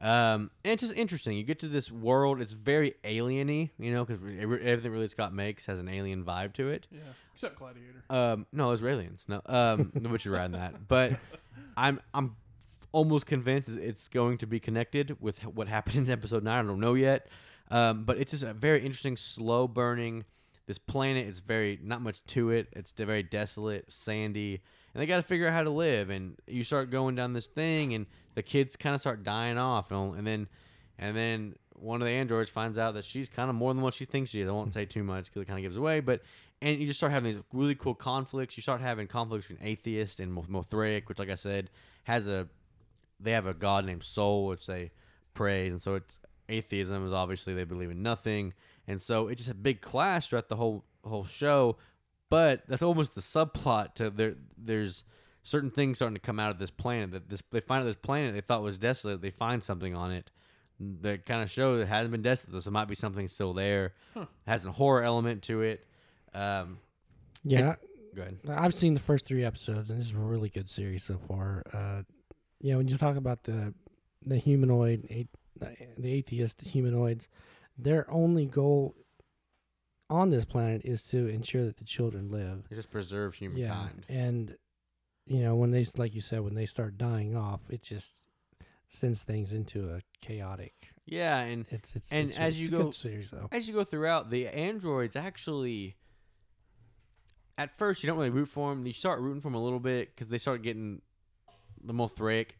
Um, 0.00 0.50
and 0.64 0.72
it's 0.72 0.82
just 0.82 0.94
interesting. 0.94 1.36
You 1.36 1.42
get 1.42 1.58
to 1.60 1.68
this 1.68 1.90
world; 1.90 2.40
it's 2.40 2.52
very 2.52 2.94
alieny, 3.04 3.70
you 3.78 3.92
know, 3.92 4.04
because 4.04 4.22
everything 4.22 4.92
Ridley 4.92 5.08
Scott 5.08 5.34
makes 5.34 5.66
has 5.66 5.78
an 5.78 5.88
alien 5.88 6.24
vibe 6.24 6.54
to 6.54 6.70
it. 6.70 6.86
Yeah, 6.90 7.00
except 7.34 7.58
Gladiator. 7.58 8.02
Um, 8.08 8.46
no, 8.52 8.70
it's 8.72 8.82
aliens. 8.82 9.24
No, 9.28 9.42
um, 9.46 9.92
which 10.08 10.24
you're 10.24 10.34
right 10.34 10.44
on 10.44 10.52
that. 10.52 10.88
But 10.88 11.12
I'm 11.76 12.00
I'm 12.14 12.36
almost 12.92 13.26
convinced 13.26 13.68
it's 13.68 14.08
going 14.08 14.38
to 14.38 14.46
be 14.46 14.58
connected 14.58 15.16
with 15.20 15.44
what 15.44 15.68
happened 15.68 15.96
in 15.96 16.10
episode 16.10 16.44
nine. 16.44 16.64
I 16.64 16.68
don't 16.68 16.80
know 16.80 16.94
yet. 16.94 17.28
Um, 17.70 18.04
but 18.04 18.18
it's 18.18 18.32
just 18.32 18.42
a 18.42 18.52
very 18.52 18.84
interesting, 18.84 19.16
slow 19.16 19.68
burning. 19.68 20.24
This 20.66 20.78
planet 20.78 21.26
is 21.26 21.40
very 21.40 21.78
not 21.82 22.00
much 22.00 22.24
to 22.28 22.50
it. 22.50 22.68
It's 22.72 22.92
very 22.92 23.22
desolate, 23.22 23.92
sandy, 23.92 24.62
and 24.92 25.00
they 25.00 25.06
got 25.06 25.16
to 25.16 25.22
figure 25.22 25.46
out 25.46 25.52
how 25.52 25.62
to 25.62 25.70
live. 25.70 26.10
And 26.10 26.36
you 26.46 26.64
start 26.64 26.90
going 26.90 27.14
down 27.14 27.32
this 27.32 27.46
thing, 27.46 27.94
and 27.94 28.06
the 28.34 28.42
kids 28.42 28.76
kind 28.76 28.94
of 28.94 29.00
start 29.00 29.22
dying 29.22 29.58
off, 29.58 29.90
and, 29.90 30.16
and 30.16 30.26
then 30.26 30.48
and 30.98 31.16
then 31.16 31.54
one 31.74 32.02
of 32.02 32.06
the 32.06 32.12
androids 32.12 32.50
finds 32.50 32.76
out 32.78 32.94
that 32.94 33.04
she's 33.04 33.28
kind 33.28 33.48
of 33.48 33.56
more 33.56 33.72
than 33.72 33.82
what 33.82 33.94
she 33.94 34.04
thinks 34.04 34.30
she 34.30 34.40
is. 34.40 34.48
I 34.48 34.52
won't 34.52 34.74
say 34.74 34.84
too 34.84 35.02
much 35.02 35.26
because 35.26 35.42
it 35.42 35.46
kind 35.46 35.58
of 35.58 35.62
gives 35.62 35.76
away, 35.76 36.00
but 36.00 36.22
and 36.62 36.78
you 36.78 36.86
just 36.86 37.00
start 37.00 37.12
having 37.12 37.34
these 37.34 37.42
really 37.52 37.74
cool 37.74 37.94
conflicts. 37.94 38.56
You 38.56 38.62
start 38.62 38.80
having 38.80 39.06
conflicts 39.06 39.46
between 39.46 39.66
atheist 39.66 40.20
and 40.20 40.32
Mo- 40.32 40.44
Mothraic, 40.48 41.08
which, 41.08 41.18
like 41.18 41.30
I 41.30 41.34
said, 41.34 41.70
has 42.04 42.28
a 42.28 42.48
they 43.18 43.32
have 43.32 43.46
a 43.46 43.54
god 43.54 43.84
named 43.84 44.04
Sol, 44.04 44.46
which 44.46 44.66
they 44.66 44.90
praise, 45.34 45.72
and 45.72 45.80
so 45.80 45.94
it's 45.94 46.18
atheism 46.48 47.06
is 47.06 47.12
obviously 47.12 47.54
they 47.54 47.64
believe 47.64 47.90
in 47.90 48.02
nothing, 48.02 48.52
and 48.86 49.00
so 49.00 49.28
it's 49.28 49.40
just 49.40 49.50
a 49.50 49.54
big 49.54 49.80
clash 49.80 50.28
throughout 50.28 50.48
the 50.48 50.56
whole 50.56 50.84
whole 51.04 51.24
show. 51.24 51.76
But 52.30 52.62
that's 52.68 52.82
almost 52.82 53.14
the 53.14 53.20
subplot 53.20 53.94
to 53.96 54.08
there. 54.10 54.36
There's 54.56 55.04
certain 55.42 55.70
things 55.70 55.98
starting 55.98 56.14
to 56.14 56.20
come 56.20 56.38
out 56.38 56.50
of 56.50 56.58
this 56.58 56.70
planet 56.70 57.10
that 57.12 57.28
this 57.28 57.42
they 57.50 57.60
find 57.60 57.82
out 57.82 57.86
this 57.86 57.96
planet 57.96 58.34
they 58.34 58.40
thought 58.40 58.62
was 58.62 58.78
desolate. 58.78 59.20
They 59.20 59.30
find 59.30 59.62
something 59.62 59.94
on 59.94 60.12
it 60.12 60.30
that 61.02 61.26
kind 61.26 61.42
of 61.42 61.50
shows 61.50 61.82
it 61.82 61.88
hasn't 61.88 62.12
been 62.12 62.22
desolate. 62.22 62.62
So 62.62 62.70
there 62.70 62.72
might 62.72 62.88
be 62.88 62.94
something 62.94 63.28
still 63.28 63.52
there. 63.52 63.94
Has 64.46 64.64
a 64.64 64.72
horror 64.72 65.02
element 65.02 65.42
to 65.44 65.60
it. 65.62 65.84
Um, 66.32 66.78
Yeah. 67.44 67.74
go 68.14 68.22
ahead. 68.22 68.38
I've 68.48 68.74
seen 68.74 68.94
the 68.94 69.00
first 69.00 69.26
three 69.26 69.44
episodes, 69.44 69.90
and 69.90 69.98
this 69.98 70.06
is 70.06 70.14
a 70.14 70.18
really 70.18 70.48
good 70.48 70.70
series 70.70 71.02
so 71.04 71.18
far. 71.28 71.64
Uh, 71.72 72.02
you 72.60 72.70
know, 72.72 72.78
when 72.78 72.88
you 72.88 72.96
talk 72.96 73.16
about 73.16 73.42
the 73.44 73.74
the 74.24 74.36
humanoid, 74.36 75.28
the 75.58 76.12
atheist 76.12 76.60
humanoids, 76.60 77.28
their 77.76 78.10
only 78.10 78.46
goal 78.46 78.94
on 80.10 80.30
this 80.30 80.44
planet 80.44 80.82
is 80.84 81.02
to 81.04 81.28
ensure 81.28 81.64
that 81.64 81.78
the 81.78 81.84
children 81.84 82.30
live. 82.30 82.64
It 82.70 82.74
just 82.74 82.90
preserve 82.90 83.34
humankind. 83.34 84.04
Yeah, 84.08 84.16
and 84.18 84.56
you 85.26 85.40
know 85.40 85.54
when 85.54 85.70
they, 85.70 85.86
like 85.96 86.14
you 86.14 86.20
said, 86.20 86.40
when 86.40 86.54
they 86.54 86.66
start 86.66 86.98
dying 86.98 87.36
off, 87.36 87.60
it 87.70 87.82
just 87.82 88.16
sends 88.88 89.22
things 89.22 89.52
into 89.52 89.88
a 89.88 90.00
chaotic. 90.20 90.74
Yeah, 91.06 91.38
and 91.38 91.64
It's 91.70 91.94
it's 91.94 92.12
and 92.12 92.28
it's, 92.28 92.36
as 92.36 92.54
it's 92.58 92.70
you 92.70 92.78
a 92.78 92.82
go 92.82 92.90
series 92.90 93.32
as 93.52 93.68
you 93.68 93.74
go 93.74 93.84
throughout, 93.84 94.30
the 94.30 94.48
androids 94.48 95.16
actually. 95.16 95.96
At 97.56 97.76
first, 97.76 98.02
you 98.02 98.06
don't 98.06 98.16
really 98.16 98.30
root 98.30 98.48
for 98.48 98.70
them. 98.70 98.86
You 98.86 98.92
start 98.94 99.20
rooting 99.20 99.42
for 99.42 99.48
them 99.48 99.54
a 99.54 99.62
little 99.62 99.80
bit 99.80 100.14
because 100.14 100.28
they 100.28 100.38
start 100.38 100.62
getting 100.62 101.02
the 101.84 101.92
Mothraic 101.92 102.52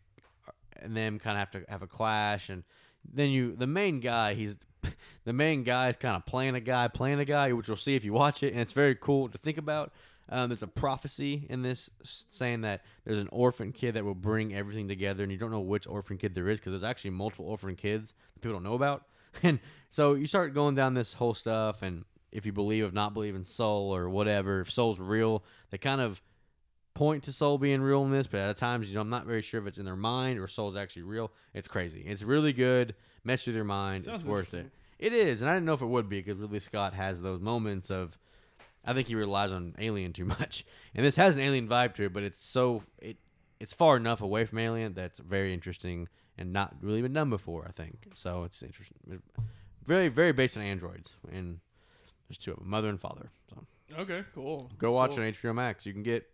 and 0.77 0.95
them 0.95 1.19
kind 1.19 1.37
of 1.37 1.39
have 1.39 1.51
to 1.53 1.71
have 1.71 1.83
a 1.83 1.87
clash, 1.87 2.51
and 2.51 2.65
then 3.11 3.31
you 3.31 3.57
the 3.57 3.67
main 3.67 4.01
guy 4.01 4.35
he's 4.35 4.57
the 5.25 5.33
main 5.33 5.63
guy 5.63 5.89
is 5.89 5.97
kind 5.97 6.17
of 6.17 6.25
playing 6.27 6.55
a 6.55 6.61
guy 6.61 6.89
playing 6.89 7.21
a 7.21 7.25
guy 7.25 7.53
which 7.53 7.69
you'll 7.69 7.77
see 7.77 7.95
if 7.95 8.05
you 8.05 8.13
watch 8.13 8.43
it 8.43 8.53
and 8.53 8.61
it's 8.61 8.73
very 8.73 8.95
cool 8.95 9.29
to 9.29 9.39
think 9.39 9.59
about 9.59 9.93
um, 10.29 10.49
there's 10.49 10.63
a 10.63 10.69
prophecy 10.69 11.47
in 11.51 11.63
this 11.63 11.91
saying 12.05 12.61
that 12.61 12.83
there's 13.05 13.21
an 13.21 13.29
orphan 13.33 13.73
kid 13.73 13.95
that 13.95 14.05
will 14.05 14.15
bring 14.15 14.55
everything 14.55 14.89
together 14.89 15.23
and 15.23 15.33
you 15.33 15.39
don't 15.39 15.51
know 15.51 15.61
which 15.61 15.87
orphan 15.87 16.17
kid 16.17 16.35
there 16.35 16.49
is 16.49 16.59
because 16.59 16.73
there's 16.73 16.85
actually 16.85 17.11
multiple 17.11 17.47
orphan 17.47 17.77
kids 17.77 18.15
that 18.35 18.41
people 18.41 18.55
don't 18.55 18.65
know 18.65 18.75
about 18.75 19.07
and 19.43 19.59
so 19.91 20.15
you 20.15 20.27
start 20.27 20.55
going 20.55 20.75
down 20.75 20.95
this 20.95 21.13
whole 21.15 21.35
stuff 21.35 21.83
and 21.83 22.05
if 22.33 22.47
you 22.47 22.53
believe 22.53 22.85
or 22.85 22.93
not 22.93 23.13
believe 23.13 23.35
in 23.35 23.45
Sol 23.45 23.95
or 23.95 24.09
whatever 24.09 24.61
if 24.61 24.71
Sol's 24.71 25.01
real 25.01 25.43
they 25.71 25.79
kind 25.79 26.01
of 26.01 26.21
point 26.95 27.25
to 27.25 27.33
Sol 27.33 27.59
being 27.59 27.81
real 27.81 28.05
in 28.05 28.11
this, 28.11 28.27
but 28.27 28.41
at 28.41 28.59
times, 28.59 28.89
you 28.89 28.95
know, 28.95 29.01
I'm 29.01 29.11
not 29.11 29.27
very 29.27 29.43
sure 29.43 29.61
if 29.61 29.67
it's 29.67 29.79
in 29.79 29.85
their 29.85 29.97
mind 29.97 30.39
or 30.39 30.47
Sol's 30.47 30.77
actually 30.77 31.03
real. 31.03 31.33
It's 31.55 31.69
crazy. 31.69 32.03
It's 32.07 32.23
really 32.23 32.53
good. 32.53 32.95
Mess 33.25 33.47
with 33.47 33.55
your 33.55 33.65
mind. 33.65 34.05
Sounds 34.05 34.23
it's 34.23 34.29
worth 34.29 34.55
it. 34.55 34.71
It 34.99 35.13
is, 35.13 35.41
and 35.41 35.51
I 35.51 35.55
didn't 35.55 35.67
know 35.67 35.73
if 35.75 35.81
it 35.81 35.87
would 35.87 36.09
be 36.09 36.21
because 36.21 36.39
Ridley 36.39 36.61
Scott 36.61 36.95
has 36.95 37.21
those 37.21 37.41
moments 37.41 37.91
of. 37.91 38.19
I 38.85 38.95
think 38.95 39.09
he 39.09 39.15
relies 39.15 39.53
on 39.53 39.75
Alien 39.79 40.13
too 40.15 40.25
much, 40.39 40.65
and 40.95 41.05
this 41.05 41.17
has 41.17 41.37
an 41.37 41.43
Alien 41.43 41.69
vibe 41.69 41.95
to 41.97 42.05
it, 42.05 42.13
but 42.13 42.23
it's 42.23 42.43
so 42.45 42.83
it 42.99 43.17
it's 43.59 43.73
far 43.75 43.97
enough 43.97 44.21
away 44.23 44.45
from 44.47 44.59
Alien 44.59 44.95
that's 44.95 45.19
very 45.19 45.53
interesting 45.53 46.09
and 46.39 46.53
not 46.53 46.75
really 46.81 47.03
been 47.03 47.13
done 47.13 47.29
before. 47.31 47.67
I 47.69 47.73
think 47.73 48.07
so. 48.15 48.45
It's 48.45 48.63
interesting. 48.63 49.21
Very 49.85 50.09
very 50.09 50.33
based 50.33 50.57
on 50.57 50.63
androids, 50.63 51.13
and 51.31 51.61
there's 52.29 52.39
two 52.39 52.53
of 52.53 52.59
them, 52.59 52.69
mother 52.71 52.89
and 52.89 53.01
father. 53.01 53.31
So 53.51 53.65
Okay, 53.99 54.25
cool. 54.35 54.71
go 54.79 54.93
watch 54.93 55.17
cool. 55.17 55.25
it 55.25 55.27
on 55.27 55.33
HBO 55.51 55.55
Max. 55.55 55.85
You 55.85 55.93
can 55.93 56.03
get 56.03 56.27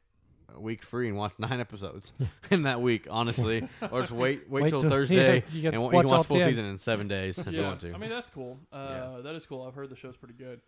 week 0.59 0.83
free 0.83 1.09
and 1.09 1.17
watch 1.17 1.33
nine 1.39 1.61
episodes 1.61 2.13
in 2.51 2.63
that 2.63 2.81
week, 2.81 3.07
honestly. 3.11 3.69
or 3.91 4.01
just 4.01 4.13
wait 4.13 4.49
wait, 4.49 4.65
Wait 4.65 4.71
till 4.71 4.81
till- 4.81 4.91
Thursday 4.91 5.37
yeah, 5.39 5.43
you 5.53 5.69
and 5.69 5.75
to 5.75 5.81
wa- 5.81 5.91
you 5.91 5.97
watch 5.97 6.07
can 6.07 6.17
watch 6.17 6.27
full 6.27 6.39
10. 6.39 6.49
season 6.49 6.65
in 6.67 6.79
seven 6.79 7.09
days 7.09 7.39
if 7.39 7.47
you 7.53 7.63
want 7.63 7.81
to. 7.81 7.93
I 7.93 7.99
mean 7.99 8.11
that's 8.11 8.31
cool. 8.31 8.59
Uh, 8.73 8.87
Yeah. 9.17 9.21
That 9.23 9.35
is 9.35 9.47
cool. 9.47 9.67
I've 9.67 9.75
heard 9.75 9.91
the 9.91 9.97
show's 9.97 10.17
pretty 10.17 10.35
good. 10.35 10.61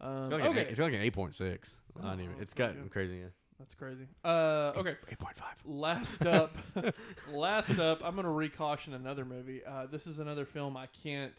Um, 0.00 0.24
it's 0.24 0.30
got 0.30 0.30
like, 0.30 0.40
okay, 0.40 0.48
an, 0.50 0.58
eight- 0.58 0.68
it's 0.70 0.78
got 0.78 0.84
like 0.86 0.94
an 0.94 1.00
eight 1.02 1.12
point 1.14 1.34
six. 1.34 1.76
Oh, 1.98 2.02
Not 2.02 2.14
even. 2.20 2.30
that's 2.32 2.42
It's 2.42 2.54
pretty 2.54 2.72
got 2.74 2.82
good. 2.82 2.92
crazy. 2.92 3.16
Yeah. 3.18 3.24
that's 3.58 3.74
crazy. 3.74 4.06
Uh, 4.24 4.72
okay, 4.76 4.96
Eight 5.10 5.18
point 5.18 5.36
five. 5.38 5.54
last 5.64 6.26
up, 6.26 6.56
last 7.32 7.78
up. 7.78 8.00
I'm 8.04 8.14
gonna 8.16 8.30
recaution 8.30 8.94
another 8.94 9.24
movie. 9.24 9.62
Uh, 9.66 9.86
this 9.90 10.06
is 10.06 10.18
another 10.18 10.44
film 10.44 10.76
I 10.76 10.86
can't, 11.02 11.32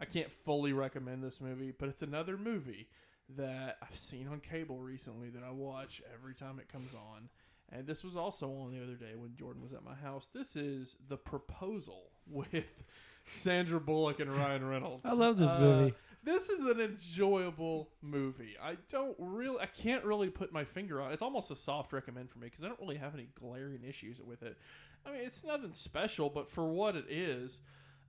I 0.00 0.04
can't 0.04 0.30
fully 0.44 0.72
recommend 0.72 1.22
this 1.22 1.40
movie, 1.40 1.72
but 1.78 1.88
it's 1.88 2.02
another 2.02 2.36
movie 2.36 2.88
that 3.36 3.76
I've 3.82 3.98
seen 3.98 4.28
on 4.28 4.40
cable 4.40 4.78
recently 4.80 5.28
that 5.30 5.42
I 5.42 5.50
watch 5.50 6.02
every 6.14 6.34
time 6.34 6.58
it 6.58 6.68
comes 6.70 6.94
on. 6.94 7.28
And 7.70 7.86
this 7.86 8.04
was 8.04 8.16
also 8.16 8.48
on 8.52 8.70
the 8.72 8.82
other 8.82 8.94
day 8.96 9.14
when 9.16 9.34
Jordan 9.34 9.62
was 9.62 9.72
at 9.72 9.82
my 9.84 9.94
house. 9.94 10.28
This 10.34 10.56
is 10.56 10.96
The 11.08 11.16
Proposal 11.16 12.10
with 12.26 12.64
Sandra 13.24 13.80
Bullock 13.80 14.20
and 14.20 14.32
Ryan 14.32 14.64
Reynolds. 14.66 15.06
I 15.06 15.12
love 15.12 15.38
this 15.38 15.50
Uh, 15.50 15.58
movie. 15.60 15.94
This 16.24 16.48
is 16.50 16.60
an 16.60 16.80
enjoyable 16.80 17.88
movie. 18.00 18.54
I 18.62 18.76
don't 18.88 19.16
really, 19.18 19.58
I 19.60 19.66
can't 19.66 20.04
really 20.04 20.28
put 20.30 20.52
my 20.52 20.64
finger 20.64 21.00
on. 21.00 21.10
it. 21.10 21.14
It's 21.14 21.22
almost 21.22 21.50
a 21.50 21.56
soft 21.56 21.92
recommend 21.92 22.30
for 22.30 22.38
me 22.38 22.46
because 22.46 22.62
I 22.62 22.68
don't 22.68 22.78
really 22.80 22.96
have 22.98 23.14
any 23.14 23.26
glaring 23.40 23.82
issues 23.88 24.20
with 24.20 24.42
it. 24.44 24.56
I 25.04 25.10
mean, 25.10 25.22
it's 25.24 25.42
nothing 25.42 25.72
special, 25.72 26.30
but 26.30 26.48
for 26.48 26.64
what 26.64 26.94
it 26.94 27.06
is, 27.10 27.58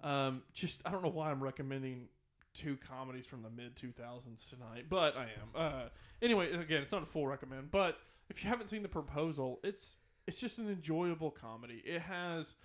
um, 0.03 0.43
just 0.53 0.81
I 0.85 0.91
don't 0.91 1.01
know 1.01 1.09
why 1.09 1.31
I'm 1.31 1.41
recommending 1.41 2.07
two 2.53 2.77
comedies 2.87 3.25
from 3.25 3.41
the 3.41 3.49
mid 3.49 3.75
2000s 3.75 4.49
tonight, 4.49 4.85
but 4.89 5.15
I 5.17 5.23
am. 5.23 5.49
Uh, 5.55 5.81
anyway, 6.21 6.51
again, 6.53 6.81
it's 6.81 6.91
not 6.91 7.03
a 7.03 7.07
full 7.07 7.27
recommend, 7.27 7.71
but 7.71 7.99
if 8.29 8.43
you 8.43 8.49
haven't 8.49 8.67
seen 8.67 8.83
The 8.83 8.89
Proposal, 8.89 9.59
it's 9.63 9.97
it's 10.27 10.39
just 10.39 10.57
an 10.59 10.69
enjoyable 10.69 11.31
comedy. 11.31 11.81
It 11.85 12.01
has 12.03 12.55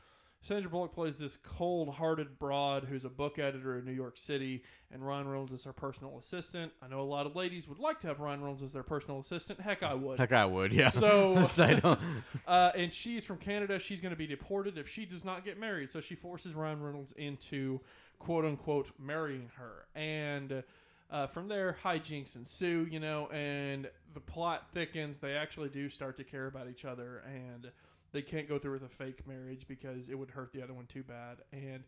Sandra 0.41 0.71
Bullock 0.71 0.95
plays 0.95 1.17
this 1.19 1.37
cold-hearted 1.37 2.39
broad 2.39 2.85
who's 2.85 3.05
a 3.05 3.09
book 3.09 3.41
editor 3.41 3.77
in 3.77 3.85
New 3.85 3.93
York 3.93 4.17
City, 4.17 4.63
and 4.93 5.05
Ryan 5.05 5.27
Reynolds 5.27 5.51
is 5.53 5.65
her 5.65 5.73
personal 5.73 6.17
assistant. 6.17 6.71
I 6.81 6.87
know 6.87 7.01
a 7.01 7.03
lot 7.03 7.27
of 7.27 7.35
ladies 7.35 7.67
would 7.67 7.81
like 7.81 7.99
to 8.01 8.07
have 8.07 8.21
Ryan 8.21 8.41
Reynolds 8.41 8.63
as 8.63 8.73
their 8.73 8.85
personal 8.85 9.19
assistant. 9.19 9.61
Heck, 9.61 9.83
I 9.83 9.95
would. 9.95 10.21
Heck, 10.21 10.33
I 10.33 10.45
would. 10.47 10.73
Yeah. 10.73 10.91
So- 10.91 11.49
I 11.59 11.75
don't. 11.75 12.01
Uh, 12.47 12.71
and 12.77 12.93
she's 12.93 13.25
from 13.27 13.37
Canada. 13.39 13.79
She's 13.79 14.01
going 14.01 14.11
to 14.11 14.17
be 14.17 14.27
deported 14.27 14.79
if 14.79 14.89
she 14.89 15.05
does 15.05 15.23
not 15.25 15.45
get 15.45 15.59
married. 15.61 15.91
So 15.91 16.01
she 16.01 16.15
forces 16.15 16.55
Ryan 16.55 16.81
Reynolds 16.83 17.13
into 17.13 17.81
quote 18.19 18.45
unquote 18.45 18.91
marrying 18.99 19.51
her. 19.57 19.87
And 19.95 20.63
uh, 21.11 21.27
from 21.27 21.49
there, 21.49 21.77
hijinks 21.85 22.37
ensue, 22.37 22.87
you 22.91 23.01
know, 23.01 23.29
and 23.29 23.89
the 24.15 24.21
plot 24.21 24.69
thickens. 24.73 25.19
They 25.19 25.35
actually 25.35 25.71
do 25.71 25.89
start 25.89 26.17
to 26.19 26.25
care 26.25 26.47
about 26.47 26.69
each 26.69 26.85
other, 26.85 27.23
and 27.27 27.71
they 28.13 28.23
can't 28.23 28.49
go 28.49 28.59
through 28.59 28.73
with 28.73 28.85
a 28.85 28.89
fake 28.89 29.27
marriage 29.27 29.67
because 29.67 30.09
it 30.09 30.19
would 30.19 30.31
hurt 30.31 30.53
the 30.53 30.63
other 30.63 30.75
one 30.75 30.87
too 30.87 31.03
bad. 31.03 31.39
And 31.53 31.85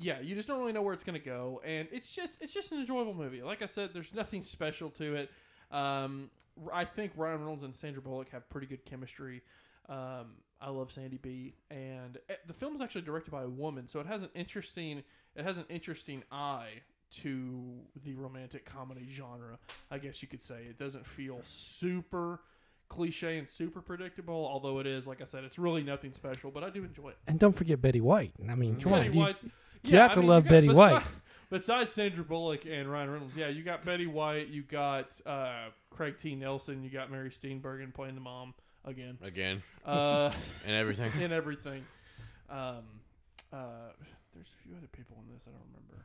yeah, 0.00 0.20
you 0.20 0.34
just 0.34 0.48
don't 0.48 0.58
really 0.58 0.72
know 0.72 0.82
where 0.82 0.94
it's 0.94 1.04
going 1.04 1.18
to 1.18 1.24
go, 1.24 1.60
and 1.64 1.88
it's 1.92 2.14
just 2.14 2.38
it's 2.40 2.54
just 2.54 2.72
an 2.72 2.80
enjoyable 2.80 3.14
movie. 3.14 3.42
Like 3.42 3.62
I 3.62 3.66
said, 3.66 3.90
there's 3.92 4.14
nothing 4.14 4.42
special 4.42 4.90
to 4.90 5.16
it. 5.16 5.30
Um, 5.70 6.30
I 6.72 6.84
think 6.84 7.12
Ryan 7.16 7.40
Reynolds 7.40 7.62
and 7.62 7.76
Sandra 7.76 8.00
Bullock 8.00 8.30
have 8.30 8.48
pretty 8.48 8.66
good 8.66 8.84
chemistry. 8.84 9.42
Um, 9.88 10.36
I 10.60 10.70
love 10.70 10.90
Sandy 10.90 11.18
B, 11.18 11.54
and 11.70 12.18
eh, 12.28 12.34
the 12.46 12.52
film 12.52 12.74
is 12.74 12.80
actually 12.80 13.02
directed 13.02 13.30
by 13.30 13.42
a 13.42 13.48
woman, 13.48 13.88
so 13.88 14.00
it 14.00 14.06
has 14.06 14.22
an 14.22 14.30
interesting 14.34 15.02
it 15.36 15.44
has 15.44 15.56
an 15.58 15.64
interesting 15.68 16.22
eye 16.32 16.82
to 17.10 17.62
the 18.04 18.14
romantic 18.14 18.64
comedy 18.64 19.06
genre. 19.10 19.58
I 19.90 19.98
guess 19.98 20.20
you 20.20 20.28
could 20.28 20.42
say 20.42 20.62
it 20.68 20.78
doesn't 20.78 21.06
feel 21.06 21.40
super 21.44 22.40
cliche 22.88 23.38
and 23.38 23.48
super 23.48 23.80
predictable, 23.80 24.34
although 24.50 24.78
it 24.80 24.86
is. 24.86 25.06
Like 25.06 25.22
I 25.22 25.26
said, 25.26 25.44
it's 25.44 25.58
really 25.58 25.82
nothing 25.82 26.12
special, 26.12 26.50
but 26.50 26.64
I 26.64 26.70
do 26.70 26.82
enjoy 26.84 27.10
it. 27.10 27.18
And 27.26 27.38
don't 27.38 27.54
forget 27.56 27.80
Betty 27.80 28.00
White. 28.00 28.32
I 28.50 28.54
mean, 28.54 28.74
Betty 28.74 28.90
on. 29.08 29.12
you- 29.12 29.20
White. 29.20 29.36
you 29.84 29.96
have 29.96 30.12
to 30.12 30.18
I 30.18 30.20
mean, 30.20 30.28
love 30.28 30.44
Betty 30.44 30.68
besi- 30.68 30.74
White. 30.74 31.02
Besides 31.50 31.92
Sandra 31.92 32.24
Bullock 32.24 32.66
and 32.66 32.90
Ryan 32.92 33.10
Reynolds, 33.10 33.34
yeah, 33.36 33.48
you 33.48 33.62
got 33.62 33.82
Betty 33.82 34.06
White, 34.06 34.48
you 34.48 34.62
got 34.62 35.18
uh, 35.24 35.68
Craig 35.90 36.18
T. 36.18 36.34
Nelson, 36.34 36.82
you 36.84 36.90
got 36.90 37.10
Mary 37.10 37.30
Steenburgen 37.30 37.94
playing 37.94 38.14
the 38.16 38.20
mom 38.20 38.52
again, 38.88 39.18
Again. 39.22 39.62
uh, 39.84 40.30
And 40.66 40.74
everything. 40.74 41.10
and 41.22 41.32
everything. 41.32 41.84
Um, 42.50 42.82
uh, 43.52 43.92
there's 44.34 44.48
a 44.48 44.62
few 44.62 44.76
other 44.76 44.88
people 44.88 45.16
in 45.26 45.32
this 45.32 45.42
I 45.46 45.50
don't 45.50 45.60
remember. 45.72 46.04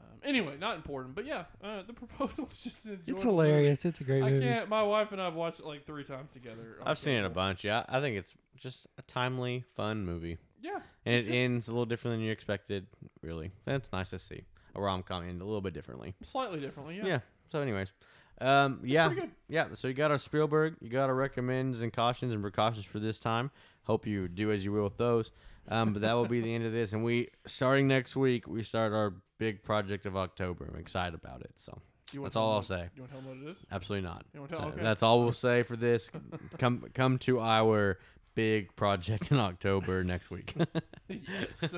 Um, 0.00 0.18
anyway, 0.24 0.56
not 0.58 0.76
important, 0.76 1.14
but 1.14 1.26
yeah, 1.26 1.44
uh, 1.62 1.82
the 1.86 1.92
proposal 1.92 2.46
is 2.50 2.60
just 2.60 2.86
It's 2.86 3.00
enjoyable 3.08 3.32
movie. 3.34 3.48
hilarious. 3.48 3.84
It's 3.84 4.00
a 4.00 4.04
great 4.04 4.22
I 4.22 4.30
movie. 4.30 4.44
can't. 4.46 4.68
My 4.68 4.82
wife 4.82 5.12
and 5.12 5.20
I've 5.20 5.34
watched 5.34 5.60
it 5.60 5.66
like 5.66 5.84
three 5.86 6.04
times 6.04 6.30
together. 6.32 6.78
I've 6.84 6.98
seen 6.98 7.14
it 7.14 7.24
a 7.24 7.30
bunch. 7.30 7.64
Yeah, 7.64 7.84
I 7.88 8.00
think 8.00 8.16
it's 8.16 8.34
just 8.56 8.86
a 8.98 9.02
timely, 9.02 9.64
fun 9.74 10.04
movie, 10.04 10.38
Yeah, 10.60 10.80
and 11.06 11.14
it 11.14 11.18
just 11.18 11.30
ends 11.30 11.68
a 11.68 11.72
little 11.72 11.86
different 11.86 12.16
than 12.16 12.20
you 12.24 12.30
expected. 12.32 12.86
Really, 13.22 13.50
that's 13.64 13.90
nice 13.92 14.10
to 14.10 14.18
see 14.18 14.42
a 14.74 14.80
rom 14.80 15.02
com 15.02 15.24
end 15.28 15.40
a 15.40 15.44
little 15.44 15.60
bit 15.60 15.74
differently. 15.74 16.14
slightly 16.22 16.60
differently. 16.60 16.96
Yeah, 16.98 17.06
Yeah. 17.06 17.18
So, 17.50 17.60
anyways, 17.60 17.92
um, 18.40 18.80
yeah, 18.84 19.12
yeah. 19.48 19.66
So 19.74 19.88
you 19.88 19.94
got 19.94 20.10
our 20.10 20.18
Spielberg. 20.18 20.76
You 20.80 20.88
got 20.88 21.08
our 21.08 21.14
recommends 21.14 21.80
and 21.80 21.92
cautions 21.92 22.32
and 22.32 22.42
precautions 22.42 22.84
for 22.86 22.98
this 22.98 23.18
time. 23.18 23.50
Hope 23.84 24.06
you 24.06 24.28
do 24.28 24.52
as 24.52 24.64
you 24.64 24.72
will 24.72 24.84
with 24.84 24.96
those. 24.96 25.30
Um, 25.70 25.92
but 25.92 26.02
that 26.02 26.14
will 26.14 26.26
be 26.26 26.40
the 26.40 26.54
end 26.54 26.64
of 26.64 26.72
this. 26.72 26.92
And 26.92 27.04
we 27.04 27.28
starting 27.46 27.88
next 27.88 28.16
week, 28.16 28.46
we 28.48 28.62
start 28.62 28.92
our 28.92 29.14
big 29.38 29.62
project 29.62 30.06
of 30.06 30.16
October. 30.16 30.68
I'm 30.72 30.80
excited 30.80 31.14
about 31.14 31.42
it. 31.42 31.50
So 31.56 31.78
that's 32.22 32.36
all 32.36 32.52
I'll 32.52 32.62
say. 32.62 32.88
You 32.94 33.02
want 33.02 33.12
to 33.12 33.18
tell 33.18 33.28
them 33.28 33.40
what 33.42 33.48
it 33.48 33.50
is? 33.52 33.58
Absolutely 33.70 34.08
not. 34.08 34.24
You 34.32 34.40
wanna 34.40 34.56
tell- 34.56 34.64
Uh, 34.66 34.68
okay. 34.68 34.82
That's 34.82 35.02
all 35.02 35.22
we'll 35.22 35.32
say 35.32 35.62
for 35.62 35.76
this. 35.76 36.10
come 36.58 36.84
come 36.94 37.18
to 37.18 37.40
our 37.40 37.98
big 38.34 38.74
project 38.76 39.30
in 39.30 39.38
October 39.38 40.04
next 40.04 40.30
week. 40.30 40.54
yes. 41.08 41.74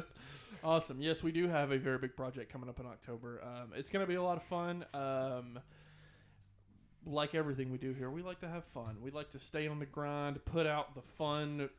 Awesome. 0.63 1.01
Yes, 1.01 1.23
we 1.23 1.33
do 1.33 1.49
have 1.49 1.73
a 1.73 1.79
very 1.79 1.99
big 1.99 2.15
project 2.15 2.53
coming 2.53 2.69
up 2.69 2.79
in 2.79 2.87
October. 2.87 3.43
Um, 3.43 3.71
it's 3.75 3.89
going 3.89 4.03
to 4.05 4.07
be 4.07 4.17
a 4.17 4.23
lot 4.23 4.37
of 4.37 4.43
fun. 4.43 4.85
Um, 4.93 5.59
like 7.07 7.35
everything 7.35 7.71
we 7.71 7.79
do 7.79 7.93
here, 7.93 8.11
we 8.11 8.23
like 8.23 8.41
to 8.41 8.49
have 8.49 8.65
fun. 8.65 8.97
We 9.03 9.11
like 9.11 9.31
to 9.31 9.39
stay 9.39 9.67
on 9.67 9.79
the 9.79 9.87
grind, 9.87 10.45
put 10.45 10.67
out 10.67 10.95
the 10.95 11.03
fun, 11.03 11.71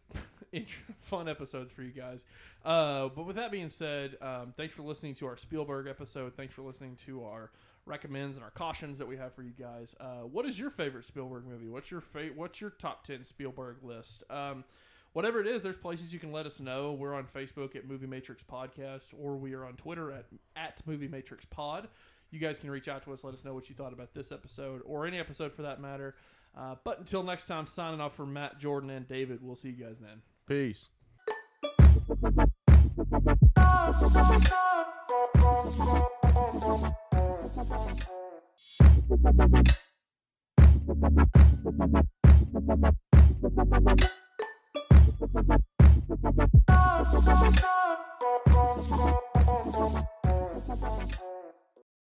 fun 1.02 1.30
episodes 1.30 1.72
for 1.72 1.84
you 1.84 1.92
guys. 1.92 2.26
Uh, 2.66 3.10
but 3.10 3.26
with 3.26 3.36
that 3.36 3.52
being 3.52 3.70
said, 3.70 4.18
um, 4.22 4.54
thanks 4.58 4.74
for 4.74 4.84
listening 4.84 5.14
to 5.16 5.28
our 5.28 5.38
Spielberg 5.38 5.88
episode. 5.88 6.36
Thanks 6.36 6.54
for 6.54 6.62
listening 6.64 6.98
to 7.06 7.24
our 7.24 7.52
recommends 7.86 8.38
and 8.38 8.44
our 8.44 8.52
cautions 8.52 8.98
that 8.98 9.08
we 9.08 9.18
have 9.18 9.34
for 9.34 9.44
you 9.44 9.54
guys. 9.60 9.96
Uh, 10.00 10.22
what 10.22 10.46
is 10.46 10.60
your 10.60 10.70
favorite 10.70 11.06
Spielberg 11.06 11.46
movie? 11.46 11.68
What's 11.68 11.92
your 11.92 12.02
fa- 12.02 12.30
What's 12.36 12.62
your 12.62 12.70
top 12.72 13.06
ten 13.06 13.24
Spielberg 13.24 13.78
list? 13.84 14.24
Um, 14.30 14.64
whatever 15.14 15.42
it 15.42 15.48
is, 15.48 15.64
there's 15.64 15.78
places 15.78 16.14
you 16.14 16.20
can 16.20 16.32
let 16.32 16.46
us 16.46 16.60
know. 16.60 16.94
We're 16.94 17.14
on 17.14 17.26
Facebook 17.26 17.76
at 17.76 17.88
Movie 17.88 18.08
Matrix 18.08 18.44
Podcast, 18.44 19.08
or 19.20 19.36
we 19.36 19.54
are 19.54 19.66
on 19.66 19.74
Twitter 19.74 20.12
at 20.12 20.26
at 20.56 20.82
Movie 20.86 21.08
Matrix 21.08 21.46
Pod 21.46 21.88
you 22.32 22.40
guys 22.40 22.58
can 22.58 22.72
reach 22.72 22.88
out 22.88 23.04
to 23.04 23.14
us. 23.14 23.24
Let 23.24 23.34
us 23.34 23.46
know 23.46 23.54
what 23.54 23.70
you 23.70 23.76
thought 23.76 23.94
about 23.94 24.14
this 24.14 24.32
episode 24.32 24.82
or 24.86 25.06
any 25.06 25.20
episode 25.20 25.54
for 25.54 25.62
that 25.64 25.82
matter. 25.82 26.16
Uh, 26.58 26.76
but 26.84 27.00
until 27.00 27.24
next 27.24 27.48
time, 27.48 27.68
signing 27.68 28.02
off 28.02 28.16
for 28.16 28.26
Matt, 28.26 28.60
Jordan, 28.60 28.90
and 28.90 29.08
David. 29.08 29.40
We'll 29.42 29.56
see 29.56 29.70
you 29.70 29.86
guys 29.86 29.98
then. 30.00 30.22
Peace. 30.48 30.88